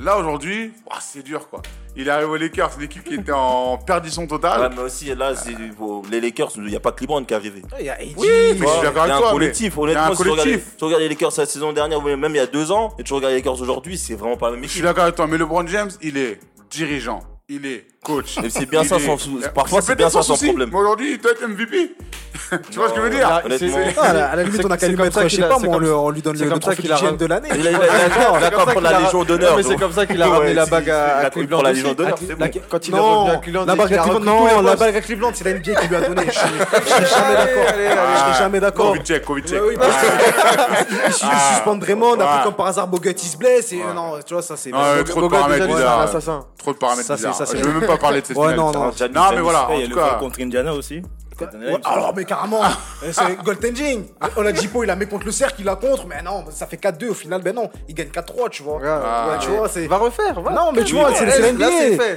Là, 0.02 0.16
aujourd'hui, 0.16 0.72
c'est 1.00 1.22
dur, 1.22 1.46
quoi. 1.50 1.60
Il 1.94 2.08
arrive 2.08 2.30
aux 2.30 2.36
Lakers, 2.36 2.70
une 2.78 2.84
équipe 2.84 3.04
qui 3.04 3.14
était 3.16 3.32
en 3.32 3.76
perdition 3.86 4.22
Ouais, 4.22 4.28
totale. 4.28 4.72
mais 4.74 4.82
aussi, 4.82 5.14
là, 5.14 5.34
c'est 5.36 5.52
bon, 5.78 6.00
les 6.10 6.22
Lakers, 6.22 6.52
il 6.56 6.62
n'y 6.64 6.76
a 6.76 6.80
pas 6.80 6.92
que 6.92 7.02
LeBron 7.02 7.22
qui 7.24 7.34
est 7.34 7.36
arrivé. 7.36 7.60
Il 7.78 7.84
y 7.84 7.90
a 7.90 7.94
AD, 7.94 8.00
Oui, 8.16 8.26
mais 8.28 8.66
je 8.66 8.72
suis 8.72 8.82
d'accord 8.82 9.02
avec 9.02 9.16
toi. 9.18 9.30
collectif, 9.32 9.76
mais 9.76 9.82
il 9.82 9.92
y 9.92 9.94
a 9.96 10.06
un 10.06 10.14
si 10.14 10.22
tu 10.22 10.30
regardes, 10.30 10.38
collectif. 10.48 10.76
tu 10.78 10.84
regardes 10.84 11.02
les 11.02 11.08
Lakers 11.10 11.32
la 11.36 11.44
saison 11.46 11.72
dernière, 11.74 11.98
ou 11.98 12.02
même 12.16 12.24
il 12.34 12.36
y 12.36 12.40
a 12.40 12.46
deux 12.46 12.72
ans, 12.72 12.94
et 12.98 13.02
tu 13.02 13.12
regardes 13.12 13.32
les 13.32 13.38
Lakers 13.40 13.60
aujourd'hui, 13.60 13.98
c'est 13.98 14.14
vraiment 14.14 14.38
pas 14.38 14.46
la 14.48 14.52
même 14.56 14.62
Je 14.64 14.68
suis 14.68 14.78
équipe. 14.78 14.86
d'accord 14.86 15.02
avec 15.04 15.16
toi, 15.16 15.26
mais 15.26 15.36
LeBron 15.36 15.66
James, 15.66 15.90
il 16.00 16.16
est 16.16 16.40
dirigeant, 16.70 17.20
il 17.50 17.66
est 17.66 17.86
coach. 18.02 18.38
Et 18.42 18.48
c'est 18.48 18.64
bien 18.64 18.82
Il 18.84 18.88
ça 18.88 18.96
est- 18.96 19.00
son 19.18 19.18
parfois, 19.54 19.82
c'est 19.82 19.96
bien 19.96 20.08
ça 20.08 20.22
son 20.22 20.32
souci, 20.34 20.46
problème. 20.46 20.70
Mais 20.72 20.78
aujourd'hui, 20.78 21.12
il 21.12 21.18
doit 21.18 21.32
être 21.32 21.42
MVP. 21.46 21.94
Tu 22.70 22.78
vois 22.78 22.88
ce 22.88 22.94
que 22.94 22.98
je 23.00 23.04
veux 23.04 23.10
dire 23.10 23.42
c'est- 23.58 23.70
Ah, 23.98 24.02
à 24.32 24.36
la- 24.36 24.42
limite, 24.44 24.64
on 24.64 24.70
a 24.70 24.76
qu'à 24.76 24.88
lui 24.88 24.96
mettre, 24.96 25.22
je 25.28 25.36
sais 25.36 25.42
pas, 25.42 25.58
moi, 25.58 25.76
on, 25.76 26.10
lui 26.10 26.22
donne 26.22 26.36
le, 26.36 26.40
comme 26.48 26.58
le 26.58 26.62
ça 26.62 26.72
trophée 26.72 27.16
de 27.16 27.26
l'année. 27.26 27.48
Il 27.56 27.66
a, 27.68 27.70
pour 28.72 28.80
la 28.80 29.00
Légion 29.00 29.24
d'honneur. 29.24 29.56
Mais 29.56 29.62
c'est 29.62 29.76
comme 29.76 29.92
ça 29.92 30.06
qu'il 30.06 30.20
a 30.22 30.26
ramené 30.28 30.54
la 30.54 30.66
bague 30.66 30.90
à 30.90 31.30
Cleveland 31.30 31.56
pour 31.58 31.64
la. 31.64 31.72
Légion 31.72 31.92
d'honneur. 31.94 32.16
Quand 32.68 32.88
il 32.88 32.94
est 32.94 32.98
revenu 32.98 33.30
à 33.30 33.36
Cleveland, 33.36 33.64
la 33.66 33.72
il 33.74 33.78
bague 33.78 33.94
a 33.94 34.02
à 34.02 34.04
Cleveland, 34.04 34.20
non, 34.20 34.62
la 34.62 34.76
bague 34.76 34.96
à 34.96 35.00
Cleveland, 35.00 35.30
c'est 35.34 35.44
la 35.44 35.52
NBA 35.54 35.74
qui 35.80 35.88
lui 35.88 35.96
a 35.96 36.00
donné. 36.00 36.22
Je 36.26 36.30
suis 36.32 36.48
je 37.00 37.04
suis 37.04 37.14
jamais 37.14 37.34
d'accord. 37.34 37.64
Je 38.14 38.18
serai 38.20 38.38
jamais 38.38 38.60
d'accord. 38.60 38.86
Covid 38.92 39.02
check, 39.04 39.24
Covid 39.24 39.42
check. 39.42 39.58
Que- 39.60 39.72
il 41.06 41.12
su- 41.12 41.24
il 41.32 41.54
suspend 41.54 41.76
Draymond, 41.76 42.14
après 42.14 42.24
Ouais. 42.24 42.44
comme 42.44 42.54
par 42.54 42.66
hasard 42.66 42.86
Bogut 42.88 43.10
il 43.10 43.18
se 43.28 43.36
blesse 43.36 43.72
et 43.72 43.82
non, 43.94 44.14
tu 44.26 44.34
vois 44.34 44.42
ça 44.42 44.56
c'est. 44.56 44.70
Trop 44.70 45.22
de 45.22 45.28
paramètres 45.28 45.66
bizarres. 45.66 46.08
Trop 46.58 46.72
de 46.72 46.78
paramètres 46.78 47.06
Ça, 47.06 47.16
c'est- 47.16 47.22
bizarres. 47.28 47.34
ça, 47.36 47.46
c'est- 47.46 47.58
Je 47.58 47.64
veux 47.64 47.72
même 47.80 47.86
pas 47.88 47.96
parler 47.96 48.20
de 48.20 48.26
cette 48.26 48.36
finale. 48.36 48.56
non, 48.56 48.72
mais 49.34 49.40
voilà, 49.40 49.68
Il 49.74 49.80
y 49.80 49.84
a 49.84 49.86
le 49.88 50.18
contre 50.18 50.40
Indiana 50.40 50.72
aussi. 50.74 51.02
Ouais, 51.45 51.80
alors 51.84 52.12
mais 52.14 52.24
carrément, 52.24 52.62
Euh, 52.62 53.11
c'est 53.12 53.43
goaltending. 53.43 54.05
On 54.36 54.45
a 54.47 54.53
dit 54.53 54.68
il 54.82 54.86
la 54.86 54.97
met 54.97 55.07
contre 55.07 55.26
le 55.26 55.32
cercle, 55.32 55.57
il 55.61 55.64
la 55.64 55.76
contre, 55.76 56.07
mais 56.07 56.22
non, 56.22 56.45
ça 56.51 56.66
fait 56.66 56.76
4-2 56.76 57.11
au 57.11 57.14
final, 57.14 57.43
ben 57.43 57.55
non, 57.55 57.70
il 57.88 57.95
gagne 57.95 58.09
4-3, 58.09 58.49
tu 58.51 58.62
vois. 58.62 58.78
Ah, 58.84 59.28
Ouais, 59.30 59.38
tu 59.41 59.49
vois, 59.51 59.68
c'est. 59.68 59.86
Va 59.86 59.97
refaire, 59.99 60.41
va. 60.41 60.51
Non, 60.53 60.72
mais 60.72 60.84
tu 60.84 60.95
Oui, 60.95 61.01
vois, 61.01 61.14
c'est 61.14 61.24
l'NBA. 61.26 61.66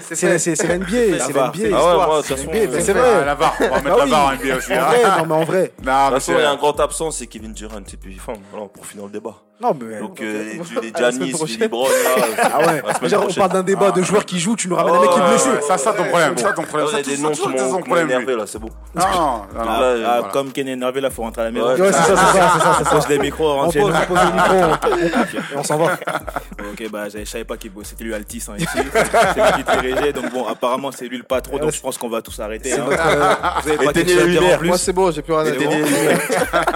c'est 0.01 0.23
l'NBA, 0.23 0.39
c'est 0.39 0.67
l'NBA. 0.67 1.19
c'est 1.19 1.33
Ah 1.73 1.97
ouais, 1.97 2.21
euh, 2.63 2.81
Ah, 2.93 2.93
vrai. 2.93 3.25
La 3.25 3.35
VAR, 3.35 3.53
on 3.59 3.63
va 3.63 3.69
Bah 3.69 3.81
mettre 3.81 4.05
la 4.05 4.25
en 4.25 4.31
NBA 4.33 4.57
aussi. 4.57 4.73
Hein. 4.73 4.87
non 5.19 5.25
mais 5.25 5.33
en 5.35 5.43
vrai. 5.43 5.71
Non, 5.83 5.91
De 5.91 6.03
toute 6.05 6.13
façon, 6.15 6.33
il 6.37 6.41
y 6.41 6.43
a 6.43 6.51
un 6.51 6.55
grand 6.55 6.79
absent, 6.79 7.11
c'est 7.11 7.27
Kevin 7.27 7.53
Durant. 7.53 7.77
Et 7.79 7.97
puis, 7.97 8.17
enfin, 8.19 8.39
voilà, 8.51 8.67
pour 8.67 8.85
finir 8.85 9.05
le 9.05 9.11
débat. 9.11 9.35
Non 9.61 9.73
mais. 9.79 9.99
Donc, 9.99 10.19
euh, 10.21 10.43
les, 10.81 10.81
les 10.81 10.91
les 11.47 11.57
LeBron, 11.57 11.85
là, 11.87 11.89
Ah 12.53 12.59
ouais, 12.59 12.65
la 12.65 12.93
semaine 12.93 12.93
Déjà, 13.03 13.17
on 13.19 13.21
prochaine. 13.21 13.35
parle 13.43 13.51
d'un 13.53 13.63
débat 13.63 13.91
de 13.91 14.01
joueurs 14.01 14.25
qui 14.25 14.39
jouent, 14.39 14.55
tu 14.55 14.67
nous 14.67 14.75
ramènes 14.75 14.95
un 14.95 14.99
mec 15.01 15.09
qui 15.11 15.17
est 15.17 15.21
Ouais, 15.21 15.29
blessé. 15.29 15.49
ouais, 15.49 15.61
Ça, 15.61 15.77
ça 15.77 15.93
ton 15.93 16.03
problème. 16.05 16.37
Ça 16.37 16.51
ton 16.53 16.63
problème. 16.63 16.87
Ça, 16.89 17.01
des 17.01 17.15
ça, 17.15 17.21
noms 17.21 17.31
qui 17.31 17.41
ça, 17.41 17.49
m'ont 17.49 17.81
qui 17.81 17.89
m'ont 17.89 17.97
énervé 17.97 18.35
là, 18.35 18.43
c'est 18.47 18.59
bon. 18.59 18.69
Non, 18.95 19.03
non, 19.05 19.21
non. 19.21 19.41
Ah, 19.57 19.63
là, 19.63 19.63
ah, 19.63 19.95
voilà. 20.17 20.29
Comme 20.33 20.51
Ken 20.51 20.67
est 20.67 20.71
énervé, 20.71 21.01
là, 21.01 21.09
faut 21.09 21.21
rentrer 21.21 21.43
à 21.43 21.45
la 21.45 21.51
maison. 21.51 21.67
Ouais. 21.67 21.75
C'est 21.77 21.91
ça, 21.93 22.03
c'est 22.03 22.15
ça, 22.15 22.51
c'est 22.53 22.59
ça, 22.59 22.75
c'est 22.79 22.83
ça. 22.83 22.89
Pose 22.89 23.07
les 23.09 23.19
micros, 23.19 23.49
On 23.51 23.55
rentre 23.61 23.79
pose, 23.79 23.93
chez 23.93 23.99
on 24.01 24.05
pose 24.07 24.19
le 24.25 24.31
micro, 24.33 25.57
on- 25.57 25.63
s'en 25.63 25.77
va. 25.77 25.97
Ok, 26.73 26.89
bah, 26.89 27.03
je 27.13 27.23
savais 27.25 27.43
pas 27.43 27.55
qu'il 27.57 27.71
c'était 27.83 28.03
lui 28.03 28.13
Altis 28.15 28.41
hein, 28.49 28.53
ici. 28.57 28.65
C'est 28.73 28.81
lui 28.81 29.63
qui 29.63 29.71
dirigeait. 29.81 30.13
Donc, 30.13 30.31
bon, 30.31 30.47
apparemment, 30.47 30.91
c'est 30.91 31.05
lui 31.07 31.17
le 31.17 31.23
patron. 31.23 31.57
Donc, 31.59 31.71
je 31.71 31.79
pense 31.81 31.97
qu'on 31.99 32.09
va 32.09 32.21
tous 32.21 32.39
arrêter. 32.39 32.73
hein. 32.73 32.85
Vous 33.61 33.69
avez 33.69 33.77
pas 33.77 33.91
Éteignez 33.91 34.05
quelque 34.05 34.09
chose 34.13 34.21
à 34.21 34.25
les 34.25 34.31
dire 34.31 34.39
en 34.39 34.41
lumières. 34.41 34.57
plus 34.59 34.67
Moi, 34.69 34.77
c'est 34.79 34.93
bon, 34.93 35.11
j'ai 35.11 35.21
plus 35.21 35.33
rien 35.33 35.45
à 35.45 35.51
dire. 35.51 35.61
Éteignez 35.61 35.83
les 35.83 35.89
lumières. 35.89 36.21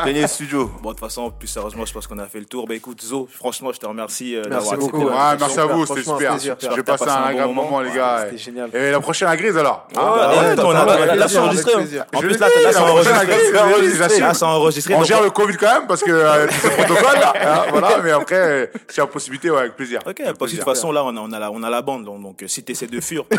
Éteignez 0.01 0.21
le 0.21 0.27
studio. 0.27 0.71
Bon, 0.83 0.89
de 0.89 0.93
toute 0.95 0.99
façon, 0.99 1.31
plus 1.31 1.47
sérieusement, 1.47 1.85
je 1.85 1.93
pense 1.93 2.05
qu'on 2.05 2.19
a 2.19 2.25
fait 2.25 2.39
le 2.39 2.45
tour. 2.45 2.66
Bah, 2.67 2.75
écoute, 2.75 3.01
Zo, 3.01 3.27
franchement, 3.33 3.71
je 3.73 3.79
te 3.79 3.85
remercie 3.85 4.35
euh, 4.35 4.43
Merci 4.49 4.69
d'avoir 4.69 4.73
accepté 4.73 4.97
la 4.97 5.05
Ouais, 5.05 5.37
merci 5.39 5.59
à 5.59 5.65
vous, 5.65 5.85
c'était 5.85 6.03
super. 6.03 6.37
J'ai 6.75 6.83
passé 6.83 7.05
un 7.07 7.23
agréable 7.23 7.53
moment, 7.53 7.79
les 7.81 7.91
gars. 7.91 8.25
C'était 8.25 8.37
génial. 8.37 8.69
Et 8.73 8.91
la 8.91 8.99
prochaine 8.99 9.29
à 9.29 9.37
Grise 9.37 9.57
alors 9.57 9.87
Ah, 9.95 10.13
ouais, 10.13 10.55
on 10.57 10.71
a- 10.71 11.27
c'est 11.27 11.27
c'est 11.27 11.37
enregistré. 11.39 11.73
En 12.13 12.19
plus, 12.19 12.37
là, 12.37 12.47
la 12.63 12.71
c'est 12.73 12.79
enregistré. 12.79 14.19
Là, 14.19 14.33
c'est. 14.33 14.93
On 14.95 15.03
gère 15.03 15.21
le 15.21 15.29
Covid 15.29 15.55
quand 15.57 15.73
même 15.73 15.87
parce 15.87 16.03
que 16.03 16.11
euh, 16.11 16.47
c'est 16.49 16.69
protocole. 16.71 17.17
hein, 17.23 17.63
voilà, 17.69 17.89
mais 18.03 18.11
après, 18.11 18.35
euh, 18.35 18.65
s'il 18.89 18.97
y 18.99 19.01
a 19.01 19.07
possibilité, 19.07 19.49
ouais, 19.49 19.59
avec 19.59 19.75
plaisir. 19.75 20.01
Ok, 20.05 20.19
Avec 20.19 20.37
parce 20.37 20.51
que 20.51 20.57
de 20.57 20.61
toute 20.61 20.69
façon, 20.69 20.91
là, 20.91 21.03
on 21.05 21.31
a, 21.31 21.39
la, 21.39 21.51
on 21.51 21.63
a 21.63 21.69
la 21.69 21.81
bande. 21.81 22.05
Donc, 22.05 22.43
si 22.47 22.63
tu 22.63 22.71
essaies 22.71 22.87
de 22.87 22.99
fuir, 23.01 23.23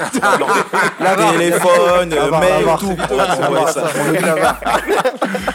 téléphone, 1.33 2.09
mail, 2.09 2.65
la 2.67 2.77
tout. 2.77 2.97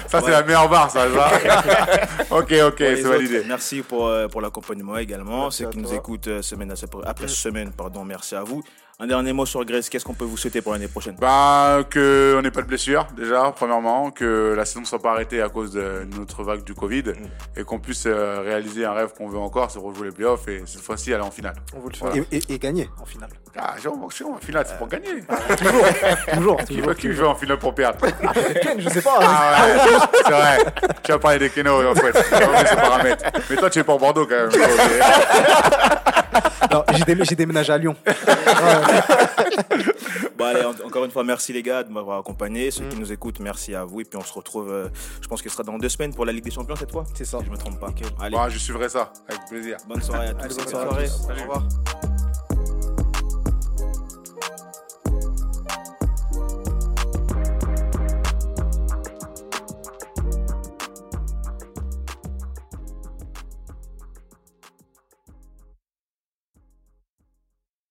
ça. 0.07 0.21
C'est 0.23 0.31
la 0.31 0.43
meilleure 0.43 0.69
barre, 0.69 0.91
ça. 0.91 1.01
ok, 2.31 2.53
ok, 2.67 2.75
c'est 2.77 3.01
validé. 3.01 3.43
Merci 3.47 3.62
pour, 3.87 4.07
euh, 4.07 4.27
pour 4.27 4.41
l'accompagnement 4.41 4.97
également. 4.97 5.51
Ceux 5.51 5.69
qui 5.69 5.77
nous 5.77 5.89
toi. 5.89 5.97
écoutent 5.97 6.27
euh, 6.27 6.41
semaine 6.41 6.71
après, 6.71 6.87
après 7.05 7.27
semaine, 7.27 7.71
pardon, 7.71 8.03
merci 8.03 8.35
à 8.35 8.43
vous. 8.43 8.63
Un 8.99 9.07
dernier 9.07 9.33
mot 9.33 9.45
sur 9.47 9.65
Grace, 9.65 9.89
qu'est-ce 9.89 10.05
qu'on 10.05 10.13
peut 10.13 10.23
vous 10.23 10.37
souhaiter 10.37 10.61
pour 10.61 10.71
l'année 10.71 10.87
prochaine? 10.87 11.15
Bah, 11.19 11.79
que 11.89 12.35
on 12.37 12.41
n'ait 12.43 12.51
pas 12.51 12.61
de 12.61 12.67
blessure, 12.67 13.07
déjà, 13.17 13.51
premièrement, 13.53 14.11
que 14.11 14.53
la 14.55 14.65
saison 14.65 14.81
ne 14.81 14.85
soit 14.85 15.01
pas 15.01 15.11
arrêtée 15.13 15.41
à 15.41 15.49
cause 15.49 15.71
de 15.71 16.07
notre 16.15 16.43
vague 16.43 16.63
du 16.63 16.75
Covid, 16.75 17.05
et 17.57 17.63
qu'on 17.63 17.79
puisse 17.79 18.03
euh, 18.05 18.41
réaliser 18.45 18.85
un 18.85 18.93
rêve 18.93 19.09
qu'on 19.17 19.27
veut 19.27 19.39
encore, 19.39 19.71
c'est 19.71 19.79
rejouer 19.79 20.09
les 20.09 20.13
playoffs, 20.13 20.47
et 20.47 20.61
cette 20.67 20.81
fois-ci 20.81 21.11
aller 21.11 21.23
en 21.23 21.31
finale. 21.31 21.55
On 21.75 21.79
vous 21.79 21.89
le 21.89 21.95
fait. 21.95 22.25
Et, 22.31 22.37
et- 22.37 22.53
et 22.53 22.59
gagner 22.59 22.87
en 23.01 23.05
finale. 23.05 23.29
Ah, 23.57 23.73
genre, 23.83 23.95
si 24.13 24.23
on 24.23 24.29
va 24.31 24.37
en 24.37 24.39
finale, 24.39 24.65
c'est 24.69 24.77
pour 24.77 24.87
gagner. 24.87 25.09
Toujours, 26.33 26.57
Qui 26.59 26.65
toujours. 26.75 26.87
veut, 26.89 26.93
qui 26.93 27.07
veut 27.07 27.27
en 27.27 27.35
finale 27.35 27.57
pour 27.57 27.73
perdre? 27.73 27.97
Ken, 28.61 28.79
je 28.79 28.89
sais 28.89 29.01
pas. 29.01 29.17
Ah 29.21 29.65
ouais, 29.65 29.97
c'est 30.23 30.31
vrai. 30.31 30.57
Tu 31.03 31.11
vas 31.11 31.19
parler 31.19 31.39
des 31.39 31.49
Keno, 31.49 31.83
en 31.89 31.95
fait. 31.95 32.13
Mais 33.49 33.55
toi, 33.55 33.69
tu 33.71 33.79
es 33.79 33.83
pas 33.83 33.93
au 33.93 33.99
Bordeaux, 33.99 34.27
quand 34.27 34.35
même. 34.35 34.49
Non, 36.71 36.83
j'ai 36.95 37.03
dé- 37.15 37.23
j'ai 37.25 37.35
déménagé 37.35 37.71
à 37.73 37.77
Lyon. 37.77 37.95
Bon, 40.37 40.45
allez, 40.45 40.63
en- 40.65 40.87
encore 40.87 41.05
une 41.05 41.11
fois, 41.11 41.23
merci 41.23 41.53
les 41.53 41.61
gars 41.61 41.83
de 41.83 41.91
m'avoir 41.91 42.17
accompagné. 42.19 42.71
Ceux 42.71 42.85
qui 42.85 42.97
nous 42.97 43.11
écoutent, 43.11 43.39
merci 43.39 43.75
à 43.75 43.83
vous. 43.85 44.01
Et 44.01 44.03
puis 44.03 44.17
on 44.17 44.23
se 44.23 44.33
retrouve, 44.33 44.71
euh, 44.71 44.87
je 45.21 45.27
pense 45.27 45.41
que 45.41 45.49
ce 45.49 45.53
sera 45.55 45.63
dans 45.63 45.77
deux 45.77 45.89
semaines 45.89 46.13
pour 46.13 46.25
la 46.25 46.31
Ligue 46.31 46.43
des 46.43 46.51
Champions 46.51 46.75
cette 46.75 46.91
fois. 46.91 47.03
C'est 47.13 47.25
ça. 47.25 47.37
Si 47.39 47.45
je 47.45 47.51
me 47.51 47.57
trompe 47.57 47.79
pas. 47.79 47.89
Allez, 48.19 48.35
Bon, 48.35 48.49
je 48.49 48.57
suivrai 48.57 48.89
ça, 48.89 49.13
avec 49.27 49.45
plaisir. 49.47 49.77
bonne 49.87 50.01
soirée 50.01 50.27
à 50.29 50.33
tous. 50.33 50.43
Allez, 50.45 50.55
bonne 50.55 50.67
soirée. 50.67 51.07
Au 51.29 51.41
revoir. 51.41 51.63